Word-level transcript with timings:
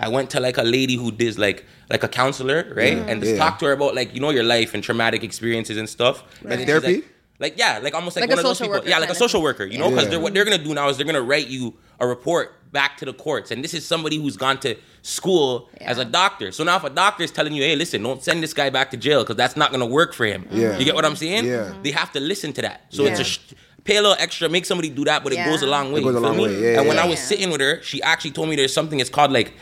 I 0.00 0.08
went 0.08 0.30
to 0.30 0.40
like 0.40 0.56
a 0.58 0.62
lady 0.62 0.96
who 0.96 1.12
did 1.12 1.38
like 1.38 1.64
like 1.90 2.02
a 2.02 2.08
counselor, 2.08 2.72
right? 2.74 2.96
Mm. 2.98 3.08
And 3.08 3.20
just 3.22 3.32
Yeah. 3.34 3.38
talked 3.44 3.60
to 3.60 3.66
her 3.66 3.72
about 3.72 3.94
like 3.94 4.14
you 4.14 4.20
know 4.20 4.30
your 4.30 4.44
life 4.44 4.74
and 4.74 4.82
traumatic 4.82 5.22
experiences 5.22 5.76
and 5.76 5.88
stuff. 5.88 6.24
And 6.42 6.52
then 6.52 6.66
therapy? 6.66 6.94
Like, 6.96 7.04
like, 7.44 7.54
yeah, 7.58 7.78
like 7.82 7.94
almost 7.94 8.16
like, 8.16 8.22
Like 8.24 8.30
a 8.30 8.36
one 8.36 8.38
of 8.40 8.44
those 8.44 8.60
people. 8.60 8.82
Yeah, 8.86 8.98
like 8.98 9.08
a 9.10 9.14
social 9.14 9.40
worker. 9.42 9.64
You 9.64 9.78
know, 9.78 9.88
because 9.90 10.04
Yeah. 10.04 10.10
they're 10.10 10.20
what 10.20 10.32
they're 10.34 10.44
gonna 10.44 10.58
do 10.68 10.74
now 10.74 10.88
is 10.90 10.96
they're 10.96 11.06
gonna 11.12 11.22
write 11.32 11.48
you 11.48 11.74
a 11.98 12.06
report 12.06 12.46
back 12.72 12.96
to 12.98 13.04
the 13.04 13.12
courts, 13.12 13.50
and 13.50 13.64
this 13.64 13.74
is 13.74 13.84
somebody 13.86 14.16
who's 14.16 14.36
gone 14.36 14.58
to 14.60 14.74
school 15.02 15.68
as 15.80 15.98
a 15.98 16.04
doctor. 16.04 16.52
So 16.52 16.64
now 16.64 16.76
if 16.76 16.84
a 16.84 16.90
doctor 16.90 17.22
is 17.24 17.30
telling 17.30 17.52
you, 17.52 17.62
hey, 17.62 17.76
listen, 17.76 18.02
don't 18.02 18.22
send 18.22 18.42
this 18.42 18.54
guy 18.54 18.70
back 18.70 18.90
to 18.92 18.96
jail 18.96 19.20
because 19.22 19.36
that's 19.36 19.56
not 19.56 19.70
gonna 19.72 19.86
work 20.00 20.12
for 20.14 20.26
him. 20.26 20.46
Yeah. 20.50 20.78
You 20.78 20.84
get 20.84 20.94
what 20.94 21.04
I'm 21.04 21.16
saying? 21.16 21.46
Yeah. 21.46 21.72
They 21.82 21.90
have 21.90 22.12
to 22.12 22.20
listen 22.20 22.52
to 22.54 22.62
that. 22.62 22.86
So 22.90 23.04
it's 23.06 23.20
a 23.20 23.24
sh- 23.24 23.38
pay 23.84 23.96
a 23.96 24.02
little 24.02 24.16
extra, 24.20 24.48
make 24.48 24.66
somebody 24.66 24.90
do 24.90 25.04
that, 25.06 25.24
but 25.24 25.32
it 25.32 25.42
goes 25.44 25.62
a 25.62 25.66
long 25.66 25.92
way. 25.92 26.02
goes 26.02 26.14
a 26.14 26.20
long 26.20 26.36
me? 26.36 26.42
way, 26.44 26.62
yeah, 26.72 26.78
and 26.78 26.86
when 26.88 26.96
yeah. 26.98 27.04
I 27.04 27.06
was 27.06 27.18
Yeah. 27.18 27.24
sitting 27.24 27.50
with 27.50 27.60
her, 27.62 27.80
she 27.82 28.02
actually 28.02 28.32
told 28.32 28.48
me 28.50 28.54
there's 28.56 28.72
something. 28.74 29.00
It's 29.00 29.10
called 29.10 29.32
like 29.32 29.52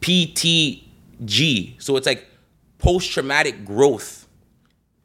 PTG. 0.00 1.80
So 1.82 1.96
it's 1.96 2.06
like 2.06 2.26
post 2.78 3.10
traumatic 3.12 3.64
growth. 3.64 4.26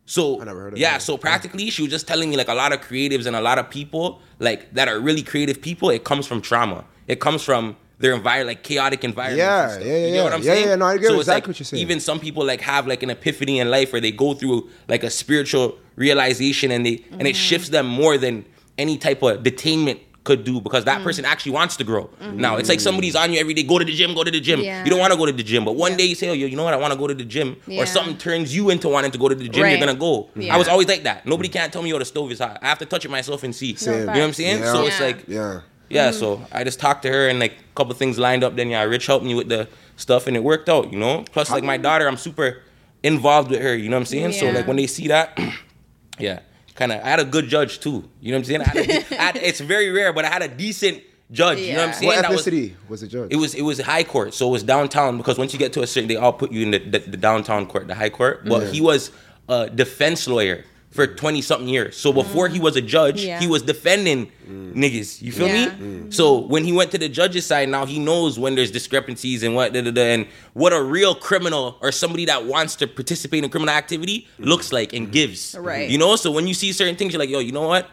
So 0.05 0.41
I 0.41 0.45
never 0.45 0.61
heard 0.61 0.73
of 0.73 0.79
yeah, 0.79 0.93
that. 0.93 1.01
so 1.01 1.17
practically 1.17 1.69
she 1.69 1.81
was 1.81 1.91
just 1.91 2.07
telling 2.07 2.29
me 2.29 2.35
like 2.37 2.49
a 2.49 2.53
lot 2.53 2.73
of 2.73 2.81
creatives 2.81 3.25
and 3.25 3.35
a 3.35 3.41
lot 3.41 3.57
of 3.57 3.69
people 3.69 4.21
like 4.39 4.73
that 4.73 4.87
are 4.87 4.99
really 4.99 5.23
creative 5.23 5.61
people. 5.61 5.89
It 5.89 6.03
comes 6.03 6.27
from 6.27 6.41
trauma. 6.41 6.85
It 7.07 7.19
comes 7.19 7.41
from 7.41 7.77
their 7.99 8.13
environment, 8.13 8.57
like 8.57 8.63
chaotic 8.63 9.03
environment. 9.03 9.37
Yeah, 9.37 9.79
yeah, 9.79 10.07
You 10.07 10.15
yeah, 10.15 10.23
what 10.23 10.33
I'm 10.33 10.41
yeah, 10.41 10.53
saying? 10.53 10.67
yeah, 10.67 10.75
no, 10.75 10.85
I 10.85 10.97
get 10.97 11.07
so 11.07 11.13
it's 11.13 11.21
exactly 11.21 11.35
like 11.35 11.47
what 11.47 11.59
you're 11.59 11.65
saying. 11.65 11.81
Even 11.81 11.99
some 11.99 12.19
people 12.19 12.45
like 12.45 12.61
have 12.61 12.85
like 12.85 13.01
an 13.01 13.09
epiphany 13.09 13.59
in 13.59 13.71
life 13.71 13.93
where 13.93 14.01
they 14.01 14.11
go 14.11 14.33
through 14.33 14.69
like 14.87 15.03
a 15.03 15.09
spiritual 15.09 15.77
realization 15.95 16.69
and 16.71 16.85
they 16.85 17.03
and 17.11 17.21
it 17.21 17.31
mm-hmm. 17.31 17.33
shifts 17.33 17.69
them 17.69 17.87
more 17.87 18.17
than 18.17 18.45
any 18.77 18.97
type 18.97 19.21
of 19.23 19.43
detainment 19.43 19.99
could 20.23 20.43
do 20.43 20.61
because 20.61 20.85
that 20.85 21.01
mm. 21.01 21.03
person 21.03 21.25
actually 21.25 21.51
wants 21.51 21.75
to 21.77 21.83
grow. 21.83 22.05
Mm-hmm. 22.05 22.37
Now 22.37 22.55
it's 22.55 22.69
like 22.69 22.79
somebody's 22.79 23.15
on 23.15 23.33
you 23.33 23.39
every 23.39 23.53
day. 23.53 23.63
Go 23.63 23.77
to 23.77 23.85
the 23.85 23.93
gym. 23.93 24.13
Go 24.13 24.23
to 24.23 24.31
the 24.31 24.39
gym. 24.39 24.61
Yeah. 24.61 24.83
You 24.83 24.89
don't 24.89 24.99
want 24.99 25.11
to 25.11 25.17
go 25.17 25.25
to 25.25 25.31
the 25.31 25.43
gym, 25.43 25.65
but 25.65 25.75
one 25.75 25.97
day 25.97 26.05
you 26.05 26.15
say, 26.15 26.29
"Oh, 26.29 26.33
yo, 26.33 26.47
you 26.47 26.55
know 26.55 26.63
what? 26.63 26.73
I 26.73 26.77
want 26.77 26.93
to 26.93 26.99
go 26.99 27.07
to 27.07 27.13
the 27.13 27.25
gym," 27.25 27.57
Yeah. 27.67 27.81
or 27.81 27.85
something 27.85 28.17
turns 28.17 28.55
you 28.55 28.69
into 28.69 28.87
wanting 28.87 29.11
to 29.11 29.17
go 29.17 29.27
to 29.27 29.35
the 29.35 29.49
gym. 29.49 29.63
Right. 29.63 29.71
You're 29.71 29.85
gonna 29.85 29.99
go. 29.99 30.29
Yeah. 30.35 30.55
I 30.55 30.57
was 30.57 30.67
always 30.67 30.87
like 30.87 31.03
that. 31.03 31.25
Nobody 31.25 31.49
can't 31.49 31.71
tell 31.71 31.81
me, 31.81 31.89
"Yo, 31.89 31.99
the 31.99 32.05
stove 32.05 32.31
is 32.31 32.39
hot." 32.39 32.59
I 32.61 32.67
have 32.67 32.79
to 32.79 32.85
touch 32.85 33.05
it 33.05 33.11
myself 33.11 33.43
and 33.43 33.53
see. 33.55 33.75
Same. 33.75 33.93
You 33.93 34.05
know 34.05 34.11
what 34.11 34.21
I'm 34.21 34.33
saying? 34.33 34.59
Yeah. 34.59 34.73
So 34.73 34.85
it's 34.85 34.99
like, 35.01 35.27
Yeah. 35.27 35.61
yeah. 35.89 36.09
Mm-hmm. 36.09 36.19
So 36.19 36.45
I 36.51 36.63
just 36.63 36.79
talked 36.79 37.03
to 37.03 37.09
her 37.09 37.27
and 37.27 37.39
like 37.39 37.53
a 37.53 37.75
couple 37.75 37.93
things 37.95 38.17
lined 38.17 38.43
up. 38.43 38.55
Then 38.55 38.69
yeah, 38.69 38.83
Rich 38.83 39.07
helped 39.07 39.25
me 39.25 39.35
with 39.35 39.49
the 39.49 39.67
stuff 39.97 40.27
and 40.27 40.37
it 40.37 40.43
worked 40.43 40.69
out. 40.69 40.91
You 40.91 40.99
know. 40.99 41.25
Plus, 41.31 41.51
like 41.51 41.63
my 41.63 41.77
daughter, 41.77 42.07
I'm 42.07 42.17
super 42.17 42.61
involved 43.03 43.51
with 43.51 43.61
her. 43.61 43.75
You 43.75 43.89
know 43.89 43.97
what 43.97 44.01
I'm 44.01 44.05
saying? 44.05 44.31
So 44.33 44.49
like 44.51 44.67
when 44.67 44.77
they 44.77 44.87
see 44.87 45.09
that, 45.09 45.37
yeah, 46.19 46.39
kind 46.75 46.91
of. 46.91 47.01
I 47.03 47.09
had 47.09 47.19
a 47.19 47.25
good 47.25 47.47
judge 47.47 47.79
too. 47.79 48.09
You 48.21 48.31
know 48.31 48.37
what 48.39 48.39
I'm 48.39 48.43
saying? 48.45 48.61
I 48.61 48.63
had 48.65 48.77
a, 48.77 49.19
I 49.19 49.23
had, 49.23 49.35
it's 49.37 49.59
very 49.59 49.91
rare, 49.91 50.13
but 50.13 50.25
I 50.25 50.29
had 50.29 50.41
a 50.41 50.47
decent 50.47 51.01
judge. 51.31 51.59
You 51.59 51.73
know 51.73 51.79
what 51.79 51.87
I'm 51.89 51.93
saying? 51.93 52.07
What 52.07 52.21
That 52.21 52.31
was- 52.31 52.45
ethnicity 52.45 52.73
was 52.87 53.01
the 53.01 53.07
judge? 53.07 53.31
it 53.31 53.37
was 53.37 53.55
it 53.55 53.61
was 53.63 53.79
high 53.79 54.03
court, 54.03 54.33
so 54.33 54.47
it 54.47 54.51
was 54.51 54.63
downtown 54.63 55.17
because 55.17 55.37
once 55.37 55.53
you 55.53 55.59
get 55.59 55.73
to 55.73 55.81
a 55.81 55.87
certain, 55.87 56.07
they 56.07 56.15
all 56.15 56.33
put 56.33 56.51
you 56.51 56.63
in 56.63 56.71
the, 56.71 56.79
the, 56.79 56.99
the 56.99 57.17
downtown 57.17 57.65
court, 57.65 57.87
the 57.87 57.95
high 57.95 58.09
court. 58.09 58.45
But 58.45 58.67
he 58.73 58.81
was 58.81 59.11
a 59.49 59.69
defense 59.69 60.27
lawyer 60.27 60.63
for 60.93 61.07
twenty 61.07 61.41
something 61.41 61.67
years. 61.67 61.97
So 61.97 62.13
before 62.13 62.47
he 62.47 62.59
was 62.59 62.75
a 62.75 62.81
judge, 62.81 63.25
Yeah. 63.25 63.39
he 63.39 63.47
was 63.47 63.63
defending 63.63 64.31
mm. 64.47 64.73
niggas. 64.73 65.21
You 65.21 65.31
feel 65.31 65.47
Yeah. 65.47 65.75
me? 65.75 66.11
So 66.11 66.37
when 66.37 66.63
he 66.63 66.71
went 66.71 66.91
to 66.91 66.97
the 66.99 67.09
judge's 67.09 67.45
side, 67.45 67.67
now 67.67 67.85
he 67.85 67.97
knows 67.99 68.37
when 68.37 68.55
there's 68.55 68.71
discrepancies 68.71 69.41
and 69.41 69.55
what 69.55 69.73
da, 69.73 69.81
da, 69.81 69.91
da, 69.91 70.13
and 70.13 70.27
what 70.53 70.71
a 70.71 70.81
real 70.81 71.15
criminal 71.15 71.77
or 71.81 71.91
somebody 71.91 72.25
that 72.25 72.45
wants 72.45 72.75
to 72.77 72.87
participate 72.87 73.43
in 73.43 73.49
criminal 73.49 73.73
activity 73.73 74.27
looks 74.37 74.71
like 74.71 74.93
and 74.93 75.11
gives. 75.11 75.55
Right. 75.59 75.89
You 75.89 75.97
know. 75.97 76.15
So 76.15 76.31
when 76.31 76.47
you 76.47 76.53
see 76.53 76.71
certain 76.71 76.95
things, 76.95 77.13
you're 77.13 77.19
like, 77.19 77.29
yo, 77.29 77.39
you 77.39 77.51
know 77.51 77.67
what? 77.67 77.89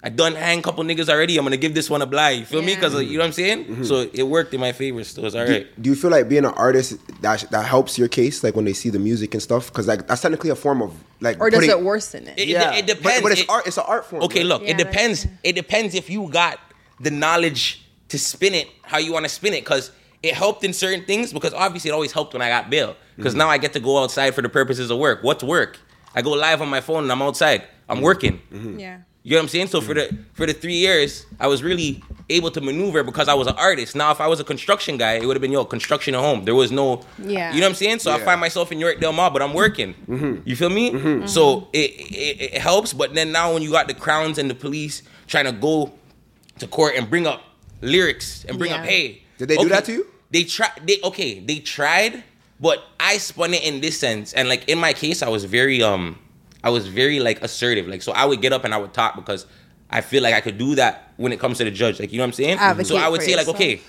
I 0.00 0.10
done 0.10 0.34
hang 0.36 0.60
a 0.60 0.62
couple 0.62 0.84
niggas 0.84 1.08
already. 1.08 1.36
I'm 1.38 1.44
gonna 1.44 1.56
give 1.56 1.74
this 1.74 1.90
one 1.90 2.02
a 2.02 2.06
blind. 2.06 2.38
You 2.40 2.46
feel 2.46 2.62
me? 2.62 2.68
Yeah. 2.72 2.74
Because 2.76 3.02
you 3.02 3.14
know 3.18 3.24
what 3.24 3.26
I'm 3.26 3.32
saying. 3.32 3.84
So 3.84 4.08
it 4.12 4.22
worked 4.22 4.54
in 4.54 4.60
my 4.60 4.70
favor. 4.72 5.02
Still, 5.02 5.26
it's 5.26 5.34
all 5.34 5.44
right. 5.44 5.66
Do 5.82 5.90
you 5.90 5.96
feel 5.96 6.10
like 6.10 6.28
being 6.28 6.44
an 6.44 6.54
artist 6.54 6.98
that 7.22 7.40
that 7.50 7.66
helps 7.66 7.98
your 7.98 8.06
case, 8.06 8.44
like 8.44 8.54
when 8.54 8.64
they 8.64 8.74
see 8.74 8.90
the 8.90 9.00
music 9.00 9.34
and 9.34 9.42
stuff? 9.42 9.66
Because 9.66 9.88
like 9.88 10.06
that's 10.06 10.20
technically 10.22 10.50
a 10.50 10.54
form 10.54 10.82
of 10.82 10.94
like. 11.20 11.40
Or 11.40 11.50
does 11.50 11.58
putting- 11.60 11.70
it 11.70 11.82
worsen 11.82 12.28
it? 12.28 12.38
It- 12.38 12.48
Yeah, 12.48 12.74
it 12.74 12.86
But- 12.86 12.96
depends. 12.96 13.22
But, 13.22 13.32
it's 13.32 13.40
It- 13.40 13.48
art. 13.50 13.66
It's 13.66 13.76
an 13.76 13.84
art 13.88 14.06
form. 14.06 14.22
Okay, 14.22 14.40
right? 14.40 14.46
look, 14.46 14.62
Yeah, 14.62 14.70
it 14.70 14.78
depends. 14.78 15.26
It 15.42 15.54
depends 15.54 15.94
if 15.96 16.08
you 16.08 16.28
got 16.30 16.60
the 17.00 17.10
knowledge 17.10 17.82
to 18.10 18.18
spin 18.18 18.54
it 18.54 18.68
how 18.82 18.98
you 18.98 19.12
want 19.12 19.24
to 19.24 19.28
spin 19.28 19.52
it. 19.52 19.64
Because 19.64 19.90
it 20.22 20.34
helped 20.34 20.62
in 20.62 20.72
certain 20.72 21.04
things. 21.06 21.32
Because 21.32 21.52
obviously, 21.54 21.90
it 21.90 21.92
always 21.94 22.12
helped 22.12 22.34
when 22.34 22.42
I 22.42 22.48
got 22.48 22.70
bail. 22.70 22.94
Because 23.16 23.32
Mm-hmm. 23.32 23.38
now 23.40 23.48
I 23.50 23.58
get 23.58 23.72
to 23.72 23.80
go 23.80 23.98
outside 24.00 24.32
for 24.36 24.42
the 24.42 24.48
purposes 24.48 24.92
of 24.92 24.98
work. 24.98 25.24
What's 25.24 25.42
work? 25.42 25.78
I 26.14 26.22
go 26.22 26.30
live 26.30 26.62
on 26.62 26.68
my 26.68 26.80
phone 26.80 27.02
and 27.02 27.10
I'm 27.10 27.20
outside. 27.20 27.62
Mm-hmm. 27.62 27.90
I'm 27.92 28.00
working. 28.00 28.40
Yeah. 28.78 28.98
You 29.24 29.32
know 29.32 29.38
what 29.38 29.42
I'm 29.42 29.48
saying? 29.48 29.66
So 29.68 29.80
for 29.80 29.94
the 29.94 30.16
for 30.32 30.46
the 30.46 30.52
three 30.52 30.76
years, 30.76 31.26
I 31.38 31.48
was 31.48 31.62
really 31.62 32.02
able 32.30 32.50
to 32.50 32.60
maneuver 32.60 33.02
because 33.02 33.28
I 33.28 33.34
was 33.34 33.46
an 33.46 33.56
artist. 33.56 33.96
Now, 33.96 34.10
if 34.10 34.20
I 34.20 34.26
was 34.26 34.40
a 34.40 34.44
construction 34.44 34.96
guy, 34.96 35.14
it 35.14 35.26
would 35.26 35.36
have 35.36 35.42
been 35.42 35.52
yo 35.52 35.64
construction 35.64 36.14
at 36.14 36.20
home. 36.20 36.44
There 36.44 36.54
was 36.54 36.70
no, 36.70 37.02
Yeah. 37.18 37.52
You 37.52 37.60
know 37.60 37.66
what 37.66 37.70
I'm 37.70 37.74
saying? 37.74 37.98
So 37.98 38.12
I 38.12 38.20
find 38.20 38.40
myself 38.40 38.70
in 38.72 38.78
Yorkdale 38.78 39.14
Mall, 39.14 39.30
but 39.30 39.42
I'm 39.42 39.54
working. 39.54 39.94
Mm-hmm. 40.08 40.48
You 40.48 40.56
feel 40.56 40.70
me? 40.70 40.90
Mm-hmm. 40.92 41.06
Mm-hmm. 41.06 41.26
So 41.26 41.68
it, 41.72 41.90
it 41.90 42.54
it 42.54 42.60
helps. 42.60 42.92
But 42.92 43.14
then 43.14 43.32
now 43.32 43.52
when 43.52 43.62
you 43.62 43.70
got 43.70 43.88
the 43.88 43.94
crowns 43.94 44.38
and 44.38 44.48
the 44.48 44.54
police 44.54 45.02
trying 45.26 45.46
to 45.46 45.52
go 45.52 45.92
to 46.58 46.66
court 46.66 46.94
and 46.96 47.10
bring 47.10 47.26
up 47.26 47.42
lyrics 47.80 48.44
and 48.44 48.58
bring 48.58 48.72
up 48.72 48.84
hey, 48.84 49.22
Did 49.38 49.48
they 49.48 49.56
do 49.56 49.68
that 49.68 49.84
to 49.86 49.92
you? 49.92 50.06
They 50.30 50.44
tried. 50.44 50.72
They 50.86 51.00
okay. 51.02 51.40
They 51.40 51.58
tried, 51.58 52.22
but 52.60 52.84
I 53.00 53.18
spun 53.18 53.52
it 53.54 53.64
in 53.64 53.80
this 53.80 53.98
sense. 53.98 54.32
And 54.32 54.48
like 54.48 54.68
in 54.68 54.78
my 54.78 54.92
case, 54.92 55.22
I 55.22 55.28
was 55.28 55.44
very 55.44 55.82
um, 55.82 56.18
I 56.62 56.70
was 56.70 56.86
very 56.86 57.20
like 57.20 57.42
assertive. 57.42 57.86
Like 57.86 58.02
so, 58.02 58.12
I 58.12 58.24
would 58.24 58.40
get 58.40 58.52
up 58.52 58.64
and 58.64 58.74
I 58.74 58.76
would 58.76 58.92
talk 58.92 59.16
because 59.16 59.46
I 59.90 60.00
feel 60.00 60.22
like 60.22 60.34
I 60.34 60.40
could 60.40 60.58
do 60.58 60.74
that 60.74 61.12
when 61.16 61.32
it 61.32 61.40
comes 61.40 61.58
to 61.58 61.64
the 61.64 61.70
judge. 61.70 62.00
Like 62.00 62.12
you 62.12 62.18
know 62.18 62.24
what 62.24 62.28
I'm 62.28 62.32
saying? 62.34 62.58
Advocate 62.58 62.86
so 62.86 62.96
I 62.96 63.08
would 63.08 63.20
for 63.20 63.26
say 63.26 63.36
like, 63.36 63.48
okay, 63.48 63.80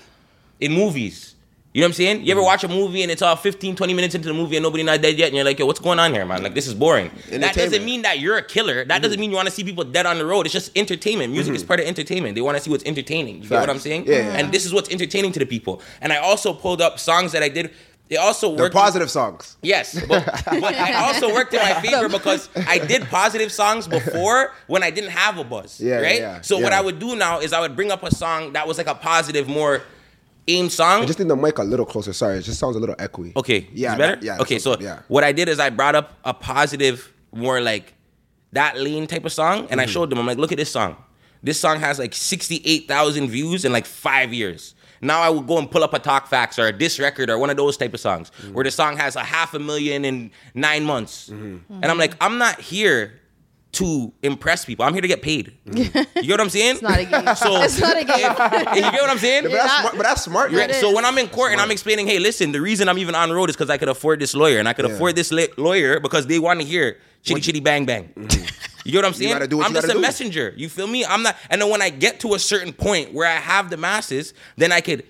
in 0.60 0.72
movies. 0.72 1.34
You 1.72 1.82
know 1.82 1.84
what 1.84 1.90
I'm 1.90 1.94
saying? 1.94 2.24
You 2.24 2.32
ever 2.32 2.40
mm-hmm. 2.40 2.46
watch 2.46 2.64
a 2.64 2.68
movie 2.68 3.02
and 3.02 3.12
it's 3.12 3.22
all 3.22 3.36
15, 3.36 3.76
20 3.76 3.94
minutes 3.94 4.16
into 4.16 4.26
the 4.26 4.34
movie 4.34 4.56
and 4.56 4.64
nobody 4.64 4.82
not 4.82 5.00
dead 5.00 5.16
yet, 5.16 5.26
and 5.26 5.36
you're 5.36 5.44
like, 5.44 5.56
yo, 5.56 5.66
what's 5.66 5.78
going 5.78 6.00
on 6.00 6.12
here, 6.12 6.26
man? 6.26 6.42
Like 6.42 6.52
this 6.52 6.66
is 6.66 6.74
boring. 6.74 7.12
That 7.30 7.54
doesn't 7.54 7.84
mean 7.84 8.02
that 8.02 8.18
you're 8.18 8.38
a 8.38 8.42
killer. 8.42 8.84
That 8.84 8.88
mm-hmm. 8.88 9.02
doesn't 9.02 9.20
mean 9.20 9.30
you 9.30 9.36
want 9.36 9.46
to 9.46 9.54
see 9.54 9.62
people 9.62 9.84
dead 9.84 10.04
on 10.04 10.18
the 10.18 10.26
road. 10.26 10.46
It's 10.46 10.52
just 10.52 10.76
entertainment. 10.76 11.32
Music 11.32 11.54
is 11.54 11.62
mm-hmm. 11.62 11.68
part 11.68 11.78
of 11.78 11.86
entertainment. 11.86 12.34
They 12.34 12.40
want 12.40 12.56
to 12.56 12.62
see 12.62 12.70
what's 12.70 12.84
entertaining. 12.84 13.42
You 13.42 13.48
get 13.48 13.60
what 13.60 13.70
I'm 13.70 13.78
saying? 13.78 14.06
Yeah, 14.06 14.16
yeah. 14.16 14.38
And 14.38 14.52
this 14.52 14.66
is 14.66 14.72
what's 14.74 14.90
entertaining 14.90 15.30
to 15.30 15.38
the 15.38 15.46
people. 15.46 15.80
And 16.00 16.12
I 16.12 16.16
also 16.16 16.52
pulled 16.52 16.82
up 16.82 16.98
songs 16.98 17.30
that 17.32 17.42
I 17.44 17.48
did. 17.48 17.70
It 18.10 18.16
also 18.16 18.56
They're 18.56 18.64
worked. 18.64 18.74
positive 18.74 19.08
songs. 19.10 19.56
Yes, 19.62 19.94
but, 20.08 20.26
but 20.44 20.74
I 20.74 20.94
also 21.06 21.32
worked 21.32 21.54
in 21.54 21.60
my 21.60 21.80
favor 21.80 22.08
because 22.08 22.48
I 22.66 22.78
did 22.80 23.04
positive 23.04 23.52
songs 23.52 23.86
before 23.86 24.52
when 24.66 24.82
I 24.82 24.90
didn't 24.90 25.10
have 25.10 25.38
a 25.38 25.44
buzz. 25.44 25.80
Yeah, 25.80 26.00
right. 26.00 26.18
yeah, 26.20 26.40
so 26.40 26.58
what. 26.58 26.72
I 26.72 26.80
would 26.80 26.98
do 26.98 27.14
now 27.14 27.38
is 27.38 27.52
I 27.52 27.60
would 27.60 27.76
bring 27.76 27.92
up 27.92 28.02
a 28.02 28.12
song 28.14 28.52
that 28.54 28.66
was 28.66 28.78
like 28.78 28.88
a 28.88 28.96
positive, 28.96 29.46
more 29.48 29.82
aim 30.48 30.68
song. 30.70 31.02
I 31.02 31.06
just 31.06 31.20
need 31.20 31.28
the 31.28 31.36
mic 31.36 31.58
a 31.58 31.62
little 31.62 31.86
closer. 31.86 32.12
Sorry, 32.12 32.38
it 32.38 32.42
just 32.42 32.58
sounds 32.58 32.74
a 32.74 32.80
little 32.80 32.96
echoey. 32.96 33.36
Okay. 33.36 33.68
Yeah. 33.72 33.92
Is 33.92 33.98
better? 33.98 34.16
that- 34.16 34.24
yeah. 34.24 34.38
Okay. 34.40 34.58
So 34.58 34.76
yeah. 34.80 35.02
what 35.06 35.22
I 35.22 35.30
did 35.30 35.48
is 35.48 35.60
I 35.60 35.70
brought 35.70 35.94
up 35.94 36.18
a 36.24 36.34
positive, 36.34 37.12
more 37.32 37.60
like 37.60 37.94
that 38.52 38.76
lean 38.76 39.06
type 39.06 39.24
of 39.24 39.32
song, 39.32 39.68
and 39.70 39.80
I 39.80 39.84
Mm-hmm. 39.84 39.92
showed 39.92 40.10
them. 40.10 40.18
I'm 40.18 40.26
like, 40.26 40.38
look 40.38 40.50
at 40.50 40.58
this 40.58 40.72
song. 40.72 40.96
This 41.44 41.60
song 41.60 41.78
has 41.78 42.00
like 42.00 42.12
68,000 42.12 43.28
views 43.28 43.64
in 43.64 43.72
like 43.72 43.86
five 43.86 44.34
years. 44.34 44.74
Now 45.00 45.20
I 45.20 45.30
would 45.30 45.46
go 45.46 45.58
and 45.58 45.70
pull 45.70 45.82
up 45.84 45.94
a 45.94 45.98
Talk 45.98 46.26
Facts 46.26 46.58
or 46.58 46.66
a 46.66 46.72
Diss 46.72 46.98
Record 46.98 47.30
or 47.30 47.38
one 47.38 47.50
of 47.50 47.56
those 47.56 47.76
type 47.76 47.94
of 47.94 48.00
songs 48.00 48.30
Mm-hmm. 48.42 48.52
where 48.54 48.64
the 48.64 48.70
song 48.70 48.96
has 48.96 49.16
a 49.16 49.24
half 49.24 49.54
a 49.54 49.58
million 49.58 50.04
in 50.04 50.30
nine 50.54 50.84
months. 50.84 51.28
And 51.28 51.62
I'm 51.70 51.98
like, 51.98 52.14
I'm 52.20 52.38
not 52.38 52.60
here 52.60 53.14
to 53.72 54.12
impress 54.24 54.64
people. 54.64 54.84
I'm 54.84 54.92
here 54.92 55.00
to 55.00 55.06
get 55.08 55.22
paid. 55.22 55.56
You 55.64 55.84
get 55.84 56.06
what 56.28 56.40
I'm 56.40 56.50
saying? 56.50 56.72
It's 56.72 56.82
not 56.82 56.98
a 56.98 57.04
game. 57.04 57.24
So 57.36 57.62
it's 57.62 57.78
not 57.80 57.96
a 57.96 58.04
game. 58.04 58.18
if- 58.18 58.74
you 58.74 58.80
get 58.82 59.00
what 59.00 59.08
I'm 59.10 59.18
saying? 59.18 59.44
But 59.44 59.52
that's 59.52 59.72
smart. 59.80 59.96
But 59.96 60.02
that's 60.02 60.22
smart. 60.22 60.52
Right. 60.52 60.74
So 60.74 60.92
when 60.92 61.04
I'm 61.04 61.16
in 61.18 61.28
court 61.28 61.52
and 61.52 61.60
I'm 61.60 61.70
explaining, 61.70 62.06
hey, 62.08 62.18
listen, 62.18 62.50
the 62.52 62.60
reason 62.60 62.88
I'm 62.88 62.98
even 62.98 63.14
on 63.14 63.30
road 63.30 63.48
is 63.48 63.54
because 63.56 63.70
I 63.70 63.78
could 63.78 63.88
afford 63.88 64.18
this 64.20 64.34
lawyer 64.34 64.58
and 64.58 64.68
I 64.68 64.72
could 64.72 64.86
Yeah. 64.88 64.94
afford 64.94 65.14
this 65.14 65.30
la- 65.30 65.44
lawyer 65.56 66.00
because 66.00 66.26
they 66.26 66.40
want 66.40 66.60
to 66.60 66.66
hear 66.66 66.98
chitty 67.22 67.40
chitty 67.40 67.60
bang 67.60 67.86
bang. 67.86 68.12
You 68.84 68.92
get 68.92 68.98
what 68.98 69.04
I'm 69.06 69.14
saying? 69.14 69.32
gotta 69.32 69.46
do 69.46 69.58
what 69.58 69.66
I'm 69.66 69.72
you 69.72 69.76
just 69.76 69.86
gotta 69.86 69.98
a 69.98 70.00
do. 70.00 70.06
messenger. 70.06 70.54
You 70.56 70.68
feel 70.68 70.86
me? 70.86 71.04
I'm 71.04 71.22
not. 71.22 71.36
And 71.50 71.60
then 71.60 71.68
when 71.70 71.82
I 71.82 71.90
get 71.90 72.20
to 72.20 72.34
a 72.34 72.38
certain 72.38 72.72
point 72.72 73.12
where 73.12 73.26
I 73.28 73.36
have 73.36 73.70
the 73.70 73.76
masses, 73.76 74.32
then 74.56 74.72
I 74.72 74.80
could 74.80 75.04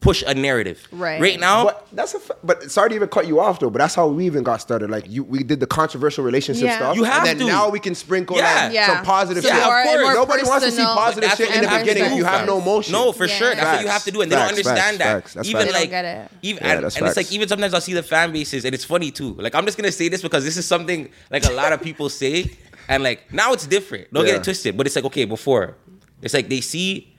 push 0.00 0.24
a 0.26 0.34
narrative. 0.34 0.84
Right. 0.90 1.20
Right 1.20 1.38
now. 1.38 1.62
But 1.64 1.86
that's 1.92 2.12
a. 2.14 2.18
But 2.42 2.72
sorry 2.72 2.88
to 2.90 2.94
even 2.96 3.08
cut 3.08 3.28
you 3.28 3.38
off 3.38 3.60
though. 3.60 3.70
But 3.70 3.78
that's 3.78 3.94
how 3.94 4.08
we 4.08 4.26
even 4.26 4.42
got 4.42 4.60
started. 4.60 4.90
Like 4.90 5.08
you, 5.08 5.22
we 5.22 5.44
did 5.44 5.60
the 5.60 5.66
controversial 5.66 6.24
relationship 6.24 6.64
Yeah. 6.64 6.76
stuff. 6.78 6.96
You 6.96 7.04
have 7.04 7.18
and 7.24 7.38
then 7.40 7.46
to. 7.46 7.52
now 7.52 7.68
we 7.70 7.78
can 7.78 7.94
sprinkle 7.94 8.36
Yeah. 8.36 8.64
like, 8.64 8.74
Yeah. 8.74 8.86
some 8.96 9.04
positive 9.04 9.44
Some 9.44 9.52
shit. 9.56 9.62
of 9.62 9.68
course, 10.02 10.14
nobody 10.16 10.42
wants 10.42 10.66
to 10.66 10.72
see 10.72 10.82
positive 10.82 11.30
shit 11.30 11.46
what 11.48 11.54
in 11.56 11.62
the 11.62 11.66
you 11.66 11.68
have 11.70 11.80
to 11.82 11.86
beginning 11.86 12.10
if 12.12 12.18
you 12.18 12.24
have 12.24 12.46
no 12.48 12.58
emotion. 12.58 12.92
No, 12.92 13.12
for 13.12 13.26
Yeah. 13.26 13.34
sure. 13.36 13.54
That's 13.54 13.76
what 13.76 13.80
you 13.82 13.88
have 13.88 14.02
to 14.04 14.10
do, 14.10 14.20
and 14.22 14.32
they 14.32 14.34
Facts, 14.34 14.50
don't 14.50 14.58
understand 14.58 14.98
facts, 14.98 14.98
that. 14.98 15.22
facts. 15.22 15.34
That's 15.34 15.48
even 15.48 15.60
facts. 15.62 15.72
They 15.72 15.80
like, 15.80 15.90
get 15.90 16.04
it. 16.04 16.30
even 16.42 16.64
Yeah, 16.64 16.72
and, 16.72 16.84
that's 16.84 16.96
and 16.96 17.06
it's 17.06 17.16
like 17.16 17.30
even 17.32 17.46
sometimes 17.48 17.72
I'll 17.72 17.80
see 17.80 17.94
the 17.94 18.02
fan 18.02 18.32
bases, 18.32 18.64
and 18.64 18.74
it's 18.74 18.84
funny 18.84 19.12
too. 19.12 19.34
Like 19.38 19.54
I'm 19.54 19.64
just 19.66 19.78
gonna 19.78 19.92
say 19.92 20.08
this 20.08 20.20
because 20.20 20.42
this 20.44 20.56
is 20.56 20.66
something 20.66 21.10
like 21.30 21.44
a 21.46 21.52
lot 21.52 21.72
of 21.72 21.80
people 21.80 22.08
say, 22.08 22.50
and 22.94 23.02
like 23.02 23.32
now 23.32 23.52
it's 23.52 23.66
different. 23.66 24.12
Don't 24.12 24.24
Yeah. 24.26 24.32
get 24.32 24.40
it 24.40 24.44
twisted, 24.44 24.76
but 24.76 24.86
it's 24.86 24.96
like 24.96 25.04
okay, 25.06 25.24
before 25.24 25.76
it's 26.22 26.34
like 26.34 26.48
they 26.48 26.60
see 26.60 27.12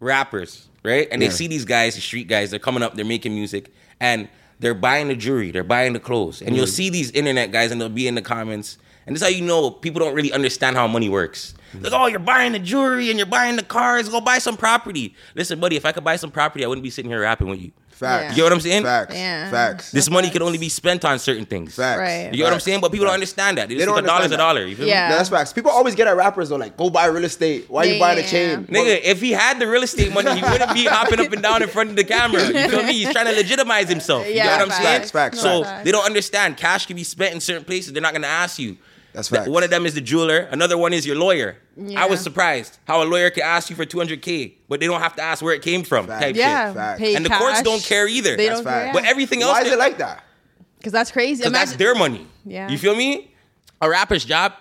rappers, 0.00 0.68
right? 0.84 1.08
And 1.10 1.20
they 1.22 1.26
Yeah. 1.26 1.32
see 1.32 1.46
these 1.46 1.64
guys, 1.64 1.94
the 1.94 2.00
street 2.00 2.28
guys, 2.28 2.50
they're 2.50 2.58
coming 2.60 2.82
up, 2.82 2.94
they're 2.94 3.04
making 3.04 3.34
music, 3.34 3.72
and 4.00 4.28
they're 4.60 4.74
buying 4.74 5.08
the 5.08 5.14
jewelry, 5.16 5.50
they're 5.50 5.64
buying 5.64 5.92
the 5.92 6.00
clothes. 6.00 6.40
And 6.42 6.50
Mm. 6.52 6.56
you'll 6.56 6.66
see 6.66 6.88
these 6.90 7.10
internet 7.12 7.50
guys 7.52 7.70
and 7.70 7.80
they'll 7.80 7.88
be 7.88 8.06
in 8.06 8.14
the 8.14 8.22
comments. 8.22 8.78
And 9.06 9.14
this 9.14 9.22
is 9.22 9.28
how 9.28 9.32
you 9.34 9.42
know 9.42 9.70
people 9.70 10.00
don't 10.00 10.14
really 10.14 10.32
understand 10.32 10.76
how 10.76 10.86
money 10.88 11.08
works. 11.08 11.54
Like, 11.80 11.92
oh, 11.92 12.06
you're 12.06 12.18
buying 12.18 12.52
the 12.52 12.58
jewelry 12.58 13.10
and 13.10 13.18
you're 13.18 13.26
buying 13.26 13.56
the 13.56 13.62
cars, 13.62 14.08
go 14.08 14.20
buy 14.20 14.38
some 14.38 14.56
property. 14.56 15.14
Listen, 15.34 15.60
buddy, 15.60 15.76
if 15.76 15.84
I 15.84 15.92
could 15.92 16.02
buy 16.04 16.16
some 16.16 16.30
property, 16.30 16.64
I 16.64 16.68
wouldn't 16.68 16.82
be 16.82 16.90
sitting 16.90 17.10
here 17.10 17.20
rapping 17.20 17.48
with 17.48 17.60
you. 17.60 17.70
Facts. 17.96 18.30
You 18.30 18.36
get 18.36 18.42
what 18.44 18.52
I'm 18.52 18.60
saying? 18.60 18.82
Facts. 18.82 19.14
Yeah. 19.14 19.50
Facts. 19.50 19.90
This 19.90 20.10
money 20.10 20.28
can 20.28 20.42
only 20.42 20.58
be 20.58 20.68
spent 20.68 21.04
on 21.06 21.18
certain 21.18 21.46
things. 21.46 21.74
Facts. 21.74 21.98
Right. 21.98 22.28
You 22.30 22.36
get 22.36 22.44
what 22.44 22.52
I'm 22.52 22.60
saying? 22.60 22.80
But 22.82 22.92
people 22.92 23.06
don't 23.06 23.14
understand 23.14 23.56
that. 23.56 23.68
They, 23.68 23.74
They 23.74 23.80
just 23.80 23.86
don't 23.86 23.96
think 23.96 24.04
a 24.06 24.10
dollar's 24.10 24.30
a 24.32 24.36
dollar. 24.36 24.66
You 24.66 24.76
feel 24.76 24.86
Yeah. 24.86 25.06
me? 25.06 25.10
No, 25.12 25.16
that's 25.16 25.30
facts. 25.30 25.52
People 25.54 25.70
always 25.70 25.94
get 25.94 26.06
at 26.06 26.14
rappers 26.16 26.50
though, 26.50 26.56
like, 26.56 26.76
go 26.76 26.90
buy 26.90 27.06
real 27.06 27.24
estate. 27.24 27.64
Why 27.68 27.82
are 27.82 27.86
you 27.86 27.98
buying 27.98 28.18
a 28.18 28.22
Yeah. 28.22 28.26
chain? 28.30 28.66
Nigga, 28.66 29.00
if 29.02 29.20
he 29.22 29.32
had 29.32 29.58
the 29.58 29.66
real 29.66 29.82
estate 29.82 30.12
money, 30.12 30.34
he 30.38 30.42
wouldn't 30.42 30.74
be 30.74 30.84
hopping 30.84 31.20
up 31.20 31.32
and 31.32 31.42
down 31.42 31.62
in 31.62 31.68
front 31.70 31.88
of 31.90 31.96
the 31.96 32.04
camera. 32.04 32.42
You 32.44 32.68
feel 32.68 32.82
me? 32.82 32.92
He's 32.92 33.12
trying 33.12 33.26
to 33.26 33.32
legitimize 33.32 33.88
himself. 33.88 34.26
You 34.26 34.34
Yeah, 34.34 34.44
get 34.44 34.52
what 34.52 34.60
I'm 34.62 34.68
facts. 34.68 34.82
saying? 34.84 34.98
Facts, 35.00 35.10
facts, 35.10 35.40
so 35.40 35.64
facts. 35.64 35.84
they 35.84 35.92
don't 35.92 36.04
understand. 36.04 36.56
Cash 36.58 36.86
can 36.86 36.96
be 36.96 37.04
spent 37.04 37.34
in 37.34 37.40
certain 37.40 37.64
places. 37.64 37.92
They're 37.94 38.02
not 38.02 38.12
gonna 38.12 38.26
ask 38.26 38.58
you. 38.58 38.76
That's 39.16 39.28
Th- 39.28 39.40
facts. 39.40 39.50
One 39.50 39.62
of 39.64 39.70
them 39.70 39.86
is 39.86 39.94
the 39.94 40.00
jeweler. 40.02 40.40
Another 40.52 40.76
one 40.78 40.92
is 40.92 41.06
your 41.06 41.16
lawyer. 41.16 41.56
Yeah. 41.76 42.02
I 42.04 42.06
was 42.06 42.20
surprised 42.20 42.78
how 42.86 43.02
a 43.02 43.04
lawyer 43.06 43.30
could 43.30 43.42
ask 43.42 43.70
you 43.70 43.74
for 43.76 43.84
200k, 43.86 44.54
but 44.68 44.78
they 44.78 44.86
don't 44.86 45.00
have 45.00 45.16
to 45.16 45.22
ask 45.22 45.42
where 45.42 45.54
it 45.54 45.62
came 45.62 45.82
from. 45.84 46.06
Facts. 46.06 46.22
Type 46.22 46.36
Yeah, 46.36 46.68
shit. 46.68 46.76
Facts. 46.76 46.98
pay 47.00 47.14
And 47.16 47.24
the 47.24 47.30
courts 47.30 47.62
don't 47.62 47.82
care 47.82 48.06
either. 48.06 48.36
They 48.36 48.46
That's 48.48 48.60
don't 48.60 48.72
care. 48.72 48.92
But 48.92 49.04
everything 49.06 49.42
else, 49.42 49.52
Why 49.52 49.62
is 49.62 49.72
it 49.72 49.78
like 49.78 49.98
that? 49.98 50.22
because 50.78 50.92
that's 50.92 51.10
crazy. 51.10 51.40
Because 51.40 51.52
that's 51.52 51.76
their 51.76 51.94
money. 51.94 52.26
Yeah. 52.44 52.68
You 52.68 52.78
feel 52.78 52.94
me? 52.94 53.32
A 53.80 53.88
rapper's 53.90 54.24
job, 54.24 54.52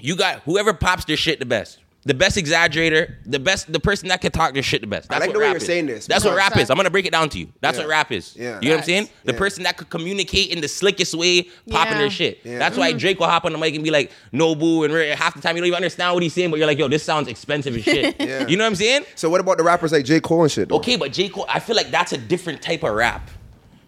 you 0.00 0.16
got 0.16 0.40
whoever 0.40 0.74
pops 0.74 1.04
their 1.04 1.16
shit 1.16 1.38
the 1.38 1.46
best. 1.46 1.78
The 2.04 2.14
best 2.14 2.36
exaggerator, 2.36 3.14
the 3.24 3.38
best, 3.38 3.72
the 3.72 3.78
person 3.78 4.08
that 4.08 4.20
can 4.20 4.32
talk 4.32 4.54
their 4.54 4.62
shit 4.64 4.80
the 4.80 4.88
best. 4.88 5.08
That's 5.08 5.20
like 5.20 5.28
what 5.28 5.34
the 5.34 5.38
way 5.38 5.44
rap 5.44 5.52
you're 5.52 5.56
is. 5.58 5.66
saying 5.66 5.86
this, 5.86 6.06
That's 6.08 6.24
what 6.24 6.34
rap 6.34 6.56
is. 6.56 6.68
I'm 6.68 6.76
gonna 6.76 6.90
break 6.90 7.06
it 7.06 7.12
down 7.12 7.28
to 7.28 7.38
you. 7.38 7.52
That's 7.60 7.78
Yeah. 7.78 7.84
what 7.84 7.90
rap 7.90 8.10
is. 8.10 8.34
Yeah. 8.36 8.58
You 8.60 8.70
know 8.70 8.74
what 8.74 8.80
I'm 8.80 8.84
saying? 8.86 9.08
The 9.24 9.32
Yeah. 9.32 9.38
person 9.38 9.62
that 9.62 9.76
could 9.76 9.88
communicate 9.88 10.50
in 10.50 10.60
the 10.60 10.66
slickest 10.66 11.14
way, 11.14 11.42
popping 11.70 11.92
Yeah. 11.92 11.98
their 11.98 12.10
shit. 12.10 12.40
Yeah. 12.42 12.58
That's 12.58 12.76
why 12.76 12.90
mm-hmm. 12.90 12.98
Drake 12.98 13.20
will 13.20 13.28
hop 13.28 13.44
on 13.44 13.52
the 13.52 13.58
mic 13.58 13.74
and 13.76 13.84
be 13.84 13.92
like, 13.92 14.10
"No 14.32 14.56
boo," 14.56 14.82
and 14.82 14.92
re- 14.92 15.10
half 15.10 15.34
the 15.36 15.40
time 15.40 15.54
you 15.54 15.60
don't 15.62 15.68
even 15.68 15.76
understand 15.76 16.12
what 16.14 16.24
he's 16.24 16.32
saying, 16.32 16.50
but 16.50 16.58
you're 16.58 16.66
like, 16.66 16.78
"Yo, 16.78 16.88
this 16.88 17.04
sounds 17.04 17.28
expensive 17.28 17.76
as 17.76 17.84
shit." 17.84 18.16
Yeah. 18.20 18.48
You 18.48 18.56
know 18.56 18.64
what 18.64 18.70
I'm 18.70 18.74
saying? 18.76 19.04
So 19.14 19.30
what 19.30 19.40
about 19.40 19.58
the 19.58 19.64
rappers 19.64 19.92
like 19.92 20.04
J. 20.04 20.18
Cole 20.18 20.42
and 20.42 20.50
shit 20.50 20.70
though? 20.70 20.76
Okay, 20.76 20.96
but 20.96 21.12
J 21.12 21.28
Cole, 21.28 21.46
I 21.48 21.60
feel 21.60 21.76
like 21.76 21.92
that's 21.92 22.12
a 22.12 22.18
different 22.18 22.62
type 22.62 22.82
of 22.82 22.94
rap. 22.94 23.30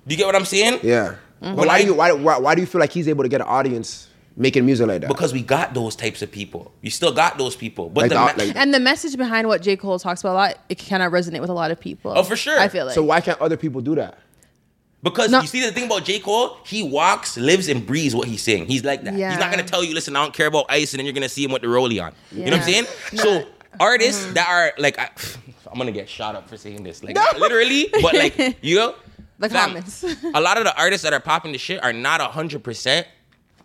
Do 0.06 0.14
you 0.14 0.17
get 0.19 0.26
what 0.26 0.37
I'm 0.37 0.44
saying? 0.44 0.78
Yeah. 0.84 1.14
When 1.40 1.56
But 1.56 1.67
why 1.67 1.75
I- 1.75 1.81
do 1.82 1.87
you 1.88 1.94
why, 1.94 2.12
why 2.12 2.38
why 2.38 2.55
do 2.55 2.60
you 2.60 2.67
feel 2.69 2.81
like 2.81 2.93
he's 2.93 3.08
able 3.08 3.25
to 3.25 3.28
get 3.28 3.40
an 3.40 3.49
audience 3.49 4.06
making 4.36 4.66
music 4.66 4.86
like 4.88 5.00
that? 5.02 5.08
Because 5.08 5.32
we 5.32 5.42
got 5.42 5.75
those 5.75 5.94
types 5.96 6.22
of 6.22 6.31
people. 6.31 6.72
You 6.82 6.90
still 6.90 7.12
got 7.12 7.38
those 7.38 7.54
people, 7.56 7.88
but 7.90 8.02
Like 8.02 8.08
the 8.10 8.14
the- 8.16 8.20
ma- 8.20 8.44
like- 8.48 8.56
And 8.56 8.75
the 8.75 8.81
message 8.81 9.16
behind 9.16 9.46
what 9.48 9.62
J. 9.62 9.76
Cole 9.76 9.98
talks 9.98 10.20
about 10.20 10.32
a 10.32 10.34
lot, 10.34 10.58
it 10.69 10.78
can 10.78 10.88
kind 10.88 11.02
of 11.02 11.12
resonate 11.12 11.40
with 11.40 11.50
a 11.50 11.54
lot 11.54 11.70
of 11.70 11.78
people. 11.81 12.12
Oh, 12.16 12.22
for 12.22 12.36
sure. 12.36 12.58
I 12.58 12.69
feel 12.69 12.86
like. 12.86 12.94
so 12.94 13.02
why 13.02 13.20
can't 13.20 13.40
other 13.40 13.56
people 13.56 13.81
do 13.81 13.94
that? 13.96 14.19
Because 15.02 15.31
No. 15.31 15.42
you 15.42 15.46
see 15.46 15.60
the 15.60 15.70
thing 15.70 15.84
about 15.84 16.04
J. 16.04 16.19
Cole, 16.19 16.56
he 16.64 16.82
walks, 16.82 17.36
lives, 17.36 17.69
and 17.69 17.86
breathes 17.86 18.14
what 18.14 18.26
he's 18.26 18.42
saying. 18.42 18.66
He's 18.66 18.84
like 18.84 19.04
that. 19.04 19.14
Yeah. 19.14 19.31
He's 19.31 19.38
not 19.38 19.50
gonna 19.50 19.62
tell 19.62 19.84
you, 19.84 19.92
listen, 19.94 20.16
I 20.16 20.22
don't 20.22 20.32
care 20.34 20.46
about 20.46 20.64
ice, 20.70 20.94
and 20.94 20.98
then 20.98 21.04
you're 21.04 21.12
gonna 21.12 21.28
see 21.28 21.44
him 21.44 21.52
with 21.52 21.60
the 21.62 21.69
rollie 21.69 22.02
on. 22.02 22.12
You 22.32 22.46
know 22.46 22.52
what 22.52 22.52
I'm 22.54 22.58
Yeah. 22.60 22.64
saying? 22.64 22.86
So 23.20 23.44
artists 23.78 24.25
uh-huh. 24.25 24.32
that 24.34 24.48
are 24.48 24.72
like, 24.78 24.98
I, 24.98 25.10
am 25.70 25.76
gonna 25.78 25.92
get 25.92 26.08
shot 26.08 26.34
up 26.34 26.48
for 26.48 26.56
saying 26.56 26.82
this, 26.84 27.04
like 27.04 27.14
not 27.14 27.38
literally, 27.38 27.88
but 28.00 28.14
like 28.14 28.56
you 28.62 28.76
know, 28.76 28.94
The 29.38 29.50
fam, 29.50 29.66
comments. 29.69 30.04
a 30.34 30.40
lot 30.40 30.56
of 30.56 30.64
the 30.64 30.75
artists 30.76 31.04
that 31.04 31.12
are 31.12 31.20
popping 31.20 31.52
the 31.52 31.58
shit 31.58 31.82
are 31.84 31.92
not 31.92 32.20
hundred 32.22 32.64
percent 32.64 33.06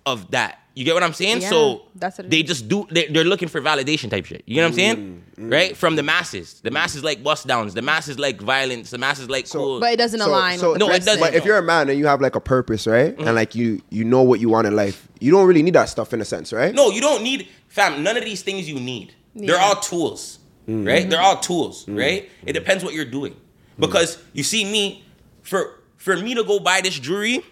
of 0.06 0.30
that. 0.32 0.59
You 0.76 0.86
get 0.86 0.94
what 0.94 1.04
I'm 1.04 1.14
saying? 1.14 1.42
Yeah, 1.42 1.50
so 1.50 1.82
that's 1.96 2.18
what 2.20 2.30
they 2.30 2.40
is. 2.40 2.48
just 2.48 2.70
do. 2.70 2.88
They, 2.90 3.08
they're 3.08 3.26
looking 3.26 3.50
for 3.50 3.60
validation 3.60 4.10
type 4.10 4.26
shit. 4.26 4.44
You 4.46 4.58
know 4.58 4.64
what 4.64 4.68
I'm 4.70 4.74
saying? 4.76 5.24
Mm, 5.38 5.52
Right 5.52 5.76
from 5.76 5.96
the 5.96 6.04
masses. 6.04 6.62
The 6.62 6.72
masses 6.72 7.04
like 7.04 7.24
bust 7.24 7.48
downs. 7.48 7.74
The 7.74 7.82
masses 7.82 8.18
like 8.20 8.40
violence. 8.42 8.90
The 8.92 8.98
masses 8.98 9.30
like 9.30 9.50
cool. 9.50 9.80
but 9.80 9.94
it 9.94 9.98
doesn't 9.98 10.22
align 10.22 10.60
with 10.62 10.74
the 10.74 10.78
No, 10.80 10.90
it 10.90 11.04
doesn't. 11.04 11.20
But 11.20 11.34
if 11.34 11.44
you're 11.46 11.58
a 11.58 11.64
man 11.64 11.90
and 11.90 11.98
you 12.00 12.08
have 12.08 12.22
like 12.22 12.36
a 12.36 12.40
purpose, 12.42 12.88
right, 12.88 13.12
Mm-hmm. 13.16 13.26
and 13.28 13.36
like 13.36 13.56
you 13.56 13.82
you 13.90 14.04
know 14.06 14.22
what 14.22 14.40
you 14.40 14.48
want 14.50 14.68
in 14.68 14.76
life, 14.76 15.08
you 15.20 15.32
don't 15.32 15.48
really 15.48 15.64
need 15.64 15.76
that 15.76 15.90
stuff 15.90 16.14
in 16.14 16.22
a 16.22 16.26
sense, 16.26 16.54
right? 16.54 16.74
No, 16.74 16.92
you 16.92 17.02
don't 17.02 17.24
need 17.24 17.48
fam. 17.68 18.04
None 18.04 18.16
of 18.18 18.24
these 18.24 18.42
things 18.44 18.70
you 18.70 18.80
need. 18.80 19.14
They're 19.36 19.60
all 19.60 19.76
tools, 19.76 20.40
right? 20.68 21.10
They're 21.10 21.22
all 21.22 21.38
tools, 21.40 21.88
right? 21.90 22.30
It 22.46 22.54
depends 22.54 22.84
what 22.84 22.94
you're 22.94 23.06
doing. 23.06 23.36
Because 23.78 24.18
you 24.34 24.44
see 24.44 24.64
me, 24.66 25.04
for 25.42 25.82
for 25.98 26.16
me 26.18 26.36
to 26.36 26.44
go 26.44 26.60
buy 26.60 26.82
this 26.82 26.98
jewelry, 27.00 27.44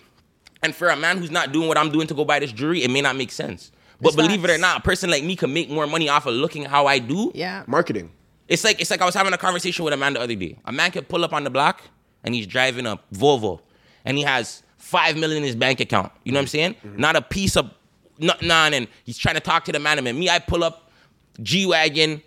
and 0.61 0.73
for 0.75 0.89
a 0.89 0.95
man 0.95 1.17
who's 1.17 1.31
not 1.31 1.51
doing 1.51 1.67
what 1.67 1.77
I'm 1.77 1.91
doing 1.91 2.07
to 2.07 2.13
go 2.13 2.25
buy 2.25 2.39
this 2.39 2.51
jewelry, 2.51 2.83
it 2.83 2.91
may 2.91 3.01
not 3.01 3.15
make 3.15 3.31
sense. 3.31 3.71
But 4.01 4.09
It's 4.09 4.15
believe 4.15 4.43
it 4.43 4.49
or 4.51 4.57
not, 4.57 4.77
a 4.79 4.81
person 4.81 5.09
like 5.09 5.23
me 5.23 5.35
can 5.35 5.53
make 5.53 5.69
more 5.69 5.87
money 5.87 6.07
off 6.09 6.25
of 6.25 6.33
looking 6.35 6.63
how 6.65 6.85
I 6.85 6.99
do. 6.99 7.31
yeah. 7.33 7.63
Marketing. 7.67 8.11
It's 8.47 8.63
like 8.63 8.79
it's 8.79 8.89
like 8.91 9.01
I 9.01 9.05
was 9.05 9.13
having 9.15 9.33
a 9.33 9.37
conversation 9.37 9.83
with 9.83 9.93
a 9.93 9.97
man 9.97 10.13
the 10.13 10.21
other 10.21 10.35
day. 10.35 10.57
A 10.65 10.71
man 10.71 10.91
could 10.91 11.09
pull 11.09 11.25
up 11.25 11.33
on 11.33 11.43
the 11.43 11.49
block 11.49 11.81
and 12.23 12.33
he's 12.33 12.47
driving 12.47 12.85
a 12.85 12.97
Volvo 13.13 13.59
and 14.05 14.17
he 14.17 14.23
has 14.23 14.63
five 14.77 15.17
million 15.17 15.37
in 15.39 15.43
his 15.43 15.55
bank 15.55 15.79
account. 15.81 16.11
You 16.23 16.31
know 16.31 16.37
what 16.37 16.43
I'm 16.43 16.47
saying? 16.47 16.75
Mm-hmm. 16.75 16.97
Not 17.01 17.15
a 17.17 17.21
piece 17.21 17.57
of 17.57 17.69
nothing 18.19 18.49
on, 18.49 18.73
and 18.73 18.87
he's 19.03 19.17
trying 19.17 19.35
to 19.35 19.41
talk 19.41 19.65
to 19.65 19.71
the 19.71 19.79
man. 19.79 19.99
And 19.99 20.17
me, 20.17 20.29
I 20.29 20.39
pull 20.39 20.63
up 20.63 20.89
G 21.43 21.65
wagon, 21.65 22.21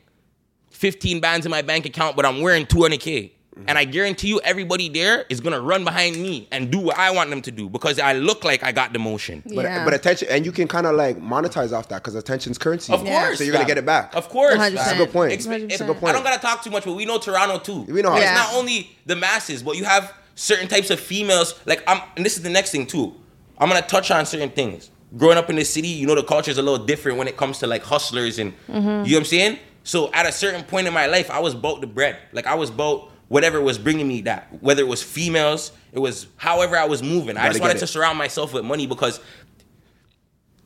15 0.73 1.21
bands 1.21 1.47
in 1.47 1.50
my 1.50 1.62
bank 1.62 1.87
account, 1.87 2.17
but 2.17 2.26
I'm 2.26 2.43
wearing 2.43 2.67
200k. 2.67 3.33
And 3.69 3.79
I 3.79 3.85
guarantee 3.85 4.29
you, 4.29 4.41
everybody 4.41 4.89
there 4.89 5.25
is 5.29 5.41
gonna 5.41 5.61
run 5.61 5.85
behind 5.85 6.17
me 6.17 6.49
and 6.51 6.71
do 6.71 6.79
what 6.79 6.99
I 6.99 7.11
want 7.11 7.31
them 7.31 7.43
to 7.43 7.51
do 7.51 7.69
because 7.69 7.99
I 7.99 8.12
look 8.15 8.45
like 8.45 8.62
I 8.65 8.73
got 8.73 8.93
the 8.93 8.99
motion. 8.99 9.43
But 9.47 9.65
Yeah. 9.65 9.85
but 9.85 9.95
attention 9.95 10.29
and 10.31 10.45
you 10.45 10.53
can 10.53 10.69
kind 10.69 10.87
of 10.87 10.95
like 10.95 11.19
monetize 11.21 11.73
off 11.73 11.89
that 11.89 12.03
because 12.03 12.15
attention's 12.15 12.59
currency. 12.59 12.93
Of 12.93 13.05
Yeah. 13.05 13.25
course, 13.27 13.39
So 13.39 13.45
you're 13.45 13.53
gonna 13.53 13.67
get 13.67 13.79
it 13.79 13.87
back. 13.87 14.15
Of 14.15 14.29
course, 14.29 14.55
100%. 14.57 14.75
That's 14.77 14.93
a 14.93 14.97
good 14.97 15.12
point. 15.12 15.33
It's- 15.33 15.47
That's 15.47 15.81
a 15.81 15.85
good 15.85 15.99
point. 16.01 16.11
I 16.11 16.12
don't 16.12 16.25
gotta 16.25 16.41
talk 16.41 16.62
too 16.65 16.71
much, 16.71 16.85
but 16.85 16.93
we 16.95 17.05
know 17.05 17.19
Toronto 17.19 17.59
too. 17.59 17.83
We 17.93 18.03
know 18.03 18.11
how 18.11 18.17
It's 18.17 18.27
not 18.27 18.55
only 18.55 18.91
the 19.07 19.17
masses, 19.17 19.62
but 19.62 19.77
you 19.77 19.85
have 19.85 20.12
certain 20.35 20.69
types 20.69 20.91
of 20.91 20.99
females. 21.01 21.55
Like 21.67 21.83
I'm, 21.87 22.01
and 22.17 22.25
this 22.25 22.37
is 22.37 22.43
the 22.43 22.51
next 22.51 22.71
thing 22.71 22.87
too. 22.87 23.15
I'm 23.59 23.69
gonna 23.69 23.83
touch 23.83 24.11
on 24.11 24.25
certain 24.27 24.51
things. 24.51 24.91
Growing 25.17 25.37
up 25.37 25.51
in 25.51 25.57
the 25.57 25.65
city, 25.65 25.89
you 25.89 26.07
know 26.07 26.15
the 26.15 26.23
culture 26.23 26.51
is 26.51 26.59
a 26.59 26.62
little 26.62 26.85
different 26.87 27.19
when 27.19 27.29
it 27.29 27.37
comes 27.37 27.59
to 27.59 27.67
like 27.67 27.83
hustlers 27.85 28.39
and 28.39 28.53
you 28.69 28.75
know 28.81 29.03
what 29.03 29.15
I'm 29.17 29.25
saying. 29.25 29.59
So 29.83 30.11
at 30.12 30.25
a 30.27 30.33
certain 30.33 30.62
point 30.62 30.87
in 30.87 30.95
my 30.95 31.07
life, 31.07 31.31
I 31.31 31.41
was 31.41 31.55
about 31.55 31.81
the 31.81 31.87
bread. 31.87 32.17
Like 32.33 32.47
I 32.47 32.55
was 32.55 32.71
about 32.71 33.10
whatever 33.31 33.61
was 33.61 33.79
bringing 33.79 34.09
me 34.09 34.23
that. 34.23 34.49
Whether 34.61 34.82
it 34.82 34.88
was 34.88 35.03
females, 35.03 35.71
it 35.93 36.00
was 36.00 36.27
however 36.37 36.77
I 36.77 36.85
was 36.85 37.00
moving. 37.00 37.37
I 37.37 37.47
just 37.49 37.61
wanted 37.61 37.75
get 37.75 37.81
to 37.81 37.87
surround 37.87 38.19
myself 38.19 38.53
with 38.53 38.65
money 38.65 38.88
because 38.88 39.21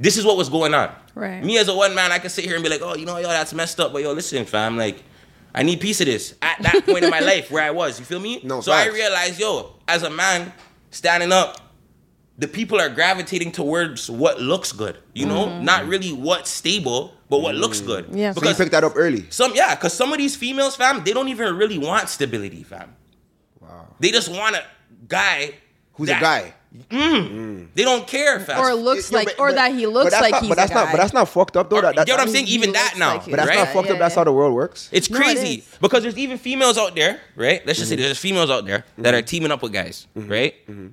this 0.01 0.17
is 0.17 0.25
what 0.25 0.39
was 0.39 0.49
going 0.49 0.73
on. 0.73 0.91
Right. 1.15 1.45
Me 1.45 1.59
as 1.59 1.69
a 1.69 1.75
one 1.75 1.95
man, 1.95 2.11
I 2.11 2.19
can 2.19 2.31
sit 2.31 2.47
here 2.47 2.55
and 2.55 2.65
be 2.65 2.71
like, 2.71 2.81
oh, 2.83 2.97
you 2.97 3.05
know, 3.05 3.19
yo, 3.19 3.29
that's 3.29 3.53
messed 3.53 3.79
up. 3.81 3.93
But 3.93 4.03
yo, 4.03 4.13
listen, 4.13 4.47
fam, 4.47 4.79
like, 4.79 5.03
I 5.55 5.63
need 5.63 5.83
piece 5.83 6.01
of 6.01 6.07
this 6.07 6.37
at 6.41 6.61
that 6.63 6.87
point 6.87 7.05
in 7.05 7.11
my 7.11 7.21
life 7.33 7.51
where 7.51 7.63
I 7.63 7.71
was. 7.71 7.99
You 7.99 8.07
feel 8.07 8.19
me? 8.19 8.41
No, 8.43 8.63
so 8.63 8.73
I 8.73 8.89
realized, 8.89 9.39
yo, 9.39 9.75
as 9.87 10.03
a 10.03 10.11
man 10.11 10.51
standing 10.91 11.33
up, 11.33 11.61
the 12.39 12.49
people 12.49 12.81
are 12.81 12.89
gravitating 12.89 13.53
towards 13.53 14.11
what 14.11 14.41
looks 14.41 14.73
good. 14.73 14.97
You 15.15 15.27
know, 15.27 15.61
not 15.61 15.87
really 15.87 16.13
what's 16.13 16.49
stable, 16.49 17.13
but 17.35 17.43
what 17.43 17.55
looks 17.57 17.81
mm. 17.81 17.87
good. 17.87 18.05
Yeah. 18.13 18.31
So 18.31 18.37
you 18.39 18.41
Because 18.43 18.57
picked 18.59 18.71
that 18.71 18.85
up 18.85 18.93
early. 18.95 19.27
some, 19.31 19.53
yeah, 19.55 19.75
because 19.75 19.93
some 19.93 20.13
of 20.13 20.19
these 20.19 20.37
females, 20.37 20.77
fam, 20.77 21.03
they 21.03 21.13
don't 21.13 21.29
even 21.29 21.57
really 21.57 21.79
want 21.79 22.09
stability, 22.09 22.63
fam. 22.63 22.95
Wow. 23.61 23.89
They 23.99 24.11
just 24.13 24.29
want 24.31 24.55
a 24.55 24.63
guy 25.09 25.55
Who's 25.95 26.09
that- 26.09 26.19
a 26.19 26.21
guy? 26.23 26.55
Mm. 26.91 27.31
Mm. 27.31 27.67
They 27.75 27.85
don't 27.85 28.07
care, 28.07 28.41
fam. 28.41 28.59
Or 28.59 28.75
looks 28.75 29.11
Yeah, 29.11 29.19
like, 29.19 29.27
but- 29.29 29.39
or 29.39 29.49
but- 29.51 29.55
that 29.57 29.73
he 29.75 29.85
but 29.85 29.93
looks 29.95 30.11
that's 30.11 30.23
like 30.23 30.33
not, 30.33 30.43
he's 30.43 30.49
but 30.49 30.57
that's 30.57 30.71
a 30.71 30.75
not 30.75 30.91
but 30.91 30.97
that's 30.99 31.13
not 31.13 31.29
fucked 31.29 31.57
up 31.57 31.71
though. 31.71 31.77
Or- 31.79 31.83
That, 31.83 31.95
that, 31.97 32.01
you 32.09 32.13
get 32.15 32.19
what 32.19 32.27
I'm 32.27 32.33
saying? 32.35 32.47
He 32.47 32.55
Even 32.55 32.73
that 32.73 32.85
looks 32.95 32.99
now, 32.99 33.15
like 33.15 33.23
he- 33.25 33.31
But 33.31 33.37
that's 33.39 33.49
right? 33.49 33.59
not 33.59 33.69
fucked 33.69 33.87
Yeah, 33.89 33.93
up. 33.95 33.99
That's 34.01 34.15
yeah. 34.15 34.21
how 34.21 34.25
the 34.25 34.33
world 34.33 34.55
works. 34.55 34.89
It's 34.91 35.09
No, 35.11 35.19
it 35.19 35.23
crazy 35.23 35.55
is. 35.63 35.79
because 35.81 36.03
there's 36.03 36.19
even 36.19 36.39
females 36.39 36.77
out 36.79 36.95
there, 36.95 37.21
right? 37.37 37.65
Let's 37.67 37.79
just 37.79 37.91
Mm-hmm. 37.91 37.99
say 38.01 38.07
there's 38.07 38.19
females 38.19 38.51
out 38.51 38.67
there 38.67 38.85
that 38.99 39.15
are 39.15 39.19
mm-hmm. 39.19 39.27
teaming 39.27 39.53
up 39.53 39.63
with 39.63 39.73
guys, 39.73 40.07
mm-hmm. 40.19 40.31
right? 40.31 40.55
Mm-hmm. 40.69 40.87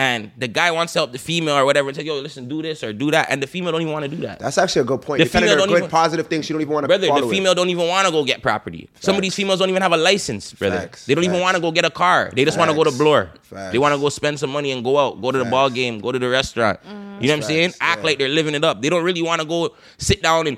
And 0.00 0.30
the 0.38 0.48
guy 0.48 0.70
wants 0.70 0.94
to 0.94 1.00
help 1.00 1.12
the 1.12 1.18
female 1.18 1.56
or 1.56 1.66
whatever 1.66 1.88
and 1.90 1.94
say, 1.96 2.02
"Yo, 2.04 2.14
listen, 2.20 2.48
do 2.48 2.62
this 2.62 2.82
or 2.82 2.90
do 2.94 3.10
that," 3.10 3.26
and 3.28 3.42
the 3.42 3.46
female 3.46 3.70
don't 3.72 3.82
even 3.82 3.92
want 3.92 4.06
to 4.06 4.08
do 4.08 4.16
that. 4.22 4.38
That's 4.38 4.56
actually 4.56 4.80
a 4.80 4.84
good 4.86 5.02
point. 5.02 5.18
The 5.18 5.24
The 5.26 5.30
kind 5.30 5.44
female 5.44 5.58
don't 5.58 5.68
good 5.68 5.76
even- 5.84 5.90
positive 5.90 6.26
things 6.26 6.46
she 6.46 6.54
don't 6.54 6.62
even 6.62 6.72
want 6.72 6.84
to 6.84 6.88
Brother, 6.88 7.08
follow 7.08 7.20
the 7.20 7.26
it. 7.26 7.30
female 7.30 7.54
don't 7.54 7.68
even 7.68 7.86
want 7.86 8.06
to 8.06 8.10
go 8.12 8.24
get 8.24 8.40
property. 8.40 8.88
Some 9.00 9.16
of 9.16 9.20
these 9.20 9.34
females 9.34 9.58
don't 9.58 9.68
even 9.68 9.82
have 9.82 9.92
a 9.92 9.98
license, 9.98 10.54
brother. 10.54 10.78
Facts. 10.78 11.04
They 11.04 11.14
don't 11.14 11.24
even 11.24 11.40
want 11.40 11.54
to 11.56 11.60
go 11.60 11.70
get 11.70 11.84
a 11.84 11.90
car. 11.90 12.30
They 12.34 12.46
just 12.46 12.56
want 12.56 12.70
to 12.70 12.74
go 12.76 12.82
to 12.84 12.90
Facts. 12.90 12.98
Bloor. 12.98 13.30
Facts. 13.42 13.72
They 13.72 13.78
want 13.78 13.94
to 13.94 14.00
go 14.00 14.08
spend 14.08 14.38
some 14.40 14.48
money 14.48 14.70
and 14.72 14.82
go 14.82 14.96
out, 14.98 15.20
go 15.20 15.32
to 15.32 15.38
the 15.38 15.44
ball 15.44 15.68
game, 15.68 16.00
go 16.00 16.12
to 16.12 16.18
the 16.18 16.30
restaurant. 16.30 16.80
Mm. 16.82 17.20
You 17.20 17.28
know 17.28 17.34
what 17.34 17.36
I'm 17.36 17.42
saying? 17.42 17.74
Act 17.82 18.00
yeah. 18.00 18.06
like 18.06 18.18
they're 18.18 18.28
living 18.30 18.54
it 18.54 18.64
up. 18.64 18.80
They 18.80 18.88
don't 18.88 19.04
really 19.04 19.20
want 19.20 19.42
to 19.42 19.46
go 19.46 19.74
sit 19.98 20.22
down 20.22 20.46
and 20.46 20.56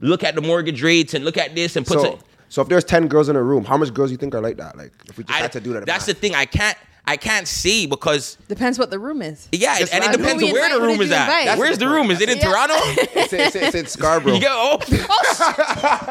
look 0.00 0.24
at 0.24 0.34
the 0.34 0.40
mortgage 0.40 0.82
rates 0.82 1.12
and 1.12 1.26
look 1.26 1.36
at 1.36 1.54
this 1.54 1.76
and 1.76 1.84
put. 1.86 1.98
So, 1.98 2.04
some- 2.04 2.18
so 2.48 2.62
if 2.62 2.68
there's 2.70 2.84
ten 2.84 3.06
girls 3.08 3.28
in 3.28 3.36
a 3.36 3.42
room, 3.42 3.66
how 3.66 3.76
much 3.76 3.92
girls 3.92 4.10
you 4.10 4.16
think 4.16 4.34
are 4.34 4.40
like 4.40 4.56
that? 4.56 4.78
Like 4.78 4.92
if 5.10 5.18
we 5.18 5.24
just 5.24 5.38
I- 5.38 5.42
had 5.42 5.52
to 5.52 5.60
do 5.60 5.74
that. 5.74 5.84
That's 5.84 6.06
the 6.06 6.14
thing. 6.14 6.34
I 6.34 6.46
can't. 6.46 6.78
I 7.08 7.16
can't 7.16 7.48
see 7.48 7.86
because 7.86 8.36
Depends 8.48 8.78
what 8.78 8.90
the 8.90 8.98
room 8.98 9.22
is. 9.22 9.48
yeah, 9.52 9.78
Just 9.78 9.92
and 9.94 10.04
it 10.04 10.12
depends 10.12 10.42
Who 10.42 10.52
where 10.52 10.68
the 10.68 10.74
invite? 10.76 10.80
Who 10.80 10.86
room 10.86 11.00
is 11.00 11.10
at. 11.10 11.26
That's 11.26 11.58
Where's 11.58 11.78
the 11.78 11.86
the 11.86 11.90
room? 11.90 12.10
Is 12.10 12.20
it 12.20 12.28
in 12.28 12.38
Yeah. 12.38 12.44
Toronto? 12.50 12.74
it's, 12.78 13.32
it's, 13.32 13.56
it's 13.56 13.74
in 13.74 13.86
Scarborough. 13.98 14.34
You 14.34 14.40
go. 14.42 14.78
Oh. 14.80 16.10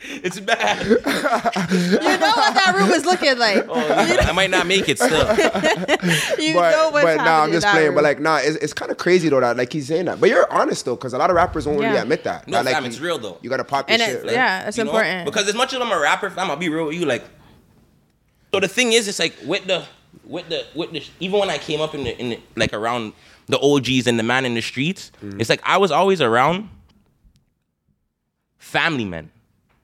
it's 0.00 0.40
bad. 0.40 0.86
You 0.86 0.94
know 0.96 1.00
what 1.04 2.54
that 2.54 2.74
room 2.76 2.90
is 2.90 3.04
looking 3.04 3.38
like. 3.38 3.64
Oh, 3.68 3.74
I 3.74 4.32
might 4.32 4.50
not 4.50 4.66
make 4.66 4.88
it 4.88 4.98
still. 4.98 5.18
You 6.44 6.54
but 6.54 6.70
know 6.72 6.90
what's 6.90 7.04
but 7.04 7.16
nah, 7.16 7.42
I'm 7.44 7.50
just 7.52 7.66
playing. 7.66 7.86
room. 7.86 7.94
But 7.96 8.04
like, 8.04 8.20
nah, 8.20 8.38
it's, 8.38 8.56
it's 8.56 8.72
kind 8.72 8.90
of 8.90 8.96
crazy 8.98 9.28
though 9.28 9.40
that 9.40 9.56
like 9.56 9.72
he's 9.72 9.86
saying 9.88 10.06
that. 10.06 10.20
But 10.20 10.30
you're 10.30 10.50
honest 10.52 10.84
though, 10.84 10.96
because 10.96 11.12
a 11.12 11.18
lot 11.18 11.30
of 11.30 11.36
rappers 11.36 11.64
don't 11.64 11.76
really 11.78 11.96
admit 11.96 12.24
that. 12.24 12.46
No, 12.48 12.58
that, 12.58 12.64
like, 12.66 12.74
fam, 12.74 12.84
you- 12.84 12.88
it's 12.90 13.00
real, 13.00 13.18
though. 13.18 13.38
You 13.42 13.50
gotta 13.50 13.64
pop 13.64 13.88
your 13.88 13.94
And 13.94 14.02
shit. 14.02 14.10
it's- 14.10 14.24
right? 14.24 14.32
yeah, 14.32 14.68
it's 14.68 14.76
You 14.78 14.84
know? 14.84 14.90
important. 14.90 15.24
Because 15.26 15.48
as 15.48 15.54
much 15.54 15.72
as 15.72 15.80
I'm 15.80 15.90
a 15.92 15.98
rapper, 15.98 16.30
fam, 16.30 16.50
I'll 16.50 16.56
be 16.56 16.68
real 16.68 16.86
with 16.86 16.94
you. 16.96 17.04
Like, 17.06 17.24
so 18.52 18.60
the 18.60 18.68
thing 18.68 18.92
is, 18.92 19.08
it's 19.08 19.18
like 19.18 19.34
with 19.44 19.66
the, 19.66 19.84
with 20.24 20.48
the, 20.48 20.64
with 20.74 20.92
the, 20.92 21.02
even 21.20 21.40
when 21.40 21.50
I 21.50 21.58
came 21.58 21.80
up 21.80 21.94
in 21.94 22.04
the, 22.04 22.18
in 22.18 22.30
the, 22.30 22.40
like 22.56 22.72
around 22.72 23.12
the 23.46 23.58
OGs 23.58 24.06
and 24.06 24.18
the 24.18 24.22
man 24.22 24.44
in 24.44 24.54
the 24.54 24.62
streets, 24.62 25.10
Mm-hmm. 25.22 25.40
it's 25.40 25.50
like 25.50 25.60
I 25.64 25.76
was 25.78 25.90
always 25.90 26.20
around 26.20 26.68
family 28.58 29.04
men. 29.04 29.30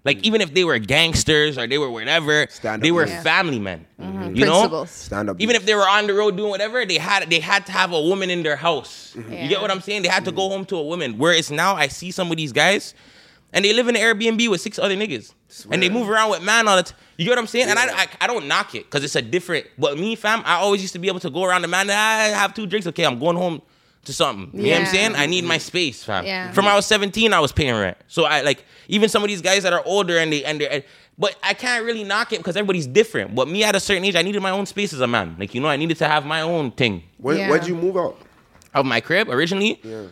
Like 0.04 0.18
mm-hmm. 0.18 0.26
even 0.26 0.40
if 0.42 0.52
they 0.52 0.64
were 0.64 0.78
gangsters 0.78 1.56
or 1.56 1.66
they 1.66 1.78
were 1.78 1.90
whatever, 1.90 2.46
Stand 2.50 2.80
up 2.80 2.82
they 2.82 2.92
were 2.92 3.06
men. 3.06 3.22
family 3.22 3.58
men. 3.58 3.86
You 3.98 4.04
mm-hmm. 4.04 4.34
know, 4.40 4.60
Principles. 4.60 4.90
Stand 4.90 5.30
up. 5.30 5.40
even 5.40 5.56
if 5.56 5.64
they 5.64 5.74
were 5.74 5.88
on 5.88 6.06
the 6.06 6.12
road 6.14 6.36
doing 6.36 6.50
whatever, 6.50 6.84
they 6.84 6.98
had 6.98 7.30
they 7.30 7.40
had 7.40 7.64
to 7.66 7.72
have 7.72 7.92
a 7.92 8.00
woman 8.00 8.28
in 8.28 8.42
their 8.42 8.56
house. 8.56 9.14
Mm-hmm. 9.16 9.32
You 9.32 9.38
Yeah. 9.38 9.48
get 9.48 9.62
what 9.62 9.70
I'm 9.70 9.80
saying? 9.80 10.02
They 10.02 10.08
had 10.08 10.24
to 10.26 10.32
go 10.32 10.48
home 10.50 10.66
to 10.66 10.76
a 10.76 10.82
woman. 10.82 11.16
Whereas 11.16 11.50
now 11.50 11.74
I 11.74 11.88
see 11.88 12.10
some 12.10 12.30
of 12.30 12.36
these 12.36 12.52
guys, 12.52 12.92
and 13.54 13.64
they 13.64 13.72
live 13.72 13.88
in 13.88 13.96
an 13.96 14.02
Airbnb 14.02 14.46
with 14.50 14.60
six 14.60 14.78
other 14.78 14.94
niggas, 14.94 15.32
and 15.70 15.82
they 15.82 15.88
move 15.88 16.10
around 16.10 16.30
with 16.30 16.42
man 16.42 16.68
all 16.68 16.76
the 16.76 16.82
time. 16.82 16.98
You 17.16 17.24
get 17.24 17.30
what 17.30 17.38
I'm 17.38 17.46
saying? 17.46 17.68
And 17.68 17.78
I, 17.78 17.86
I 18.02 18.06
I 18.22 18.26
don't 18.26 18.46
knock 18.48 18.74
it 18.74 18.84
because 18.84 19.04
it's 19.04 19.16
a 19.16 19.22
different. 19.22 19.66
But 19.78 19.98
me, 19.98 20.16
fam, 20.16 20.42
I 20.44 20.54
always 20.54 20.80
used 20.82 20.92
to 20.94 20.98
be 20.98 21.08
able 21.08 21.20
to 21.20 21.30
go 21.30 21.44
around 21.44 21.62
the 21.62 21.68
man. 21.68 21.88
I 21.90 22.28
have 22.28 22.54
two 22.54 22.66
drinks. 22.66 22.86
Okay, 22.88 23.04
I'm 23.04 23.18
going 23.18 23.36
home 23.36 23.62
to 24.04 24.12
something. 24.12 24.50
You 24.52 24.66
know 24.66 24.72
what 24.72 24.80
I'm 24.80 24.86
saying? 24.86 25.14
I 25.16 25.26
need 25.26 25.44
my 25.44 25.58
space, 25.58 26.04
fam. 26.04 26.24
Yeah. 26.26 26.52
From 26.52 26.66
I 26.66 26.74
was 26.74 26.84
17, 26.86 27.32
I 27.32 27.40
was 27.40 27.52
paying 27.52 27.74
rent. 27.74 27.96
So 28.08 28.24
I 28.24 28.42
like 28.42 28.64
even 28.88 29.08
some 29.08 29.22
of 29.22 29.28
these 29.28 29.40
guys 29.40 29.62
that 29.62 29.72
are 29.72 29.82
older 29.86 30.18
and 30.18 30.32
they 30.32 30.44
and 30.44 30.60
they. 30.60 30.68
and- 30.68 30.84
But 31.16 31.36
I 31.44 31.54
can't 31.54 31.84
really 31.84 32.02
knock 32.02 32.32
it 32.32 32.38
because 32.40 32.56
everybody's 32.56 32.88
different. 32.88 33.34
But 33.36 33.46
me 33.48 33.62
at 33.62 33.76
a 33.76 33.80
certain 33.80 34.04
age, 34.04 34.16
I 34.16 34.22
needed 34.22 34.42
my 34.42 34.50
own 34.50 34.66
space 34.66 34.92
as 34.92 35.00
a 35.00 35.06
man. 35.06 35.36
Like 35.38 35.54
you 35.54 35.60
know, 35.60 35.68
I 35.68 35.76
needed 35.76 35.96
to 35.98 36.08
have 36.08 36.26
my 36.26 36.40
own 36.42 36.72
thing 36.72 37.04
When, 37.18 37.36
Yeah. 37.38 37.48
Where'd 37.50 37.66
you 37.68 37.76
move 37.76 37.96
out? 37.96 38.16
of 38.74 38.84
my 38.84 39.00
crib 39.00 39.28
originally. 39.30 39.78
Yeah. 39.84 40.06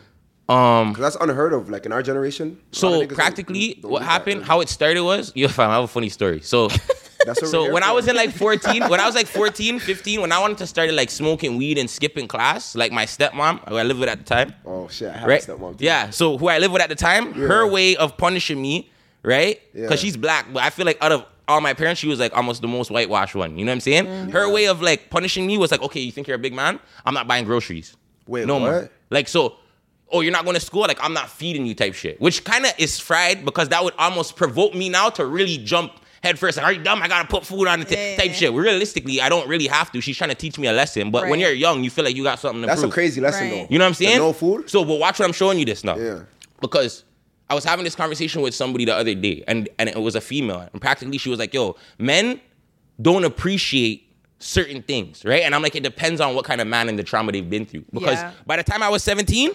Um. 0.49 0.93
That's 0.99 1.15
unheard 1.21 1.53
of. 1.53 1.69
Like 1.69 1.85
in 1.85 1.91
our 1.91 2.03
generation. 2.03 2.47
a 2.47 2.85
lot 2.85 3.03
of 3.03 3.09
So 3.09 3.15
practically, 3.15 3.77
what 3.81 3.99
do 3.99 4.05
that. 4.05 4.11
happened? 4.11 4.43
How 4.43 4.59
it 4.61 4.69
started 4.69 5.01
was, 5.01 5.31
yo, 5.35 5.47
fam, 5.47 5.69
I 5.69 5.75
have 5.75 5.83
a 5.85 5.87
funny 5.87 6.09
story. 6.09 6.41
So, 6.41 6.67
what 7.25 7.37
so 7.37 7.71
when 7.71 7.81
I 7.83 7.91
was 7.93 8.07
in 8.09 8.15
like 8.17 8.31
14, 8.33 8.89
when 8.89 8.99
I 8.99 9.05
was 9.05 9.15
like 9.15 9.27
14, 9.41 9.79
15, 9.79 10.19
when 10.21 10.31
I 10.33 10.39
wanted 10.39 10.57
to 10.57 10.67
start 10.67 10.91
like 10.93 11.09
smoking 11.09 11.55
weed 11.57 11.77
and 11.77 11.89
skipping 11.89 12.27
class, 12.27 12.75
like 12.75 12.91
my 12.91 13.05
stepmom, 13.05 13.67
who 13.69 13.77
I 13.77 13.83
lived 13.83 14.01
with 14.01 14.09
at 14.09 14.17
the 14.17 14.25
time, 14.25 14.53
Oh 14.65 14.89
shit! 14.89 15.09
I 15.13 15.17
have 15.17 15.29
right? 15.29 15.41
stepmom. 15.41 15.77
too. 15.77 15.85
Yeah. 15.85 16.09
So 16.09 16.37
who 16.37 16.47
I 16.49 16.59
lived 16.59 16.73
with 16.73 16.81
at 16.81 16.89
the 16.89 16.95
time, 16.95 17.31
her 17.33 17.65
way 17.65 17.95
of 17.95 18.17
punishing 18.17 18.61
me, 18.61 18.91
right? 19.23 19.61
Because 19.73 19.89
Yeah. 19.91 19.95
she's 19.95 20.17
black, 20.17 20.47
but 20.51 20.61
I 20.63 20.69
feel 20.71 20.85
like 20.85 20.97
out 21.01 21.13
of 21.13 21.25
all 21.47 21.61
my 21.61 21.73
parents, 21.73 21.99
she 22.01 22.07
was 22.09 22.19
like 22.19 22.35
almost 22.35 22.61
the 22.61 22.67
most 22.67 22.91
whitewashed 22.91 23.35
one. 23.35 23.57
You 23.57 23.63
know 23.65 23.71
what 23.71 23.75
I'm 23.75 23.79
saying? 23.81 24.05
Mm-hmm. 24.05 24.29
Her 24.31 24.49
way 24.51 24.67
of 24.67 24.81
like 24.81 25.09
punishing 25.09 25.47
me 25.47 25.57
was 25.57 25.71
like, 25.71 25.81
okay, 25.81 26.01
you 26.01 26.11
think 26.11 26.27
you're 26.27 26.35
a 26.35 26.39
big 26.39 26.53
man? 26.53 26.79
I'm 27.05 27.13
not 27.13 27.27
buying 27.29 27.45
groceries. 27.45 27.95
Wait, 28.27 28.45
no 28.45 28.59
more. 28.59 28.89
Like 29.09 29.29
so. 29.29 29.55
Oh, 30.13 30.21
you're 30.21 30.31
not 30.31 30.45
going 30.45 30.53
to 30.53 30.59
school? 30.61 30.81
Like 30.81 30.99
I'm 31.03 31.13
not 31.13 31.29
feeding 31.29 31.65
you, 31.65 31.73
type 31.75 31.93
shit. 31.95 32.21
Which 32.21 32.43
kind 32.43 32.65
of 32.65 32.71
is 32.77 32.99
fried 32.99 33.43
because 33.43 33.69
that 33.69 33.83
would 33.83 33.93
almost 33.97 34.35
provoke 34.35 34.73
me 34.75 34.87
now 34.89 35.09
to 35.09 35.25
really 35.25 35.57
jump 35.57 35.93
head 36.21 36.39
first. 36.39 36.55
Like, 36.57 36.65
are 36.65 36.71
you 36.71 36.81
dumb? 36.83 37.01
I 37.01 37.07
gotta 37.09 37.27
put 37.27 37.45
food 37.45 37.67
on 37.67 37.79
the 37.79 37.85
ta- 37.85 37.95
Yeah. 37.97 38.15
type 38.17 38.31
shit. 38.33 38.53
Realistically, 38.53 39.19
I 39.19 39.27
don't 39.27 39.47
really 39.47 39.67
have 39.67 39.91
to. 39.91 39.99
She's 39.99 40.15
trying 40.17 40.29
to 40.29 40.35
teach 40.35 40.57
me 40.57 40.67
a 40.67 40.71
lesson. 40.73 41.11
But 41.11 41.27
when 41.27 41.39
you're 41.39 41.51
young, 41.51 41.83
you 41.83 41.89
feel 41.89 42.05
like 42.05 42.15
you 42.15 42.23
got 42.23 42.39
something 42.39 42.61
to 42.61 42.65
do. 42.65 42.67
That's 42.67 42.79
prove. 42.81 42.91
a 42.91 42.93
crazy 42.93 43.19
lesson 43.19 43.41
Right. 43.49 43.49
though. 43.51 43.67
You 43.69 43.79
know 43.79 43.85
what 43.85 43.87
I'm 43.87 43.91
The 43.99 44.05
saying? 44.05 44.17
No 44.19 44.31
food. 44.33 44.69
So, 44.69 44.85
but 44.85 44.99
watch 44.99 45.19
what 45.19 45.25
I'm 45.25 45.33
showing 45.33 45.59
you 45.59 45.65
this 45.65 45.83
now. 45.83 45.97
Yeah. 45.97 46.19
Because 46.61 47.03
I 47.49 47.55
was 47.55 47.65
having 47.65 47.83
this 47.83 47.95
conversation 47.95 48.41
with 48.41 48.53
somebody 48.55 48.85
the 48.85 48.95
other 48.95 49.13
day, 49.15 49.43
and 49.47 49.67
and 49.79 49.89
it 49.89 49.97
was 49.99 50.15
a 50.15 50.21
female, 50.21 50.67
and 50.71 50.81
practically 50.81 51.17
she 51.17 51.29
was 51.29 51.39
like, 51.39 51.53
"Yo, 51.53 51.75
men 51.97 52.39
don't 53.01 53.23
appreciate." 53.25 54.07
Certain 54.39 54.81
things, 54.81 55.23
right? 55.23 55.43
And 55.43 55.55
I'm 55.55 55.61
like, 55.61 55.73
it 55.73 55.83
depends 55.83 56.19
on 56.19 56.35
what 56.35 56.43
kind 56.43 56.59
of 56.59 56.67
man 56.67 56.89
and 56.89 56.99
the 56.99 57.03
trauma 57.03 57.31
they've 57.31 57.49
been 57.49 57.65
through. 57.65 57.85
Because 57.93 58.15
Yeah. 58.17 58.31
by 58.45 58.57
the 58.57 58.63
time 58.63 58.83
I 58.83 58.89
was 58.89 59.01
17, 59.01 59.51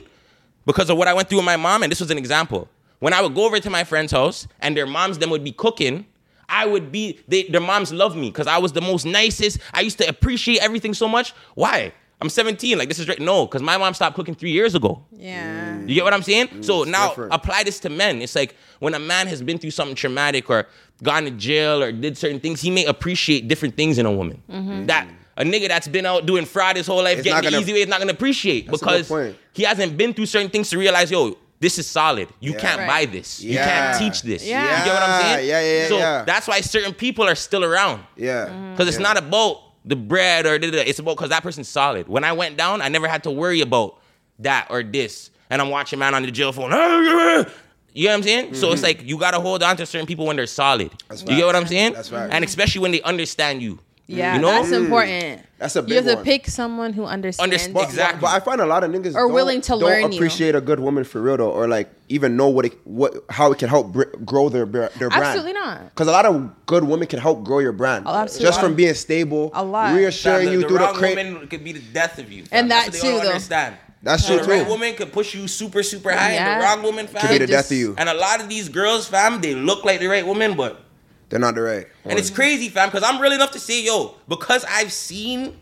because 0.69 0.91
of 0.91 0.97
what 0.99 1.09
I 1.09 1.15
went 1.15 1.29
through 1.29 1.39
with 1.39 1.47
my 1.47 1.57
mom, 1.57 1.83
and 1.83 1.91
this 1.91 1.99
was 1.99 2.11
an 2.13 2.19
example. 2.19 2.69
When 3.01 3.13
I 3.13 3.23
would 3.23 3.35
go 3.35 3.45
over 3.47 3.59
to 3.59 3.71
my 3.71 3.85
friend's 3.85 4.13
house 4.13 4.47
and 4.61 4.77
their 4.77 4.87
moms 4.87 5.19
them 5.19 5.31
would 5.31 5.43
be 5.43 5.53
cooking, 5.53 6.07
I 6.49 6.67
would 6.67 6.93
be 6.93 7.19
they, 7.27 7.45
their 7.45 7.61
moms 7.61 7.93
loved 7.93 8.17
me 8.17 8.29
because 8.29 8.47
I 8.47 8.59
was 8.59 8.73
the 8.73 8.81
most 8.81 9.05
nicest. 9.05 9.59
I 9.73 9.81
used 9.81 9.99
to 9.99 10.09
appreciate 10.09 10.61
everything 10.61 10.95
so 10.95 11.09
much. 11.09 11.33
Why? 11.55 11.93
I'm 12.21 12.29
17. 12.29 12.77
Like 12.77 12.89
this 12.89 12.99
is 12.99 13.07
right. 13.09 13.21
No, 13.21 13.47
because 13.47 13.63
my 13.63 13.77
mom 13.79 13.95
stopped 13.95 14.17
cooking 14.17 14.35
three 14.35 14.51
years 14.51 14.75
ago. 14.75 15.03
Yeah. 15.13 15.79
You 15.81 15.95
get 15.95 16.05
what 16.05 16.13
I'm 16.13 16.23
saying? 16.23 16.49
Mm, 16.49 16.65
so 16.65 16.83
now 16.85 17.09
different. 17.11 17.33
apply 17.33 17.63
this 17.63 17.79
to 17.81 17.91
men. 17.91 18.21
It's 18.21 18.35
like 18.35 18.57
when 18.81 18.95
a 18.95 18.99
man 18.99 19.27
has 19.29 19.41
been 19.43 19.59
through 19.59 19.71
something 19.71 19.95
traumatic 19.95 20.51
or 20.51 20.67
gone 21.03 21.25
to 21.25 21.31
jail 21.31 21.81
or 21.83 21.93
did 21.93 22.19
certain 22.19 22.41
things, 22.41 22.61
he 22.61 22.71
may 22.73 22.85
appreciate 22.87 23.47
different 23.47 23.77
things 23.77 23.97
in 23.99 24.05
a 24.07 24.13
woman. 24.13 24.43
Mm-hmm. 24.51 24.87
That 24.87 25.09
a 25.37 25.45
nigga 25.45 25.69
that's 25.69 25.87
been 25.87 26.05
out 26.07 26.27
doing 26.27 26.45
fraud 26.45 26.77
his 26.77 26.89
whole 26.89 27.05
life, 27.05 27.19
It's 27.19 27.25
getting 27.25 27.45
the 27.45 27.51
gonna- 27.53 27.63
easy 27.63 27.73
way, 27.73 27.83
is 27.83 27.87
not 27.89 28.01
gonna 28.01 28.13
appreciate 28.13 28.67
That's 28.67 28.83
a 28.83 28.85
good 28.85 28.91
because 28.91 29.09
point. 29.09 29.37
He 29.59 29.65
hasn't 29.65 29.97
been 29.97 30.15
through 30.15 30.27
certain 30.27 30.49
things 30.49 30.71
to 30.71 30.79
realize, 30.79 31.11
yo, 31.11 31.37
this 31.59 31.79
is 31.79 31.87
solid. 31.87 32.29
You 32.39 32.53
Yeah. 32.53 32.59
can't 32.59 32.79
Right. 32.79 32.89
buy 32.89 33.05
this. 33.07 33.41
You 33.41 33.59
can't 33.59 33.99
teach 33.99 34.23
this. 34.23 34.45
Yeah. 34.45 34.79
You 34.79 34.85
get 34.85 34.95
what 34.95 35.03
I'm 35.03 35.23
saying? 35.23 35.49
Yeah, 35.49 35.61
yeah, 35.61 35.83
yeah, 35.83 35.89
So 35.89 35.99
yeah. 35.99 36.25
that's 36.25 36.47
why 36.47 36.61
certain 36.61 36.95
people 36.95 37.25
are 37.29 37.35
still 37.35 37.65
around. 37.65 38.05
Yeah. 38.17 38.47
Mm-hmm. 38.47 38.73
Because 38.73 38.89
it's 38.89 39.01
not 39.01 39.17
about 39.19 39.63
the 39.85 39.97
bread 39.97 40.47
or 40.47 40.59
da, 40.59 40.71
da, 40.71 40.77
da. 40.77 40.85
it's 40.87 41.01
about 41.01 41.17
because 41.17 41.31
that 41.31 41.43
person's 41.43 41.69
solid. 41.69 42.09
When 42.09 42.23
I 42.23 42.33
went 42.33 42.57
down, 42.57 42.81
I 42.81 42.89
never 42.89 43.09
had 43.09 43.25
to 43.25 43.31
worry 43.33 43.61
about 43.61 43.97
that 44.39 44.69
or 44.71 44.85
this. 44.85 45.31
And 45.51 45.61
I'm 45.61 45.71
watching 45.71 45.99
man 45.99 46.15
on 46.15 46.23
the 46.23 46.31
jail 46.31 46.53
phone. 46.53 46.71
You 47.95 48.05
know 48.05 48.11
what 48.11 48.17
I'm 48.19 48.23
saying? 48.23 48.55
So 48.55 48.71
it's 48.71 48.83
mm-hmm. 48.83 49.01
like 49.01 49.09
you 49.09 49.19
gotta 49.19 49.41
hold 49.41 49.61
on 49.63 49.77
to 49.79 49.87
certain 49.87 50.07
people 50.07 50.27
when 50.27 50.37
they're 50.37 50.47
solid. 50.47 50.91
That's 51.09 51.23
you 51.23 51.37
get 51.37 51.47
what 51.47 51.57
I'm 51.57 51.67
saying? 51.67 51.95
That's 51.95 52.11
facts. 52.11 52.33
And 52.33 52.45
especially 52.45 52.81
when 52.83 52.93
they 52.93 53.03
understand 53.03 53.61
you. 53.61 53.81
Yeah, 54.11 54.37
You 54.37 54.41
know? 54.41 54.49
that's 54.49 54.73
important. 54.73 55.23
Mm. 55.23 55.43
That's 55.59 55.77
a 55.77 55.81
You 55.81 55.87
big 55.87 55.97
have 55.97 56.05
to 56.07 56.15
one. 56.15 56.25
pick 56.25 56.47
someone 56.49 56.93
who 56.95 57.05
understands. 57.05 57.43
Understand- 57.45 57.75
But, 57.75 57.85
Exactly. 57.91 58.21
but 58.23 58.29
I 58.29 58.41
find 58.41 58.61
a 58.63 58.67
lot 58.67 58.83
of 58.83 58.91
niggas 58.91 59.15
are 59.15 59.29
willing 59.29 59.61
to 59.61 59.69
don't 59.73 59.81
learn 59.81 60.13
you. 60.13 60.19
appreciate 60.19 60.55
a 60.55 60.63
good 60.63 60.81
woman 60.81 61.05
for 61.05 61.21
real 61.21 61.37
though, 61.37 61.51
or 61.51 61.69
like 61.69 61.91
even 62.09 62.35
know 62.35 62.49
what 62.49 62.65
it, 62.65 62.73
what 62.85 63.13
how 63.29 63.53
it 63.53 63.59
can 63.59 63.69
help 63.69 63.93
br- 63.93 64.05
grow 64.25 64.49
their 64.49 64.65
their 64.65 64.89
brand. 65.11 65.13
Absolutely 65.13 65.53
not. 65.53 65.91
Because 65.91 66.09
a 66.09 66.13
lot 66.13 66.25
of 66.25 66.51
good 66.65 66.85
women 66.85 67.07
can 67.07 67.19
help 67.19 67.45
grow 67.45 67.59
your 67.59 67.73
brand. 67.73 68.05
Oh, 68.09 68.15
absolutely. 68.15 68.49
Just 68.49 68.61
from 68.61 68.75
being 68.77 68.95
stable, 68.95 69.51
A 69.53 69.63
lot. 69.63 69.95
reassuring 69.95 70.47
Fam, 70.47 70.53
you 70.55 70.61
the 70.63 70.69
through 70.69 70.79
the 70.79 70.85
wrong 70.85 70.95
crate. 70.95 71.17
woman 71.19 71.47
could 71.49 71.63
be 71.63 71.73
the 71.73 71.81
death 71.93 72.19
of 72.19 72.33
you. 72.33 72.45
fam. 72.47 72.61
And 72.61 72.71
That's 72.71 72.87
that 72.87 72.95
what 72.95 73.03
too, 73.03 73.23
though. 73.25 73.29
Understand. 73.33 73.75
That's 74.03 74.25
So 74.25 74.37
true 74.39 74.47
the 74.47 74.53
right 74.53 74.65
too. 74.65 74.71
woman 74.71 74.95
could 74.95 75.13
push 75.13 75.35
you 75.35 75.47
super, 75.49 75.83
super 75.83 76.11
high, 76.13 76.29
and 76.31 76.35
Yeah. 76.37 76.59
the 76.61 76.65
wrong 76.65 76.83
woman, 76.85 77.09
fam. 77.09 77.21
Could 77.21 77.31
be 77.31 77.39
the 77.39 77.47
Just- 77.49 77.69
death 77.69 77.71
of 77.73 77.77
you. 77.79 77.95
And 77.99 78.09
a 78.09 78.15
lot 78.15 78.41
of 78.41 78.49
these 78.49 78.69
girls, 78.71 79.07
fam, 79.09 79.41
they 79.43 79.55
look 79.57 79.85
like 79.85 79.99
the 80.01 80.07
right 80.07 80.25
woman, 80.27 80.55
but 80.55 80.81
They're 81.29 81.39
not 81.39 81.55
the 81.55 81.63
right. 81.63 81.87
And 82.05 82.19
it's 82.19 82.31
crazy, 82.31 82.69
fam, 82.69 82.89
because 82.89 83.03
I'm 83.03 83.21
real 83.21 83.33
enough 83.33 83.51
to 83.53 83.59
say, 83.61 83.85
yo, 83.85 84.15
because 84.29 84.65
I've 84.69 84.93
seen 84.93 85.57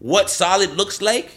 what 0.00 0.28
solid 0.30 0.70
looks 0.70 1.00
like, 1.00 1.30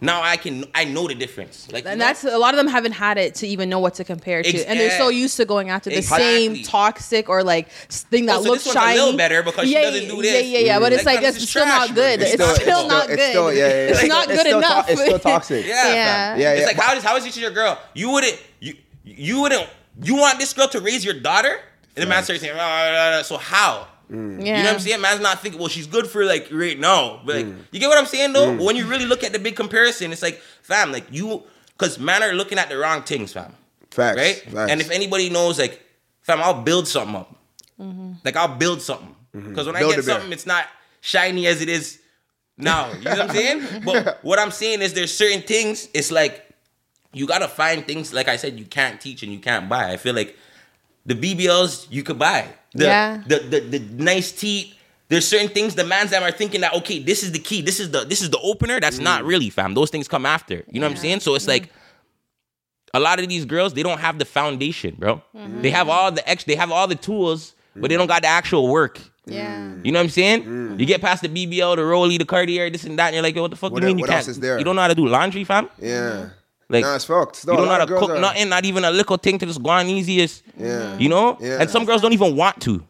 now 0.00 0.20
I 0.22 0.36
can 0.36 0.66
I 0.74 0.84
know 0.84 1.08
the 1.08 1.14
difference. 1.14 1.72
Like, 1.72 1.84
you 1.84 1.90
and 1.90 1.98
know? 1.98 2.04
that's 2.04 2.24
a 2.24 2.36
lot 2.36 2.52
of 2.52 2.58
them 2.58 2.66
haven't 2.68 2.92
had 2.92 3.16
it 3.16 3.36
to 3.36 3.46
even 3.46 3.70
know 3.70 3.78
what 3.78 3.94
to 3.94 4.04
compare 4.04 4.42
to, 4.42 4.48
Ex- 4.48 4.64
and 4.64 4.78
they're 4.78 4.90
so 4.98 5.08
used 5.08 5.38
to 5.38 5.46
going 5.46 5.70
after 5.70 5.88
the 5.88 5.96
Exactly. 5.98 6.24
same 6.56 6.62
toxic 6.64 7.30
or 7.30 7.42
like 7.42 7.70
thing 7.70 8.26
that 8.26 8.40
Oh, 8.40 8.42
so 8.42 8.50
looks 8.50 8.64
this 8.64 8.74
one's 8.74 8.84
a 8.84 8.88
shiny. 8.88 8.98
little 9.00 9.16
better 9.16 9.42
because 9.42 9.64
she 9.66 9.72
yeah, 9.72 9.80
doesn't 9.82 10.08
do 10.08 10.16
Yeah, 10.16 10.22
this. 10.22 10.46
yeah, 10.48 10.58
yeah. 10.58 10.78
But 10.80 10.92
it's 10.92 11.06
Like, 11.06 11.16
like 11.22 11.24
fam, 11.24 11.34
it's 11.36 11.48
still 11.48 11.62
trash, 11.64 11.88
not 11.88 11.94
good. 11.94 12.20
It's 12.20 12.34
It's, 12.34 12.42
still 12.60 12.80
it's 12.80 12.88
not 12.88 13.06
good. 13.06 13.18
It's 13.18 13.28
still, 13.30 13.52
yeah, 13.54 13.58
yeah, 13.60 13.72
It's 13.74 14.02
yeah. 14.02 14.08
not 14.08 14.24
It's 14.24 14.32
good 14.34 14.40
still 14.40 14.60
to- 14.60 14.66
enough. 14.66 14.90
it's 14.90 15.00
still 15.00 15.18
toxic. 15.18 15.66
yeah, 15.66 15.74
Yeah. 15.94 15.94
fam. 16.34 16.40
Yeah, 16.40 16.50
It's 16.52 16.60
yeah. 16.60 16.66
like 16.66 16.76
how 16.76 16.94
is 16.96 17.02
how 17.04 17.16
is 17.16 17.24
it 17.24 17.32
to 17.32 17.40
your 17.40 17.52
girl? 17.52 17.80
You 17.94 18.10
wouldn't 18.10 18.42
you 18.60 18.74
you 19.04 19.40
wouldn't 19.40 19.66
you 20.02 20.16
want 20.16 20.38
this 20.38 20.52
girl 20.52 20.68
to 20.68 20.80
raise 20.80 21.02
your 21.02 21.14
daughter? 21.18 21.60
And 21.96 22.02
the 22.02 22.06
man 22.06 22.24
starts 22.24 22.42
saying, 22.42 22.54
"Ah, 22.56 22.60
ah, 22.60 23.18
ah," 23.18 23.22
so 23.22 23.36
how? 23.36 23.88
Yeah. 24.10 24.16
You 24.16 24.28
know 24.44 24.52
what 24.52 24.74
I'm 24.74 24.80
saying? 24.80 25.00
Man's 25.00 25.20
not 25.20 25.40
thinking, 25.40 25.58
well, 25.58 25.68
she's 25.68 25.86
good 25.86 26.06
for 26.06 26.24
like 26.24 26.48
right 26.52 26.78
now. 26.78 27.22
But 27.24 27.36
like, 27.36 27.46
you 27.72 27.80
get 27.80 27.88
what 27.88 27.98
I'm 27.98 28.06
saying 28.06 28.32
though? 28.32 28.56
But 28.56 28.64
when 28.64 28.76
you 28.76 28.86
really 28.86 29.06
look 29.06 29.24
at 29.24 29.32
the 29.32 29.38
big 29.38 29.56
comparison, 29.56 30.12
it's 30.12 30.22
like, 30.22 30.40
fam, 30.62 30.92
like 30.92 31.06
you, 31.10 31.42
because 31.76 31.98
man 31.98 32.22
are 32.22 32.32
looking 32.32 32.58
at 32.58 32.68
the 32.68 32.76
wrong 32.76 33.02
things, 33.02 33.32
fam. 33.32 33.54
Facts. 33.90 34.16
Right? 34.18 34.36
Facts. 34.36 34.70
And 34.70 34.80
if 34.80 34.90
anybody 34.90 35.30
knows, 35.30 35.58
like, 35.58 35.80
fam, 36.20 36.40
I'll 36.42 36.62
build 36.62 36.86
something 36.86 37.16
up. 37.16 37.34
Like, 38.24 38.36
I'll 38.36 38.56
build 38.56 38.82
something. 38.82 39.14
Because 39.32 39.66
when 39.66 39.76
I 39.76 39.80
get 39.80 39.92
a 39.92 39.94
bear. 39.94 40.02
something, 40.02 40.32
it's 40.32 40.46
not 40.46 40.66
shiny 41.00 41.46
as 41.46 41.60
it 41.60 41.68
is 41.68 42.00
now. 42.56 42.92
You 42.92 43.00
know 43.04 43.10
what 43.10 43.20
I'm 43.22 43.30
saying? 43.30 43.62
But 43.84 44.18
what 44.22 44.38
I'm 44.38 44.50
saying 44.50 44.80
is 44.82 44.92
there's 44.94 45.16
certain 45.16 45.42
things, 45.42 45.88
it's 45.92 46.10
like, 46.12 46.48
you 47.12 47.26
gotta 47.26 47.48
find 47.48 47.86
things, 47.86 48.12
like 48.12 48.28
I 48.28 48.36
said, 48.36 48.58
you 48.58 48.64
can't 48.64 49.00
teach 49.00 49.22
and 49.22 49.32
you 49.32 49.38
can't 49.38 49.68
buy. 49.68 49.90
I 49.92 49.96
feel 49.96 50.14
like 50.14 50.36
the 51.06 51.14
BBLs 51.14 51.86
you 51.90 52.02
could 52.02 52.18
buy. 52.18 52.48
The, 52.72 52.84
Yeah. 52.84 53.22
The, 53.26 53.38
the 53.38 53.60
the 53.60 53.78
nice 54.02 54.32
teeth. 54.32 54.74
There's 55.08 55.28
certain 55.28 55.48
things 55.48 55.74
the 55.74 55.84
man's 55.84 56.10
them 56.10 56.22
are 56.22 56.32
thinking 56.32 56.62
that 56.62 56.74
okay, 56.74 56.98
this 56.98 57.22
is 57.22 57.32
the 57.32 57.38
key. 57.38 57.62
This 57.62 57.78
is 57.78 57.90
the 57.90 58.04
this 58.04 58.22
is 58.22 58.30
the 58.30 58.38
opener. 58.40 58.80
That's 58.80 58.98
not 58.98 59.22
mm. 59.22 59.28
really 59.28 59.50
fam. 59.50 59.74
Those 59.74 59.90
things 59.90 60.08
come 60.08 60.26
after. 60.26 60.64
You 60.70 60.80
know 60.80 60.86
what 60.86 60.92
I'm 60.92 60.96
saying? 60.96 61.20
So 61.20 61.34
it's 61.34 61.44
mm. 61.44 61.48
like 61.48 61.70
a 62.94 63.00
lot 63.00 63.20
of 63.20 63.28
these 63.28 63.44
girls 63.44 63.74
they 63.74 63.82
don't 63.82 64.00
have 64.00 64.18
the 64.18 64.24
foundation, 64.24 64.96
bro. 64.98 65.22
Mm-hmm. 65.36 65.62
They 65.62 65.70
have 65.70 65.88
all 65.88 66.10
the 66.10 66.26
ex. 66.28 66.44
They 66.44 66.56
have 66.56 66.72
all 66.72 66.86
the 66.88 66.94
tools, 66.94 67.54
but 67.76 67.90
they 67.90 67.96
don't 67.96 68.06
got 68.06 68.22
the 68.22 68.28
actual 68.28 68.68
work. 68.68 69.00
Yeah. 69.26 69.74
You 69.82 69.92
know 69.92 69.98
what 69.98 70.04
I'm 70.04 70.10
saying? 70.10 70.44
Mm. 70.44 70.80
You 70.80 70.86
get 70.86 71.00
past 71.00 71.22
the 71.22 71.28
BBL, 71.28 71.76
the 71.76 71.84
Rolly, 71.84 72.18
the 72.18 72.24
Cartier, 72.24 72.70
this 72.70 72.84
and 72.84 72.98
that, 72.98 73.06
and 73.06 73.14
you're 73.14 73.22
like, 73.22 73.34
yo, 73.34 73.42
what 73.42 73.50
the 73.50 73.56
fuck 73.56 73.72
What 73.72 73.82
you 73.82 73.88
mean 73.88 73.98
you 73.98 74.04
can't? 74.04 74.18
else 74.18 74.28
is 74.28 74.40
there? 74.40 74.58
You 74.58 74.64
don't 74.64 74.76
know 74.76 74.82
how 74.82 74.88
to 74.88 74.94
do 74.94 75.06
laundry, 75.06 75.44
fam. 75.44 75.68
yeah. 75.78 76.30
Like 76.68 76.82
nah, 76.84 76.94
it's 76.96 77.04
fucked. 77.04 77.36
Still, 77.36 77.54
you 77.54 77.58
don't 77.58 77.66
a 77.66 77.70
know 77.72 77.78
how 77.78 77.84
to 77.84 77.94
cook 77.98 78.10
are- 78.10 78.20
nothing, 78.20 78.48
not 78.48 78.64
even 78.64 78.84
a 78.84 78.90
little 78.90 79.16
thing 79.18 79.38
to 79.38 79.46
just 79.46 79.62
go 79.62 79.70
on 79.70 79.86
easiest. 79.88 80.42
Yeah. 80.58 80.96
You 80.98 81.08
know? 81.08 81.36
Yeah. 81.40 81.58
And 81.60 81.68
some 81.70 81.84
girls 81.84 82.00
don't 82.02 82.12
even 82.14 82.36
want 82.36 82.60
to. 82.62 82.82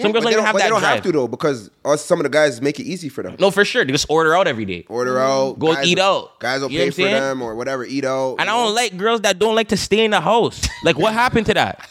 Some 0.00 0.12
girls 0.12 0.22
don't 0.22 0.32
even 0.32 0.44
don't, 0.44 0.46
have 0.46 0.52
but 0.54 0.58
that 0.60 0.64
they 0.66 0.70
don't 0.70 0.80
drive. 0.80 0.94
have 0.94 1.02
to 1.04 1.12
though 1.12 1.26
because 1.28 1.70
us, 1.84 2.04
some 2.04 2.20
of 2.20 2.22
the 2.22 2.30
guys 2.30 2.62
make 2.62 2.78
it 2.78 2.84
easy 2.84 3.08
for 3.08 3.22
them. 3.24 3.34
No, 3.40 3.50
for 3.50 3.64
sure. 3.64 3.84
They 3.84 3.90
just 3.90 4.06
order 4.08 4.36
out 4.36 4.46
every 4.46 4.64
day. 4.64 4.86
Order 4.88 5.18
out, 5.18 5.58
Go 5.58 5.74
guys- 5.74 5.86
eat 5.86 5.98
out. 5.98 6.38
Guys 6.38 6.60
will 6.60 6.70
You 6.70 6.78
pay 6.78 6.90
for 6.90 6.94
saying? 7.02 7.14
them 7.20 7.42
or 7.42 7.56
whatever. 7.56 7.84
Eat 7.84 8.04
out. 8.04 8.36
And 8.38 8.42
I 8.48 8.52
don't 8.52 8.68
know? 8.68 8.72
like 8.74 8.96
girls 8.96 9.22
that 9.22 9.38
don't 9.40 9.56
like 9.56 9.68
to 9.68 9.76
stay 9.76 10.04
in 10.04 10.12
the 10.12 10.20
house. 10.20 10.66
Like, 10.84 10.96
what 10.96 11.12
happened 11.12 11.46
to 11.46 11.54
that? 11.54 11.84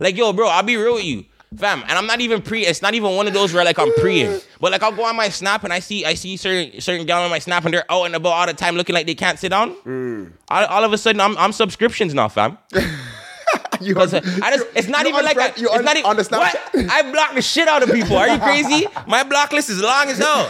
Like, 0.00 0.16
yo, 0.16 0.32
bro, 0.32 0.48
I'll 0.48 0.64
be 0.64 0.76
real 0.76 0.94
with 0.94 1.04
you. 1.04 1.24
Fam, 1.56 1.82
and 1.82 1.92
I'm 1.92 2.06
not 2.06 2.20
even 2.20 2.42
pre. 2.42 2.66
It's 2.66 2.82
not 2.82 2.94
even 2.94 3.14
one 3.16 3.26
of 3.28 3.34
those 3.34 3.52
where 3.52 3.64
like 3.64 3.78
I'm 3.78 3.92
preying. 3.94 4.40
But 4.60 4.72
like 4.72 4.82
I'll 4.82 4.92
go 4.92 5.04
on 5.04 5.16
my 5.16 5.28
snap 5.28 5.64
and 5.64 5.72
I 5.72 5.78
see 5.78 6.04
I 6.04 6.14
see 6.14 6.36
certain 6.36 6.80
certain 6.80 7.06
gal 7.06 7.22
on 7.22 7.30
my 7.30 7.38
snap 7.38 7.64
and 7.64 7.74
they're 7.74 7.90
out 7.90 8.04
and 8.04 8.14
about 8.14 8.32
all 8.32 8.46
the 8.46 8.54
time 8.54 8.76
looking 8.76 8.94
like 8.94 9.06
they 9.06 9.14
can't 9.14 9.38
sit 9.38 9.50
down. 9.50 9.74
Mm. 9.84 10.32
All, 10.48 10.64
all 10.66 10.84
of 10.84 10.92
a 10.92 10.98
sudden 10.98 11.20
I'm 11.20 11.36
I'm 11.36 11.52
subscriptions 11.52 12.14
now, 12.14 12.28
fam. 12.28 12.58
You 13.80 13.94
Cause 13.94 14.14
I 14.14 14.20
just, 14.20 14.66
it's 14.74 14.88
not 14.88 15.06
even 15.06 15.24
like 15.24 15.36
unfriend- 15.36 15.58
you 15.58 15.68
it's 15.70 15.84
not 15.84 15.96
even, 15.96 16.08
on 16.10 16.16
the 16.16 16.24
what? 16.30 16.90
I 16.90 17.10
block 17.10 17.34
the 17.34 17.42
shit 17.42 17.68
out 17.68 17.82
of 17.82 17.90
people. 17.90 18.16
Are 18.16 18.28
you 18.28 18.38
crazy? 18.38 18.86
My 19.06 19.22
block 19.22 19.52
list 19.52 19.70
is 19.70 19.80
long 19.80 20.08
as 20.08 20.18
hell. 20.18 20.46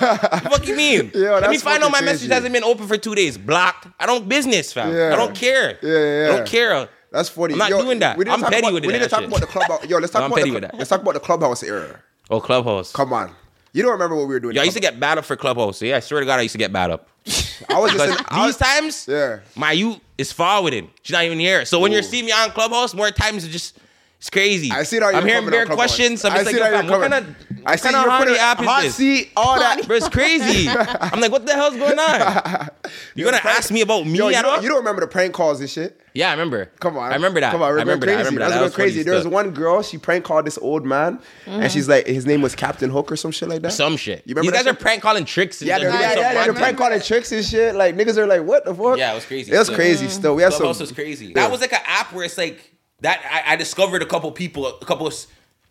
What 0.48 0.66
you 0.66 0.76
mean? 0.76 1.10
Yo, 1.14 1.38
Let 1.40 1.50
me 1.50 1.58
find 1.58 1.82
out 1.82 1.90
my 1.90 1.98
fucking 1.98 2.06
message 2.06 2.20
crazy. 2.28 2.34
hasn't 2.34 2.52
been 2.52 2.64
open 2.64 2.86
for 2.86 2.96
two 2.96 3.14
days. 3.14 3.36
Blocked. 3.38 3.88
I 3.98 4.06
don't 4.06 4.28
business, 4.28 4.72
fam. 4.72 4.94
Yeah. 4.94 5.12
I 5.12 5.16
don't 5.16 5.34
care. 5.34 5.78
Yeah, 5.82 5.90
yeah, 5.90 6.32
I 6.32 6.36
don't 6.36 6.46
care. 6.46 6.88
That's 7.14 7.28
funny. 7.28 7.52
I'm 7.54 7.58
not 7.58 7.70
Yo, 7.70 7.80
doing 7.80 8.00
that. 8.00 8.18
we 8.18 8.24
need 8.24 8.30
to 8.30 8.34
I'm 8.34 8.40
talk 8.40 8.50
petty 8.50 8.62
about, 8.66 8.74
with 8.74 8.86
We 8.86 8.92
need 8.92 8.98
to 9.02 9.08
talk 9.08 9.20
shit. 9.20 9.28
about 9.28 9.40
the 9.40 9.46
clubhouse. 9.46 9.84
Yo, 9.88 9.98
let's 9.98 10.12
talk 10.12 10.22
I'm 10.22 10.26
about 10.32 10.36
petty 10.38 10.50
the, 10.50 10.54
with 10.54 10.62
that. 10.64 10.74
let's 10.76 10.90
talk 10.90 11.00
about 11.00 11.14
the 11.14 11.20
clubhouse 11.20 11.62
era. 11.62 12.00
Oh, 12.28 12.40
Clubhouse. 12.40 12.90
Come 12.92 13.12
on. 13.12 13.30
You 13.72 13.82
don't 13.82 13.92
remember 13.92 14.16
what 14.16 14.26
we 14.26 14.34
were 14.34 14.40
doing? 14.40 14.56
Yo, 14.56 14.62
I 14.62 14.64
used 14.64 14.76
to 14.76 14.80
get 14.80 14.98
bad 14.98 15.18
up 15.18 15.24
for 15.24 15.36
Clubhouse. 15.36 15.80
Yeah, 15.80 15.96
I 15.96 16.00
swear 16.00 16.18
to 16.20 16.26
God, 16.26 16.40
I 16.40 16.42
used 16.42 16.52
to 16.54 16.58
get 16.58 16.72
bad 16.72 16.90
up. 16.90 17.06
I 17.68 17.78
was 17.78 17.92
just 17.92 18.04
Because 18.04 18.10
in, 18.20 18.26
I 18.28 18.46
these 18.46 18.46
was, 18.46 18.56
times, 18.56 19.08
Yeah. 19.08 19.38
my 19.54 19.70
youth 19.72 20.00
is 20.18 20.32
forwarding. 20.32 20.90
She's 21.02 21.12
not 21.14 21.22
even 21.24 21.38
here. 21.38 21.64
So 21.64 21.78
when 21.78 21.92
you're 21.92 22.02
seeing 22.02 22.24
me 22.24 22.32
on 22.32 22.50
Clubhouse, 22.50 22.94
more 22.94 23.10
times 23.12 23.44
it's 23.44 23.52
just 23.52 23.78
it's 24.24 24.30
crazy. 24.30 24.70
I 24.70 24.84
see 24.84 24.98
how 25.00 25.10
you're 25.10 25.20
I'm 25.20 25.26
hearing 25.26 25.40
coming 25.40 25.50
bare 25.50 25.60
on 25.60 25.66
Clubhouse. 25.66 25.96
questions. 25.96 26.24
I'm 26.24 26.32
I 26.32 26.36
just 26.36 26.46
like, 26.46 26.54
see 26.54 26.58
yo, 26.58 26.64
how 26.64 26.70
you're 26.70 26.80
fam, 26.80 26.90
what 26.90 27.00
kind 27.10 27.12
coming. 27.12 27.36
of 27.60 27.66
I 27.66 27.70
what 27.72 27.80
see 27.80 27.82
kind 27.82 27.96
of 27.96 28.02
you're 28.04 28.10
horny 28.10 28.24
putting 28.24 28.40
app 28.40 28.58
hot 28.58 28.84
is 28.84 28.96
this? 28.96 28.96
seat, 28.96 29.32
all 29.36 29.58
that. 29.58 29.86
Bro, 29.86 29.96
it's 29.96 30.08
crazy. 30.08 30.66
I'm 31.00 31.20
like, 31.20 31.30
what 31.30 31.44
the 31.44 31.52
hell's 31.52 31.76
going 31.76 31.98
on? 31.98 32.68
You're 33.14 33.30
gonna 33.30 33.42
ask 33.44 33.70
me 33.70 33.82
about 33.82 34.06
me 34.06 34.16
Yo, 34.16 34.28
you 34.30 34.34
at 34.34 34.46
all? 34.46 34.54
don't, 34.54 34.62
you 34.62 34.68
don't 34.70 34.78
remember 34.78 35.02
the 35.02 35.08
prank 35.08 35.34
calls 35.34 35.60
and 35.60 35.68
shit? 35.68 36.00
yeah, 36.14 36.28
I 36.28 36.30
remember. 36.32 36.70
Come 36.80 36.96
on. 36.96 37.12
I 37.12 37.16
remember 37.16 37.40
that. 37.40 37.52
Come 37.52 37.60
on, 37.60 37.68
I 37.68 37.70
remember 37.72 38.06
going 38.06 38.16
that. 38.16 38.20
I 38.20 38.22
crazy. 38.22 38.36
remember 38.36 38.38
that. 38.40 38.48
That's 38.48 38.54
That 38.54 38.58
going 38.60 38.64
was 38.64 38.72
funny 38.74 38.84
crazy. 38.86 39.02
There 39.02 39.14
was 39.14 39.28
one 39.28 39.50
girl, 39.50 39.82
she 39.82 39.98
prank 39.98 40.24
called 40.24 40.46
this 40.46 40.56
old 40.56 40.86
man, 40.86 41.20
and 41.44 41.60
mm-hmm. 41.60 41.68
she's 41.68 41.86
like, 41.86 42.06
his 42.06 42.24
name 42.24 42.40
was 42.40 42.54
Captain 42.54 42.88
Hook 42.88 43.12
or 43.12 43.16
some 43.16 43.30
shit 43.30 43.50
like 43.50 43.60
that. 43.60 43.72
some 43.74 43.98
shit. 43.98 44.22
You 44.24 44.34
remember 44.34 44.52
These 44.52 44.64
that 44.64 44.64
guys 44.64 44.74
are 44.74 44.78
prank 44.82 45.02
calling 45.02 45.26
tricks. 45.26 45.60
And 45.60 45.68
Yeah, 45.68 45.78
they're, 45.80 45.90
doing 45.90 46.00
yeah, 46.00 46.14
yeah, 46.14 46.44
they're 46.44 46.54
prank 46.54 46.78
calling 46.78 47.00
tricks 47.02 47.30
and 47.30 47.44
shit. 47.44 47.74
Like 47.74 47.94
niggas 47.94 48.16
are 48.16 48.26
like, 48.26 48.42
what 48.42 48.64
the 48.64 48.74
fuck? 48.74 48.96
Yeah, 48.96 49.12
it 49.12 49.16
was 49.16 49.26
crazy 49.26 49.52
It 49.52 49.58
was 49.58 49.66
still. 49.66 49.76
crazy 49.76 50.06
mm-hmm. 50.06 50.14
still. 50.14 50.34
We 50.34 50.42
had 50.44 50.52
Clubhouse 50.52 50.78
some. 50.78 50.84
was 50.84 50.92
crazy. 50.92 51.26
Yeah. 51.26 51.34
That 51.34 51.50
was 51.50 51.60
like 51.60 51.72
an 51.72 51.82
app 51.84 52.12
where 52.12 52.24
it's 52.24 52.38
like 52.38 52.73
that. 53.00 53.20
I, 53.46 53.52
I 53.52 53.56
discovered 53.56 54.02
a 54.02 54.06
couple 54.06 54.30
people, 54.32 54.66
a 54.66 54.84
couple, 54.84 55.10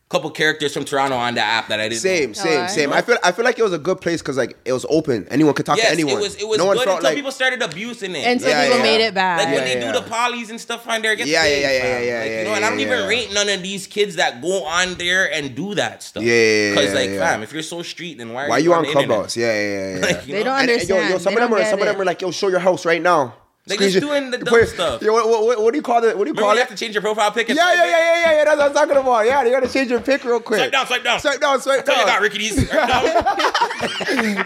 couple 0.09 0.29
characters 0.29 0.73
from 0.73 0.85
Toronto 0.85 1.15
on 1.15 1.33
that 1.35 1.63
app 1.63 1.69
that 1.69 1.79
I 1.79 1.89
didn't. 1.89 2.01
Same, 2.01 2.29
know. 2.29 2.33
same, 2.33 2.67
same. 2.69 2.93
I 2.93 3.01
feel, 3.01 3.17
I 3.23 3.31
feel 3.31 3.43
like 3.43 3.57
it 3.57 3.63
was 3.63 3.73
a 3.73 3.79
good 3.79 3.99
place 3.99 4.21
because 4.21 4.37
like 4.37 4.55
it 4.63 4.71
was 4.73 4.85
open. 4.89 5.27
Anyone 5.31 5.55
could 5.55 5.65
talk 5.65 5.77
Yes, 5.77 5.87
to 5.87 5.91
anyone. 5.93 6.13
it 6.13 6.19
was. 6.21 6.35
It 6.35 6.47
was 6.47 6.57
no 6.59 6.73
good 6.73 6.83
felt 6.83 6.97
until 6.97 7.03
like. 7.09 7.15
people 7.15 7.31
started 7.31 7.61
abusing 7.63 8.15
it. 8.15 8.27
Until 8.27 8.49
Yeah, 8.49 8.63
people 8.63 8.77
yeah, 8.77 8.83
made 8.83 9.01
it 9.01 9.13
bad. 9.15 9.37
Like 9.39 9.55
when 9.55 9.63
they 9.63 9.79
yeah, 9.79 9.91
do 9.91 9.99
the 9.99 10.05
polys 10.05 10.49
and 10.51 10.61
stuff 10.61 10.87
on 10.87 11.01
there, 11.01 11.13
it 11.13 11.17
gets 11.17 11.29
Yeah, 11.29 11.45
yeah, 11.45 11.55
yeah, 11.55 11.61
yeah, 11.61 11.69
yeah, 11.71 11.95
Like, 11.97 12.05
yeah, 12.05 12.37
You 12.39 12.43
know, 12.45 12.53
and 12.53 12.65
I 12.65 12.69
don't 12.69 12.79
yeah, 12.79 12.85
even 12.85 12.99
yeah. 12.99 13.07
rate 13.07 13.33
none 13.33 13.49
of 13.49 13.63
these 13.63 13.87
kids 13.87 14.15
that 14.17 14.41
go 14.41 14.65
on 14.65 14.93
there 14.95 15.31
and 15.33 15.55
do 15.55 15.73
that 15.75 16.03
stuff. 16.03 16.21
Yeah, 16.23 16.33
yeah, 16.33 16.69
Because 16.71 16.89
yeah, 16.93 16.99
like, 16.99 17.09
yeah. 17.09 17.19
fam, 17.31 17.41
if 17.43 17.51
you're 17.51 17.63
so 17.63 17.81
street, 17.81 18.19
then 18.19 18.33
why 18.33 18.45
are 18.45 18.49
Why 18.49 18.57
you, 18.59 18.65
you 18.65 18.73
on 18.75 18.83
the 18.83 18.89
internet? 18.89 19.07
Clubhouse? 19.07 19.37
Yeah, 19.37 19.53
yeah, 19.53 19.61
yeah. 19.63 19.95
yeah. 19.95 20.01
Like, 20.05 20.25
They 20.25 20.33
know? 20.33 20.43
don't 20.43 20.47
And- 20.59 20.61
and 20.61 20.69
understand. 20.71 21.05
yo, 21.05 21.09
yo, 21.13 21.17
some 21.17 21.33
They 21.33 21.41
of 21.41 21.49
them 21.49 21.59
are 21.59 21.65
some 21.65 21.79
of 21.81 21.85
them 21.87 22.01
are 22.01 22.05
like, 22.05 22.21
yo, 22.21 22.29
show 22.31 22.49
your 22.49 22.59
house 22.59 22.85
right 22.85 23.01
now. 23.01 23.33
They 23.65 23.77
just 23.77 24.01
doing 24.01 24.29
the 24.29 24.39
dumb 24.39 24.53
Wait, 24.53 24.67
stuff. 24.67 25.01
Yo, 25.01 25.13
what, 25.13 25.25
what, 25.25 25.61
what 25.63 25.71
do 25.71 25.77
you 25.77 25.81
call 25.83 26.03
it? 26.03 26.17
What 26.17 26.25
do 26.25 26.29
you 26.31 26.33
Remember 26.33 26.41
call 26.41 26.53
you 26.53 26.59
it? 26.59 26.67
have 26.67 26.69
to 26.69 26.75
change 26.75 26.93
your 26.95 27.01
profile 27.01 27.31
pic? 27.31 27.47
Yeah, 27.47 27.55
yeah, 27.55 27.73
yeah, 27.73 27.85
yeah, 27.85 27.87
yeah, 27.87 28.31
yeah. 28.33 28.43
That's 28.43 28.57
what 28.57 28.67
I'm 28.67 28.73
talking 28.73 28.97
about. 29.01 29.25
Yeah, 29.25 29.41
you 29.45 29.51
gotta 29.51 29.69
change 29.71 29.89
your 29.89 30.01
pic 30.01 30.21
real 30.25 30.41
quick. 30.41 30.59
Swipe 30.59 30.71
down, 30.73 30.85
swipe 30.87 31.03
down. 31.03 31.19
Swipe 31.21 31.39
down, 31.39 31.61
swipe 31.61 31.85
Tell 31.85 31.95
you 31.95 32.01
I 32.01 32.05
got. 32.05 32.21
Ricky 32.21 32.39
D's. 32.39 32.57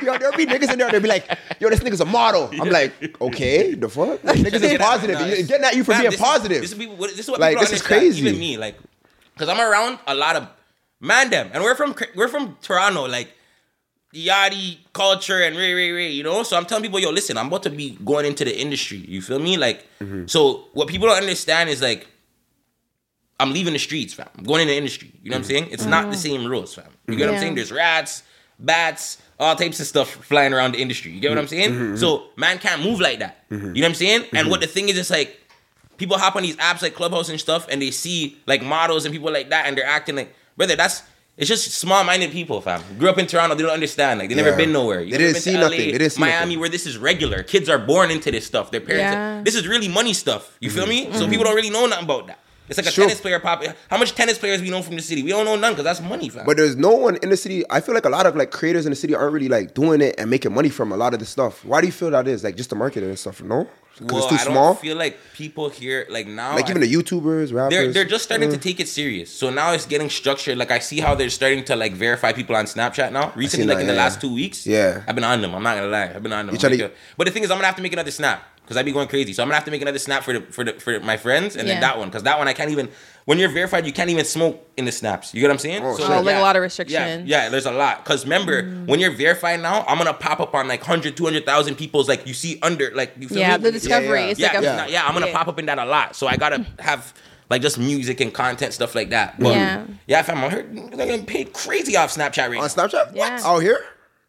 Yo, 0.04 0.18
there'll 0.20 0.38
be 0.38 0.46
niggas 0.46 0.72
in 0.72 0.78
there. 0.80 0.92
They'll 0.92 1.02
be 1.02 1.08
like, 1.08 1.28
"Yo, 1.60 1.68
this 1.70 1.80
nigga's 1.80 2.02
a 2.02 2.06
model." 2.06 2.50
I'm 2.62 2.70
like, 2.70 3.20
"Okay, 3.20 3.74
the 3.74 3.90
fuck? 3.90 4.24
Like, 4.24 4.38
niggas 4.46 4.62
is 4.62 4.78
positive. 4.78 5.20
Nah, 5.20 5.26
Getting 5.28 5.64
at 5.66 5.76
you 5.76 5.84
for 5.84 5.94
Fam, 5.94 6.02
being 6.02 6.12
this 6.12 6.20
is- 6.20 6.26
positive." 6.26 6.62
this 6.62 6.72
is 6.72 6.78
people. 6.78 6.96
This 6.98 7.20
is 7.20 7.30
what 7.30 7.40
Like, 7.40 7.56
people 7.58 7.64
this 7.72 7.74
is 7.74 7.82
crazy. 7.82 8.22
Even 8.28 8.40
me, 8.40 8.58
like, 8.58 8.76
because 9.34 9.50
I'm 9.50 9.60
around 9.60 10.00
a 10.08 10.14
lot 10.16 10.36
of 10.36 10.48
man 11.00 11.30
them, 11.32 11.50
and 11.54 11.64
we're 11.64 11.76
from 11.76 11.96
we're 12.16 12.28
from 12.28 12.56
Toronto, 12.62 13.08
like 13.08 13.30
yachty 14.14 14.80
culture 14.94 15.42
and 15.42 15.56
ray 15.56 15.74
ray 15.74 15.92
ray. 15.92 16.10
You 16.10 16.24
know, 16.24 16.44
so 16.44 16.58
I'm 16.58 16.66
telling 16.66 16.84
people, 16.84 17.00
yo, 17.00 17.10
listen, 17.12 17.38
I'm 17.38 17.48
about 17.48 17.64
to 17.64 17.70
be 17.70 17.98
going 18.04 18.26
into 18.26 18.46
the 18.46 18.58
industry. 18.58 18.98
You 18.98 19.22
feel 19.22 19.40
me? 19.40 19.58
Like, 19.58 19.86
Mm-hmm. 20.00 20.28
so 20.28 20.66
what 20.74 20.88
people 20.88 21.08
don't 21.08 21.18
understand 21.18 21.70
is 21.70 21.82
like. 21.82 22.08
I'm 23.40 23.54
leaving 23.54 23.74
the 23.74 23.80
streets, 23.80 24.16
fam. 24.16 24.28
I'm 24.36 24.44
going 24.46 24.62
in 24.64 24.68
the 24.68 24.76
industry. 24.76 25.12
You 25.22 25.30
know 25.30 25.38
what 25.38 25.42
I'm 25.42 25.44
mm-hmm. 25.44 25.66
saying? 25.66 25.68
It's 25.72 25.86
not 25.86 26.06
the 26.06 26.18
mm-hmm. 26.18 26.42
same 26.42 26.46
rules, 26.48 26.74
fam. 26.74 26.90
You 27.08 27.16
get 27.16 27.28
what 27.28 27.36
I'm 27.36 27.40
saying? 27.40 27.54
There's 27.54 27.72
rats, 27.72 28.24
bats, 28.58 29.20
all 29.40 29.56
types 29.56 29.80
of 29.80 29.86
stuff 29.86 30.10
flying 30.10 30.54
around 30.56 30.74
the 30.74 30.82
industry. 30.82 31.12
You 31.12 31.20
get 31.20 31.30
what 31.30 31.38
I'm 31.38 31.48
saying? 31.48 31.70
Mm-hmm, 31.70 31.96
so 31.98 32.30
man 32.36 32.58
can't 32.58 32.82
move 32.82 33.00
like 33.00 33.20
that. 33.20 33.46
You 33.52 33.58
know 33.58 33.68
what 33.74 33.86
I'm 33.86 33.94
saying? 33.94 34.26
And 34.34 34.50
what 34.50 34.62
the 34.62 34.66
thing 34.68 34.90
is, 34.90 34.98
it's 34.98 35.12
like 35.12 35.40
people 35.98 36.18
hop 36.18 36.36
on 36.36 36.42
these 36.42 36.56
apps 36.58 36.82
like 36.82 36.96
Clubhouse 36.96 37.30
and 37.30 37.40
stuff, 37.40 37.68
and 37.70 37.80
they 37.80 37.92
see 37.92 38.40
like 38.48 38.64
models 38.64 39.06
and 39.06 39.14
people 39.14 39.32
like 39.32 39.50
that, 39.50 39.68
and 39.68 39.78
they're 39.78 39.86
acting 39.86 40.16
like, 40.16 40.34
brother, 40.56 40.76
that's 40.76 41.04
it's 41.38 41.48
just 41.48 41.72
small-minded 41.72 42.32
people, 42.32 42.62
fam. 42.62 42.82
Grew 42.98 43.10
up 43.10 43.20
in 43.20 43.28
Toronto, 43.28 43.56
they 43.56 43.62
don't 43.62 43.72
understand. 43.72 44.20
Like 44.20 44.30
they 44.30 44.36
never 44.36 44.50
Yeah. 44.50 44.56
been 44.56 44.72
nowhere. 44.72 45.02
You 45.02 45.12
They 45.12 45.20
didn't 45.20 45.42
see 45.42 45.54
to 45.54 45.60
nothing. 45.60 45.78
They 45.78 45.92
didn't 45.92 46.10
see 46.14 46.20
Miami, 46.20 46.40
nothing. 46.40 46.60
where 46.60 46.70
this 46.70 46.88
is 46.88 46.98
regular. 46.98 47.44
Kids 47.44 47.70
are 47.70 47.78
born 47.78 48.10
into 48.10 48.32
this 48.32 48.46
stuff. 48.46 48.72
Their 48.72 48.82
parents, 48.82 49.14
Yeah. 49.14 49.42
this 49.44 49.56
is 49.56 49.68
really 49.68 49.88
money 49.88 50.14
stuff. 50.14 50.58
You 50.60 50.72
feel 50.72 50.86
mm-hmm. 50.86 51.12
me? 51.12 51.18
So 51.18 51.28
people 51.28 51.38
mm-hmm. 51.38 51.44
don't 51.44 51.56
really 51.56 51.70
know 51.70 51.86
nothing 51.86 52.06
about 52.06 52.28
that. 52.28 52.40
It's 52.70 52.78
like 52.78 52.88
a 52.88 52.92
Sure. 52.92 53.06
tennis 53.06 53.22
player 53.22 53.40
pop. 53.40 53.64
How 53.90 53.98
much 53.98 54.14
tennis 54.16 54.38
players 54.38 54.62
we 54.62 54.70
know 54.70 54.82
from 54.82 54.96
the 54.96 55.02
city? 55.02 55.24
We 55.24 55.30
don't 55.30 55.46
know 55.46 55.56
none 55.56 55.74
because 55.74 55.86
that's 55.86 56.02
money, 56.02 56.30
fam. 56.30 56.46
But 56.46 56.58
there's 56.58 56.76
no 56.76 56.92
one 56.92 57.18
in 57.24 57.30
the 57.30 57.38
city. 57.38 57.64
I 57.70 57.80
feel 57.82 57.96
like 57.96 58.06
a 58.06 58.10
lot 58.10 58.26
of 58.26 58.36
like 58.36 58.52
creators 58.52 58.86
in 58.86 58.92
the 58.92 58.96
city 58.96 59.16
aren't 59.16 59.34
really 59.34 59.50
like 59.50 59.74
doing 59.74 60.02
it 60.02 60.16
and 60.18 60.30
making 60.30 60.54
money 60.54 60.70
from 60.70 60.92
a 60.92 60.98
lot 60.98 61.14
of 61.14 61.20
this 61.20 61.30
stuff. 61.30 61.64
Why 61.64 61.82
do 61.82 61.88
you 61.88 61.94
feel 61.94 62.12
that 62.12 62.28
is? 62.28 62.44
Like 62.44 62.56
just 62.58 62.70
the 62.70 62.76
marketing 62.76 63.10
and 63.10 63.18
stuff, 63.20 63.42
no? 63.42 63.68
Because 64.00 64.12
well, 64.14 64.24
it's 64.26 64.30
too 64.30 64.38
small? 64.38 64.42
I 64.42 64.46
don't 64.46 64.54
small. 64.54 64.74
feel 64.76 64.96
like 64.98 65.18
people 65.34 65.70
here 65.70 66.06
like 66.10 66.28
now. 66.28 66.54
like 66.56 66.68
I 66.68 66.70
even 66.70 66.82
the 66.84 66.94
YouTubers, 66.94 67.52
rappers. 67.52 67.70
they're 67.74 67.92
they're 67.92 68.06
just 68.06 68.26
starting 68.26 68.50
uh, 68.50 68.52
to 68.52 68.58
take 68.60 68.80
it 68.80 68.88
serious. 68.88 69.34
So 69.34 69.50
now 69.50 69.72
it's 69.72 69.88
getting 69.88 70.10
structured. 70.12 70.58
Like 70.60 70.70
I 70.70 70.78
see 70.80 71.00
how 71.00 71.16
they're 71.16 71.32
starting 71.32 71.64
to 71.66 71.76
like 71.76 71.94
verify 71.94 72.32
people 72.32 72.56
on 72.56 72.66
Snapchat 72.66 73.12
now. 73.12 73.32
Recently, 73.36 73.66
like 73.66 73.78
that, 73.78 73.82
in 73.82 73.88
the 73.88 73.96
last 73.96 74.22
two 74.22 74.32
weeks. 74.32 74.68
Yeah. 74.68 75.02
I've 75.08 75.16
been 75.16 75.24
on 75.24 75.42
them. 75.42 75.56
I'm 75.56 75.64
not 75.64 75.76
gonna 75.78 75.88
lie. 75.88 76.12
I've 76.16 76.22
been 76.22 76.32
on 76.34 76.46
them. 76.46 76.54
You 76.54 76.60
try 76.60 76.70
I'm 76.70 76.78
to- 76.78 76.84
like, 76.84 76.96
but 77.18 77.26
the 77.26 77.32
thing 77.34 77.44
is, 77.44 77.50
I'm 77.50 77.58
gonna 77.58 77.66
have 77.68 77.76
to 77.78 77.82
make 77.82 77.94
another 77.94 78.12
snap 78.12 78.44
because 78.68 78.76
I 78.76 78.84
be 78.84 78.92
going 78.92 79.08
crazy. 79.08 79.32
So 79.32 79.42
I'm 79.42 79.48
gonna 79.48 79.56
have 79.56 79.64
to 79.64 79.72
make 79.72 79.82
another 79.82 79.98
snap 79.98 80.24
for 80.24 80.34
the 80.34 80.42
for 80.52 80.66
the 80.66 80.74
for 80.74 81.00
my 81.00 81.16
friends 81.16 81.56
and 81.56 81.70
then 81.70 81.80
that 81.80 81.98
one 81.98 82.10
because 82.10 82.24
that 82.24 82.38
one 82.38 82.50
I 82.50 82.54
can't 82.54 82.70
even. 82.70 82.90
When 83.24 83.40
you're 83.40 83.50
verified, 83.50 83.86
you 83.86 83.92
can't 83.92 84.10
even 84.10 84.24
smoke 84.24 84.70
in 84.78 84.86
the 84.86 84.92
snaps. 84.92 85.34
You 85.34 85.42
get 85.42 85.48
what 85.48 85.54
I'm 85.54 85.60
saying? 85.60 85.84
Oh, 85.84 85.98
shit. 85.98 86.10
Oh, 86.10 86.22
like 86.22 86.38
a 86.38 86.40
lot 86.40 86.56
of 86.56 86.62
restrictions. 86.62 87.28
yeah, 87.28 87.44
yeah 87.44 87.50
there's 87.50 87.66
a 87.66 87.72
lot. 87.72 88.04
Because 88.04 88.24
remember, 88.24 88.64
mm. 88.64 88.88
when 88.88 89.02
you're 89.02 89.12
verified 89.12 89.62
now, 89.62 89.84
I'm 89.86 89.98
gonna 89.98 90.14
pop 90.14 90.40
up 90.40 90.54
on 90.56 90.68
like 90.70 90.82
100, 90.82 91.16
200,000 91.18 91.76
people's 91.76 92.08
like 92.08 92.26
you 92.28 92.34
see 92.34 92.58
under 92.62 92.92
like 92.96 93.14
you 93.20 93.28
feel 93.28 93.40
Yeah, 93.40 93.58
me? 93.58 93.64
the 93.64 93.72
discovery. 93.74 94.22
yeah. 94.22 94.28
It's 94.28 94.40
yeah, 94.40 94.48
like 94.48 94.58
a 94.60 94.64
yeah. 94.64 94.88
yeah, 94.88 95.08
I'm 95.08 95.14
gonna 95.14 95.28
Yeah. 95.28 95.38
pop 95.38 95.48
up 95.50 95.60
in 95.60 95.66
that 95.68 95.78
a 95.78 95.86
lot. 95.86 96.16
So 96.16 96.28
I 96.28 96.38
gotta 96.38 96.66
have 96.80 97.14
like 97.50 97.62
just 97.62 97.78
music 97.78 98.20
and 98.22 98.34
content 98.34 98.74
stuff 98.74 98.96
like 98.96 99.10
that. 99.10 99.40
But 99.40 99.56
Yeah. 99.56 99.86
yeah, 100.08 100.22
fam, 100.22 100.38
I 100.44 100.50
heard 100.50 100.74
they're 100.94 101.08
getting 101.08 101.26
paid 101.26 101.52
crazy 101.54 101.96
off 101.98 102.14
Snapchat 102.16 102.50
right 102.50 102.58
on 102.58 102.62
now. 102.62 102.68
Snapchat. 102.68 103.14
Yeah. 103.14 103.42
Out 103.44 103.60
here, 103.60 103.84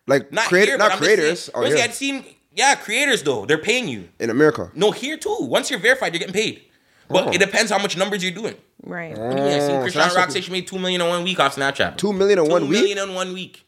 like 0.09 0.33
Not 0.33 0.45
creator, 0.49 0.73
here, 0.73 0.79
not 0.79 0.91
but 0.91 0.93
I'm 0.95 0.99
just 0.99 1.03
creators. 1.17 1.41
saying- 1.41 1.57
Out 1.57 1.63
Rosie, 1.63 1.77
here 1.77 1.85
I'd 1.85 1.95
seen 1.95 2.25
yeah, 2.59 2.75
creators 2.75 3.23
though. 3.23 3.47
They're 3.47 3.59
paying 3.71 3.89
you. 3.89 4.09
in 4.19 4.29
America. 4.31 4.71
No, 4.75 4.91
here 4.91 5.17
too. 5.17 5.37
Once 5.41 5.71
you're 5.71 5.81
verified, 5.81 6.13
you're 6.13 6.19
getting 6.19 6.35
paid. 6.35 6.63
But 7.09 7.29
Oh. 7.29 7.31
it 7.31 7.39
depends 7.39 7.71
how 7.71 7.79
much 7.79 7.97
numbers 7.97 8.23
you're 8.23 8.33
doing. 8.43 8.55
Right. 8.83 9.15
Oh, 9.17 9.31
yeah, 9.31 9.45
I 9.57 9.59
seen 9.61 9.71
Oh, 9.77 9.87
so 9.87 9.87
Chrisean 9.87 9.95
that's 9.95 10.15
Rock 10.15 10.27
what- 10.27 10.33
say 10.33 10.41
she 10.43 10.53
made 10.53 10.67
two 10.67 10.79
million 10.79 11.01
in 11.01 11.09
one 11.09 11.25
week 11.25 11.41
off 11.41 11.57
Snapchat. 11.57 11.97
Two 11.97 12.13
million 12.13 12.39
in 12.41 12.45
Two 12.45 12.51
one 12.51 12.63
week. 12.69 12.71
million 12.81 12.99
in 12.99 13.15
one 13.15 13.33
week. 13.33 13.65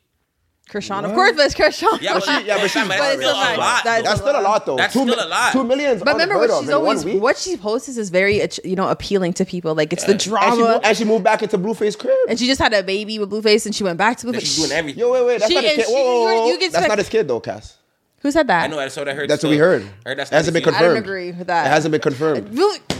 Chrisean, 0.70 1.04
of 1.04 1.12
course, 1.14 1.32
but 1.34 1.46
it's 1.46 1.54
Chrisean. 1.56 2.00
Yeah, 2.00 2.14
but, 2.14 2.22
she- 2.22 2.46
yeah, 2.46 2.58
but 2.60 2.70
fam, 2.70 2.86
she's- 2.86 2.88
that's 2.88 3.00
But 3.00 3.12
it's 3.14 3.22
still 3.22 3.30
still 3.30 3.40
a 3.40 3.44
nice. 3.44 3.58
lot. 3.58 3.84
That's- 3.84 4.04
That's 4.04 4.20
still 4.20 4.40
a 4.40 4.44
lot 4.50 4.66
though. 4.66 4.76
That's 4.76 4.92
two, 4.92 5.00
still 5.02 5.16
mi- 5.16 5.22
a 5.22 5.26
lot. 5.26 5.52
Two 5.52 5.64
millions. 5.64 6.02
But 6.04 6.12
remember 6.12 6.38
what 6.38 6.60
she's 6.60 6.70
always 6.70 7.04
what 7.04 7.36
she 7.38 7.56
posts 7.56 7.88
is 7.88 8.08
very 8.10 8.46
you 8.62 8.76
know 8.76 8.88
appealing 8.88 9.32
to 9.34 9.44
people. 9.44 9.74
Like 9.74 9.92
it's 9.92 10.04
the 10.04 10.12
And 10.12 10.22
she, 10.22 10.30
drama. 10.30 10.56
moved, 10.56 10.84
and 10.86 10.96
she 10.96 11.04
moved 11.04 11.24
back 11.24 11.42
into 11.42 11.58
Blueface 11.58 11.98
crib. 11.98 12.14
And 12.28 12.38
she 12.38 12.46
just 12.46 12.60
had 12.60 12.72
a 12.72 12.84
baby 12.84 13.18
with 13.18 13.30
Blueface, 13.30 13.66
and 13.66 13.74
she 13.74 13.82
went 13.82 13.96
back 13.98 14.18
to 14.18 14.26
That 14.26 14.32
Blueface. 14.36 14.40
she's 14.42 14.56
doing 14.58 14.70
everything. 14.72 15.00
Yo, 15.00 15.10
wait, 15.10 15.24
wait. 15.26 15.38
That's 15.40 15.48
She- 15.50 15.54
not 15.56 15.64
his 15.64 15.76
kid. 15.76 15.86
she- 15.86 15.92
Whoa, 15.92 15.98
whoa, 16.04 16.04
you- 16.04 16.20
whoa, 16.20 16.30
you 16.30 16.38
whoa. 16.38 16.50
can 16.50 16.58
That's 16.60 16.66
expect- 16.74 16.88
not 16.88 16.98
his 16.98 17.08
kid 17.08 17.26
though, 17.28 17.40
Cass. 17.40 17.74
Who 18.22 18.30
said 18.30 18.48
that? 18.48 18.64
I 18.64 18.66
know 18.66 18.76
that's 18.76 18.94
what 18.96 19.08
I 19.08 19.14
heard. 19.14 19.30
That's 19.30 19.40
so- 19.40 19.48
what 19.48 19.52
we 19.52 19.56
heard. 19.58 19.82
I 20.04 20.10
heard 20.10 20.18
that's 20.18 20.28
hasn't 20.28 20.52
been 20.52 20.62
his 20.62 20.74
I 20.74 20.78
don't 20.80 20.88
confirmed. 20.90 21.06
agree 21.06 21.32
with 21.32 21.46
that. 21.46 21.66
It 21.66 21.70
hasn't 21.70 21.92
been 21.92 22.02
confirmed. 22.02 22.54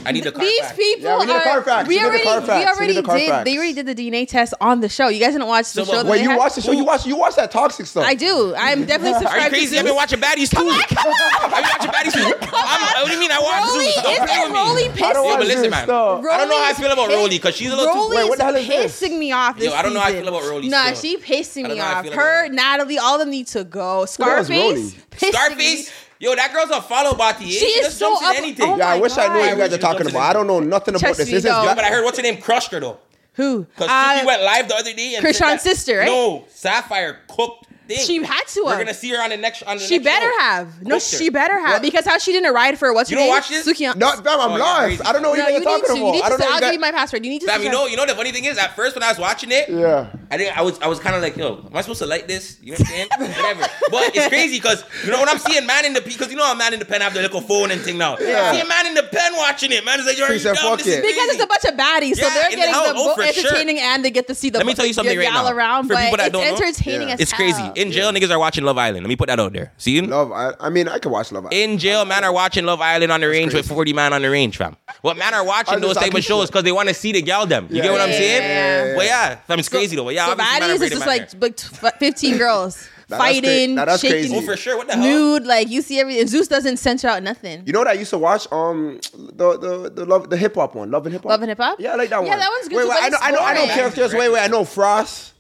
I 0.07 0.13
need 0.13 0.25
the 0.25 0.33
car 0.33 0.43
These 0.43 0.61
facts. 0.61 0.79
people. 0.79 1.05
Yeah, 1.05 1.19
we 1.19 1.27
need 1.27 1.33
the 1.33 1.35
are- 1.35 1.43
car 1.43 1.63
facts. 1.63 1.89
We 1.89 1.99
We 1.99 2.03
already, 2.03 2.25
car 2.25 2.41
facts. 2.41 2.49
we 2.49 2.55
We 2.55 2.59
need 2.65 2.67
already 2.71 2.93
the 2.95 3.03
car 3.03 3.19
did. 3.19 3.29
facts. 3.29 3.45
They 3.45 3.57
already 3.59 3.73
did 3.75 3.85
the 3.87 3.95
DNA 3.95 4.25
test 4.27 4.55
on 4.63 4.81
the 4.81 4.89
show. 4.89 5.09
You 5.09 5.21
guys 5.21 5.33
didn't 5.33 5.47
watch 5.49 5.73
the 5.75 5.85
So, 5.85 5.85
show. 5.85 5.93
but- 5.93 6.03
that 6.05 6.11
Wait, 6.11 6.23
you 6.23 6.35
watched 6.39 6.55
the 6.55 6.63
show? 6.63 6.73
You 6.73 6.85
watch 6.85 7.05
you 7.05 7.17
watch 7.17 7.35
that 7.37 7.51
toxic 7.51 7.85
stuff. 7.85 8.07
I 8.07 8.15
do. 8.15 8.55
I'm 8.57 8.87
definitely 8.87 9.13
subscribed. 9.21 9.53
Are 9.53 9.57
you 9.59 9.67
subscribed 9.67 9.71
crazy? 9.71 9.75
to 9.77 9.79
I've 9.81 9.85
been 9.85 9.95
watching 9.95 10.21
Baddies 10.21 10.49
too. 10.57 10.65
I've 10.65 11.53
been 11.53 11.69
watching 11.69 11.91
Baddies 11.91 12.13
too. 12.15 12.47
I'm, 12.57 13.03
what 13.03 13.07
do 13.09 13.13
you 13.13 13.21
mean 13.21 13.31
I 13.31 13.41
watch 13.41 13.69
Rolly, 13.69 13.85
Zeus? 13.93 13.95
Don't 14.03 14.17
play 14.27 14.41
with 14.41 14.53
me. 14.53 14.59
Rolly 14.59 14.85
I 14.85 14.87
don't 14.89 14.97
pissing? 14.97 15.01
Yeah, 15.01 15.21
watch 15.21 15.39
but 15.39 15.47
listen, 15.47 15.63
this 15.65 15.71
man. 15.71 15.85
stuff. 15.85 16.25
I 16.25 16.37
don't 16.39 16.49
know 16.49 16.63
how 16.63 16.71
I 16.71 16.73
feel 16.73 16.93
about 16.93 17.09
piss- 17.09 17.17
Rolly 17.19 17.37
because 17.37 17.55
she's 17.57 17.71
a 17.71 17.77
little 17.77 17.93
too. 18.09 18.15
Wait, 18.17 18.29
what 18.29 18.39
the 18.39 18.45
hell 18.45 18.57
is 18.57 18.67
this? 18.67 19.01
pissing 19.03 19.19
me 19.19 19.33
off 19.33 19.59
this 19.59 19.67
Yo, 19.69 19.75
I 19.75 19.83
don't 19.83 19.93
know 19.93 20.01
how 20.01 20.09
I 20.09 20.13
feel 20.13 20.29
about 20.29 20.45
Rolly 20.49 20.69
Nah, 20.71 20.93
still. 20.95 20.97
she 20.97 21.17
pissing 21.19 21.69
me 21.69 21.75
know 21.77 21.83
how 21.85 21.97
I 21.97 22.09
off. 22.09 22.15
Her, 22.15 22.49
Natalie, 22.49 22.99
all 22.99 23.15
of 23.17 23.21
them 23.21 23.31
need 23.31 23.49
to 23.49 23.65
go. 23.65 23.81
hell's 24.07 24.19
Rolly? 24.19 24.45
Scarface, 24.45 24.95
pissing 25.11 25.57
me. 25.57 25.85
Yo, 26.19 26.35
that 26.35 26.53
girl's 26.53 26.71
a 26.71 26.83
follow 26.83 27.15
body. 27.15 27.51
She 27.51 27.65
is 27.65 27.87
just 27.87 27.99
so 27.99 28.11
jumps 28.11 28.21
in 28.23 28.29
up- 28.29 28.37
anything. 28.37 28.69
oh 28.71 28.77
Yeah, 28.77 28.89
I 28.91 28.95
my 28.97 29.01
wish 29.01 29.17
I 29.17 29.29
knew 29.33 29.41
what 29.41 29.51
you 29.51 29.57
guys 29.57 29.73
are 29.73 29.79
talking 29.79 30.07
about. 30.09 30.21
I 30.23 30.33
don't 30.35 30.47
know 30.47 30.61
nothing 30.61 30.95
about 30.95 31.01
Trust 31.01 31.19
this. 31.19 31.27
me, 31.29 31.33
This 31.35 31.45
is 31.45 31.51
though. 31.51 31.75
But 31.75 31.85
I 31.85 31.89
heard 31.89 32.05
what's 32.05 32.19
her 32.19 32.23
name 32.23 32.37
crushed 32.43 32.73
her 32.73 32.81
though. 32.81 32.99
Who? 33.35 33.61
Because 33.65 33.89
Uh, 33.89 34.21
Suki 34.21 34.27
went 34.27 34.43
live 34.43 34.69
the 34.69 34.75
other 34.77 34.93
day 34.93 35.15
and 35.15 35.25
Chrisean's 35.25 35.39
that- 35.41 35.61
sister, 35.63 35.99
right? 35.99 36.07
No, 36.07 36.45
Sapphire 36.53 37.21
cooked 37.29 37.67
thing. 37.89 37.99
She 38.05 38.23
had 38.23 38.43
to 38.49 38.63
We're 38.67 38.77
gonna 38.77 38.93
see 38.93 39.09
her 39.11 39.23
on 39.23 39.31
the 39.31 39.39
next. 39.39 39.63
On 39.63 39.79
the 39.79 39.83
She 39.83 39.97
next 39.97 40.05
better 40.05 40.31
show. 40.31 40.39
have. 40.41 40.83
No, 40.83 40.97
her. 40.97 41.01
she 41.01 41.31
better 41.31 41.59
have 41.59 41.75
What? 41.75 41.83
because 41.83 42.05
how 42.05 42.19
she 42.19 42.33
didn't 42.33 42.53
ride 42.53 42.79
for 42.79 42.93
what's 42.93 43.11
You 43.11 43.17
her 43.17 43.21
don't 43.23 43.27
name? 43.29 43.35
watch 43.37 43.49
this? 43.49 43.67
Suki. 43.67 43.97
No, 43.97 44.11
fam, 44.11 44.27
I'm 44.27 44.51
Oh, 44.53 44.57
you're 44.57 44.59
lost. 44.99 45.07
I 45.09 45.13
don't 45.15 45.23
know 45.23 45.31
what 45.31 45.39
No, 45.39 45.49
you 45.49 45.55
you 45.55 45.61
guys 45.61 45.67
are 45.67 45.79
need 45.79 45.87
talking 45.87 45.95
to. 45.95 45.97
You 45.97 46.03
about. 46.03 46.13
need 46.13 46.23
I 46.23 46.25
to. 46.25 46.31
don't 46.31 46.41
know. 46.41 46.47
I'll 46.49 46.55
you 46.57 46.61
give 46.67 46.73
you 46.75 46.81
my 46.81 46.93
password. 46.93 47.25
You 47.25 47.31
need 47.31 47.41
to. 47.41 47.47
Fam, 47.47 47.63
you 47.63 47.71
know, 47.71 47.87
you 47.87 47.97
know 47.97 48.05
the 48.05 48.15
funny 48.15 48.33
thing 48.33 48.45
is, 48.45 48.59
at 48.59 48.77
first 48.77 48.95
when 48.95 49.03
I 49.03 49.09
was 49.09 49.19
watching 49.19 49.51
it, 49.53 49.71
Yeah. 49.71 50.07
I 50.33 50.37
think 50.39 50.57
I 50.57 50.63
was 50.63 50.79
I 50.81 50.87
was 50.87 51.01
kind 51.01 51.17
of 51.17 51.23
like, 51.23 51.37
yo, 51.37 51.57
am 51.67 51.77
I 51.77 51.81
supposed 51.81 51.99
to 52.01 52.07
like 52.07 52.29
this? 52.29 52.59
You 52.63 52.73
know 52.73 52.79
what 52.79 52.81
I'm 52.81 52.87
saying? 52.87 53.09
Whatever. 53.19 53.61
But 53.91 54.15
it's 54.15 54.29
crazy 54.29 54.59
because 54.59 54.85
you 55.05 55.11
know 55.11 55.19
when 55.19 55.29
I'm 55.29 55.39
seeing 55.39 55.67
man 55.67 55.85
in 55.85 55.93
the 55.93 56.01
pen, 56.01 56.13
because 56.13 56.31
you 56.31 56.37
know 56.37 56.51
a 56.51 56.55
man 56.55 56.73
in 56.73 56.79
the 56.79 56.85
pen 56.85 57.01
have 57.01 57.15
the 57.15 57.21
little 57.23 57.41
phone 57.41 57.73
and 57.73 57.81
thing 57.81 57.99
now. 57.99 58.17
Yeah. 58.19 58.51
I 58.53 58.55
See 58.55 58.61
a 58.61 58.67
man 58.69 58.87
in 58.87 58.95
the 58.95 59.03
pen 59.03 59.35
watching 59.37 59.73
it. 59.73 59.85
Man 59.85 59.99
is 59.99 60.07
like, 60.07 60.17
you're 60.19 60.33
He 60.33 60.39
said, 60.39 60.55
dumb. 60.55 60.71
"Fuck 60.71 60.79
This 60.79 60.87
is 60.87 60.95
it." 60.99 61.03
because 61.03 61.29
it's 61.35 61.43
a 61.43 61.47
bunch 61.49 61.65
of 61.65 61.75
baddies, 61.75 62.15
so 62.17 62.27
Yeah, 62.29 62.35
they're 62.35 62.45
in 62.45 62.51
the 62.61 62.67
getting 62.67 62.73
the 62.75 62.81
Oh, 62.91 62.95
both 62.95 63.17
for 63.17 63.33
sure. 63.33 63.45
entertaining 63.47 63.79
and 63.81 64.05
they 64.05 64.11
get 64.13 64.29
to 64.29 64.35
see 64.37 64.51
the 64.51 64.59
Let 64.59 64.67
me 64.67 64.75
tell 64.75 64.87
you 64.87 64.93
something 64.93 65.19
the 65.19 65.25
right 65.25 65.33
gal 65.33 65.45
now. 65.45 65.51
around. 65.53 65.89
For 65.89 65.95
but 65.95 66.01
people 66.05 66.17
that 66.19 66.27
it's 66.27 66.33
don't 66.33 66.43
know, 66.61 66.65
entertaining 66.67 67.09
Yeah. 67.09 67.15
as 67.15 67.21
It's 67.21 67.33
crazy. 67.33 67.63
In 67.75 67.91
jail, 67.91 68.13
niggas 68.13 68.31
are 68.31 68.39
watching 68.39 68.63
Love 68.63 68.79
Island. 68.79 69.05
Let 69.05 69.09
me 69.09 69.17
put 69.17 69.27
that 69.29 69.41
out 69.41 69.53
there. 69.53 69.73
See? 69.79 69.91
You? 69.93 70.03
Love. 70.03 70.31
I, 70.31 70.53
I 70.61 70.71
mean, 70.71 70.87
I 70.89 71.01
could 71.01 71.11
watch 71.11 71.33
Love 71.33 71.47
Island. 71.47 71.55
In 71.73 71.79
jail, 71.79 72.05
man 72.05 72.23
are 72.23 72.33
watching 72.33 72.65
Love 72.65 72.81
Island 72.81 73.11
on 73.11 73.21
the 73.21 73.27
range 73.29 73.53
with 73.53 73.67
40 73.67 73.93
man 73.95 74.13
on 74.13 74.23
the 74.23 74.31
range, 74.31 74.57
fam. 74.59 74.77
What 75.03 75.17
man 75.17 75.35
are 75.35 75.45
watching 75.45 75.81
those 75.81 75.97
type 75.97 76.15
of 76.15 76.23
shows 76.23 76.47
because 76.49 76.63
they 76.63 76.73
want 76.73 76.89
to 76.89 76.95
see 76.95 77.11
the 77.11 77.21
gal 77.23 77.47
them. 77.47 77.67
You 77.69 77.83
get 77.83 77.91
what 77.91 78.01
I'm 78.01 78.13
saying? 78.13 78.43
yeah, 78.43 78.85
yeah. 78.87 78.97
But 78.97 79.05
yeah, 79.07 79.35
fam, 79.47 79.59
it's 79.59 79.69
crazy 79.69 79.97
though. 79.97 80.09
But 80.29 80.39
yeah, 80.39 80.49
so 80.49 80.55
obviously, 80.55 80.61
man 80.61 80.79
baddies 80.79 80.83
is 80.83 80.91
just 80.91 81.83
like, 81.83 81.83
like 81.83 81.99
15 81.99 82.39
girls 82.39 82.89
Nah, 83.11 83.19
that's 83.19 83.29
cra- 83.41 83.43
fighting, 83.43 83.75
nah, 83.75 83.85
that's 83.87 84.01
shaking, 84.03 84.31
crazy. 84.31 84.37
Oh, 84.37 84.41
for 84.43 84.57
sure. 84.57 84.77
What 84.77 84.87
the 84.87 84.93
hell? 84.95 85.03
nude. 85.03 85.45
Like 85.45 85.69
you 85.69 85.83
see 85.83 85.99
everything. 85.99 86.29
Zeus 86.29 86.47
doesn't 86.47 86.77
censor 86.77 87.09
out 87.09 87.25
nothing. 87.25 87.65
You 87.67 87.73
know 87.73 87.81
what 87.81 87.89
I 87.89 87.95
used 87.95 88.11
to 88.11 88.19
watch? 88.19 88.47
Um, 88.53 89.01
the 89.15 89.59
the 89.59 89.91
the 89.91 90.05
love 90.07 90.31
the 90.31 90.37
hip 90.37 90.55
hop 90.55 90.77
one, 90.77 90.93
Love 90.93 91.07
and 91.07 91.13
Hip 91.15 91.23
Hop. 91.23 91.31
Love 91.31 91.41
and 91.43 91.49
Hip 91.49 91.59
Hop? 91.59 91.81
Yeah, 91.81 91.93
I 91.93 91.97
like 91.97 92.09
that 92.11 92.15
Yeah, 92.17 92.19
one. 92.21 92.27
Yeah, 92.29 92.37
that 92.37 92.51
one's 92.51 92.69
good 92.69 92.77
Wait, 92.77 92.83
too, 92.85 92.89
wait, 92.91 92.97
I 93.03 93.09
know, 93.09 93.17
it's 93.17 93.27
I 93.27 93.31
know, 93.33 93.39
I 93.41 93.55
know 93.55 93.61
boring. 93.63 93.75
characters. 93.75 94.15
Wait, 94.15 94.29
wait, 94.33 94.41
I 94.41 94.47
know 94.47 94.65
Frost. 94.65 95.33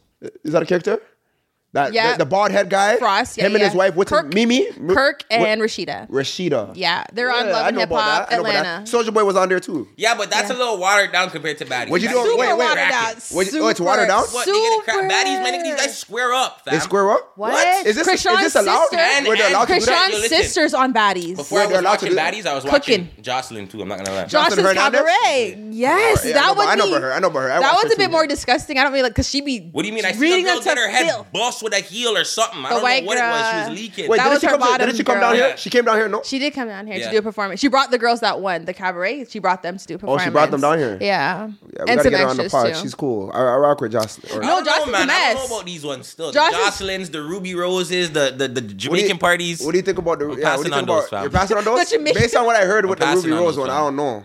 Is 0.42 0.52
that 0.52 0.62
a 0.64 0.66
character? 0.66 1.00
That 1.72 1.92
Yeah. 1.92 2.12
the, 2.12 2.18
the 2.18 2.26
bald 2.26 2.50
head 2.50 2.68
guy. 2.68 2.96
Frost, 2.96 3.38
yeah, 3.38 3.46
Him 3.46 3.54
and 3.54 3.62
his 3.62 3.74
wife. 3.74 3.94
What's 3.94 4.10
Kirk- 4.10 4.26
his, 4.26 4.34
Mimi? 4.34 4.66
M- 4.70 4.88
Kirk 4.88 5.22
what- 5.30 5.40
and 5.48 5.60
Rasheeda. 5.62 6.10
Rasheeda. 6.10 6.72
Yeah, 6.74 7.04
they're 7.12 7.30
on 7.32 7.46
Yeah, 7.46 7.52
Love 7.52 7.64
I 7.64 7.68
and 7.68 7.78
Hip 7.78 7.88
Hop 7.90 7.98
that. 8.28 8.32
I 8.32 8.34
know 8.36 8.40
about 8.40 8.52
that. 8.52 8.58
Atlanta. 8.66 8.86
Soldier 8.88 9.12
Boy 9.12 9.24
was 9.24 9.36
on 9.36 9.48
there 9.48 9.60
too. 9.60 9.86
Yeah, 9.96 10.16
but 10.16 10.30
that's 10.30 10.50
a 10.50 10.54
little 10.54 10.78
watered 10.78 11.12
down 11.12 11.30
compared 11.30 11.58
to 11.58 11.64
baddies. 11.64 11.90
What'd 11.90 12.02
you 12.02 12.08
Baddies- 12.08 12.24
do? 12.24 12.36
Wait, 12.36 12.46
Super 12.48 12.56
wait. 12.56 12.64
watered 12.64 12.74
Bracket. 12.88 12.94
out. 13.16 13.22
What'd 13.30 13.54
oh, 13.54 13.68
it's 13.68 13.80
watered 13.80 14.08
down? 14.08 14.22
What? 14.24 14.46
They 14.46 14.52
get 14.52 14.80
a 14.80 14.82
crap. 14.82 14.96
Super. 14.96 15.08
Baddies, 15.08 15.42
man, 15.44 15.62
these 15.62 15.74
guys 15.76 15.96
square 15.98 16.32
up, 16.34 16.64
fam. 16.64 16.74
They 16.74 16.80
square 16.80 17.10
up. 17.12 17.32
What? 17.36 17.86
Is 17.86 17.94
this 17.94 18.08
is 18.08 18.24
Chrisean's 18.24 18.40
this 18.40 18.54
allowed? 18.56 18.80
sister? 18.88 18.96
And- 18.98 19.26
Were 19.28 19.36
they 19.36 19.42
and 19.44 19.54
allowed 19.54 19.66
to 19.68 19.78
do 19.78 19.84
that? 19.86 20.10
Chrisean's 20.12 20.22
Yo, 20.22 20.28
sisters 20.28 20.74
on 20.74 20.92
baddies. 20.92 21.36
Before 21.36 21.58
Wait, 21.58 21.64
I 21.64 21.66
they're 21.68 21.76
was 21.76 21.80
allowed 21.82 21.98
to 22.00 22.06
watching 22.06 22.18
baddies, 22.42 22.46
I 22.46 22.54
was 22.54 22.64
watching 22.64 23.08
Jocelyn 23.22 23.68
too. 23.68 23.80
I'm 23.82 23.86
not 23.88 23.98
gonna 23.98 24.10
lie. 24.16 24.24
Jocelyn 24.24 24.64
Johnson's 24.74 24.96
Cabaret. 24.98 25.68
Yes, 25.70 26.24
I 26.26 26.32
that 26.32 26.46
know- 26.46 26.54
would 26.54 26.66
I 26.68 26.74
know 26.74 26.84
be. 26.86 26.90
about 26.90 27.02
her. 27.02 27.12
I 27.14 27.18
know 27.20 27.28
about 27.28 27.40
her. 27.42 27.48
That 27.48 27.80
was 27.84 27.92
a 27.92 27.96
bit 27.96 28.10
more 28.10 28.26
disgusting. 28.26 28.76
I 28.76 28.82
don't 28.82 28.90
really 28.92 29.04
like 29.04 29.12
because 29.12 29.28
she 29.30 29.40
be. 29.40 29.68
What 29.72 29.82
do 29.82 29.88
you 29.88 29.94
mean? 29.94 30.04
I 30.04 30.12
see 30.12 30.18
reading 30.18 30.44
the 30.44 30.50
girl 30.52 30.60
them 30.60 30.76
her 30.76 30.88
head 30.88 31.06
filth. 31.06 31.26
Bust 31.60 31.62
with 31.62 31.72
a 31.74 31.84
heel 31.84 32.16
or 32.16 32.24
something. 32.24 32.64
I 32.64 32.70
don't 32.70 32.82
white 32.82 33.02
know 33.04 33.08
what 33.08 33.18
it 33.18 33.20
was. 33.20 33.50
She 33.50 33.70
was 33.70 33.80
leaking. 33.80 34.10
Wait, 34.10 34.16
That 34.18 34.24
didn't 34.24 34.32
was 34.34 34.40
she 34.40 34.46
her 34.46 34.50
come? 34.52 34.60
To, 34.60 34.66
bottom 34.66 34.86
didn't 34.86 34.96
she 34.98 35.04
come 35.04 35.20
down 35.20 35.34
here? 35.34 35.56
She 35.56 35.70
came 35.70 35.84
down 35.84 35.96
here. 35.96 36.08
No. 36.08 36.22
She 36.24 36.38
did 36.38 36.54
come 36.54 36.68
down 36.68 36.86
here 36.86 36.96
Yeah. 36.96 37.06
to 37.06 37.10
do 37.12 37.18
a 37.18 37.22
performance. 37.22 37.60
She 37.60 37.68
brought 37.68 37.90
the 37.90 37.98
girls 37.98 38.20
that 38.20 38.40
won 38.40 38.64
the 38.64 38.74
cabaret. 38.74 39.26
She 39.28 39.38
brought 39.38 39.62
them 39.62 39.78
to 39.78 39.86
do 39.86 39.94
a 39.94 39.98
Oh, 40.10 40.18
she 40.18 40.30
brought 40.30 40.50
them 40.50 40.60
down 40.60 40.78
here? 40.78 40.98
Yeah, 41.00 41.46
Yeah, 41.46 41.46
we 41.46 41.78
and 41.78 41.86
gotta 41.88 42.02
some 42.02 42.10
get 42.10 42.20
her 42.20 42.26
on 42.26 42.36
the 42.36 42.44
extras 42.44 42.62
pod. 42.64 42.74
too. 42.74 42.80
She's 42.80 42.94
cool. 42.94 43.30
I, 43.34 43.38
I 43.40 43.56
rock 43.56 43.80
with 43.80 43.92
Jocelyn. 43.92 44.32
Or- 44.38 44.40
No, 44.42 44.48
don't 44.48 44.64
know, 44.64 44.70
Jocelyn's 44.72 44.92
man. 44.92 45.08
a 45.08 45.12
I 45.12 45.32
don't 45.34 45.48
know 45.50 45.56
about 45.56 45.66
these 45.66 45.84
ones 45.84 46.06
still. 46.08 46.32
Jocelyn's- 46.32 46.56
the 46.56 46.64
Jocelyn's, 46.64 47.10
the 47.10 47.22
Ruby 47.22 47.54
Roses, 47.54 48.10
the 48.12 48.34
the, 48.36 48.48
the 48.48 48.60
What 48.60 48.70
you- 48.70 48.76
Jamaican 48.76 49.18
parties. 49.18 49.60
What 49.62 49.72
do 49.72 49.78
you 49.78 49.82
think 49.82 49.98
about 49.98 50.18
the? 50.18 50.26
I'm 50.26 50.38
yeah, 50.38 50.56
what 50.56 50.64
do 50.64 50.70
passing 50.70 50.72
you 50.72 50.72
on 50.72 50.78
think 50.78 50.88
those, 50.88 50.98
about? 51.08 51.10
fam. 51.10 51.22
You're 51.22 51.30
passing 51.30 51.56
on 51.56 51.64
those. 52.04 52.14
Based 52.14 52.36
on 52.36 52.46
what 52.46 52.56
I 52.56 52.64
heard 52.64 52.86
with 52.86 52.98
the 52.98 53.06
Ruby 53.06 53.16
passing 53.16 53.32
Rose 53.32 53.58
one, 53.58 53.70
I 53.70 53.78
don't 53.78 53.96
know. 53.96 54.24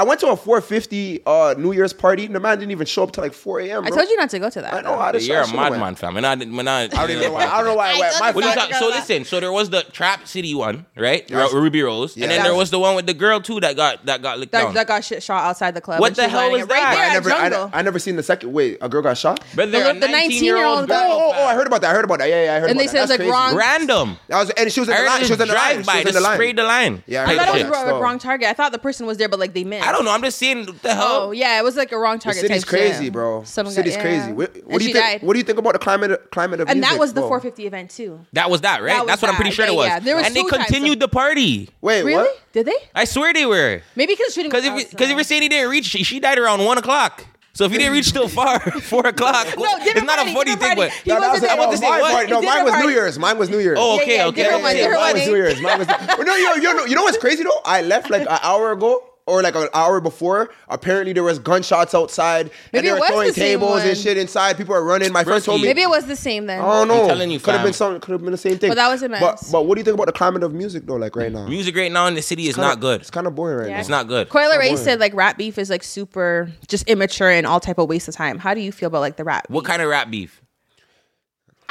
I 0.00 0.02
went 0.04 0.20
to 0.20 0.28
a 0.28 0.36
450 0.36 1.22
uh, 1.26 1.54
New 1.58 1.72
Year's 1.72 1.92
party. 1.92 2.24
and 2.26 2.34
The 2.34 2.40
man 2.40 2.58
didn't 2.58 2.70
even 2.72 2.86
show 2.86 3.02
up 3.02 3.12
till 3.12 3.22
like 3.22 3.34
4 3.34 3.60
a.m. 3.60 3.84
I 3.84 3.88
bro. 3.88 3.98
told 3.98 4.08
you 4.08 4.16
not 4.16 4.30
to 4.30 4.38
go 4.38 4.48
to 4.48 4.60
that. 4.62 4.72
I 4.72 4.80
know. 4.80 4.94
I 4.98 5.12
just, 5.12 5.26
You're 5.26 5.36
I 5.38 5.40
a 5.40 5.44
should've 5.44 5.58
went. 5.58 5.72
madman, 5.74 5.94
fam. 5.96 6.16
And 6.16 6.26
I, 6.26 6.36
when 6.36 6.66
I, 6.68 6.84
I 6.84 6.86
don't 6.88 7.10
even 7.10 7.22
know 7.24 7.32
why. 7.32 7.44
I 7.46 7.56
don't 7.58 7.66
know 7.66 7.74
why. 7.74 7.88
I 7.90 7.92
I 7.96 7.98
went. 8.00 8.20
My 8.20 8.28
you 8.30 8.34
What 8.34 8.44
you 8.44 8.50
Fuck 8.52 8.70
talk- 8.70 8.78
so 8.78 8.88
listen, 8.88 9.24
so 9.26 9.40
there 9.40 9.52
was 9.52 9.68
the 9.70 9.82
Trap 9.82 10.26
City 10.26 10.54
one, 10.54 10.86
right? 10.96 11.28
Yes. 11.30 11.52
Ru- 11.52 11.60
Ruby 11.60 11.82
Rose, 11.82 12.14
and 12.14 12.22
then 12.24 12.30
Yes. 12.30 12.44
there 12.44 12.54
was 12.54 12.70
the 12.70 12.78
one 12.78 12.94
with 12.96 13.06
the 13.06 13.12
girl 13.14 13.40
too 13.40 13.60
that 13.60 13.76
got 13.76 14.06
that 14.06 14.22
got 14.22 14.38
licked 14.38 14.52
That, 14.52 14.62
down. 14.64 14.74
that 14.74 14.86
got 14.86 15.04
shit 15.04 15.22
shot 15.22 15.44
outside 15.44 15.74
the 15.74 15.80
club. 15.82 16.00
What 16.00 16.08
and 16.08 16.16
the 16.16 16.24
she 16.24 16.30
hell 16.30 16.38
lining 16.40 16.52
was 16.52 16.62
it 16.62 16.70
right 16.72 16.80
that? 16.80 16.94
there 16.94 17.02
I 17.02 17.06
at 17.08 17.12
never, 17.12 17.30
I, 17.32 17.50
Jungle. 17.50 17.70
I 17.74 17.82
never 17.82 17.98
seen 17.98 18.16
the 18.16 18.22
second. 18.22 18.52
Wait, 18.52 18.78
a 18.80 18.88
girl 18.88 19.02
got 19.02 19.18
shot. 19.18 19.44
but 19.54 19.70
they're 19.70 19.92
the 19.92 20.00
19 20.08 20.30
year 20.44 20.54
19-year-old 20.56 20.78
old 20.80 20.88
girl. 20.88 20.98
girl. 20.98 21.08
Oh, 21.10 21.32
oh, 21.36 21.44
I 21.44 21.54
heard 21.54 21.66
about 21.66 21.82
that. 21.82 21.90
I 21.90 21.94
heard 21.94 22.04
about 22.06 22.18
that. 22.20 22.28
Yeah, 22.30 22.44
yeah, 22.44 22.54
I 22.54 22.60
heard 22.60 22.70
And 22.70 22.78
about 22.78 22.80
they 22.80 22.86
that. 22.86 22.90
said 22.92 22.98
it 22.98 23.00
was, 23.02 23.08
That's 23.10 23.10
like, 23.10 23.18
crazy. 23.18 23.30
wrong- 23.32 23.56
Random. 23.56 24.18
That 24.28 24.38
was, 24.38 24.50
and 24.50 24.72
she 24.72 24.80
was 24.80 24.88
in 24.88 24.96
the 24.96 25.02
line. 25.02 25.20
it 25.22 25.26
She 25.26 25.32
was 25.32 25.40
in 25.40 25.48
the 25.48 25.54
line. 25.54 25.82
drive 25.82 25.84
She 26.00 26.04
was 26.04 26.06
in 26.06 26.14
the 26.14 26.20
line. 26.28 26.36
sprayed 26.36 26.56
the 26.56 26.62
line. 26.64 27.02
Yeah, 27.06 27.20
I 27.20 27.24
I 27.24 27.26
heard 27.26 27.36
thought 27.38 27.48
it 27.48 27.52
was 27.68 27.72
that 27.72 27.86
wrong, 27.92 28.00
wrong 28.02 28.18
target. 28.18 28.48
I 28.48 28.52
thought 28.54 28.72
the 28.72 28.78
person 28.78 29.06
was 29.06 29.18
there, 29.18 29.28
but 29.28 29.38
like 29.38 29.52
they 29.54 29.64
missed. 29.64 29.86
I 29.86 29.89
don't 29.92 30.04
know. 30.04 30.10
I'm 30.12 30.22
just 30.22 30.38
saying 30.38 30.66
what 30.66 30.82
the 30.82 30.94
hell. 30.94 31.06
Oh 31.28 31.30
yeah, 31.32 31.58
it 31.58 31.64
was 31.64 31.76
like 31.76 31.92
a 31.92 31.98
wrong 31.98 32.18
target. 32.18 32.42
The 32.42 32.48
city's 32.48 32.64
crazy, 32.64 33.04
shit. 33.04 33.12
bro. 33.12 33.42
Someone 33.44 33.74
city's 33.74 33.96
got- 33.96 34.02
crazy. 34.02 34.26
yeah. 34.28 34.32
What, 34.32 34.56
what 34.64 34.78
do 34.80 34.86
you 34.86 34.92
think? 34.92 35.04
died. 35.04 35.22
What 35.22 35.32
do 35.34 35.38
you 35.38 35.44
think 35.44 35.58
about 35.58 35.72
the 35.74 35.78
climate? 35.78 36.30
Climate 36.30 36.60
of 36.60 36.68
and 36.68 36.80
music, 36.80 36.92
that 36.92 37.00
was 37.00 37.12
the 37.14 37.20
bro? 37.20 37.28
450 37.28 37.66
event 37.66 37.90
too. 37.90 38.20
That 38.32 38.50
was 38.50 38.60
that, 38.62 38.82
right? 38.82 38.88
That 38.94 38.98
was 39.00 39.06
That's 39.08 39.22
what 39.22 39.30
I'm 39.30 39.36
pretty 39.36 39.50
sure 39.52 39.64
Yeah, 39.66 39.72
it 39.72 39.76
was. 39.76 39.86
yeah. 39.86 39.98
There 40.00 40.16
was 40.16 40.26
and 40.26 40.34
they 40.36 40.42
two 40.42 40.48
times 40.50 40.64
continued 40.66 40.94
of- 40.94 41.00
the 41.00 41.08
party. 41.08 41.68
Wait, 41.80 42.02
Really? 42.02 42.22
what? 42.22 42.40
Did 42.52 42.66
they? 42.66 42.76
I 42.94 43.04
swear 43.04 43.32
they 43.32 43.46
were. 43.46 43.82
Maybe 43.96 44.14
because 44.14 44.34
shooting. 44.34 44.50
Because 44.50 44.64
if 44.64 44.90
because 44.90 45.10
if 45.10 45.14
you're 45.16 45.24
saying 45.24 45.42
he 45.42 45.48
didn't 45.48 45.70
reach, 45.70 45.86
she, 45.86 46.02
she 46.04 46.20
died 46.20 46.38
around 46.38 46.64
one 46.64 46.78
o'clock. 46.78 47.26
So 47.52 47.64
if 47.64 47.72
he 47.72 47.78
didn't 47.78 47.92
reach 47.92 48.12
till 48.12 48.28
far, 48.40 48.60
four 48.80 49.04
o'clock, 49.06 49.46
No, 49.58 49.64
it's 49.80 50.02
not 50.02 50.16
party, 50.18 50.30
a 50.30 50.34
funny 50.34 50.50
thing, 50.56 50.58
party. 50.58 50.74
but 50.76 50.90
He 50.92 51.10
No, 51.10 51.20
that 51.20 51.30
wasn't 51.30 51.32
was 51.32 51.40
there. 51.42 51.50
I 51.50 51.54
want 51.58 51.70
to 51.72 51.76
say 51.78 51.90
my 51.90 52.00
what? 52.00 52.12
party. 52.12 52.30
No, 52.30 52.40
mine 52.42 52.46
was 52.46 52.58
oh, 52.60 52.64
different 52.64 52.86
New 52.86 52.92
Year's. 52.92 53.18
Mine 53.18 53.38
was 53.38 53.50
New 53.50 53.58
Year's. 53.58 53.78
Oh, 53.80 53.96
Yeah, 53.96 54.02
okay, 54.02 54.16
yeah, 54.16 54.26
okay. 54.26 54.42
different 54.44 54.62
one, 54.62 54.72
okay. 54.76 54.88
Mine 54.88 55.14
was 55.14 55.26
New 55.26 55.34
Year's. 55.36 55.60
Mine 55.60 55.78
was. 55.80 55.86
But 55.88 56.22
no, 56.22 56.34
you, 56.36 56.54
you 56.62 56.74
know, 56.74 56.84
you 56.86 56.94
know 56.94 57.02
what's 57.02 57.18
crazy 57.18 57.42
though? 57.42 57.60
I 57.64 57.82
left 57.82 58.08
like 58.08 58.22
an 58.22 58.38
hour 58.42 58.70
ago. 58.72 59.02
Or 59.30 59.42
like 59.42 59.54
an 59.54 59.68
hour 59.72 60.00
before, 60.00 60.50
apparently 60.68 61.12
there 61.12 61.22
was 61.22 61.38
gunshots 61.38 61.94
outside, 61.94 62.50
Maybe 62.72 62.88
and 62.88 62.96
they 62.96 63.00
were 63.00 63.06
throwing 63.06 63.28
the 63.28 63.34
tables 63.34 63.82
and 63.82 63.96
shit 63.96 64.18
inside. 64.18 64.56
People 64.56 64.74
are 64.74 64.82
running. 64.84 65.12
My 65.12 65.24
friend 65.24 65.42
told 65.42 65.60
me. 65.60 65.68
Maybe 65.68 65.82
it 65.82 65.88
was 65.88 66.06
the 66.06 66.16
same 66.16 66.46
then. 66.46 66.60
I 66.60 66.64
don't 66.64 66.88
know. 66.88 67.06
telling 67.06 67.30
you, 67.30 67.38
could 67.40 67.54
have 67.54 67.62
been 67.64 67.72
something. 67.72 68.00
Could 68.00 68.12
have 68.12 68.22
been 68.22 68.32
the 68.32 68.36
same 68.38 68.58
thing. 68.58 68.70
But 68.70 68.74
that 68.76 68.88
was 68.88 69.02
a 69.02 69.08
mess. 69.08 69.20
But 69.20 69.48
but 69.52 69.66
what 69.66 69.76
do 69.76 69.80
you 69.80 69.84
think 69.84 69.94
about 69.94 70.06
the 70.06 70.12
climate 70.12 70.42
of 70.42 70.52
music 70.52 70.86
though? 70.86 70.96
Like 70.96 71.14
right 71.16 71.30
now, 71.32 71.46
Music 71.46 71.76
right 71.76 71.92
now 71.92 72.06
in 72.06 72.14
the 72.14 72.22
city 72.22 72.48
is 72.48 72.56
Kinda- 72.56 72.68
not 72.68 72.80
good. 72.80 73.00
It's 73.02 73.10
kind 73.10 73.26
of 73.26 73.34
boring 73.34 73.58
right 73.58 73.68
Yeah. 73.68 73.74
now. 73.74 73.80
It's 73.80 73.88
not 73.88 74.08
good. 74.08 74.28
Coi 74.28 74.42
Leray 74.44 74.76
said 74.76 74.98
like 75.00 75.14
rap 75.14 75.38
beef 75.38 75.58
is 75.58 75.70
like 75.70 75.82
super 75.84 76.50
just 76.68 76.88
immature 76.88 77.30
and 77.30 77.46
all 77.46 77.60
type 77.60 77.78
of 77.78 77.88
waste 77.88 78.08
of 78.08 78.14
time. 78.14 78.38
How 78.38 78.54
do 78.54 78.60
you 78.60 78.72
feel 78.72 78.88
about 78.88 79.00
like 79.00 79.16
the 79.16 79.24
rap? 79.24 79.48
What 79.48 79.64
kind 79.64 79.80
of 79.82 79.88
rap 79.88 80.10
beef? 80.10 80.39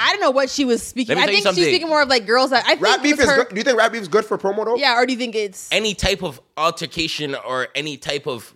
I 0.01 0.11
don't 0.13 0.21
know 0.21 0.31
what 0.31 0.49
she 0.49 0.63
was 0.65 0.81
speaking. 0.81 1.15
Let 1.17 1.27
me 1.29 1.37
I 1.37 1.41
think 1.41 1.55
she's 1.55 1.67
speaking 1.67 1.89
more 1.89 2.01
of 2.01 2.07
like 2.09 2.25
girls 2.25 2.51
that 2.51 2.63
I 2.65 2.69
think 2.69 2.81
Rap 2.81 3.03
beef 3.03 3.17
with 3.17 3.25
is 3.25 3.29
her, 3.29 3.43
good. 3.43 3.49
Do 3.49 3.55
you 3.57 3.63
think 3.63 3.77
rap 3.77 3.91
beef 3.91 4.01
is 4.01 4.07
good 4.07 4.23
for 4.25 4.37
promo 4.37 4.63
though? 4.65 4.75
Yeah, 4.77 4.97
or 4.97 5.05
do 5.05 5.11
you 5.13 5.19
think 5.19 5.35
it's 5.35 5.67
Any 5.71 5.93
type 5.93 6.23
of 6.23 6.39
altercation 6.57 7.35
or 7.35 7.67
any 7.75 7.97
type 7.97 8.25
of 8.27 8.55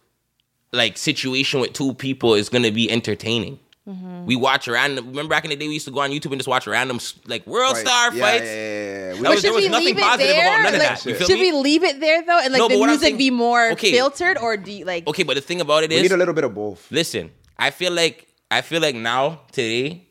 like 0.72 0.98
situation 0.98 1.60
with 1.60 1.74
two 1.74 1.94
people 1.96 2.34
is 2.34 2.50
gonna 2.50 2.72
be 2.72 2.90
entertaining. 2.90 3.60
Mm-hmm. 3.88 4.26
We 4.26 4.38
watch 4.38 4.70
random. 4.70 5.08
Remember 5.10 5.30
back 5.32 5.44
in 5.44 5.50
the 5.50 5.58
day, 5.58 5.68
we 5.68 5.74
used 5.74 5.86
to 5.88 5.92
go 5.92 6.00
on 6.00 6.10
YouTube 6.12 6.28
and 6.32 6.38
just 6.40 6.48
watch 6.48 6.66
random 6.66 7.00
like 7.28 7.46
world 7.46 7.76
Fight. 7.76 7.86
star 7.86 8.14
yeah, 8.16 8.22
fights. 8.24 8.44
Yeah, 8.46 8.54
yeah, 8.56 9.08
yeah. 9.10 9.14
We 9.16 9.20
But 9.22 9.30
was- 9.32 9.42
should 9.42 9.44
there 9.54 9.54
we 9.60 9.68
nothing 9.70 9.86
leave 9.88 9.98
it 9.98 10.02
positive 10.02 10.28
there? 10.36 10.48
about 10.48 10.64
none 10.64 10.74
of 10.76 10.80
Like, 10.80 10.90
that. 10.90 11.06
You 11.06 11.16
should 11.18 11.28
feel 11.28 11.40
we 11.40 11.52
leave 11.52 11.84
it 11.84 12.00
there 12.00 12.24
though, 12.26 12.40
and 12.40 12.54
like 12.54 12.60
No, 12.60 12.68
the 12.70 12.76
but 12.76 12.80
what 12.80 12.90
I'm 12.90 12.94
music 12.94 13.06
saying- 13.08 13.18
be 13.18 13.30
more 13.32 13.72
Okay. 13.72 13.92
filtered, 13.92 14.38
or 14.38 14.56
do 14.56 14.72
you, 14.72 14.86
like 14.86 15.06
Okay, 15.08 15.24
but 15.24 15.34
the 15.36 15.42
thing 15.42 15.60
about 15.60 15.84
it 15.84 15.92
is, 15.92 15.98
we 15.98 16.04
need 16.04 16.14
a 16.14 16.18
little 16.18 16.34
bit 16.34 16.46
of 16.46 16.56
both. 16.56 16.88
listen, 16.92 17.32
I 17.60 17.72
feel 17.72 17.92
like 17.92 18.26
I 18.50 18.62
feel 18.62 18.80
like 18.82 18.96
now 18.96 19.42
today, 19.52 20.08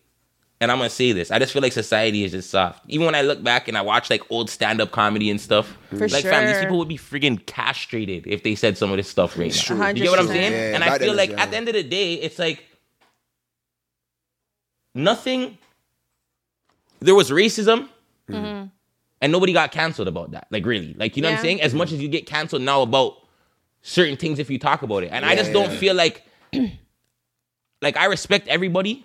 and 0.63 0.71
I'm 0.71 0.79
gonna 0.79 0.91
say 0.91 1.11
this, 1.11 1.33
I 1.33 1.41
just 1.41 1.53
feel 1.53 1.61
like 1.61 1.73
society 1.73 2.23
is 2.23 2.31
just 2.31 2.49
soft. 2.49 2.85
Even 2.87 3.05
when 3.05 3.17
I 3.17 3.23
look 3.23 3.43
back 3.43 3.67
and 3.67 3.77
I 3.77 3.83
watch 3.83 4.09
like 4.11 4.23
old 4.31 4.49
stand 4.49 4.81
up 4.81 4.93
comedy 4.93 5.29
and 5.29 5.41
stuff, 5.41 5.69
mm-hmm. 5.69 5.99
For 5.99 6.09
like 6.09 6.23
fam, 6.23 6.47
these 6.47 6.61
people 6.61 6.79
would 6.79 6.87
be 6.87 6.97
freaking 6.97 7.45
castrated 7.47 8.29
if 8.29 8.45
they 8.45 8.55
said 8.55 8.79
some 8.79 8.93
of 8.93 8.97
this 8.97 9.09
stuff 9.09 9.37
right 9.37 9.53
now. 9.53 9.61
true. 9.61 9.87
You 9.89 9.95
get 9.95 10.11
what 10.11 10.21
I'm 10.21 10.29
saying? 10.29 10.53
Yeah, 10.53 10.75
and 10.77 10.85
I 10.85 10.99
feel 10.99 11.11
is, 11.11 11.17
like 11.17 11.31
yeah. 11.31 11.43
at 11.43 11.51
the 11.51 11.57
end 11.57 11.67
of 11.67 11.75
the 11.75 11.83
day, 11.83 12.15
it's 12.15 12.39
like 12.39 12.65
nothing. 14.95 15.59
There 17.01 17.17
was 17.17 17.31
racism. 17.31 17.89
Mm-hmm. 18.31 18.67
And 19.21 19.33
nobody 19.33 19.53
got 19.53 19.73
canceled 19.73 20.07
about 20.07 20.31
that. 20.31 20.47
Like 20.51 20.65
really. 20.65 20.95
Like 20.95 21.17
you 21.17 21.23
know 21.25 21.31
what 21.31 21.39
I'm 21.39 21.43
saying? 21.43 21.61
As 21.61 21.75
much 21.75 21.91
as 21.91 22.01
you 22.01 22.07
get 22.09 22.27
canceled 22.27 22.63
now 22.63 22.83
about 22.83 23.17
certain 23.83 24.17
things 24.17 24.39
if 24.39 24.49
you 24.49 24.61
talk 24.61 24.83
about 24.83 25.03
it. 25.03 25.11
And 25.11 25.25
I 25.25 25.31
Yeah, 25.31 25.37
just 25.39 25.53
don't 25.53 25.73
feel 25.73 25.97
like 25.97 26.25
like 27.83 27.97
I 27.97 28.05
respect 28.05 28.47
everybody, 28.47 29.05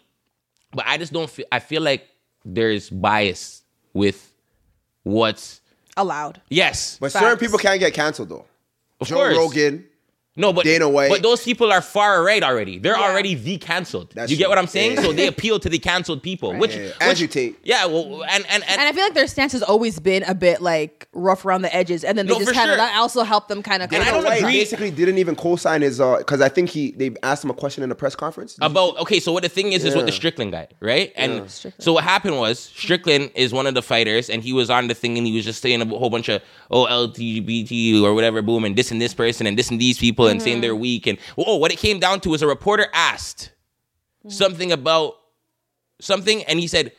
but 0.77 0.85
I 0.87 0.97
just 0.97 1.11
don't 1.11 1.29
feel 1.29 1.45
I 1.51 1.59
feel 1.59 1.81
like 1.81 2.07
there's 2.45 2.89
bias 2.89 3.63
with 3.93 4.31
what's 5.03 5.59
allowed? 5.97 6.39
yes. 6.49 6.97
But 7.01 7.11
certain 7.11 7.29
Facts. 7.31 7.41
people 7.41 7.57
can't 7.59 7.79
get 7.79 7.93
canceled 7.93 8.29
though. 8.29 8.45
of 9.01 9.07
Joe 9.07 9.15
course. 9.15 9.35
Rogan. 9.37 9.85
No, 10.37 10.53
but 10.53 10.63
Dana 10.63 10.87
White. 10.87 11.09
But 11.09 11.23
those 11.23 11.43
people 11.43 11.71
are 11.71 11.81
far 11.81 12.23
right 12.23 12.43
already. 12.43 12.77
They're 12.77 12.97
Yeah. 12.97 13.09
already 13.09 13.33
the 13.35 13.57
canceled. 13.57 14.11
That's 14.13 14.31
you 14.31 14.37
get 14.37 14.43
true. 14.45 14.49
what 14.51 14.57
I'm 14.59 14.67
saying? 14.67 14.93
Yeah. 14.93 15.01
So 15.01 15.11
they 15.11 15.27
appeal 15.27 15.59
to 15.59 15.67
the 15.67 15.79
canceled 15.79 16.21
people, 16.23 16.53
which, 16.55 16.75
Yeah, 16.75 16.91
yeah. 17.01 17.09
which 17.09 17.21
Andrew 17.21 17.53
Yeah, 17.63 17.85
well, 17.87 18.23
and 18.23 18.45
and 18.49 18.63
and, 18.63 18.79
And 18.79 18.81
I 18.81 18.91
feel 18.93 19.03
like 19.03 19.15
their 19.15 19.27
stance 19.27 19.51
has 19.53 19.63
always 19.63 19.99
been 19.99 20.23
a 20.23 20.35
bit 20.35 20.61
like 20.61 21.07
rough 21.11 21.43
around 21.45 21.63
the 21.63 21.75
edges, 21.75 22.03
and 22.03 22.17
then 22.17 22.27
they 22.27 22.33
No, 22.33 22.39
just 22.39 22.49
for 22.49 22.53
kind 22.55 22.69
of 22.69 22.75
sure. 22.77 22.85
that 22.85 22.95
also 22.97 23.23
helped 23.23 23.49
them 23.49 23.63
kind 23.63 23.81
of. 23.83 23.91
And 23.91 24.01
I 24.01 24.05
Dana 24.05 24.17
don't 24.17 24.25
White 24.25 24.39
agree- 24.41 24.53
basically 24.53 24.91
didn't 24.91 25.17
even 25.17 25.35
co-sign 25.35 25.81
his 25.81 25.99
uh 25.99 26.17
because 26.19 26.39
I 26.41 26.49
think 26.49 26.69
he 26.69 26.91
they 26.91 27.11
asked 27.23 27.43
him 27.43 27.49
a 27.49 27.55
question 27.55 27.83
in 27.83 27.89
a 27.91 27.95
press 27.95 28.15
conference. 28.15 28.57
about 28.61 28.97
okay. 28.99 29.19
So 29.19 29.31
what 29.31 29.41
the 29.43 29.49
thing 29.49 29.73
is 29.73 29.83
is 29.83 29.95
with 29.95 30.05
the 30.05 30.11
Strickland 30.11 30.51
guy, 30.51 30.67
right? 30.79 31.11
And 31.15 31.49
Strickland. 31.49 31.83
so 31.83 31.93
what 31.93 32.03
happened 32.03 32.37
was 32.37 32.59
Strickland 32.59 33.31
is 33.33 33.53
one 33.53 33.65
of 33.65 33.73
the 33.73 33.81
fighters, 33.81 34.29
and 34.29 34.43
he 34.43 34.53
was 34.53 34.69
on 34.69 34.87
the 34.87 34.93
thing, 34.93 35.17
and 35.17 35.25
he 35.25 35.33
was 35.35 35.45
just 35.45 35.61
saying 35.63 35.81
a 35.81 35.85
whole 35.85 36.11
bunch 36.11 36.29
of 36.29 36.41
oh 36.69 36.85
LGBT 36.85 38.01
or 38.03 38.13
whatever, 38.13 38.41
boom, 38.41 38.65
and 38.65 38.75
this 38.75 38.91
and 38.91 39.01
this 39.01 39.13
person, 39.13 39.47
and 39.47 39.57
this 39.57 39.69
and 39.71 39.79
these 39.81 39.97
people, 39.97 40.26
and 40.27 40.41
saying 40.41 40.61
they're 40.61 40.71
mm-hmm. 40.71 40.81
weak, 40.81 41.07
and 41.07 41.17
oh, 41.37 41.57
what 41.57 41.71
it 41.71 41.77
came 41.77 41.99
down 41.99 42.19
to 42.21 42.33
is 42.33 42.41
a 42.41 42.47
reporter 42.47 42.87
asked 42.93 43.51
mm-hmm. 44.19 44.29
something 44.29 44.71
about 44.71 45.15
something, 45.99 46.43
and 46.43 46.59
he 46.59 46.67
said, 46.67 46.91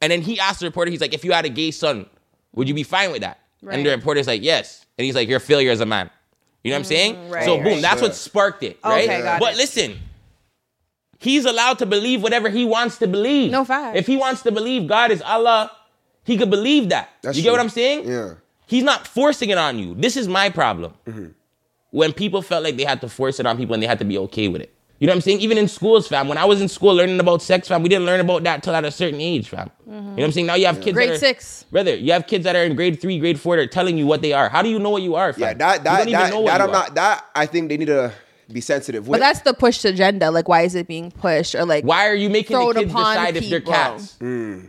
and 0.00 0.12
then 0.12 0.22
he 0.22 0.38
asked 0.38 0.60
the 0.60 0.66
reporter, 0.66 0.90
he's 0.90 1.00
like, 1.00 1.14
if 1.14 1.24
you 1.24 1.32
had 1.32 1.44
a 1.44 1.48
gay 1.48 1.70
son, 1.70 2.06
would 2.54 2.68
you 2.68 2.74
be 2.74 2.82
fine 2.82 3.10
with 3.10 3.22
that? 3.22 3.40
And 3.68 3.84
the 3.84 3.90
reporter's 3.90 4.26
like, 4.26 4.42
yes, 4.42 4.86
and 4.96 5.04
he's 5.04 5.14
like, 5.14 5.28
you're 5.28 5.38
a 5.38 5.40
failure 5.40 5.70
as 5.70 5.80
a 5.80 5.86
man. 5.86 6.10
You 6.62 6.70
know 6.70 6.76
what 6.76 6.80
I'm 6.80 6.84
saying? 6.84 7.14
Mm, 7.14 7.30
right, 7.32 7.44
so 7.44 7.56
boom, 7.56 7.66
right. 7.66 7.82
that's 7.82 8.00
Sure. 8.00 8.08
what 8.08 8.16
sparked 8.16 8.62
it, 8.62 8.78
right? 8.84 9.08
Okay, 9.08 9.22
got 9.22 9.40
but 9.40 9.54
it. 9.54 9.56
listen, 9.56 9.98
he's 11.18 11.44
allowed 11.44 11.78
to 11.78 11.86
believe 11.86 12.22
whatever 12.22 12.48
he 12.48 12.64
wants 12.64 12.98
to 12.98 13.06
believe. 13.06 13.50
No 13.50 13.64
facts. 13.64 13.98
If 13.98 14.06
he 14.06 14.16
wants 14.16 14.42
to 14.42 14.52
believe 14.52 14.86
God 14.86 15.10
is 15.10 15.22
Allah, 15.22 15.72
he 16.24 16.36
could 16.36 16.50
believe 16.50 16.90
that. 16.90 17.10
That's 17.22 17.36
you 17.36 17.42
get 17.42 17.52
what. 17.52 17.60
I'm 17.60 17.68
saying? 17.68 18.08
Yeah. 18.08 18.34
He's 18.66 18.84
not 18.84 19.06
forcing 19.06 19.48
it 19.50 19.56
on 19.56 19.78
you. 19.78 19.94
This 19.94 20.16
is 20.16 20.28
my 20.28 20.50
problem. 20.50 20.92
Mm-hmm. 21.06 21.28
When 21.90 22.12
people 22.12 22.42
felt 22.42 22.64
like 22.64 22.76
they 22.76 22.84
had 22.84 23.00
to 23.00 23.08
force 23.08 23.40
it 23.40 23.46
on 23.46 23.56
people 23.56 23.74
and 23.74 23.82
they 23.82 23.86
had 23.86 23.98
to 24.00 24.04
be 24.04 24.18
okay 24.18 24.48
with 24.48 24.60
it. 24.62 24.74
You 24.98 25.06
know 25.06 25.12
what 25.12 25.18
I'm 25.18 25.20
saying? 25.22 25.40
Even 25.40 25.58
in 25.58 25.68
schools, 25.68 26.08
fam. 26.08 26.26
When 26.26 26.38
I 26.38 26.44
was 26.44 26.60
in 26.60 26.66
school 26.68 26.92
learning 26.92 27.20
about 27.20 27.40
sex, 27.40 27.68
fam, 27.68 27.82
we 27.84 27.88
didn't 27.88 28.04
learn 28.04 28.18
about 28.18 28.42
that 28.42 28.64
till 28.64 28.74
at 28.74 28.84
a 28.84 28.90
certain 28.90 29.20
age, 29.20 29.48
fam. 29.48 29.70
You 29.86 29.92
know 29.92 30.00
what 30.10 30.24
I'm 30.24 30.32
saying? 30.32 30.46
Now 30.46 30.54
you 30.56 30.66
have 30.66 30.80
kids 30.80 30.94
Grade 30.94 31.10
that 31.10 31.14
are, 31.14 31.18
six. 31.18 31.64
Brother, 31.70 31.94
you 31.94 32.12
have 32.12 32.26
kids 32.26 32.42
that 32.44 32.56
are 32.56 32.64
in 32.64 32.74
grade 32.74 33.00
three, 33.00 33.18
grade 33.20 33.38
four, 33.38 33.56
that 33.56 33.62
are 33.62 33.66
telling 33.68 33.96
you 33.96 34.06
what 34.06 34.22
they 34.22 34.32
are. 34.32 34.48
How 34.48 34.60
do 34.60 34.68
you 34.68 34.78
know 34.80 34.90
what 34.90 35.02
you 35.02 35.14
are, 35.14 35.32
fam? 35.32 35.40
Yeah, 35.42 35.54
that 35.54 35.78
you 35.78 35.84
that 35.84 35.98
don't 35.98 36.08
even 36.08 36.20
that, 36.20 36.30
know 36.30 36.40
what 36.40 36.46
that 36.50 36.58
you 36.58 36.64
I'm 36.64 36.70
are. 36.70 36.72
not 36.72 36.94
that 36.96 37.24
I 37.34 37.46
think 37.46 37.68
they 37.68 37.76
need 37.76 37.86
to 37.86 38.12
be 38.52 38.60
sensitive 38.60 39.06
with. 39.06 39.20
But 39.20 39.24
that's 39.24 39.40
the 39.42 39.54
pushed 39.54 39.84
agenda. 39.84 40.32
Like, 40.32 40.48
why 40.48 40.62
is 40.62 40.74
it 40.74 40.88
being 40.88 41.12
pushed? 41.12 41.54
Or 41.54 41.64
like, 41.64 41.84
Why 41.84 42.08
are 42.08 42.14
you 42.14 42.28
making 42.28 42.58
the 42.58 42.74
kids 42.74 42.90
upon 42.90 43.14
decide 43.14 43.36
if 43.36 43.48
they're 43.48 43.60
people. 43.60 43.72
cats? 43.72 44.16
Hmm. 44.18 44.66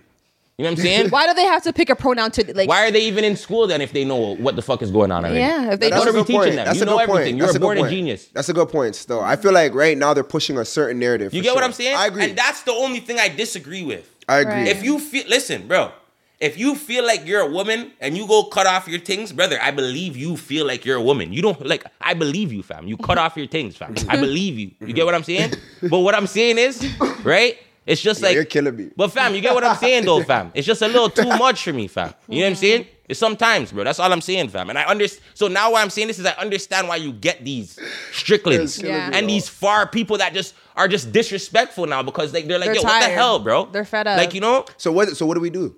You 0.59 0.65
know 0.65 0.71
what 0.71 0.79
I'm 0.79 0.83
saying? 0.85 1.09
why 1.09 1.25
do 1.25 1.33
they 1.35 1.45
have 1.45 1.63
to 1.63 1.71
pick 1.71 1.89
a 1.89 1.95
pronoun 1.95 2.31
to 2.31 2.53
like? 2.53 2.67
Why 2.67 2.85
are 2.85 2.91
they 2.91 2.99
even 3.05 3.23
in 3.23 3.37
school 3.37 3.65
then 3.65 3.79
if 3.79 3.93
they 3.93 4.03
know 4.03 4.35
what 4.35 4.57
the 4.57 4.61
fuck 4.61 4.81
is 4.81 4.91
going 4.91 5.09
on 5.09 5.23
already? 5.23 5.39
Yeah, 5.39 5.71
if 5.71 5.79
they 5.79 5.89
That's 5.89 6.05
What 6.05 6.07
a 6.13 6.17
are 6.17 6.21
we 6.21 6.25
teaching 6.25 6.35
point. 6.41 6.55
them? 6.55 6.65
That's 6.65 6.75
You 6.77 6.83
a 6.83 6.85
know 6.85 6.97
good 6.97 7.07
point. 7.07 7.19
everything. 7.21 7.37
You're 7.37 7.47
That's 7.47 7.55
a 7.55 7.59
born 7.61 7.77
point. 7.77 7.89
genius. 7.91 8.27
That's 8.33 8.49
a 8.49 8.53
good 8.53 8.67
point. 8.67 8.95
Still, 8.97 9.21
I 9.21 9.37
feel 9.37 9.53
like 9.53 9.73
right 9.73 9.97
now 9.97 10.13
they're 10.13 10.23
pushing 10.25 10.57
a 10.57 10.65
certain 10.65 10.99
narrative. 10.99 11.33
You 11.33 11.39
for 11.39 11.43
get 11.45 11.55
what. 11.55 11.63
I'm 11.63 11.71
saying? 11.71 11.95
I 11.95 12.07
agree. 12.07 12.25
And 12.25 12.37
that's 12.37 12.63
the 12.63 12.73
only 12.73 12.99
thing 12.99 13.19
I 13.19 13.29
disagree 13.29 13.83
with. 13.85 14.13
I 14.27 14.39
agree. 14.39 14.53
Right. 14.53 14.67
If 14.67 14.83
you 14.83 14.99
feel, 14.99 15.23
listen, 15.29 15.65
bro. 15.65 15.93
If 16.41 16.57
you 16.57 16.75
feel 16.75 17.05
like 17.05 17.25
you're 17.25 17.41
a 17.41 17.49
woman 17.49 17.91
and 18.01 18.17
you 18.17 18.25
go 18.27 18.43
cut 18.43 18.65
off 18.67 18.87
your 18.87 18.99
things, 18.99 19.31
brother, 19.33 19.57
I 19.61 19.71
believe 19.71 20.15
you 20.17 20.35
feel 20.37 20.65
like 20.65 20.85
you're 20.85 20.97
a 20.97 21.01
woman. 21.01 21.31
You 21.33 21.41
don't 21.41 21.65
like. 21.65 21.85
I 22.01 22.13
believe 22.13 22.51
you, 22.53 22.63
fam. 22.63 22.85
You 22.87 22.97
cut 22.97 23.17
off 23.17 23.35
your 23.37 23.47
things, 23.47 23.77
fam. 23.77 23.95
I 24.09 24.17
believe 24.27 24.57
you. 24.59 24.71
You 24.85 24.93
get 24.93 25.05
what 25.05 25.15
I'm 25.15 25.23
saying? 25.23 25.53
But 25.89 25.99
what 25.99 26.15
I'm 26.15 26.27
saying 26.27 26.57
is, 26.57 26.85
right? 27.23 27.57
It's 27.89 28.01
just 28.01 28.21
like 28.21 28.35
you're 28.35 28.45
killing 28.45 28.75
me. 28.75 28.91
But 28.95 29.11
fam, 29.11 29.33
you 29.33 29.41
get 29.41 29.55
what 29.55 29.63
I'm 29.63 29.75
saying 29.75 30.05
though, 30.05 30.23
fam. 30.23 30.51
It's 30.53 30.67
just 30.67 30.81
a 30.83 30.87
little 30.87 31.09
too 31.09 31.33
much 31.45 31.63
for 31.63 31.73
me, 31.73 31.87
fam. 31.87 32.13
You 32.27 32.39
know 32.39 32.45
what 32.45 32.49
I'm 32.51 32.55
saying? 32.55 32.85
It's 33.09 33.19
sometimes, 33.19 33.71
bro. 33.71 33.83
That's 33.83 33.99
all 33.99 34.13
I'm 34.13 34.21
saying, 34.21 34.49
fam. 34.49 34.69
And 34.69 34.77
I 34.77 34.83
understand. 34.83 35.25
So 35.33 35.47
now 35.47 35.71
why 35.71 35.81
I'm 35.81 35.89
saying 35.89 36.07
this 36.07 36.19
is 36.19 36.25
I 36.27 36.33
understand 36.33 36.87
why 36.87 36.97
you 36.97 37.11
get 37.11 37.43
these 37.43 37.79
Stricklands 38.11 38.81
Yeah. 38.83 39.09
me, 39.09 39.17
and 39.17 39.27
these 39.27 39.49
far 39.49 39.87
people 39.87 40.19
that 40.19 40.35
just 40.35 40.53
are 40.75 40.87
just 40.87 41.11
disrespectful 41.11 41.87
now 41.87 42.03
because 42.03 42.31
like 42.31 42.47
they're 42.47 42.59
like, 42.59 42.67
They're 42.67 42.75
yo, 42.75 42.83
what 42.83 43.01
the 43.01 43.09
hell, 43.09 43.39
bro? 43.39 43.65
They're 43.65 43.85
fed 43.85 44.05
up. 44.05 44.17
Like 44.19 44.35
you 44.35 44.41
know, 44.41 44.65
So 44.77 44.91
what? 44.91 45.17
So 45.17 45.25
what 45.25 45.33
do 45.33 45.41
we 45.41 45.49
do? 45.49 45.75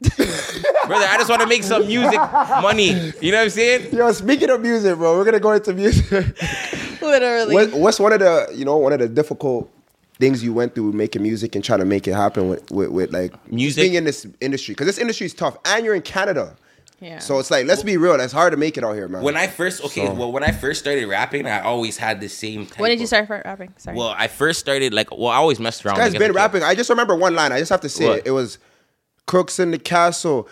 brother. 0.16 1.06
I 1.06 1.16
just 1.18 1.28
want 1.28 1.42
to 1.42 1.48
make 1.48 1.64
some 1.64 1.86
music 1.86 2.20
money. 2.62 3.12
You 3.20 3.32
know 3.32 3.38
what 3.38 3.44
I'm 3.44 3.50
saying? 3.50 3.92
Yo, 3.94 4.12
speaking 4.12 4.48
of 4.50 4.60
music, 4.60 4.96
bro, 4.96 5.16
we're 5.18 5.24
gonna 5.24 5.40
go 5.40 5.50
into 5.50 5.74
music. 5.74 6.10
literally. 7.02 7.54
what, 7.54 7.72
what's 7.72 7.98
one 7.98 8.12
of 8.12 8.20
the 8.20 8.50
you 8.54 8.64
know 8.64 8.76
one 8.76 8.92
of 8.92 9.00
the 9.00 9.08
difficult 9.08 9.68
things 10.20 10.44
you 10.44 10.52
went 10.52 10.74
through 10.74 10.92
making 10.92 11.22
music 11.22 11.54
and 11.56 11.64
trying 11.64 11.78
to 11.80 11.84
make 11.84 12.06
it 12.06 12.12
happen 12.14 12.48
with 12.48 12.70
with, 12.70 12.90
with 12.90 13.12
like 13.12 13.32
Music? 13.50 13.82
being 13.82 13.94
in 13.94 14.04
this 14.04 14.26
industry 14.40 14.74
because 14.74 14.86
this 14.86 14.98
industry 14.98 15.26
is 15.26 15.34
tough 15.34 15.56
and 15.64 15.84
you're 15.84 15.94
in 15.94 16.02
Canada. 16.02 16.54
Yeah. 17.00 17.18
So 17.18 17.38
it's 17.38 17.50
like 17.50 17.66
let's 17.66 17.82
be 17.82 17.96
real, 17.96 18.18
That's 18.18 18.32
hard 18.32 18.50
to 18.52 18.58
make 18.58 18.76
it 18.76 18.84
out 18.84 18.92
here, 18.92 19.08
man. 19.08 19.22
When 19.22 19.34
I 19.36 19.46
first 19.46 19.82
okay, 19.86 20.06
So- 20.06 20.12
well, 20.12 20.30
when 20.32 20.44
I 20.44 20.50
first 20.52 20.80
started 20.80 21.06
rapping, 21.08 21.46
I 21.46 21.60
always 21.62 21.96
had 21.96 22.20
the 22.20 22.28
same. 22.28 22.66
Type 22.66 22.78
when 22.78 22.90
did 22.90 23.00
you 23.00 23.06
start 23.06 23.26
for 23.26 23.40
rapping? 23.44 23.72
Sorry. 23.78 23.96
Well, 23.96 24.14
I 24.16 24.28
first 24.28 24.60
started 24.60 24.92
like 24.92 25.10
well, 25.10 25.28
I 25.28 25.36
always 25.36 25.58
messed 25.58 25.84
around. 25.86 25.96
guy's 25.96 26.00
like, 26.00 26.08
as 26.08 26.14
a 26.16 26.18
been 26.18 26.28
kid. 26.32 26.36
rapping. 26.36 26.62
I 26.62 26.74
just 26.74 26.90
remember 26.90 27.16
one 27.16 27.34
line. 27.34 27.52
I 27.52 27.58
just 27.58 27.70
have 27.70 27.80
to 27.80 27.88
say 27.88 28.06
What? 28.06 28.18
it. 28.18 28.26
It 28.26 28.30
was 28.32 28.58
crooks 29.26 29.58
in 29.58 29.70
the 29.70 29.78
castle. 29.78 30.46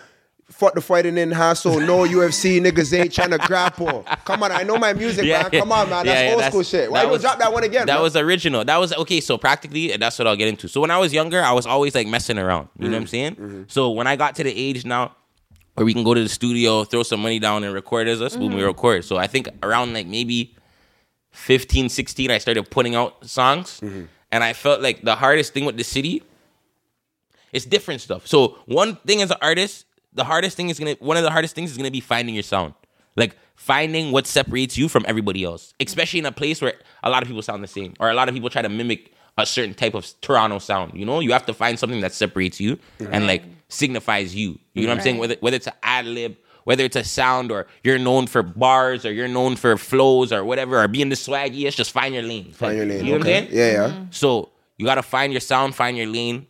Fuck 0.59 0.75
the 0.75 0.81
fighting 0.81 1.17
in 1.19 1.31
hassle. 1.31 1.79
No 1.79 1.99
UFC 2.17 2.61
niggas 2.61 2.93
ain't 2.99 3.13
trying 3.13 3.31
to 3.31 3.39
grapple. 3.39 4.03
Come 4.25 4.43
on, 4.43 4.51
I 4.51 4.65
know 4.65 4.77
my 4.77 4.93
music, 4.93 5.25
man. 5.25 5.49
Come 5.53 5.71
on, 5.71 5.89
man. 5.89 6.05
That's 6.05 6.21
Yeah, 6.21 6.29
yeah, 6.31 6.35
old 6.35 6.45
school 6.47 6.63
shit. 6.65 6.91
Why 6.91 7.05
you 7.05 7.11
was- 7.11 7.23
drop 7.23 7.39
that 7.39 7.53
one 7.53 7.63
again? 7.63 7.87
That 7.87 7.95
man? 7.95 8.03
was 8.03 8.17
original. 8.17 8.65
That 8.65 8.77
was 8.79 8.93
okay. 8.93 9.21
So 9.21 9.39
practically, 9.39 9.97
that's 9.97 10.19
what 10.19 10.27
I'll 10.27 10.35
get 10.35 10.49
into. 10.49 10.67
So 10.69 10.81
when 10.81 10.91
I 10.91 10.99
was 10.99 11.13
younger, 11.13 11.41
I 11.41 11.53
was 11.53 11.65
always 11.65 11.95
like 11.95 12.09
messing 12.09 12.39
around. 12.39 12.69
You 12.77 12.89
know 12.89 12.97
what 12.97 13.03
I'm 13.03 13.07
saying? 13.07 13.37
Mm-hmm. 13.37 13.63
So 13.69 13.91
when 13.91 14.09
I 14.09 14.17
got 14.17 14.35
to 14.35 14.43
the 14.43 14.51
age 14.53 14.85
now 14.85 15.15
where 15.75 15.87
we 15.87 15.95
can 15.95 16.03
go 16.03 16.13
to 16.13 16.21
the 16.25 16.29
studio, 16.29 16.83
throw 16.83 17.05
some 17.05 17.21
money 17.23 17.39
down, 17.39 17.63
and 17.63 17.73
record 17.73 18.09
as 18.09 18.21
us, 18.21 18.35
boom, 18.37 18.49
Mm-hmm. 18.49 18.57
we 18.57 18.65
record. 18.65 19.05
So 19.05 19.17
I 19.17 19.29
think 19.29 19.49
around 19.63 19.93
like 19.93 20.09
maybe 20.09 20.57
15, 21.31 21.89
16, 21.89 22.33
I 22.33 22.39
started 22.39 22.69
putting 22.69 22.97
out 22.97 23.25
songs, 23.29 23.79
Mm-hmm. 23.81 24.07
and 24.33 24.43
I 24.43 24.55
felt 24.55 24.83
like 24.83 25.03
the 25.03 25.15
hardest 25.15 25.55
thing 25.55 25.67
with 25.67 25.77
the 25.77 25.85
city. 25.85 26.25
It's 27.53 27.65
different 27.65 28.01
stuff. 28.01 28.27
So 28.27 28.59
one 28.67 28.97
thing 29.07 29.23
as 29.23 29.31
an 29.31 29.39
artist, 29.41 29.87
the 30.13 30.25
hardest 30.25 30.57
thing 30.57 30.69
is 30.71 30.79
gonna 30.79 30.97
one 31.01 31.17
of 31.17 31.23
the 31.23 31.31
hardest 31.31 31.55
things 31.55 31.71
is 31.71 31.77
gonna 31.77 31.91
be 31.91 32.01
finding 32.01 32.35
your 32.35 32.43
sound. 32.43 32.75
Like 33.17 33.37
finding 33.57 34.13
what 34.13 34.27
separates 34.27 34.79
you 34.79 34.89
from 34.89 35.05
everybody 35.09 35.45
else. 35.45 35.75
Especially 35.81 36.21
in 36.21 36.27
a 36.27 36.33
place 36.33 36.63
where 36.63 36.75
a 37.03 37.11
lot 37.11 37.23
of 37.23 37.29
people 37.29 37.43
sound 37.43 37.63
the 37.63 37.69
same. 37.69 37.95
Or 37.99 38.11
a 38.11 38.15
lot 38.15 38.29
of 38.29 38.35
people 38.35 38.51
try 38.51 38.63
to 38.63 38.69
mimic 38.69 39.13
a 39.37 39.45
certain 39.47 39.75
type 39.75 39.95
of 39.95 40.09
Toronto 40.21 40.59
sound. 40.59 40.95
You 40.95 41.05
know? 41.05 41.21
You 41.21 41.33
have 41.33 41.47
to 41.47 41.55
find 41.55 41.79
something 41.79 42.01
that 42.01 42.13
separates 42.13 42.61
you 42.61 42.79
and 43.01 43.27
like 43.27 43.43
signifies 43.69 44.35
you. 44.35 44.59
You 44.75 44.83
know 44.83 44.91
what 44.91 44.99
I'm 44.99 45.03
saying? 45.03 45.19
Whether 45.19 45.37
whether 45.41 45.57
it's 45.57 45.67
an 45.67 45.75
ad 45.83 46.07
lib, 46.07 46.37
whether 46.65 46.85
it's 46.85 46.97
a 46.97 47.05
sound 47.05 47.51
or 47.51 47.67
you're 47.83 47.99
known 47.99 48.27
for 48.27 48.43
bars 48.43 49.05
or 49.05 49.13
you're 49.13 49.29
known 49.29 49.57
for 49.57 49.77
flows 49.77 50.33
or 50.33 50.45
whatever, 50.45 50.83
or 50.83 50.87
being 50.87 51.09
the 51.09 51.17
swaggiest, 51.17 51.77
just 51.77 51.93
find 51.93 52.15
your 52.15 52.23
lane. 52.23 52.53
Find 52.53 52.77
your 52.77 52.87
lane. 52.87 53.05
You 53.05 53.13
know 53.13 53.19
okay. 53.21 53.41
what 53.41 53.43
I'm 53.43 53.49
saying? 53.49 53.75
Yeah, 53.75 53.87
yeah. 53.89 54.05
So 54.11 54.51
you 54.77 54.87
gotta 54.87 55.03
find 55.03 55.33
your 55.33 55.41
sound, 55.41 55.75
find 55.75 55.97
your 55.97 56.07
lane, 56.07 56.47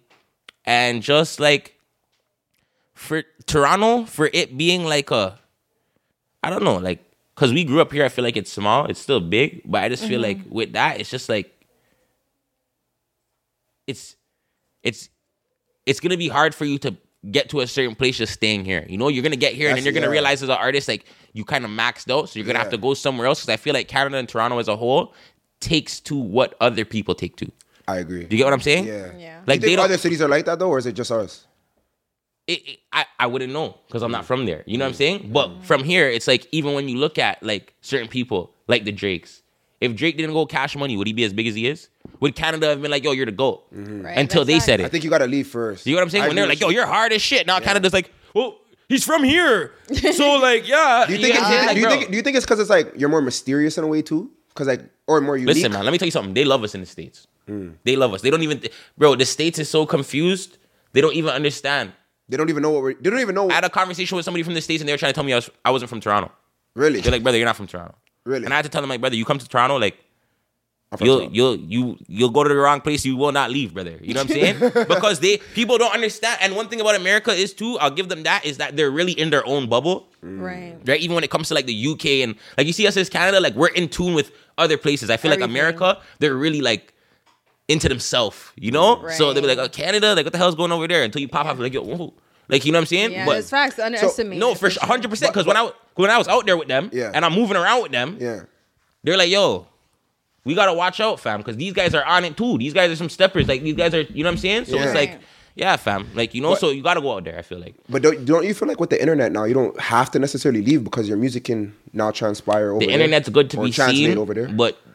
and 0.65 1.03
just 1.03 1.41
like 1.41 1.78
for 2.99 3.23
Toronto, 3.47 4.05
for 4.05 4.29
it 4.33 4.59
being 4.59 4.85
like 4.85 5.13
a, 5.13 5.39
I 6.43 6.51
don't 6.51 6.65
know, 6.65 6.77
like 6.79 6.99
because 7.35 7.53
we 7.53 7.63
grew 7.63 7.81
up 7.81 7.93
here, 7.93 8.05
I 8.05 8.09
feel 8.09 8.25
like 8.25 8.37
it's 8.37 8.51
small, 8.51 8.87
it's 8.87 8.99
still 8.99 9.21
big, 9.21 9.63
but 9.65 9.85
I 9.85 9.89
just 9.89 10.05
feel 10.05 10.21
mm-hmm. 10.21 10.41
like 10.43 10.51
with 10.51 10.73
that, 10.73 11.01
it's 11.01 11.09
just 11.09 11.29
like 11.29 11.55
it's 13.87 14.17
it's 14.83 15.09
it's 15.87 16.01
gonna 16.01 16.17
be 16.17 16.29
hard 16.29 16.57
for 16.57 16.65
you 16.65 16.77
to 16.79 16.97
get 17.31 17.49
to 17.51 17.61
a 17.61 17.69
certain 17.69 17.95
place 17.95 18.19
just 18.19 18.33
staying 18.33 18.65
here. 18.65 18.85
You 18.89 18.99
know, 18.99 19.09
you're 19.09 19.23
gonna 19.23 19.37
get 19.37 19.55
here 19.55 19.69
and 19.69 19.77
then 19.77 19.85
you're 19.85 19.95
gonna 19.95 20.07
yeah. 20.07 20.13
realize 20.13 20.43
as 20.43 20.49
an 20.49 20.57
artist, 20.57 20.89
like 20.89 21.05
you 21.33 21.45
kind 21.45 21.65
of 21.65 21.71
maxed 21.71 22.11
out, 22.11 22.29
so 22.29 22.39
you're 22.39 22.47
gonna 22.47 22.59
have 22.59 22.71
to 22.71 22.79
go 22.79 22.95
somewhere 22.95 23.29
else. 23.29 23.43
Because 23.43 23.53
I 23.53 23.57
feel 23.59 23.75
like 23.75 23.87
Canada 23.87 24.17
and 24.17 24.29
Toronto 24.29 24.59
as 24.59 24.67
a 24.67 24.77
whole 24.77 25.15
takes 25.61 26.01
to 26.01 26.17
what 26.17 26.57
other 26.61 26.85
people 26.85 27.15
take 27.15 27.37
to. 27.37 27.53
I 27.87 27.99
agree. 27.99 28.25
Do 28.25 28.37
you 28.37 28.39
get 28.39 28.45
what 28.45 28.55
I'm 28.55 28.61
saying? 28.61 28.87
Yeah. 28.87 29.13
Yeah. 29.17 29.41
Like 29.47 29.57
you 29.57 29.61
they 29.61 29.67
think 29.69 29.77
don't. 29.77 29.85
other 29.85 29.99
cities 29.99 30.21
are 30.21 30.29
like 30.29 30.47
that 30.47 30.59
though, 30.59 30.71
or 30.71 30.79
is 30.79 30.87
it 30.87 30.93
just 30.93 31.13
us? 31.13 31.47
It, 32.49 32.69
it- 32.69 32.79
I, 32.93 33.05
I 33.21 33.27
wouldn't 33.27 33.53
know 33.53 33.77
because 33.87 34.03
I'm 34.03 34.11
not 34.11 34.25
from 34.25 34.45
there. 34.47 34.65
You 34.67 34.77
know 34.79 34.85
what 34.87 34.91
I'm 34.91 34.95
saying? 34.95 35.21
Mm. 35.29 35.33
But 35.33 35.63
from 35.63 35.85
here, 35.85 36.09
it's 36.09 36.27
like 36.27 36.47
even 36.51 36.75
when 36.75 36.89
you 36.89 36.97
look 36.99 37.19
at 37.19 37.41
like 37.43 37.75
certain 37.81 38.09
people, 38.09 38.53
like 38.67 38.85
the 38.85 38.91
Drakes, 38.93 39.43
if 39.81 39.95
Drake 39.95 40.17
didn't 40.17 40.33
go 40.33 40.47
cash 40.47 40.75
money, 40.75 40.97
would 40.97 41.07
he 41.07 41.13
be 41.13 41.23
as 41.25 41.33
big 41.33 41.47
as 41.47 41.55
he 41.55 41.69
is? 41.69 41.89
Would 42.21 42.35
Canada 42.35 42.67
have 42.69 42.83
been 42.83 42.91
like, 42.91 43.05
yo, 43.05 43.13
you're 43.13 43.27
the 43.27 43.31
GOAT? 43.33 43.65
Right, 43.71 44.19
Until 44.19 44.45
they 44.45 44.55
facts. 44.55 44.65
said 44.65 44.81
it. 44.81 44.87
I 44.87 44.89
think 44.89 45.05
you 45.05 45.11
gotta 45.11 45.27
leave 45.29 45.47
first. 45.47 45.87
You 45.87 45.93
know 45.95 45.99
what 46.01 46.05
I'm 46.05 46.11
saying? 46.11 46.25
I 46.25 46.27
when 46.29 46.35
they're 46.37 46.45
agree 46.47 46.55
like, 46.57 46.61
yo, 46.61 46.67
with 46.69 46.75
you're 46.75 46.87
hard 46.87 47.13
as 47.13 47.23
shit. 47.23 47.47
Now 47.47 47.61
Canada's 47.61 47.93
like, 47.93 48.11
well, 48.35 48.59
he's 48.89 49.05
from 49.05 49.23
here. 49.23 49.75
So 50.15 50.39
like, 50.39 50.67
yeah. 50.67 51.05
Do 51.07 51.13
you 51.15 51.21
think? 51.21 51.35
know 51.35 51.41
it's, 51.41 51.49
saying? 51.49 51.75
Do 51.75 51.81
you 51.81 51.89
think? 51.89 52.11
Do 52.11 52.17
you 52.17 52.23
think 52.23 52.37
it's 52.37 52.47
because 52.47 52.59
it's 52.59 52.71
like 52.71 52.93
you're 52.97 53.09
more 53.11 53.23
mysterious 53.23 53.79
in 53.79 53.85
a 53.85 53.87
way 53.87 54.03
too? 54.03 54.31
Because 54.49 54.67
like, 54.67 54.83
or 55.07 55.21
more 55.21 55.37
unique. 55.37 55.55
Listen, 55.55 55.73
man, 55.73 55.85
let 55.85 55.93
me 55.93 55.99
tell 55.99 56.07
you 56.07 56.13
something. 56.13 56.35
They 56.35 56.45
love 56.45 56.65
us 56.65 56.75
in 56.75 56.81
the 56.81 56.87
States. 56.87 57.29
Mm. 57.47 57.75
They 57.85 57.95
love 57.95 58.13
us. 58.15 58.23
They 58.23 58.31
don't 58.31 58.43
even, 58.43 58.61
bro, 58.97 59.15
the 59.15 59.25
States 59.27 59.59
is 59.61 59.71
so 59.71 59.87
confused. 59.87 60.59
They 60.93 61.01
don't 61.01 61.15
even 61.15 61.31
understand. 61.31 61.93
They 62.29 62.37
don't 62.37 62.51
even 62.51 62.63
know 62.63 62.71
what 62.71 62.83
we're. 62.83 62.95
They 62.95 63.11
don't 63.11 63.21
even 63.21 63.35
know. 63.35 63.49
I 63.51 63.55
had 63.55 63.65
a 63.65 63.71
conversation 63.71 64.17
with 64.17 64.25
somebody 64.25 64.43
from 64.43 64.55
the 64.55 64.61
States 64.61 64.83
and 64.83 64.89
they 64.89 64.93
were 64.93 64.99
trying 64.99 65.11
to 65.11 65.15
tell 65.15 65.25
me 65.25 65.33
I, 65.33 65.37
was, 65.37 65.51
I 65.65 65.71
wasn't 65.71 65.89
from 65.89 66.01
Toronto. 66.01 66.31
really. 66.75 67.01
They're 67.01 67.13
like, 67.13 67.23
brother, 67.23 67.39
you're 67.39 67.47
not 67.47 67.57
from 67.57 67.67
Toronto. 67.67 67.95
Really? 68.25 68.45
And 68.45 68.53
I 68.53 68.57
had 68.57 68.65
to 68.67 68.69
tell 68.69 68.83
them, 68.83 68.91
like, 68.91 69.01
brother, 69.01 69.17
you 69.17 69.25
come 69.25 69.39
to 69.39 69.49
Toronto, 69.49 69.77
like, 69.77 69.97
you'll 71.01 71.19
Toronto. 71.19 71.35
you'll 71.35 71.57
you 71.57 71.99
you'll 72.07 72.31
go 72.31 72.43
to 72.43 72.49
the 72.49 72.57
wrong 72.57 72.81
place. 72.81 73.05
You 73.05 73.17
will 73.17 73.33
not 73.33 73.51
leave, 73.51 73.75
brother. 73.75 73.99
You 74.03 74.15
know 74.15 74.23
what 74.23 74.31
I'm 74.31 74.37
saying? 74.37 74.59
because 74.89 75.21
they 75.21 75.39
people 75.55 75.79
don't 75.79 75.95
understand. 75.95 76.39
And 76.43 76.57
one 76.57 76.69
thing 76.69 76.81
about 76.81 76.95
America 76.95 77.31
is 77.31 77.53
too, 77.55 77.79
I'll 77.79 77.91
give 77.91 78.09
them 78.09 78.23
that 78.25 78.45
is 78.45 78.59
that 78.59 78.77
they're 78.77 78.91
really 78.91 79.13
in 79.13 79.31
their 79.31 79.47
own 79.47 79.69
bubble, 79.69 80.09
mm. 80.25 80.41
Right. 80.41 80.77
right? 80.87 81.01
Even 81.01 81.15
when 81.15 81.25
it 81.25 81.31
comes 81.31 81.49
to 81.49 81.55
like 81.55 81.67
the 81.67 81.89
UK 81.89 82.07
and 82.27 82.37
like 82.57 82.67
you 82.67 82.73
see 82.73 82.87
us 82.87 82.97
as 82.97 83.09
Canada, 83.09 83.41
like 83.41 83.55
we're 83.55 83.69
in 83.69 83.89
tune 83.89 84.15
with 84.15 84.31
other 84.57 84.77
places. 84.77 85.11
I 85.11 85.17
feel 85.17 85.31
like 85.31 85.41
America, 85.41 86.01
they're 86.21 86.37
really 86.37 86.61
like 86.61 86.95
into 87.69 87.89
themselves, 87.89 88.37
you 88.57 88.71
know. 88.71 89.07
So 89.11 89.33
they'll 89.33 89.43
be 89.43 89.49
like, 89.49 89.59
oh, 89.59 89.69
Canada, 89.69 90.15
like 90.15 90.25
what 90.27 90.33
the 90.33 90.39
hell's 90.39 90.55
going 90.55 90.73
over 90.73 90.89
there? 90.89 91.03
Until 91.03 91.21
you 91.21 91.29
pop 91.29 91.47
up, 91.47 91.59
like 91.59 91.73
yo, 91.75 91.83
whoa. 91.83 92.15
like 92.49 92.65
you 92.65 92.73
know 92.73 92.79
what 92.79 92.83
I'm 92.83 92.87
saying? 92.87 93.13
Yeah, 93.13 93.27
But- 93.27 93.39
it's 93.39 93.51
facts. 93.51 93.79
Underestimate. 93.79 94.39
no, 94.39 94.55
for 94.55 94.71
sure, 94.71 94.83
hundred 94.85 95.11
percent. 95.11 95.33
Because 95.33 95.47
when 95.47 95.57
I 95.57 95.71
when 95.95 96.11
I 96.11 96.19
was 96.19 96.29
out 96.29 96.47
there 96.47 96.57
with 96.57 96.69
them, 96.69 96.91
Yeah. 96.93 97.11
and 97.15 97.25
I'm 97.25 97.35
moving 97.35 97.57
around 97.57 97.83
with 97.83 97.93
them, 97.93 98.17
Yeah. 98.21 98.41
they're 99.05 99.17
like, 99.19 99.29
yo, 99.31 99.67
we 100.45 100.55
gotta 100.55 100.73
watch 100.73 100.99
out, 101.01 101.21
fam, 101.21 101.39
because 101.41 101.57
these 101.57 101.73
guys 101.75 101.95
are 101.95 102.05
on 102.05 102.25
it 102.25 102.37
too. 102.37 102.57
These 102.59 102.73
guys 102.73 102.91
are 102.91 102.97
some 102.97 103.09
steppers. 103.11 103.47
Like 103.49 103.63
these 103.63 103.75
guys 103.77 103.93
are, 103.95 104.03
you 104.03 104.23
know 104.25 104.29
what 104.31 104.35
I'm 104.35 104.39
saying? 104.39 104.65
So 104.65 104.77
Yeah. 104.77 104.85
it's 104.85 104.95
like, 104.95 105.19
yeah, 105.55 105.77
fam. 105.77 106.09
Like 106.15 106.35
you 106.35 106.41
know, 106.41 106.51
But- 106.51 106.61
so 106.61 106.71
you 106.71 106.83
gotta 106.83 107.01
go 107.03 107.17
out 107.17 107.25
there. 107.25 107.39
I 107.39 107.43
feel 107.43 107.59
like. 107.59 107.75
But 107.89 108.01
don't, 108.03 108.25
don't 108.25 108.47
you 108.47 108.55
feel 108.55 108.69
like 108.69 108.81
with 108.81 108.91
the 108.91 108.99
internet 109.01 109.31
now, 109.33 109.45
you 109.45 109.53
don't 109.55 109.79
have 109.79 110.11
to 110.13 110.19
necessarily 110.19 110.63
leave 110.63 110.85
because 110.85 111.07
your 111.09 111.19
music 111.19 111.45
can 111.45 111.75
now 111.93 112.13
transpire 112.13 112.71
over 112.71 112.81
The 112.81 112.87
there, 112.87 112.95
internet's 112.95 113.29
good 113.29 113.51
to 113.51 113.59
or 113.59 113.65
be 113.67 113.73
translate 113.73 114.07
seen, 114.11 114.17
over 114.19 114.33
there. 114.33 114.49
but 114.49 114.79
th- 114.85 114.95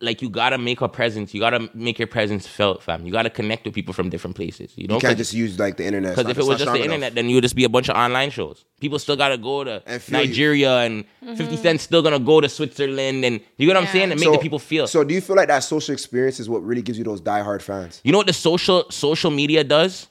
like 0.00 0.22
you 0.22 0.28
gotta 0.28 0.58
make 0.58 0.80
a 0.80 0.88
presence. 0.88 1.32
You 1.32 1.40
gotta 1.40 1.70
make 1.74 1.98
your 1.98 2.08
presence 2.08 2.46
felt, 2.46 2.82
fam. 2.82 3.06
You 3.06 3.12
gotta 3.12 3.30
connect 3.30 3.64
with 3.64 3.74
people 3.74 3.94
from 3.94 4.10
different 4.10 4.36
places. 4.36 4.72
You 4.76 4.88
know, 4.88 4.94
You 4.94 5.00
can't 5.00 5.16
just 5.16 5.32
use 5.32 5.58
like 5.58 5.76
the 5.76 5.84
internet. 5.84 6.16
because 6.16 6.30
if 6.30 6.38
it 6.38 6.44
was 6.44 6.58
just 6.58 6.72
the 6.72 6.82
internet, 6.82 7.14
then 7.14 7.28
you 7.28 7.36
would 7.36 7.42
just 7.42 7.54
be 7.54 7.64
a 7.64 7.68
bunch 7.68 7.88
of 7.88 7.96
online 7.96 8.30
shows. 8.30 8.64
People 8.80 8.98
still 8.98 9.16
gotta 9.16 9.38
go 9.38 9.64
to 9.64 9.82
And 9.86 10.02
feel 10.02 10.20
you. 10.20 10.26
Nigeria, 10.26 10.78
and 10.78 11.04
mm-hmm. 11.24 11.34
Fifty 11.36 11.56
Cent's 11.56 11.84
still 11.84 12.02
gonna 12.02 12.18
go 12.18 12.40
to 12.40 12.48
Switzerland, 12.48 13.24
and 13.24 13.40
you 13.56 13.66
get 13.66 13.74
what 13.74 13.84
I'm 13.84 13.88
saying, 13.92 14.10
and 14.10 14.20
make 14.20 14.32
the 14.32 14.38
people 14.38 14.58
feel. 14.58 14.86
So 14.86 15.04
do 15.04 15.14
you 15.14 15.20
feel 15.20 15.36
like 15.36 15.48
that 15.48 15.60
social 15.60 15.92
experience 15.92 16.40
is 16.40 16.48
what 16.48 16.64
really 16.64 16.82
gives 16.82 16.98
you 16.98 17.04
those 17.04 17.20
diehard 17.20 17.62
fans? 17.62 18.00
You 18.04 18.12
know 18.12 18.18
what 18.18 18.26
the 18.26 18.32
social 18.32 18.90
social 18.90 19.30
media 19.30 19.64
does? 19.64 20.08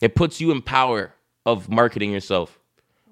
It 0.00 0.14
puts 0.14 0.40
you 0.40 0.50
in 0.50 0.62
power 0.62 1.14
of 1.46 1.68
marketing 1.68 2.12
yourself. 2.12 2.58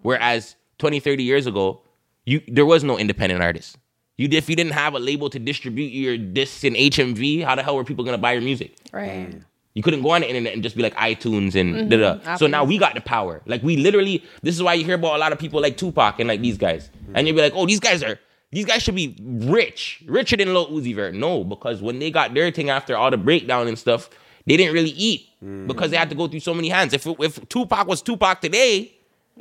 Whereas 0.03 0.57
20, 0.79 0.99
30 1.01 1.23
years 1.23 1.47
ago, 1.47 1.83
you 2.25 2.41
there 2.49 2.67
was 2.67 2.83
no 2.85 2.99
independent 2.99 3.43
artist. 3.43 3.77
You 4.21 4.29
if 4.33 4.51
you 4.51 4.57
didn't 4.57 4.75
have 4.75 4.93
a 4.93 4.99
label 4.99 5.31
to 5.31 5.39
distribute 5.39 5.93
your 5.93 6.19
discs 6.19 6.63
in 6.63 6.75
HMV, 6.75 7.43
how 7.43 7.55
the 7.55 7.63
hell 7.63 7.75
were 7.75 7.85
people 7.85 8.05
gonna 8.05 8.19
buy 8.19 8.33
your 8.33 8.43
music? 8.43 8.77
Right. 8.93 9.31
Mm. 9.31 9.45
You 9.73 9.83
couldn't 9.83 10.03
go 10.03 10.11
on 10.11 10.21
the 10.21 10.29
internet 10.29 10.53
and 10.53 10.63
just 10.63 10.77
be 10.77 10.83
like 10.83 10.95
iTunes 10.97 11.55
and 11.55 11.89
da 11.89 11.97
da. 11.97 12.15
Mm-hmm. 12.17 12.37
So 12.37 12.47
now 12.47 12.65
we 12.65 12.77
got 12.77 12.95
the 12.95 13.01
power. 13.01 13.41
Like 13.47 13.63
we 13.63 13.79
literally, 13.79 14.23
this 14.43 14.55
is 14.55 14.63
why 14.63 14.75
you 14.75 14.85
hear 14.85 14.97
about 14.97 15.17
a 15.17 15.19
lot 15.19 15.33
of 15.33 15.39
people 15.39 15.63
like 15.63 15.79
Tupac 15.79 16.21
and 16.21 16.29
like 16.29 16.43
these 16.43 16.59
guys, 16.59 16.91
mm. 17.03 17.13
and 17.15 17.27
you'll 17.27 17.37
be 17.37 17.41
like, 17.41 17.55
oh, 17.57 17.65
these 17.65 17.81
guys 17.81 18.03
are. 18.03 18.19
These 18.53 18.67
guys 18.67 18.83
should 18.83 18.97
be 18.97 19.17
rich, 19.23 20.03
richer 20.07 20.37
than 20.37 20.53
Lil 20.53 20.69
Uzi 20.71 20.95
Vert. 20.95 21.15
No, 21.15 21.45
because 21.45 21.81
when 21.81 22.01
they 22.01 22.11
got 22.11 22.35
their 22.35 22.51
thing 22.51 22.69
after 22.69 22.97
all 22.97 23.09
the 23.09 23.17
breakdown 23.17 23.69
and 23.69 23.79
stuff, 23.79 24.11
they 24.45 24.57
didn't 24.57 24.75
really 24.75 24.91
eat 24.91 25.29
mm. 25.43 25.69
because 25.69 25.93
they 25.93 25.97
had 25.97 26.11
to 26.11 26.17
go 26.17 26.27
through 26.27 26.41
so 26.41 26.53
many 26.53 26.69
hands. 26.69 26.93
If 26.93 27.07
if 27.07 27.49
Tupac 27.49 27.87
was 27.87 28.03
Tupac 28.03 28.41
today, 28.43 28.93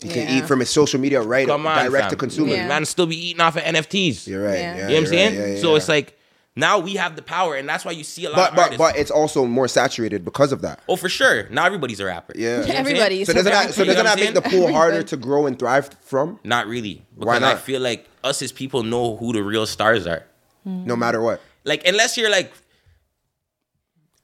You 0.03 0.09
can 0.09 0.27
Yeah. 0.27 0.38
eat 0.38 0.47
from 0.47 0.59
his 0.59 0.69
social 0.69 0.99
media 0.99 1.21
right 1.21 1.47
come 1.47 1.65
on, 1.67 1.85
direct 1.85 2.03
fam. 2.03 2.09
to 2.12 2.15
consumer. 2.15 2.53
Yeah. 2.55 2.67
man, 2.67 2.85
still 2.85 3.05
be 3.07 3.17
eating 3.29 3.41
off 3.41 3.55
of 3.57 3.63
NFTs. 3.63 4.27
You're 4.27 4.43
right. 4.43 4.53
Yeah. 4.59 4.59
Yeah. 4.59 4.75
You 4.75 4.81
know 4.81 4.93
what 4.93 4.97
I'm 4.99 5.05
saying? 5.07 5.39
right. 5.39 5.47
Yeah, 5.49 5.53
yeah, 5.55 5.62
so 5.62 5.71
yeah. 5.71 5.77
it's 5.77 5.89
like 5.89 6.15
now 6.55 6.79
we 6.79 6.95
have 6.95 7.15
the 7.15 7.21
power, 7.21 7.55
and 7.55 7.69
that's 7.69 7.85
why 7.85 7.91
you 7.91 8.03
see 8.03 8.25
a 8.25 8.29
lot 8.29 8.35
but 8.35 8.49
of 8.49 8.55
but 8.55 8.62
artists. 8.63 8.77
but 8.79 8.95
it's 8.97 9.12
also 9.12 9.45
more 9.45 9.67
saturated 9.67 10.25
because 10.25 10.51
of 10.51 10.62
that. 10.62 10.79
oh, 10.89 10.95
for 10.97 11.07
sure. 11.07 11.47
Now 11.49 11.65
everybody's 11.65 11.99
a 12.01 12.05
rapper. 12.05 12.33
Yeah. 12.35 12.41
You 12.41 12.47
know 12.49 12.57
what 12.57 12.62
I'm 12.62 12.65
saying? 12.67 12.79
Everybody. 12.97 13.25
So 13.25 13.33
doesn't 13.33 13.51
that 13.51 13.73
so 13.73 13.85
doesn't 13.85 14.03
that 14.03 14.19
make 14.19 14.33
the 14.33 14.41
saying? 14.49 14.63
pool 14.65 14.73
harder 14.73 15.03
to 15.03 15.17
grow 15.17 15.45
and 15.45 15.57
thrive 15.57 15.89
from? 16.01 16.39
Not 16.43 16.67
really. 16.67 17.05
Because 17.15 17.27
Why 17.27 17.35
I 17.38 17.39
not? 17.39 17.59
feel 17.62 17.81
like 17.81 18.07
us 18.23 18.41
as 18.41 18.51
people 18.51 18.83
know 18.83 19.15
who 19.17 19.31
the 19.33 19.43
real 19.43 19.65
stars 19.65 20.05
are. 20.07 20.23
No 20.65 20.95
matter 20.95 21.21
what. 21.21 21.41
Like 21.63 21.85
unless 21.88 22.17
you're 22.17 22.29
like 22.31 22.51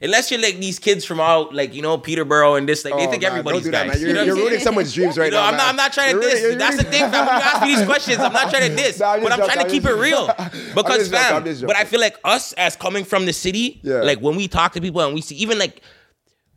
unless 0.02 0.30
you're 0.30 0.42
like 0.42 0.58
these 0.60 0.78
kids 0.78 1.06
from 1.06 1.20
all 1.20 1.50
like, 1.54 1.74
you 1.74 1.82
know, 1.82 1.98
Peterborough 1.98 2.56
and 2.56 2.68
this, 2.68 2.84
like 2.86 2.96
they 2.96 3.08
Oh, 3.08 3.12
think 3.12 3.24
everybody's 3.24 3.64
do 3.64 3.72
that, 3.72 3.88
guys. 3.88 3.96
man. 3.96 4.02
You 4.02 4.08
You're, 4.08 4.16
know 4.16 4.24
you're 4.24 4.36
ruining 4.36 4.60
someone's 4.60 4.94
dreams 4.94 5.18
right 5.18 5.26
You 5.26 5.32
know, 5.32 5.38
now. 5.42 5.48
I'm 5.48 5.58
not. 5.58 5.68
I'm 5.70 5.76
not 5.76 5.94
trying 5.94 6.16
to 6.16 6.22
You're 6.22 6.30
diss. 6.32 6.42
ruining- 6.42 6.58
That's 6.60 6.78
the 6.78 6.84
thing, 6.84 7.10
fam. 7.10 7.26
When 7.26 7.36
you 7.36 7.42
ask 7.42 7.62
me 7.66 7.76
these 7.76 7.86
questions, 7.92 8.20
I'm 8.20 8.34
not 8.34 8.50
trying 8.50 8.70
to 8.70 8.76
diss, 8.76 9.00
Nah, 9.00 9.14
I'm 9.14 9.24
but 9.24 9.32
I'm 9.32 9.40
trying 9.40 9.66
to 9.66 9.70
keep 9.72 9.86
I'm 9.86 9.98
it 9.98 10.02
real. 10.02 10.28
Because, 10.76 11.10
just 11.10 11.12
joking, 11.12 11.56
fam, 11.56 11.68
but 11.68 11.76
I 11.78 11.86
feel 11.86 12.00
like 12.02 12.18
us 12.24 12.52
as 12.54 12.76
coming 12.76 13.06
from 13.06 13.26
the 13.26 13.34
city, 13.34 13.80
Yeah. 13.84 14.02
like 14.02 14.20
when 14.20 14.36
we 14.36 14.48
talk 14.48 14.74
to 14.74 14.82
people 14.82 15.02
and 15.02 15.14
we 15.16 15.22
see, 15.22 15.36
even 15.36 15.58
like, 15.58 15.82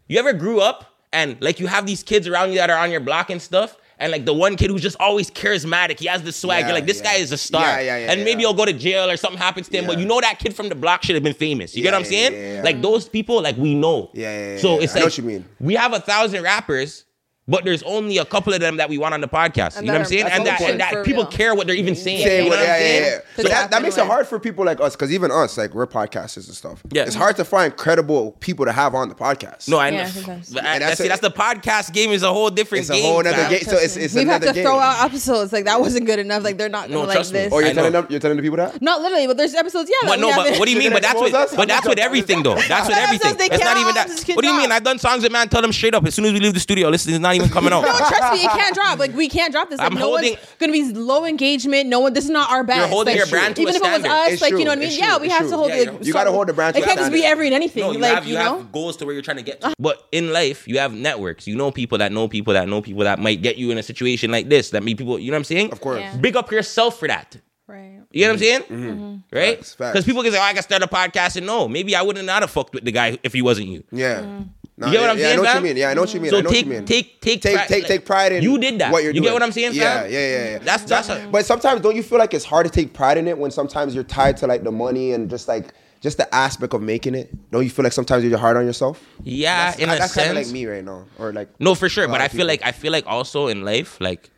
you 0.08 0.18
ever 0.18 0.32
grew 0.32 0.60
up 0.60 0.84
and 1.12 1.36
like 1.40 1.60
you 1.60 1.66
have 1.68 1.86
these 1.86 2.02
kids 2.02 2.26
around 2.26 2.50
you 2.50 2.56
that 2.56 2.70
are 2.70 2.78
on 2.78 2.90
your 2.90 3.00
block 3.00 3.30
and 3.30 3.40
stuff. 3.40 3.76
And 4.00 4.12
like 4.12 4.24
the 4.24 4.32
one 4.32 4.54
kid 4.56 4.70
who's 4.70 4.82
just 4.82 4.96
always 5.00 5.28
charismatic, 5.30 5.98
he 5.98 6.06
has 6.06 6.22
the 6.22 6.30
swag. 6.32 6.60
Yeah, 6.60 6.66
You're 6.68 6.74
like, 6.76 6.86
this 6.86 6.98
yeah. 6.98 7.04
guy 7.04 7.14
is 7.14 7.32
a 7.32 7.36
star. 7.38 7.62
Yeah, 7.62 7.80
yeah, 7.80 7.98
yeah, 7.98 8.12
and 8.12 8.22
maybe 8.24 8.42
he'll 8.42 8.54
go 8.54 8.64
to 8.64 8.72
jail 8.72 9.10
or 9.10 9.16
something 9.16 9.38
happens 9.40 9.68
to 9.70 9.78
him. 9.78 9.86
But 9.86 9.98
you 9.98 10.06
know 10.06 10.20
that 10.20 10.38
kid 10.38 10.54
from 10.54 10.68
the 10.68 10.76
block 10.76 11.02
should 11.02 11.16
have 11.16 11.24
been 11.24 11.34
famous. 11.34 11.74
You 11.76 11.82
get 11.82 11.92
what 11.92 11.98
I'm 11.98 12.04
saying? 12.04 12.62
Like 12.62 12.80
those 12.80 13.08
people, 13.08 13.42
like 13.42 13.56
we 13.56 13.74
know. 13.74 14.10
Yeah, 14.14 14.30
yeah, 14.30 14.52
yeah, 14.54 14.58
So 14.60 14.78
it's 14.80 14.92
I 14.92 14.96
like 15.00 15.04
what 15.06 15.18
you 15.18 15.24
mean. 15.24 15.44
we 15.58 15.74
have 15.74 15.92
a 15.92 16.00
thousand 16.00 16.42
rappers, 16.44 17.04
but 17.48 17.64
there's 17.64 17.82
only 17.82 18.18
a 18.18 18.24
couple 18.24 18.52
of 18.52 18.60
them 18.60 18.76
that 18.76 18.88
we 18.88 18.98
want 18.98 19.14
on 19.14 19.20
the 19.20 19.26
podcast. 19.28 19.76
And 19.78 19.86
you 19.86 19.92
know 19.92 19.98
what 19.98 20.04
I'm 20.04 20.08
saying? 20.08 20.26
And 20.30 20.46
that, 20.46 20.60
and 20.60 20.80
that 20.80 21.04
people 21.04 21.24
real. 21.24 21.32
care 21.32 21.54
what 21.54 21.66
they're 21.66 21.74
even 21.76 21.94
saying. 21.96 22.22
Say 22.24 22.44
you 22.44 22.44
know 22.44 22.50
what- 22.50 22.58
what 22.58 22.66
yeah, 22.68 22.74
I'm 22.74 22.80
yeah, 22.80 22.86
saying? 22.86 23.02
yeah. 23.04 23.18
So 23.36 23.42
To 23.42 23.48
that, 23.48 23.70
that 23.70 23.82
makes 23.82 23.96
it 23.98 24.06
hard 24.06 24.26
for 24.26 24.38
people 24.38 24.64
like 24.64 24.80
us, 24.80 24.94
because 24.94 25.12
even 25.12 25.30
us, 25.30 25.56
like 25.56 25.74
we're 25.74 25.86
podcasters 25.86 26.46
and 26.46 26.54
stuff. 26.54 26.82
Yeah. 26.90 27.04
It's 27.04 27.14
hard 27.14 27.36
to 27.36 27.44
find 27.44 27.74
credible 27.76 28.32
people 28.40 28.64
to 28.66 28.72
have 28.72 28.94
on 28.94 29.08
the 29.08 29.14
podcast. 29.14 29.68
No, 29.68 29.78
I 29.78 29.90
know. 29.90 29.96
Yeah, 29.98 30.06
sometimes. 30.08 30.50
But 30.52 30.64
And 30.64 30.84
I- 30.84 30.88
that's 30.88 30.98
see, 31.00 31.06
a- 31.06 31.08
that's 31.08 31.20
the 31.20 31.30
podcast 31.30 31.92
game 31.92 32.10
is 32.10 32.22
a 32.22 32.32
whole 32.32 32.50
different 32.50 32.82
it's 32.82 32.90
a 32.90 32.94
game. 32.94 33.04
whole 33.04 33.18
other 33.20 33.32
game. 33.48 33.60
So 33.62 33.76
it's, 33.76 33.96
it's 33.96 34.14
we 34.14 34.20
have 34.20 34.28
another 34.28 34.46
to 34.48 34.52
game. 34.52 34.64
throw 34.64 34.78
out 34.78 35.04
episodes 35.04 35.52
like 35.52 35.64
that 35.64 35.80
wasn't 35.80 36.06
good 36.06 36.18
enough. 36.18 36.42
Like 36.42 36.58
they're 36.58 36.68
not 36.68 36.90
No, 36.90 36.96
gonna 36.96 37.08
like 37.08 37.14
trust 37.16 37.32
me. 37.32 37.38
this. 37.40 37.52
Oh, 37.52 37.58
you're 37.60 37.72
telling 37.74 37.92
them? 37.92 38.06
You're 38.10 38.20
telling 38.20 38.36
the 38.36 38.42
people 38.42 38.56
that? 38.58 38.82
Not 38.82 39.00
literally, 39.00 39.26
but 39.26 39.36
there's 39.36 39.54
episodes. 39.54 39.88
Yeah, 39.90 39.96
But 40.08 40.16
that 40.16 40.20
no, 40.20 40.26
we 40.28 40.32
but 40.34 40.44
haven't- 40.44 40.58
what 40.58 40.64
do 40.66 40.70
you 40.72 40.76
mean? 40.78 40.84
You're 40.90 40.92
But 40.94 41.02
that's 41.02 41.14
gonna 41.14 41.24
with, 41.24 41.32
but 41.56 41.68
that's 41.68 41.80
just 41.80 41.88
with 41.88 41.98
everything 41.98 42.42
though. 42.42 42.56
That's 42.56 42.88
with 42.88 42.98
everything. 42.98 43.36
It's 43.38 43.64
not 43.64 43.76
even 43.76 43.94
that. 43.94 44.08
What 44.34 44.42
do 44.42 44.48
you 44.48 44.56
mean? 44.58 44.72
I've 44.72 44.84
done 44.84 44.98
songs 44.98 45.22
that 45.22 45.32
man 45.32 45.48
tell 45.48 45.62
them 45.62 45.72
straight 45.72 45.94
up. 45.94 46.04
As 46.06 46.14
soon 46.14 46.24
as 46.26 46.32
we 46.32 46.40
leave 46.40 46.54
the 46.54 46.60
studio, 46.60 46.88
listen, 46.88 47.12
it's 47.12 47.20
not 47.22 47.34
even 47.38 47.48
coming 47.56 47.72
out. 47.72 47.82
No, 47.82 47.96
trust 47.96 48.32
me, 48.32 48.44
it 48.44 48.50
can't 48.50 48.74
drop. 48.74 48.98
Like 48.98 49.14
we 49.14 49.28
can't 49.28 49.52
drop 49.52 49.70
this. 49.70 49.78
Like 49.78 49.90
I'm 49.90 49.98
no 49.98 50.06
holding- 50.06 50.34
one's 50.34 50.46
gonna 50.58 50.72
be 50.72 50.92
low 50.92 51.24
engagement. 51.24 51.88
No 51.88 52.00
one. 52.00 52.12
This 52.12 52.24
is 52.24 52.30
not 52.30 52.50
our 52.50 52.64
best. 52.64 52.90
holding 52.90 53.12
like, 53.12 53.18
your 53.18 53.26
brand 53.26 53.56
to 53.56 53.62
even 53.62 53.74
a 53.74 53.76
if 53.78 53.82
it 53.82 54.02
was 54.02 54.04
us, 54.04 54.32
It's 54.32 54.42
like 54.42 54.50
true, 54.50 54.58
you 54.58 54.64
know 54.64 54.72
what 54.72 54.78
I 54.78 54.80
mean. 54.80 54.88
it's 54.88 54.98
Yeah, 54.98 55.18
we 55.18 55.26
it's 55.26 55.32
have 55.34 55.42
true. 55.42 55.50
to 55.50 55.56
hold. 55.56 55.70
Yeah, 55.70 55.76
like, 55.76 55.86
you 56.04 56.12
know. 56.12 56.18
Gotta 56.18 56.32
hold 56.32 56.46
the 56.48 56.52
brand 56.52 56.76
It 56.76 56.84
can't 56.84 56.98
just 56.98 57.12
be 57.12 57.24
every 57.24 57.46
and 57.46 57.54
anything. 57.54 57.82
No, 57.82 57.92
you 57.92 57.98
like 57.98 58.14
have 58.14 58.26
you, 58.26 58.32
you 58.34 58.38
know. 58.38 58.58
have 58.58 58.72
goals 58.72 58.96
to 58.98 59.04
where 59.06 59.14
you're 59.14 59.22
trying 59.22 59.36
to 59.38 59.42
get 59.42 59.60
to. 59.62 59.74
But 59.78 60.06
in 60.12 60.32
life, 60.32 60.66
you 60.68 60.78
have 60.78 60.92
networks. 60.94 61.46
You 61.46 61.56
know 61.56 61.70
people 61.70 61.98
that 61.98 62.12
know 62.12 62.28
people 62.28 62.52
that 62.54 62.68
know 62.68 62.82
people 62.82 63.04
that 63.04 63.18
might 63.18 63.42
get 63.42 63.56
you 63.56 63.70
in 63.70 63.78
a 63.78 63.82
situation 63.82 64.30
like 64.30 64.48
this. 64.48 64.70
That 64.70 64.82
mean 64.82 64.96
people. 64.96 65.18
You 65.18 65.30
know 65.30 65.36
what 65.36 65.38
I'm 65.38 65.44
saying? 65.44 65.72
Of 65.72 65.80
course. 65.80 66.00
Yeah. 66.00 66.16
Big 66.16 66.36
up 66.36 66.50
yourself 66.50 66.98
for 66.98 67.08
that. 67.08 67.36
Right. 67.66 68.00
You 68.10 68.22
know 68.22 68.28
what 68.28 68.32
I'm 68.34 68.38
saying? 68.38 68.60
Mm-hmm. 68.62 68.88
Mm-hmm. 68.88 69.36
Right? 69.36 69.56
Facts, 69.58 69.74
facts. 69.74 69.92
Because 69.92 70.04
people 70.06 70.22
can 70.22 70.32
say, 70.32 70.38
"Oh, 70.38 70.42
I 70.42 70.54
can 70.54 70.62
start 70.62 70.82
a 70.82 70.86
podcast," 70.86 71.36
and 71.36 71.46
no, 71.46 71.68
maybe 71.68 71.94
I 71.94 72.00
wouldn't 72.00 72.24
not 72.24 72.40
have 72.42 72.50
fucked 72.50 72.72
with 72.74 72.84
the 72.84 72.92
guy 72.92 73.18
if 73.22 73.34
he 73.34 73.42
wasn't 73.42 73.68
you. 73.68 73.84
Yeah. 73.92 74.20
Mm-hmm. 74.22 74.42
Nah, 74.80 74.86
You 74.86 74.92
get 74.92 75.00
what 75.00 75.10
I'm 75.10 75.18
yeah, 75.18 75.24
saying, 75.24 75.32
I 75.32 75.36
know 75.36 75.42
what 75.42 75.54
you 75.56 75.60
mean. 75.62 75.76
Yeah, 75.76 75.90
I 75.90 75.94
know 75.94 76.00
what 76.02 76.14
you 76.14 76.20
mean. 76.20 76.34
I 76.34 76.40
know 76.40 76.50
take, 76.50 76.66
what 76.66 76.66
you 76.66 76.78
mean. 76.78 76.84
take 76.86 77.20
take 77.20 77.42
take 77.42 77.54
pride- 77.56 77.68
take 77.68 77.86
take 77.86 78.06
pride 78.06 78.32
in 78.32 78.42
you 78.44 78.58
did 78.60 78.78
that. 78.78 78.92
What 78.92 79.02
you're 79.02 79.12
you 79.12 79.20
doing. 79.20 79.24
get 79.24 79.32
what 79.32 79.42
I'm 79.42 79.50
saying? 79.52 79.72
Yeah, 79.74 80.02
fam? 80.02 80.12
yeah, 80.12 80.18
yeah, 80.18 80.50
yeah. 80.52 80.58
That's 80.58 80.84
that's 80.84 81.08
a, 81.08 81.28
But 81.32 81.44
sometimes 81.46 81.80
don't 81.80 81.96
you 81.96 82.02
feel 82.04 82.18
like 82.18 82.32
it's 82.32 82.44
hard 82.44 82.64
to 82.66 82.70
take 82.72 82.94
pride 82.94 83.18
in 83.18 83.26
it 83.26 83.36
when 83.36 83.50
sometimes 83.50 83.92
you're 83.94 84.04
tied 84.04 84.36
to 84.38 84.46
like 84.46 84.62
the 84.62 84.70
money 84.70 85.12
and 85.12 85.28
just 85.28 85.48
like 85.48 85.74
just 86.00 86.16
the 86.16 86.32
aspect 86.32 86.74
of 86.74 86.80
making 86.80 87.16
it? 87.16 87.28
Don't 87.50 87.64
you 87.64 87.70
feel 87.70 87.82
like 87.82 87.92
sometimes 87.92 88.22
you're 88.22 88.38
hard 88.38 88.56
on 88.56 88.64
yourself? 88.66 89.04
yeah. 89.24 89.70
That's, 89.72 89.78
in 89.82 89.88
a 89.90 89.96
that's 89.96 90.14
kind 90.14 90.30
of 90.30 90.36
sense, 90.36 90.46
like 90.46 90.52
me 90.54 90.66
right 90.66 90.84
now, 90.84 91.06
or 91.18 91.32
like 91.32 91.48
No, 91.58 91.74
for 91.74 91.88
sure. 91.88 92.06
But 92.06 92.20
I 92.20 92.28
feel 92.28 92.36
people. 92.38 92.46
like 92.46 92.62
I 92.64 92.70
feel 92.70 92.92
like 92.92 93.06
also 93.08 93.48
in 93.48 93.64
life, 93.64 94.00
like 94.00 94.30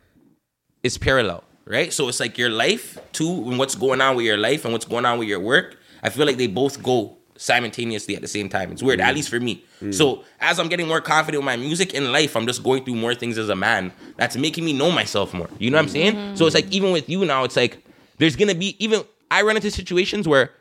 it's 0.81 0.97
parallel, 0.97 1.43
right? 1.65 1.93
So 1.93 2.07
it's 2.09 2.19
like 2.19 2.39
your 2.39 2.49
life 2.49 2.97
too, 3.11 3.29
and 3.47 3.59
what's 3.59 3.75
going 3.75 4.01
on 4.01 4.15
with 4.15 4.25
your 4.25 4.37
life 4.37 4.65
and 4.65 4.73
what's 4.73 4.85
going 4.85 5.05
on 5.05 5.19
with 5.19 5.27
your 5.27 5.39
work. 5.39 5.77
I 6.01 6.09
feel 6.09 6.25
like 6.25 6.37
they 6.37 6.47
both 6.47 6.81
go 6.81 7.17
simultaneously 7.41 8.15
at 8.15 8.21
the 8.21 8.27
same 8.27 8.47
time. 8.49 8.71
It's 8.71 8.83
weird, 8.83 8.99
Mm. 8.99 9.03
at 9.03 9.15
least 9.15 9.29
for 9.29 9.39
me. 9.39 9.63
So 9.91 10.23
as 10.39 10.59
I'm 10.59 10.69
getting 10.69 10.87
more 10.87 11.01
confident 11.01 11.41
with 11.41 11.45
my 11.45 11.57
music 11.57 11.93
in 11.95 12.11
life, 12.11 12.35
I'm 12.35 12.45
just 12.45 12.61
going 12.63 12.83
through 12.85 12.95
more 12.95 13.15
things 13.15 13.37
as 13.37 13.49
a 13.49 13.55
man. 13.55 13.91
That's 14.17 14.35
making 14.37 14.63
me 14.63 14.73
know 14.73 14.91
myself 14.91 15.33
more. 15.33 15.49
You 15.57 15.71
know 15.71 15.77
what 15.77 15.83
I'm 15.83 15.89
saying? 15.89 16.35
So 16.37 16.45
it's 16.45 16.53
like 16.55 16.71
even 16.71 16.91
with 16.91 17.09
you 17.09 17.25
now, 17.25 17.43
it's 17.43 17.55
like 17.55 17.83
there's 18.19 18.35
gonna 18.35 18.53
be 18.55 18.75
even 18.83 19.03
I 19.31 19.41
run 19.41 19.55
into 19.55 19.71
situations 19.71 20.27
where 20.27 20.51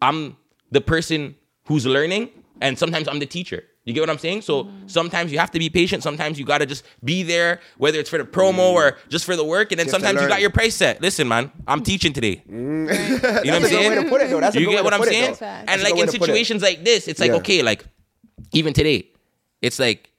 I'm 0.00 0.36
the 0.70 0.80
person 0.80 1.34
who's 1.66 1.84
learning, 1.86 2.28
and 2.60 2.78
sometimes 2.78 3.08
I'm 3.08 3.18
the 3.18 3.26
teacher. 3.26 3.64
You 3.88 3.94
get 3.94 4.00
what 4.00 4.10
I'm 4.10 4.18
saying? 4.18 4.42
So 4.42 4.64
mm-hmm. 4.64 4.86
sometimes 4.86 5.32
you 5.32 5.38
have 5.38 5.50
to 5.52 5.58
be 5.58 5.70
patient. 5.70 6.02
Sometimes 6.02 6.38
you 6.38 6.44
gotta 6.44 6.66
just 6.66 6.84
be 7.02 7.22
there, 7.22 7.60
whether 7.78 7.98
it's 7.98 8.10
for 8.10 8.18
the 8.18 8.24
promo 8.24 8.52
mm. 8.52 8.74
or 8.74 8.98
just 9.08 9.24
for 9.24 9.34
the 9.34 9.44
work. 9.44 9.72
And 9.72 9.78
then 9.78 9.86
Just 9.86 9.94
sometimes 9.94 10.20
you 10.20 10.28
got 10.28 10.42
your 10.42 10.50
price 10.50 10.74
set. 10.74 11.00
Listen, 11.00 11.26
man, 11.26 11.50
I'm 11.66 11.82
teaching 11.82 12.12
today. 12.12 12.42
Mm. 12.46 12.88
You 13.44 13.50
know 13.50 13.60
what 13.60 13.62
I'm 13.62 13.62
That's 13.62 13.66
a 13.66 13.70
good 13.70 13.70
way 13.70 13.70
saying? 13.70 13.92
it, 13.92 14.30
though. 14.30 14.40
That's 14.40 14.56
a 14.56 14.60
you 14.60 14.66
get 14.68 14.84
what 14.84 14.92
I'm 14.92 15.00
put 15.00 15.08
it, 15.08 15.36
saying? 15.36 15.64
And 15.68 15.82
like 15.82 15.96
in 15.96 16.06
to 16.06 16.06
put 16.06 16.14
it. 16.14 16.20
situations 16.20 16.62
like 16.62 16.84
this, 16.84 17.08
it's 17.08 17.18
like 17.18 17.30
Yeah. 17.30 17.36
okay, 17.36 17.62
like 17.62 17.84
even 18.52 18.74
today, 18.74 19.08
it's 19.62 19.78
like. 19.78 20.10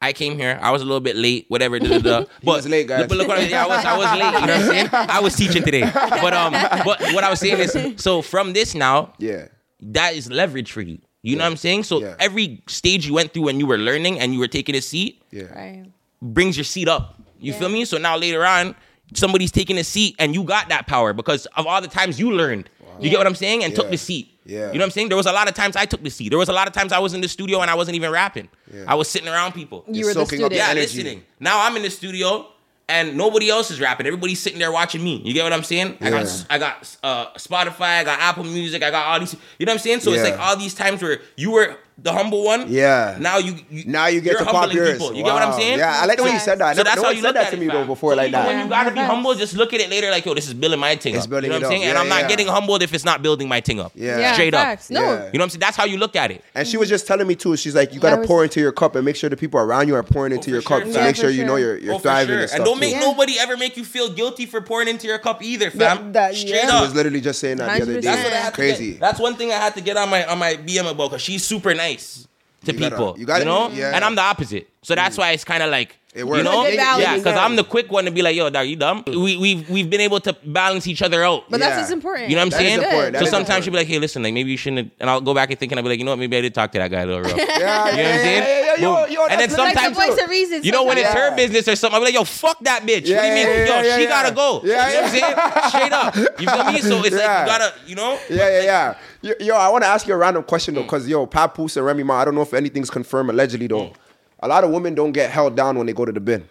I 0.00 0.12
came 0.12 0.38
here. 0.38 0.60
I 0.62 0.70
was 0.70 0.80
a 0.80 0.84
little 0.84 1.00
bit 1.00 1.16
late. 1.16 1.46
Whatever. 1.48 1.80
Da, 1.80 1.88
da, 1.88 1.98
da. 1.98 2.18
But 2.44 2.56
was 2.58 2.68
late, 2.68 2.86
guys. 2.86 3.00
Look, 3.00 3.08
but 3.08 3.18
look 3.18 3.26
what 3.26 3.38
I, 3.38 3.42
yeah, 3.42 3.64
I 3.64 3.66
was. 3.66 3.84
I 3.84 3.98
was 3.98 4.10
late. 4.12 4.40
You 4.40 4.46
know 4.46 4.54
what 4.54 4.62
I'm 4.62 4.68
saying? 4.68 4.88
I 4.92 5.20
was 5.20 5.34
teaching 5.34 5.64
today. 5.64 5.90
But 5.92 6.32
um, 6.32 6.52
but 6.52 7.00
what 7.14 7.24
I 7.24 7.30
was 7.30 7.40
saying 7.40 7.58
is, 7.58 8.00
so 8.00 8.22
from 8.22 8.52
this 8.52 8.76
now, 8.76 9.12
yeah, 9.18 9.48
that 9.80 10.14
is 10.14 10.30
leverage 10.30 10.70
for 10.70 10.82
you. 10.82 11.00
You 11.22 11.36
know 11.36 11.44
what 11.44 11.50
I'm 11.50 11.56
saying? 11.56 11.82
So 11.84 12.00
Yeah. 12.00 12.14
every 12.20 12.62
stage 12.68 13.06
you 13.06 13.14
went 13.14 13.32
through 13.34 13.44
when 13.44 13.58
you 13.60 13.66
were 13.66 13.78
learning 13.78 14.20
and 14.20 14.32
you 14.32 14.38
were 14.38 14.48
taking 14.48 14.74
a 14.76 14.80
seat 14.80 15.20
yeah. 15.32 15.44
Right. 15.54 15.84
brings 16.22 16.56
your 16.56 16.64
seat 16.64 16.88
up. 16.88 17.20
You 17.40 17.52
Yeah. 17.52 17.58
feel 17.58 17.68
me? 17.68 17.84
So 17.84 17.98
now 17.98 18.16
later 18.16 18.44
on, 18.46 18.74
somebody's 19.14 19.50
taking 19.50 19.78
a 19.78 19.84
seat 19.84 20.14
and 20.18 20.34
you 20.34 20.42
got 20.44 20.68
that 20.68 20.86
power 20.86 21.12
because 21.12 21.46
of 21.56 21.66
all 21.66 21.80
the 21.80 21.88
times 21.88 22.18
you 22.20 22.32
learned. 22.32 22.70
You 23.00 23.10
get 23.10 23.18
what 23.18 23.26
I'm 23.28 23.34
saying? 23.36 23.62
And 23.62 23.74
took 23.76 23.90
the 23.90 23.96
seat. 23.98 24.28
Yeah. 24.44 24.72
You 24.72 24.78
know 24.78 24.80
what 24.80 24.84
I'm 24.86 24.90
saying? 24.90 25.08
There 25.08 25.16
was 25.16 25.26
a 25.26 25.32
lot 25.32 25.46
of 25.48 25.54
times 25.54 25.76
I 25.76 25.84
took 25.86 26.02
the 26.02 26.10
seat. 26.10 26.30
There 26.30 26.38
was 26.38 26.48
a 26.48 26.52
lot 26.52 26.66
of 26.66 26.72
times 26.74 26.90
I 26.92 26.98
was 26.98 27.14
in 27.14 27.20
the 27.20 27.28
studio 27.28 27.60
and 27.60 27.70
I 27.70 27.74
wasn't 27.74 27.94
even 27.96 28.10
rapping. 28.10 28.48
Yeah. 28.74 28.84
I 28.88 28.94
was 28.96 29.08
sitting 29.08 29.28
around 29.28 29.52
people. 29.52 29.84
You 29.86 30.00
You're 30.00 30.06
were 30.08 30.14
the 30.14 30.20
soaking 30.26 30.42
up 30.42 30.50
student. 30.50 30.50
the 30.52 30.56
Yeah, 30.56 30.68
energy. 30.70 30.96
listening. 30.98 31.22
Now 31.38 31.64
I'm 31.64 31.76
in 31.76 31.82
the 31.82 31.90
studio 31.90 32.46
and 32.88 33.16
nobody 33.16 33.50
else 33.50 33.70
is 33.70 33.80
rapping. 33.80 34.06
Everybody's 34.06 34.40
sitting 34.40 34.58
there 34.58 34.72
watching 34.72 35.02
me. 35.04 35.20
You 35.24 35.34
get 35.34 35.44
what 35.44 35.52
I'm 35.52 35.62
saying? 35.64 35.98
I 36.00 36.10
got 36.10 36.46
I 36.50 36.58
got 36.58 36.96
uh, 37.02 37.26
Spotify, 37.34 38.00
I 38.00 38.04
got 38.04 38.20
Apple 38.20 38.44
Music, 38.44 38.82
I 38.82 38.90
got 38.90 39.06
all 39.06 39.20
these. 39.20 39.34
You 39.58 39.66
know 39.66 39.72
what 39.72 39.74
I'm 39.74 39.82
saying? 39.82 40.00
So 40.00 40.10
it's 40.12 40.22
like 40.30 40.40
all 40.40 40.56
these 40.56 40.74
times 40.74 41.02
where 41.02 41.20
you 41.36 41.50
were 41.52 41.76
the 42.00 42.12
humble 42.12 42.44
one. 42.44 42.66
Yeah. 42.68 43.16
Now 43.20 43.38
you, 43.38 43.56
you 43.70 43.84
Now 43.86 44.06
you 44.06 44.20
get 44.20 44.38
to 44.38 44.44
pop 44.44 44.54
humbling 44.54 44.76
yours. 44.76 44.92
people. 44.92 45.14
You 45.14 45.24
get 45.24 45.32
what 45.34 45.42
I'm 45.42 45.52
saying? 45.52 45.78
Yeah, 45.78 46.00
I 46.00 46.06
like 46.06 46.16
the 46.18 46.24
way 46.24 46.30
you 46.32 46.38
said 46.38 46.58
that. 46.60 46.76
So 46.76 46.82
No- 46.82 46.84
that's 46.84 46.96
no 46.96 47.02
how 47.04 47.10
you 47.10 47.22
said 47.22 47.34
that 47.34 47.50
to 47.50 47.56
me 47.56 47.66
though 47.66 47.84
before 47.84 48.12
So 48.12 48.16
like 48.18 48.28
even 48.28 48.40
that. 48.40 48.46
When 48.46 48.60
you 48.60 48.68
gotta 48.68 48.90
be 48.92 49.00
humble, 49.00 49.34
just 49.34 49.54
look 49.56 49.72
at 49.74 49.80
it 49.80 49.90
later 49.90 50.08
like, 50.10 50.24
yo, 50.24 50.32
this 50.34 50.46
is 50.46 50.54
building 50.54 50.78
my 50.78 50.94
thing 50.94 51.16
It's 51.16 51.24
up. 51.24 51.30
building 51.30 51.50
you 51.50 51.58
know 51.58 51.66
what 51.66 51.72
I'm 51.72 51.72
up. 51.72 51.78
saying? 51.80 51.90
and 51.90 51.98
I'm 51.98 52.08
not 52.08 52.22
yeah. 52.22 52.28
getting 52.28 52.46
humbled 52.46 52.82
if 52.82 52.94
it's 52.94 53.04
not 53.04 53.20
building 53.20 53.48
my 53.48 53.60
thing 53.60 53.80
up. 53.80 53.90
Yeah. 53.96 54.18
Yeah, 54.18 54.32
Straight 54.34 54.54
facts. 54.54 54.90
up. 54.90 54.94
No. 54.94 55.00
You 55.00 55.06
know 55.08 55.14
what 55.16 55.42
I'm 55.42 55.50
saying? 55.50 55.60
That's 55.60 55.76
how 55.76 55.86
you 55.86 55.98
look 55.98 56.14
at 56.14 56.30
it. 56.30 56.44
And 56.54 56.68
she 56.68 56.76
was 56.76 56.88
just 56.88 57.06
telling 57.06 57.26
me 57.26 57.34
too. 57.34 57.56
She's 57.56 57.74
like, 57.74 57.92
you 57.92 57.98
gotta 58.00 58.18
was- 58.18 58.26
pour 58.28 58.44
into 58.44 58.60
your 58.60 58.72
cup 58.72 58.94
and 58.94 59.04
make 59.04 59.16
sure 59.16 59.28
the 59.28 59.36
people 59.36 59.58
around 59.58 59.88
you 59.88 59.96
are 59.96 60.02
pouring 60.04 60.32
into 60.32 60.42
oh, 60.42 60.44
for 60.44 60.50
your 60.50 60.62
sure. 60.62 60.80
cup 60.82 60.92
to 60.92 61.02
make 61.02 61.16
sure 61.16 61.30
you 61.30 61.44
know 61.44 61.56
you're 61.56 61.78
you're 61.78 61.94
Oh, 61.94 61.98
thriving 61.98 62.38
and 62.38 62.48
stuff. 62.48 62.58
And 62.60 62.64
don't 62.64 62.78
make 62.78 62.94
nobody 62.96 63.38
ever 63.40 63.56
make 63.56 63.76
you 63.76 63.84
feel 63.84 64.12
guilty 64.12 64.46
for 64.46 64.60
pouring 64.60 64.86
into 64.86 65.08
your 65.08 65.18
cup 65.18 65.42
either, 65.42 65.70
fam. 65.72 66.12
That- 66.12 66.12
that- 66.12 66.34
Straight 66.36 66.54
yeah. 66.62 66.76
She 66.78 66.82
was 66.84 66.94
literally 66.94 67.20
just 67.20 67.40
saying 67.40 67.56
that 67.56 67.76
the 67.76 67.82
other 67.82 67.94
day. 67.94 68.00
That's 68.02 68.22
what 68.24 68.32
I 68.32 68.36
had 68.36 68.50
to 68.50 68.54
Crazy. 68.54 68.92
That's 68.92 69.18
one 69.18 69.34
thing 69.34 69.50
I 69.50 69.54
had 69.56 69.74
to 69.74 69.80
get 69.80 69.96
on 69.96 70.08
my 70.10 70.24
on 70.26 70.38
my 70.38 70.54
BM 70.54 70.88
about 70.90 71.10
because 71.10 71.22
she's 71.22 71.44
super 71.44 71.74
nice 71.74 71.87
to 71.96 72.72
You 72.72 72.78
gotta- 72.78 72.90
people. 72.96 73.14
you 73.18 73.24
gotta- 73.26 73.44
know, 73.44 73.70
yeah. 73.70 73.92
and 73.94 74.04
I'm 74.04 74.14
the 74.14 74.22
opposite. 74.22 74.68
So 74.82 74.94
that's 74.94 75.16
mm. 75.16 75.20
why 75.20 75.32
it's 75.32 75.44
kind 75.44 75.62
of 75.62 75.70
like. 75.70 75.96
It 76.14 76.26
works. 76.26 76.38
You 76.38 76.44
know, 76.44 76.62
It's 76.62 76.68
a 76.68 76.70
good 76.72 76.76
balance. 76.78 77.02
yeah, 77.04 77.16
because 77.18 77.36
I'm 77.38 77.54
the 77.54 77.62
quick 77.62 77.92
one 77.92 78.06
to 78.06 78.10
be 78.10 78.22
like, 78.22 78.34
"Yo, 78.34 78.48
dog, 78.50 78.66
you 78.66 78.76
dumb." 78.76 79.04
Mm. 79.04 79.22
We 79.22 79.36
we've 79.36 79.70
we've 79.70 79.90
been 79.90 80.00
able 80.00 80.18
to 80.20 80.32
balance 80.42 80.86
each 80.86 81.02
other 81.02 81.22
out. 81.22 81.44
But 81.50 81.60
Yeah. 81.60 81.66
that's 81.68 81.78
what's 81.82 81.92
important. 81.92 82.30
You 82.30 82.36
know 82.36 82.40
what 82.40 82.46
I'm 82.46 82.50
That 82.50 82.62
is 82.62 82.66
saying? 82.66 82.82
important. 82.82 83.16
So 83.18 83.24
is 83.24 83.30
sometimes 83.30 83.48
important. 83.48 83.64
she'll 83.64 83.72
be 83.72 83.78
like, 83.78 83.86
"Hey, 83.86 83.98
listen, 83.98 84.22
like 84.22 84.32
maybe 84.34 84.50
you 84.50 84.56
shouldn't." 84.56 84.90
And 84.98 85.10
I'll 85.10 85.20
go 85.20 85.34
back 85.34 85.50
and 85.50 85.58
think, 85.60 85.70
and 85.70 85.78
I'll 85.78 85.82
be 85.84 85.90
like, 85.90 85.98
"You 86.00 86.06
know 86.06 86.12
what? 86.12 86.18
Maybe 86.18 86.36
I 86.36 86.40
did 86.40 86.54
talk 86.54 86.72
to 86.72 86.78
that 86.78 86.90
guy 86.90 87.02
a 87.02 87.06
little 87.06 87.22
rough." 87.22 87.36
Yeah, 87.38 87.44
You 87.44 87.60
know 87.60 87.68
what 87.68 87.86
I'm 87.86 87.94
saying? 87.94 88.42
Yeah, 88.42 88.64
yeah, 88.64 88.80
yo, 88.80 89.06
yo, 89.06 89.26
and 89.26 89.38
then 89.38 89.48
that's 89.50 89.58
Like 89.58 89.74
the 89.74 89.80
sometimes, 89.84 89.96
voice 90.16 90.24
of 90.24 90.30
reason. 90.30 90.62
you 90.64 90.72
know, 90.72 90.84
when 90.84 90.96
it's 90.98 91.12
her 91.12 91.36
business 91.36 91.68
or 91.68 91.76
something, 91.76 91.94
I'll 91.94 92.00
be 92.00 92.06
like, 92.06 92.14
"Yo, 92.14 92.24
fuck 92.24 92.58
that 92.64 92.82
bitch." 92.82 93.06
Yeah, 93.06 93.16
what 93.16 93.22
do 93.22 93.28
you 93.28 93.34
mean? 93.34 93.46
yeah, 93.46 93.52
yo, 93.52 93.82
yeah, 93.82 93.96
she 93.96 94.02
yeah. 94.04 94.08
gotta 94.08 94.34
go. 94.34 94.60
Yeah, 94.64 94.88
you 94.88 94.94
know 94.94 95.02
what 95.02 95.04
I'm 95.04 95.10
saying? 95.12 95.68
Straight 95.68 95.92
up. 95.92 96.16
You 96.40 96.46
feel 96.48 96.64
me? 96.72 96.80
So 96.80 97.04
it's 97.04 97.14
like 97.14 97.22
Yeah. 97.22 97.40
you 97.42 97.46
gotta, 97.46 97.74
you 97.86 97.94
know. 97.94 98.18
Yeah, 98.30 98.48
yeah, 98.48 98.62
yeah. 98.62 98.94
Yo, 99.20 99.32
yo, 99.40 99.56
I 99.56 99.68
want 99.68 99.82
to 99.82 99.88
ask 99.88 100.06
you 100.06 100.14
a 100.14 100.16
random 100.16 100.44
question 100.44 100.74
though, 100.74 100.82
mm. 100.82 100.86
because 100.86 101.08
yo, 101.08 101.26
Papoose 101.26 101.76
and 101.76 101.84
Remy 101.84 102.04
Ma, 102.04 102.20
I 102.20 102.24
don't 102.24 102.34
know 102.34 102.42
if 102.42 102.54
anything's 102.54 102.90
confirmed 102.90 103.30
allegedly 103.30 103.66
though. 103.66 103.86
Mm. 103.86 103.94
A 104.40 104.48
lot 104.48 104.62
of 104.64 104.70
women 104.70 104.94
don't 104.94 105.12
get 105.12 105.30
held 105.30 105.56
down 105.56 105.76
when 105.76 105.86
they 105.86 105.92
go 105.92 106.04
to 106.04 106.12
the 106.12 106.20
bin. 106.20 106.48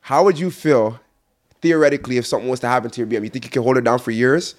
How 0.00 0.24
would 0.24 0.38
you 0.38 0.50
feel 0.50 1.00
theoretically 1.62 2.18
if 2.18 2.26
something 2.26 2.48
was 2.48 2.60
to 2.60 2.68
happen 2.68 2.90
to 2.90 3.00
your 3.00 3.06
BM? 3.06 3.24
You 3.24 3.30
think 3.30 3.44
you 3.44 3.50
can 3.50 3.62
hold 3.62 3.78
it 3.78 3.84
down 3.84 3.98
for 3.98 4.10
years? 4.10 4.54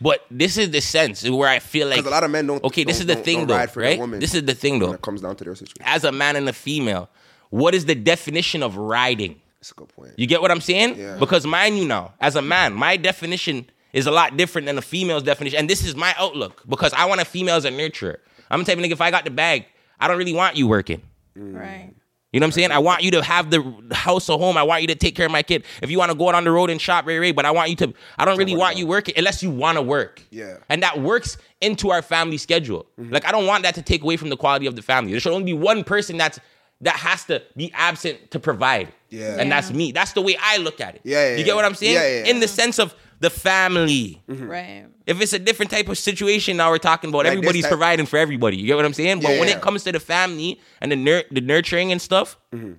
But 0.00 0.26
this 0.30 0.58
is 0.58 0.70
the 0.70 0.80
sense 0.80 1.28
where 1.28 1.48
I 1.48 1.58
feel 1.58 1.88
like 1.88 2.04
a 2.04 2.08
lot 2.08 2.24
of 2.24 2.30
men 2.30 2.46
don't. 2.46 2.62
Okay, 2.64 2.84
this 2.84 3.00
is 3.00 3.06
the 3.06 3.14
don't- 3.14 3.24
thing 3.24 3.38
don't 3.38 3.48
though, 3.48 3.56
ride 3.56 3.70
for 3.70 3.82
their 3.82 3.98
right? 3.98 4.20
This 4.20 4.34
is 4.34 4.44
the 4.44 4.54
thing 4.54 4.78
though. 4.78 4.92
it 4.92 5.02
comes 5.02 5.22
down 5.22 5.36
to 5.36 5.44
their 5.44 5.54
situation. 5.54 5.82
As 5.84 6.04
a 6.04 6.12
man 6.12 6.36
and 6.36 6.48
a 6.48 6.52
female, 6.52 7.08
what 7.50 7.74
is 7.74 7.86
the 7.86 7.94
definition 7.94 8.62
of 8.62 8.76
riding? 8.76 9.40
That's 9.58 9.70
a 9.70 9.74
good 9.74 9.88
point. 9.88 10.12
You 10.16 10.26
get 10.26 10.42
what 10.42 10.50
I'm 10.50 10.60
saying? 10.60 10.98
Yeah. 10.98 11.16
Because 11.18 11.46
mind 11.46 11.78
you 11.78 11.86
now, 11.86 12.12
as 12.20 12.36
a 12.36 12.42
man, 12.42 12.74
my 12.74 12.96
definition 12.96 13.70
is 13.96 14.06
a 14.06 14.10
lot 14.10 14.36
different 14.36 14.66
than 14.66 14.76
a 14.76 14.82
female's 14.82 15.22
definition. 15.22 15.58
And 15.58 15.70
this 15.70 15.82
is 15.82 15.96
my 15.96 16.14
outlook 16.18 16.62
because 16.68 16.92
I 16.92 17.06
want 17.06 17.22
a 17.22 17.24
female 17.24 17.56
as 17.56 17.64
a 17.64 17.70
nurturer. 17.70 18.18
I'm 18.50 18.60
the 18.60 18.66
type 18.66 18.76
of 18.76 18.84
nigga, 18.84 18.92
if 18.92 19.00
I 19.00 19.10
got 19.10 19.24
the 19.24 19.30
bag, 19.30 19.64
I 19.98 20.06
don't 20.06 20.18
really 20.18 20.34
want 20.34 20.54
you 20.54 20.68
working. 20.68 21.00
Right. 21.34 21.94
You 22.30 22.40
know 22.40 22.44
what 22.44 22.48
I'm 22.48 22.52
saying? 22.52 22.72
I 22.72 22.78
want 22.78 23.02
you 23.02 23.10
to 23.12 23.22
have 23.22 23.50
the 23.50 23.62
house 23.92 24.28
or 24.28 24.38
home. 24.38 24.58
I 24.58 24.62
want 24.62 24.82
you 24.82 24.88
to 24.88 24.94
take 24.94 25.16
care 25.16 25.24
of 25.24 25.32
my 25.32 25.42
kid. 25.42 25.64
If 25.80 25.90
you 25.90 25.96
want 25.96 26.12
to 26.12 26.18
go 26.18 26.28
out 26.28 26.34
on 26.34 26.44
the 26.44 26.50
road 26.50 26.68
and 26.68 26.78
shop, 26.78 27.06
Ray 27.06 27.18
Ray, 27.18 27.32
but 27.32 27.46
I 27.46 27.50
want 27.50 27.70
you 27.70 27.76
to, 27.76 27.94
I 28.18 28.26
don't 28.26 28.36
really 28.36 28.54
want 28.54 28.72
out. 28.72 28.78
you 28.78 28.86
working 28.86 29.14
unless 29.16 29.42
you 29.42 29.50
want 29.50 29.78
to 29.78 29.82
work. 29.82 30.20
Yeah. 30.30 30.58
And 30.68 30.82
that 30.82 31.00
works 31.00 31.38
into 31.62 31.90
our 31.90 32.02
family 32.02 32.36
schedule. 32.36 32.84
Mm-hmm. 33.00 33.14
Like, 33.14 33.24
I 33.24 33.32
don't 33.32 33.46
want 33.46 33.62
that 33.62 33.74
to 33.76 33.82
take 33.82 34.02
away 34.02 34.18
from 34.18 34.28
the 34.28 34.36
quality 34.36 34.66
of 34.66 34.76
the 34.76 34.82
family. 34.82 35.12
There 35.12 35.20
should 35.20 35.32
only 35.32 35.46
be 35.46 35.54
one 35.54 35.82
person 35.84 36.18
that's, 36.18 36.38
that 36.82 36.96
has 36.96 37.24
to 37.24 37.42
be 37.56 37.72
absent 37.72 38.30
to 38.32 38.38
provide. 38.38 38.92
Yeah. 39.08 39.36
And 39.38 39.50
that's 39.50 39.72
me. 39.72 39.92
That's 39.92 40.12
the 40.12 40.20
way 40.20 40.36
I 40.38 40.58
look 40.58 40.82
at 40.82 40.96
it. 40.96 41.00
Yeah, 41.04 41.30
yeah, 41.30 41.36
You 41.36 41.44
get 41.44 41.54
what. 41.54 41.64
I'm 41.64 41.74
saying? 41.74 41.94
Yeah, 41.94 42.06
yeah, 42.06 42.24
yeah. 42.24 42.30
In 42.30 42.40
the 42.40 42.48
sense 42.48 42.78
of 42.78 42.94
the 43.20 43.30
family. 43.30 44.22
Right. 44.28 44.86
If 45.06 45.20
it's 45.20 45.32
a 45.32 45.38
different 45.38 45.70
type 45.70 45.88
of 45.88 45.96
situation, 45.98 46.56
now 46.58 46.70
we're 46.70 46.78
talking 46.78 47.08
about 47.10 47.18
Like 47.24 47.28
everybody's 47.28 47.64
type- 47.64 47.70
providing 47.70 48.06
for 48.06 48.18
everybody. 48.18 48.56
You 48.56 48.66
get 48.66 48.76
what 48.76 48.84
I'm 48.84 48.92
saying? 48.94 49.20
But 49.20 49.32
Yeah, 49.32 49.40
when 49.40 49.48
yeah. 49.48 49.56
it 49.56 49.62
comes 49.62 49.84
to 49.84 49.92
the 49.92 50.00
family 50.00 50.60
and 50.80 50.92
the 50.92 50.96
nur- 50.96 51.24
the 51.30 51.40
nurturing 51.40 51.92
and 51.92 52.00
stuff, 52.02 52.36
Mm-hmm. 52.54 52.72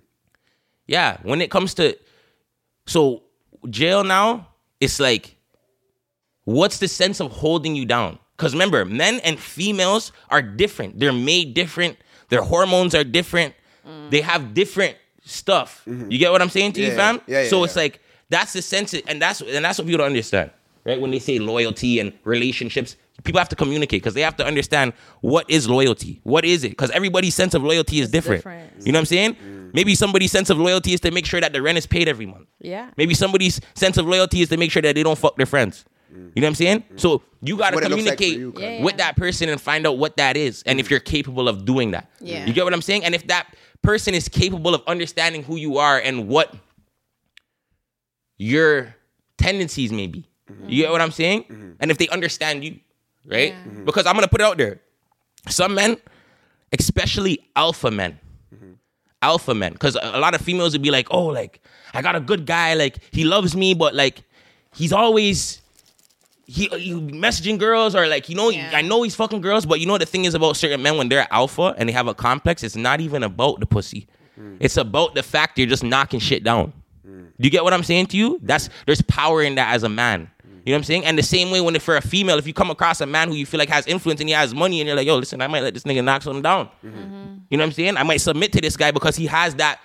yeah. 0.88 1.18
When 1.24 1.42
it 1.42 1.50
comes 1.52 1.74
to 1.76 1.98
so 2.86 3.24
jail 3.70 4.04
now, 4.04 4.48
it's 4.80 5.00
like, 5.00 5.36
what's 6.44 6.80
the 6.80 6.88
sense 6.88 7.20
of 7.20 7.32
holding 7.32 7.76
you 7.76 7.86
down? 7.86 8.20
Because 8.36 8.54
remember, 8.54 8.86
men 8.86 9.20
and 9.24 9.40
females 9.40 10.12
are 10.30 10.42
different. 10.42 11.00
They're 11.00 11.12
made 11.14 11.54
different. 11.54 11.98
Their 12.30 12.42
hormones 12.44 12.94
are 12.94 13.04
different. 13.04 13.56
They 14.10 14.22
have 14.22 14.54
different 14.54 14.98
stuff. 15.24 15.82
You 15.86 16.18
get 16.20 16.32
what 16.32 16.42
I'm 16.42 16.50
saying 16.50 16.74
to 16.74 16.82
you, 16.82 16.88
Mm-hmm. 16.90 16.98
Yeah, 17.00 17.12
fam? 17.14 17.22
yeah, 17.26 17.44
yeah, 17.44 17.50
so 17.50 17.58
yeah. 17.60 17.64
it's 17.66 17.76
like 17.76 18.00
that's 18.30 18.54
the 18.54 18.62
sense, 18.62 18.94
and 18.94 19.22
that's 19.22 19.42
and 19.42 19.64
that's 19.64 19.78
what 19.78 19.88
people 19.88 20.00
don't 20.00 20.08
understand, 20.08 20.52
right? 20.86 21.00
When 21.00 21.12
they 21.12 21.20
say 21.20 21.40
loyalty 21.40 22.00
and 22.00 22.14
relationships, 22.24 22.96
people 23.24 23.40
have 23.40 23.50
to 23.50 23.56
communicate 23.56 24.02
because 24.02 24.14
they 24.14 24.22
have 24.22 24.36
to 24.38 24.46
understand 24.46 24.94
what 25.22 25.50
is 25.50 25.70
loyalty, 25.70 26.20
what 26.24 26.46
is 26.46 26.64
it? 26.64 26.70
Because 26.70 26.92
everybody's 26.92 27.36
sense 27.36 27.54
of 27.54 27.64
loyalty 27.64 28.00
is 28.00 28.10
different. 28.10 28.40
different. 28.40 28.86
You 28.86 28.92
know 28.92 28.98
what 28.98 29.02
I'm 29.02 29.06
saying? 29.06 29.36
Mm. 29.36 29.74
Maybe 29.74 29.96
somebody's 29.96 30.32
sense 30.32 30.50
of 30.50 30.58
loyalty 30.58 30.94
is 30.94 31.00
to 31.02 31.12
make 31.12 31.26
sure 31.26 31.42
that 31.42 31.54
the 31.54 31.62
rent 31.62 31.78
is 31.78 31.86
paid 31.86 32.08
every 32.08 32.26
month. 32.26 32.48
Yeah. 32.60 32.90
Maybe 32.98 33.14
somebody's 33.14 33.60
sense 33.76 33.98
of 33.98 34.08
loyalty 34.08 34.42
is 34.42 34.50
to 34.50 34.58
make 34.58 34.72
sure 34.72 34.82
that 34.82 34.96
they 34.96 35.04
don't 35.04 35.18
fuck 35.18 35.36
their 35.36 35.46
friends. 35.46 35.86
You 36.10 36.42
know 36.42 36.46
what 36.46 36.48
I'm 36.48 36.56
saying? 36.56 36.84
So 36.96 37.22
you 37.42 37.58
gotta 37.58 37.76
what 37.76 37.84
it 37.84 37.90
looks 37.90 38.06
like 38.06 38.18
communicate 38.18 38.40
you, 38.40 38.54
Yeah, 38.58 38.84
with 38.84 38.98
that 38.98 39.18
person 39.18 39.50
and 39.50 39.60
find 39.60 39.86
out 39.86 39.98
what 39.98 40.18
that 40.18 40.38
is, 40.38 40.64
and 40.66 40.80
if 40.80 40.90
you're 40.90 41.02
capable 41.02 41.48
of 41.48 41.66
doing 41.66 41.92
that. 41.92 42.10
Yeah. 42.20 42.46
You 42.46 42.54
get 42.54 42.64
what 42.64 42.74
I'm 42.74 42.82
saying? 42.82 43.04
And 43.04 43.14
if 43.14 43.28
that 43.28 43.54
person 43.82 44.14
is 44.14 44.28
capable 44.28 44.74
of 44.74 44.82
understanding 44.88 45.44
who 45.44 45.58
you 45.58 45.78
are 45.78 46.00
and 46.00 46.28
what 46.28 46.56
your 48.38 48.96
tendencies 49.38 49.92
may 49.92 50.08
be. 50.08 50.28
You 50.68 50.84
get 50.84 50.92
what 50.92 51.02
I'm 51.02 51.12
saying? 51.12 51.44
Mm-hmm. 51.44 51.72
And 51.80 51.92
if 51.92 51.98
they 51.98 52.08
understand 52.10 52.64
you, 52.64 52.80
right? 53.26 53.54
Mm-hmm. 53.54 53.86
Because 53.86 54.06
I'm 54.06 54.16
gonna 54.16 54.28
put 54.28 54.42
it 54.42 54.46
out 54.46 54.58
there. 54.58 54.80
Some 55.50 55.76
men, 55.76 55.98
especially 56.78 57.40
alpha 57.56 57.92
men, 57.92 58.20
mm-hmm. 58.54 58.72
alpha 59.22 59.54
men, 59.54 59.74
because 59.74 59.96
a 59.96 60.18
a 60.18 60.20
lot 60.20 60.36
of 60.36 60.42
females 60.42 60.74
would 60.74 60.82
be 60.82 60.92
like, 60.92 61.08
oh, 61.12 61.26
like, 61.26 61.62
I 61.94 62.02
got 62.02 62.16
a 62.16 62.20
good 62.20 62.46
guy, 62.46 62.74
like, 62.76 63.00
he 63.12 63.26
loves 63.26 63.56
me, 63.56 63.74
but 63.74 63.94
like, 63.94 64.24
he's 64.74 64.94
always 64.94 65.62
he, 66.46 66.70
uh, 66.70 66.78
he 66.78 66.94
messaging 66.94 67.60
girls 67.60 67.94
or 67.94 68.08
like 68.08 68.30
you 68.30 68.36
know 68.36 68.50
Yeah. 68.50 68.72
I 68.74 68.82
know 68.82 69.04
he's 69.04 69.16
fucking 69.16 69.42
girls, 69.42 69.66
but 69.66 69.82
you 69.82 69.86
know 69.86 69.98
the 69.98 70.06
thing 70.06 70.24
is 70.26 70.34
about 70.34 70.56
certain 70.56 70.82
men 70.82 70.98
when 70.98 71.10
they're 71.10 71.28
alpha 71.30 71.76
and 71.78 71.90
they 71.90 71.94
have 71.94 72.08
a 72.08 72.14
complex, 72.14 72.64
it's 72.64 72.78
not 72.78 73.02
even 73.02 73.24
about 73.24 73.60
the 73.60 73.66
pussy. 73.66 74.08
It's 74.60 74.78
about 74.78 75.16
the 75.16 75.24
fact 75.24 75.58
you're 75.58 75.68
just 75.68 75.84
knocking 75.84 76.20
shit 76.20 76.44
down. 76.44 76.72
Do 77.08 77.32
you 77.38 77.50
get 77.50 77.64
what 77.64 77.74
I'm 77.74 77.84
saying 77.84 78.08
to 78.08 78.18
you? 78.18 78.40
That's 78.42 78.70
there's 78.86 79.02
power 79.04 79.42
in 79.42 79.56
that 79.56 79.74
as 79.74 79.84
a 79.84 79.90
man. 79.90 80.30
You 80.44 80.74
know 80.74 80.76
what 80.76 80.80
I'm 80.80 80.84
saying? 80.84 81.06
And 81.06 81.18
the 81.18 81.24
same 81.24 81.50
way 81.50 81.62
when 81.62 81.78
if 81.78 81.84
for 81.84 81.96
a 81.96 82.02
female, 82.02 82.38
if 82.38 82.46
you 82.46 82.54
come 82.54 82.70
across 82.70 83.00
a 83.00 83.06
man 83.06 83.30
who 83.30 83.36
you 83.36 83.46
feel 83.46 83.58
like 83.58 83.70
has 83.70 83.88
influence 83.88 84.20
and 84.20 84.28
he 84.28 84.36
has 84.36 84.54
money 84.54 84.82
and 84.82 84.88
you're 84.88 84.98
like, 84.98 85.08
yo, 85.08 85.16
listen, 85.16 85.42
I 85.42 85.48
might 85.48 85.64
let 85.64 85.74
this 85.74 85.84
nigga 85.84 86.04
knock 86.04 86.24
something 86.24 86.42
down. 86.42 86.66
Mm-hmm. 86.84 86.90
Mm-hmm. 86.90 87.36
You 87.50 87.58
know 87.58 87.64
what 87.64 87.68
I'm 87.68 87.72
saying? 87.72 87.96
I 87.96 88.04
might 88.04 88.20
submit 88.20 88.52
to 88.52 88.60
this 88.60 88.76
guy 88.76 88.92
because 88.92 89.16
he 89.16 89.28
has 89.28 89.56
that 89.56 89.80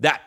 that 0.00 0.22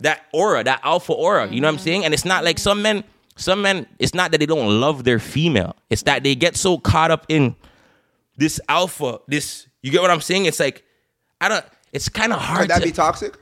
that 0.00 0.22
aura, 0.32 0.64
that 0.64 0.80
alpha 0.82 1.12
aura. 1.12 1.46
You 1.46 1.60
know 1.60 1.68
what 1.68 1.74
I'm 1.74 1.76
mm-hmm. 1.76 1.84
saying? 1.84 2.04
And 2.04 2.12
it's 2.12 2.24
not 2.24 2.42
like 2.42 2.58
some 2.58 2.82
men, 2.82 3.04
some 3.36 3.62
men, 3.62 3.86
it's 4.00 4.14
not 4.14 4.32
that 4.32 4.38
they 4.38 4.46
don't 4.46 4.80
love 4.80 5.04
their 5.04 5.20
female. 5.20 5.76
It's 5.90 6.02
that 6.02 6.24
they 6.24 6.34
get 6.34 6.56
so 6.56 6.78
caught 6.78 7.12
up 7.12 7.24
in 7.28 7.54
this 8.36 8.60
alpha, 8.68 9.20
this 9.28 9.68
you 9.80 9.92
get 9.92 10.02
what 10.02 10.10
I'm 10.10 10.20
saying? 10.20 10.46
It's 10.46 10.58
like, 10.58 10.82
I 11.40 11.48
don't 11.48 11.64
it's 11.92 12.08
kind 12.08 12.32
of 12.32 12.40
hard 12.40 12.62
Could 12.62 12.70
that 12.70 12.78
to 12.80 12.86
be 12.86 12.92
toxic? 12.92 13.36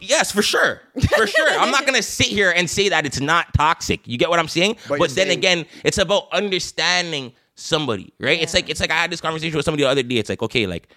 Yes, 0.00 0.32
for 0.32 0.42
sure. 0.42 0.80
For 1.16 1.26
sure. 1.26 1.48
I'm 1.50 1.70
not 1.70 1.86
gonna 1.86 2.02
sit 2.02 2.26
here 2.26 2.52
and 2.54 2.68
say 2.68 2.88
that 2.88 3.06
it's 3.06 3.20
not 3.20 3.52
toxic. 3.54 4.00
You 4.06 4.18
get 4.18 4.28
what 4.30 4.38
I'm 4.38 4.48
saying? 4.48 4.76
But 4.88 4.98
But, 4.98 5.10
then 5.10 5.26
saying- 5.28 5.38
again, 5.38 5.66
it's 5.84 5.98
about 5.98 6.28
understanding 6.32 7.32
somebody, 7.54 8.12
right? 8.18 8.40
It's 8.40 8.54
like 8.54 8.68
it's 8.70 8.80
like 8.80 8.90
I 8.90 8.94
had 8.96 9.10
this 9.12 9.20
conversation 9.20 9.56
with 9.56 9.64
somebody 9.64 9.84
the 9.84 9.88
other 9.90 10.02
day. 10.02 10.16
It's 10.16 10.28
like, 10.28 10.42
okay, 10.42 10.66
like 10.66 10.88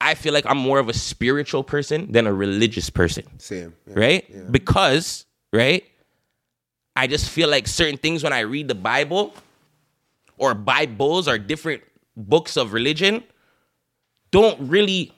I 0.00 0.14
feel 0.14 0.32
like 0.32 0.46
I'm 0.46 0.58
more 0.58 0.78
of 0.78 0.88
a 0.88 0.92
spiritual 0.94 1.62
person 1.62 2.10
than 2.10 2.26
a 2.26 2.32
religious 2.34 2.90
person 2.90 3.24
Same. 3.38 3.72
yeah. 3.86 3.94
right? 3.96 4.26
Yeah. 4.28 4.40
Because, 4.50 5.26
right? 5.52 5.84
I 6.96 7.06
just 7.06 7.28
feel 7.30 7.48
like 7.48 7.68
certain 7.68 7.96
things 7.98 8.22
when 8.24 8.32
I 8.32 8.40
read 8.40 8.68
the 8.68 8.74
Bible 8.74 9.32
or 10.38 10.54
Bibles 10.54 11.28
or 11.28 11.38
different 11.38 11.82
books 12.16 12.56
of 12.56 12.72
religion 12.72 13.22
don't 14.32 14.58
really 14.68 15.12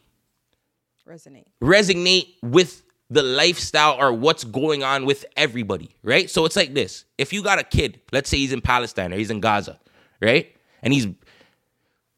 Resonate. 1.09 1.47
resonate 1.63 2.35
with 2.43 2.83
the 3.11 3.23
lifestyle 3.23 3.97
or 3.99 4.13
what's 4.13 4.45
going 4.45 4.83
on 4.83 5.05
with 5.05 5.25
everybody, 5.37 5.91
right? 6.03 6.31
So 6.31 6.45
it's 6.45 6.57
like 6.57 6.75
this. 6.75 7.05
If 7.19 7.33
you 7.33 7.43
got 7.43 7.59
a 7.59 7.63
kid, 7.65 8.01
let's 8.13 8.31
say 8.31 8.39
he's 8.39 8.53
in 8.53 8.61
Palestine 8.61 9.13
or 9.13 9.17
he's 9.17 9.31
in 9.31 9.41
Gaza, 9.41 9.79
right? 10.21 10.55
And 10.83 10.93
he's 10.93 11.07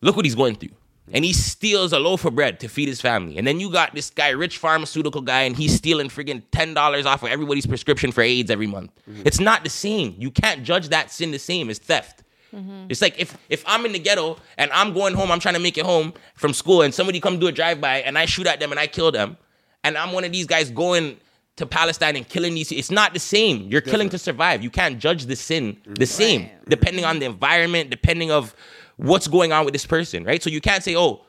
look 0.00 0.16
what 0.16 0.24
he's 0.24 0.34
going 0.34 0.54
through. 0.54 0.70
And 1.12 1.24
he 1.24 1.32
steals 1.32 1.92
a 1.92 1.98
loaf 2.00 2.24
of 2.24 2.34
bread 2.34 2.58
to 2.60 2.68
feed 2.68 2.88
his 2.88 3.00
family. 3.00 3.38
And 3.38 3.46
then 3.46 3.60
you 3.60 3.70
got 3.70 3.94
this 3.94 4.10
guy, 4.10 4.30
rich 4.30 4.58
pharmaceutical 4.58 5.20
guy, 5.20 5.42
and 5.42 5.56
he's 5.56 5.72
stealing 5.74 6.08
friggin' 6.08 6.42
$10 6.50 7.06
off 7.06 7.22
of 7.22 7.28
everybody's 7.28 7.66
prescription 7.66 8.10
for 8.10 8.22
AIDS 8.22 8.50
every 8.50 8.66
month. 8.66 8.90
Mm-hmm. 9.08 9.22
It's 9.24 9.38
not 9.38 9.62
the 9.62 9.70
same. 9.70 10.16
You 10.18 10.32
can't 10.32 10.64
judge 10.64 10.88
that 10.88 11.12
sin 11.12 11.30
the 11.30 11.38
same 11.38 11.70
as 11.70 11.78
theft. 11.78 12.24
Mm-hmm. 12.56 12.86
It's 12.88 13.02
like 13.02 13.18
if 13.18 13.36
if 13.48 13.62
I'm 13.66 13.84
in 13.84 13.92
the 13.92 13.98
ghetto 13.98 14.38
and 14.56 14.70
I'm 14.72 14.94
going 14.94 15.14
home, 15.14 15.30
I'm 15.30 15.40
trying 15.40 15.54
to 15.54 15.60
make 15.60 15.76
it 15.76 15.84
home 15.84 16.14
from 16.34 16.52
school, 16.52 16.82
and 16.82 16.94
somebody 16.94 17.20
come 17.20 17.38
do 17.38 17.46
a 17.48 17.52
drive 17.52 17.80
by 17.80 17.98
and 17.98 18.16
I 18.16 18.24
shoot 18.24 18.46
at 18.46 18.60
them 18.60 18.70
and 18.70 18.80
I 18.80 18.86
kill 18.86 19.12
them, 19.12 19.36
and 19.84 19.98
I'm 19.98 20.12
one 20.12 20.24
of 20.24 20.32
these 20.32 20.46
guys 20.46 20.70
going 20.70 21.18
to 21.56 21.66
Palestine 21.66 22.16
and 22.16 22.28
killing 22.28 22.54
these. 22.54 22.70
It's 22.72 22.90
not 22.90 23.12
the 23.12 23.18
same. 23.18 23.68
You're 23.70 23.80
killing 23.80 24.08
to 24.10 24.18
survive. 24.18 24.62
You 24.62 24.70
can't 24.70 24.98
judge 24.98 25.26
the 25.26 25.36
sin 25.36 25.76
the 25.86 26.06
same, 26.06 26.48
depending 26.68 27.04
on 27.04 27.18
the 27.18 27.26
environment, 27.26 27.90
depending 27.90 28.30
of 28.30 28.54
what's 28.96 29.28
going 29.28 29.52
on 29.52 29.64
with 29.64 29.72
this 29.72 29.86
person, 29.86 30.24
right? 30.24 30.42
So 30.42 30.50
you 30.50 30.60
can't 30.60 30.82
say, 30.82 30.96
oh, 30.96 31.24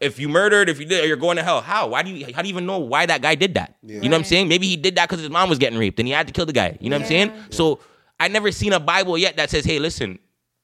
if 0.00 0.18
you 0.18 0.28
murdered, 0.28 0.68
if 0.68 0.78
you 0.78 0.86
did, 0.86 1.06
you're 1.06 1.16
going 1.16 1.38
to 1.38 1.42
hell. 1.42 1.62
How? 1.62 1.88
Why 1.88 2.02
do 2.02 2.10
you? 2.10 2.34
How 2.34 2.42
do 2.42 2.48
you 2.48 2.52
even 2.52 2.66
know 2.66 2.78
why 2.78 3.06
that 3.06 3.22
guy 3.22 3.34
did 3.34 3.54
that? 3.54 3.76
You 3.82 4.00
know 4.02 4.08
what 4.10 4.14
I'm 4.14 4.24
saying? 4.24 4.48
Maybe 4.48 4.66
he 4.66 4.76
did 4.76 4.94
that 4.96 5.08
because 5.08 5.22
his 5.22 5.30
mom 5.30 5.48
was 5.48 5.58
getting 5.58 5.78
raped 5.78 5.98
and 5.98 6.06
he 6.06 6.12
had 6.12 6.26
to 6.26 6.32
kill 6.32 6.46
the 6.46 6.52
guy. 6.52 6.76
You 6.80 6.90
know 6.90 6.96
what 6.96 7.02
I'm 7.02 7.08
saying? 7.08 7.28
Yeah. 7.28 7.42
So 7.50 7.80
I 8.20 8.28
never 8.28 8.52
seen 8.52 8.72
a 8.74 8.80
Bible 8.80 9.16
yet 9.16 9.36
that 9.38 9.48
says, 9.48 9.64
hey, 9.64 9.78
listen, 9.78 10.18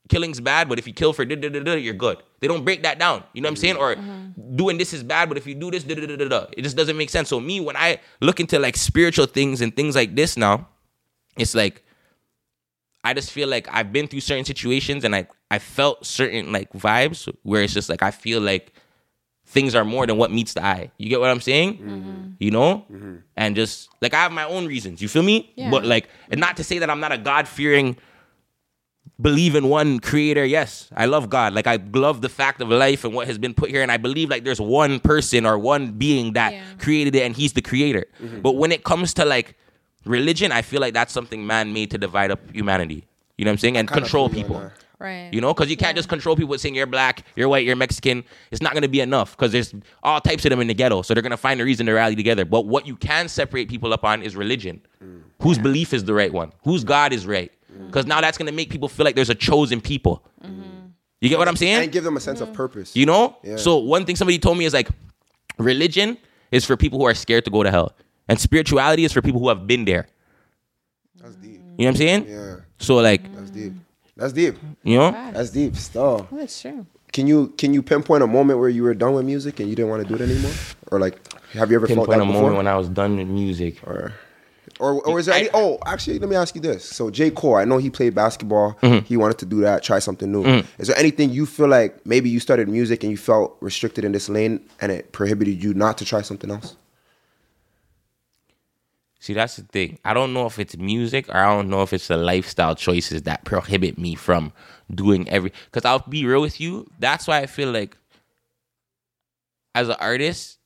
killing's 0.09 0.41
bad, 0.41 0.69
but 0.69 0.79
if 0.79 0.87
you 0.87 0.93
kill 0.93 1.13
for 1.13 1.25
da 1.25 1.37
da 1.37 1.49
da 1.49 1.61
da, 1.61 1.75
you're 1.75 1.95
good. 1.95 2.19
They 2.41 2.49
don't 2.49 2.65
break 2.65 2.83
that 2.83 2.99
down. 2.99 3.25
You 3.33 3.43
know 3.43 3.47
what 3.47 3.53
I'm 3.53 3.57
saying? 3.57 3.77
Or 3.77 3.95
mm-hmm. 3.95 4.57
doing 4.57 4.79
this 4.79 4.93
is 4.93 5.03
bad, 5.03 5.29
but 5.29 5.39
if 5.39 5.47
you 5.47 5.55
do 5.55 5.71
this, 5.71 5.85
da 5.85 5.95
da 5.95 6.07
da 6.07 6.17
da 6.17 6.29
da, 6.29 6.47
it 6.57 6.63
just 6.63 6.77
doesn't 6.77 6.97
make 6.97 7.11
sense. 7.11 7.29
So 7.29 7.41
me, 7.41 7.61
when 7.61 7.77
I 7.77 8.01
look 8.21 8.41
into 8.41 8.59
like 8.59 8.77
spiritual 8.77 9.27
things 9.27 9.61
and 9.61 9.75
things 9.75 9.95
like 9.95 10.15
this 10.15 10.37
now, 10.37 10.69
it's 11.37 11.55
like 11.55 11.85
I 13.05 13.15
just 13.15 13.31
feel 13.31 13.49
like 13.49 13.69
I've 13.71 13.93
been 13.93 14.07
through 14.07 14.21
certain 14.21 14.45
situations 14.45 15.05
and 15.05 15.15
I 15.15 15.27
I 15.51 15.59
felt 15.59 16.07
certain 16.07 16.53
like 16.53 16.73
vibes 16.73 17.33
where 17.43 17.63
it's 17.63 17.75
just 17.75 17.89
like 17.89 18.03
I 18.03 18.11
feel 18.11 18.41
like 18.41 18.73
things 19.47 19.75
are 19.75 19.85
more 19.85 20.07
than 20.07 20.17
what 20.17 20.31
meets 20.31 20.55
the 20.55 20.65
eye. 20.65 20.91
You 20.99 21.09
get 21.09 21.21
what 21.21 21.29
I'm 21.29 21.41
saying? 21.41 21.79
Mm-hmm. 21.79 22.31
You 22.39 22.51
know? 22.51 22.87
Mm-hmm. 22.91 23.17
And 23.37 23.57
just 23.57 23.89
like 24.01 24.15
I 24.15 24.23
have 24.23 24.33
my 24.33 24.45
own 24.45 24.67
reasons. 24.67 25.03
You 25.03 25.09
feel 25.09 25.23
me? 25.23 25.53
Yeah. 25.57 25.71
But 25.71 25.85
like 25.85 26.09
and 26.31 26.41
not 26.41 26.57
to 26.59 26.65
say 26.65 26.79
that 26.79 26.91
I'm 26.91 27.01
not 27.01 27.13
a 27.13 27.19
God 27.19 27.49
fearing 27.49 27.97
believe 29.23 29.55
in 29.55 29.69
one 29.69 30.01
creator. 30.01 30.45
Yes, 30.45 30.89
I 30.97 31.07
love 31.07 31.31
God. 31.31 31.55
Like 31.55 31.67
I 31.67 31.79
love 31.95 32.21
the 32.21 32.29
fact 32.29 32.61
of 32.61 32.69
life 32.69 33.05
and 33.05 33.15
what 33.15 33.27
has 33.29 33.39
been 33.39 33.55
put 33.55 33.71
here 33.71 33.83
and 33.83 33.91
I 33.93 33.97
believe 33.97 34.29
like 34.31 34.45
there's 34.45 34.61
one 34.61 35.01
person 35.01 35.47
or 35.47 35.59
one 35.59 35.93
being 35.93 36.33
that 36.35 36.53
Yeah. 36.53 36.63
created 36.79 37.15
it 37.15 37.23
and 37.23 37.35
he's 37.37 37.53
the 37.53 37.63
creator. 37.63 38.07
Mm-hmm. 38.23 38.41
But 38.41 38.57
when 38.57 38.73
it 38.73 38.85
comes 38.85 39.15
to 39.15 39.25
like 39.25 39.57
religion, 40.05 40.53
I 40.53 40.63
feel 40.63 40.81
like 40.81 40.95
that's 40.95 41.13
something 41.13 41.47
man 41.47 41.73
made 41.73 41.91
to 41.93 41.99
divide 41.99 42.31
up 42.31 42.41
humanity. 42.53 43.05
You 43.39 43.45
know 43.45 43.51
what 43.51 43.55
I'm 43.55 43.59
saying? 43.59 43.77
And 43.77 43.89
control 43.89 44.29
feel 44.29 44.39
you 44.39 44.45
on 44.45 44.51
people. 44.61 44.73
Right. 44.99 45.31
You 45.33 45.41
know, 45.41 45.53
because 45.53 45.69
you 45.69 45.77
can't 45.77 45.95
Yeah. 45.97 45.99
just 46.01 46.09
control 46.09 46.37
people 46.37 46.51
with 46.51 46.61
saying 46.61 46.77
you're 46.77 46.87
black, 46.87 47.25
you're 47.35 47.49
white, 47.49 47.67
you're 47.67 47.75
Mexican. 47.75 48.23
It's 48.53 48.63
not 48.63 48.73
going 48.73 48.83
to 48.83 48.89
be 48.89 49.01
enough 49.01 49.37
because 49.37 49.51
there's 49.51 49.75
all 50.03 50.21
types 50.21 50.45
of 50.45 50.51
them 50.51 50.61
in 50.61 50.69
the 50.69 50.75
ghetto. 50.75 51.03
So 51.03 51.13
they're 51.13 51.23
going 51.23 51.33
to 51.33 51.37
find 51.37 51.61
a 51.61 51.65
reason 51.65 51.87
to 51.87 51.93
rally 51.93 52.15
together. 52.15 52.45
But 52.45 52.67
what 52.67 52.87
you 52.87 52.95
can 52.97 53.29
separate 53.29 53.69
people 53.69 53.93
up 53.93 54.05
on 54.05 54.23
is 54.23 54.37
religion. 54.37 54.81
Mm. 55.05 55.23
Whose 55.41 55.59
belief 55.59 55.93
is 55.93 56.05
the 56.05 56.15
right 56.15 56.33
one? 56.33 56.53
Whose 56.63 56.85
God 56.85 57.13
is 57.13 57.27
right? 57.27 57.51
Mm-hmm. 57.73 57.87
Because 57.87 58.07
now 58.07 58.21
that's 58.21 58.39
going 58.39 58.47
to 58.47 58.53
make 58.53 58.71
people 58.71 58.89
feel 58.89 59.05
like 59.05 59.15
there's 59.15 59.31
a 59.31 59.35
chosen 59.35 59.81
people. 59.81 60.25
Mm-hmm. 60.45 60.63
You 61.21 61.29
get 61.29 61.39
what 61.39 61.49
I'm 61.49 61.57
saying? 61.57 61.83
and 61.85 61.93
give 61.93 62.05
them 62.05 62.17
a 62.17 62.21
sense 62.21 62.41
of 62.41 62.53
purpose. 62.53 62.97
You 62.97 63.07
know? 63.07 63.37
Yeah. 63.43 63.57
So 63.57 63.77
one 63.79 64.05
thing 64.05 64.17
somebody 64.17 64.39
told 64.39 64.59
me 64.59 64.65
is 64.65 64.73
like 64.75 64.89
religion 65.59 66.19
is 66.51 66.65
for 66.65 66.77
people 66.77 66.99
who 66.99 67.07
are 67.07 67.15
scared 67.15 67.45
to 67.45 67.51
go 67.51 67.63
to 67.63 67.71
hell. 67.71 67.93
And 68.29 68.41
spirituality 68.41 69.05
is 69.05 69.13
for 69.13 69.23
people 69.23 69.41
who 69.41 69.49
have 69.49 69.67
been 69.67 69.85
there. 69.85 70.09
That's 71.21 71.35
deep. 71.37 71.61
Mm-hmm. 71.61 71.71
You 71.81 71.85
know 71.85 71.85
what 71.85 71.89
I'm 71.89 71.97
saying? 71.97 72.27
Yeah, 72.29 72.57
So 72.79 72.97
like, 72.97 73.33
that's 73.35 73.51
deep. 73.51 73.73
That's 74.17 74.33
deep. 74.33 74.57
you 74.83 74.99
know? 74.99 75.11
That's 75.33 75.51
deep. 75.51 75.77
Still, 75.77 76.29
Oh, 76.31 76.37
that's 76.37 76.61
true. 76.61 76.87
can 77.13 77.27
you 77.27 77.49
can 77.57 77.73
you 77.75 77.83
pinpoint 77.83 78.23
a 78.23 78.27
moment 78.27 78.59
where 78.59 78.69
you 78.69 78.83
were 78.83 78.95
done 78.95 79.15
with 79.15 79.25
music 79.25 79.61
and 79.61 79.69
you 79.69 79.75
didn't 79.77 79.91
want 79.91 80.03
to 80.03 80.09
do 80.09 80.15
it 80.23 80.29
anymore, 80.29 80.53
or 80.91 80.99
like 81.01 81.19
have 81.53 81.71
you 81.71 81.77
ever 81.77 81.87
felt 81.87 81.99
Pinpoint 82.09 82.11
that 82.19 82.23
a 82.25 82.27
before? 82.27 82.43
moment 82.43 82.57
when 82.57 82.67
I 82.69 82.77
was 82.77 82.89
done 82.89 83.17
with 83.17 83.29
music. 83.29 83.83
or, 83.87 84.13
or 84.83 85.01
or 85.07 85.21
is 85.21 85.27
there 85.27 85.37
any? 85.37 85.49
Oh, 85.55 85.79
actually, 85.87 86.19
let 86.19 86.29
me 86.29 86.35
ask 86.35 86.55
you 86.57 86.61
this. 86.61 86.85
So 86.85 87.09
J 87.09 87.31
Cole, 87.31 87.55
I 87.55 87.65
know 87.65 87.79
he 87.79 87.89
played 87.89 88.15
basketball. 88.15 88.75
Mm-hmm. 88.83 89.07
He 89.07 89.17
wanted 89.17 89.39
to 89.39 89.47
do 89.47 89.61
that, 89.61 89.85
try 89.85 90.01
something 90.01 90.31
new. 90.31 90.45
Is 90.79 90.89
there 90.89 90.99
anything 90.99 91.31
you 91.31 91.47
feel 91.47 91.69
like 91.69 92.05
maybe 92.05 92.29
you 92.29 92.41
started 92.41 92.69
music 92.69 93.05
and 93.05 93.11
you 93.11 93.17
felt 93.17 93.57
restricted 93.61 94.05
in 94.05 94.11
this 94.11 94.29
lane 94.29 94.69
and 94.81 94.91
it 94.91 95.13
prohibited 95.13 95.63
you 95.63 95.73
not 95.73 95.99
to 95.99 96.05
try 96.05 96.21
something 96.21 96.51
else? 96.51 96.75
See, 99.21 99.35
that's 99.35 99.55
the 99.55 99.63
thing. 99.63 100.01
I 100.05 100.15
don't 100.15 100.33
know 100.33 100.47
if 100.47 100.59
it's 100.59 100.77
music 100.77 101.29
or 101.29 101.37
I 101.37 101.55
don't 101.55 101.71
know 101.71 101.83
if 101.83 101.93
it's 101.93 102.09
the 102.09 102.17
lifestyle 102.17 102.75
choices 102.75 103.23
that 103.23 103.45
prohibit 103.45 103.97
me 103.97 104.17
from 104.17 104.53
doing 104.93 105.29
every. 105.29 105.53
Because 105.67 105.85
I'll 105.85 106.01
be 106.09 106.27
real 106.27 106.41
with 106.41 106.61
you. 106.61 106.91
That's 106.99 107.29
why 107.29 107.39
I 107.39 107.47
feel 107.47 107.71
like, 107.71 107.97
as 109.77 109.89
an 109.89 109.95
artist, 110.01 110.59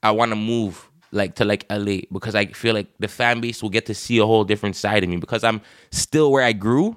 I 0.00 0.12
want 0.12 0.30
to 0.30 0.36
move 0.36 0.88
like 1.14 1.36
to 1.36 1.44
like 1.44 1.64
LA 1.70 1.98
because 2.12 2.34
I 2.34 2.46
feel 2.46 2.74
like 2.74 2.88
the 2.98 3.08
fan 3.08 3.40
base 3.40 3.62
will 3.62 3.70
get 3.70 3.86
to 3.86 3.94
see 3.94 4.18
a 4.18 4.26
whole 4.26 4.44
different 4.44 4.76
side 4.76 5.02
of 5.04 5.08
me. 5.10 5.16
Because 5.16 5.44
I'm 5.44 5.60
still 5.90 6.30
where 6.32 6.42
I 6.44 6.52
grew, 6.52 6.96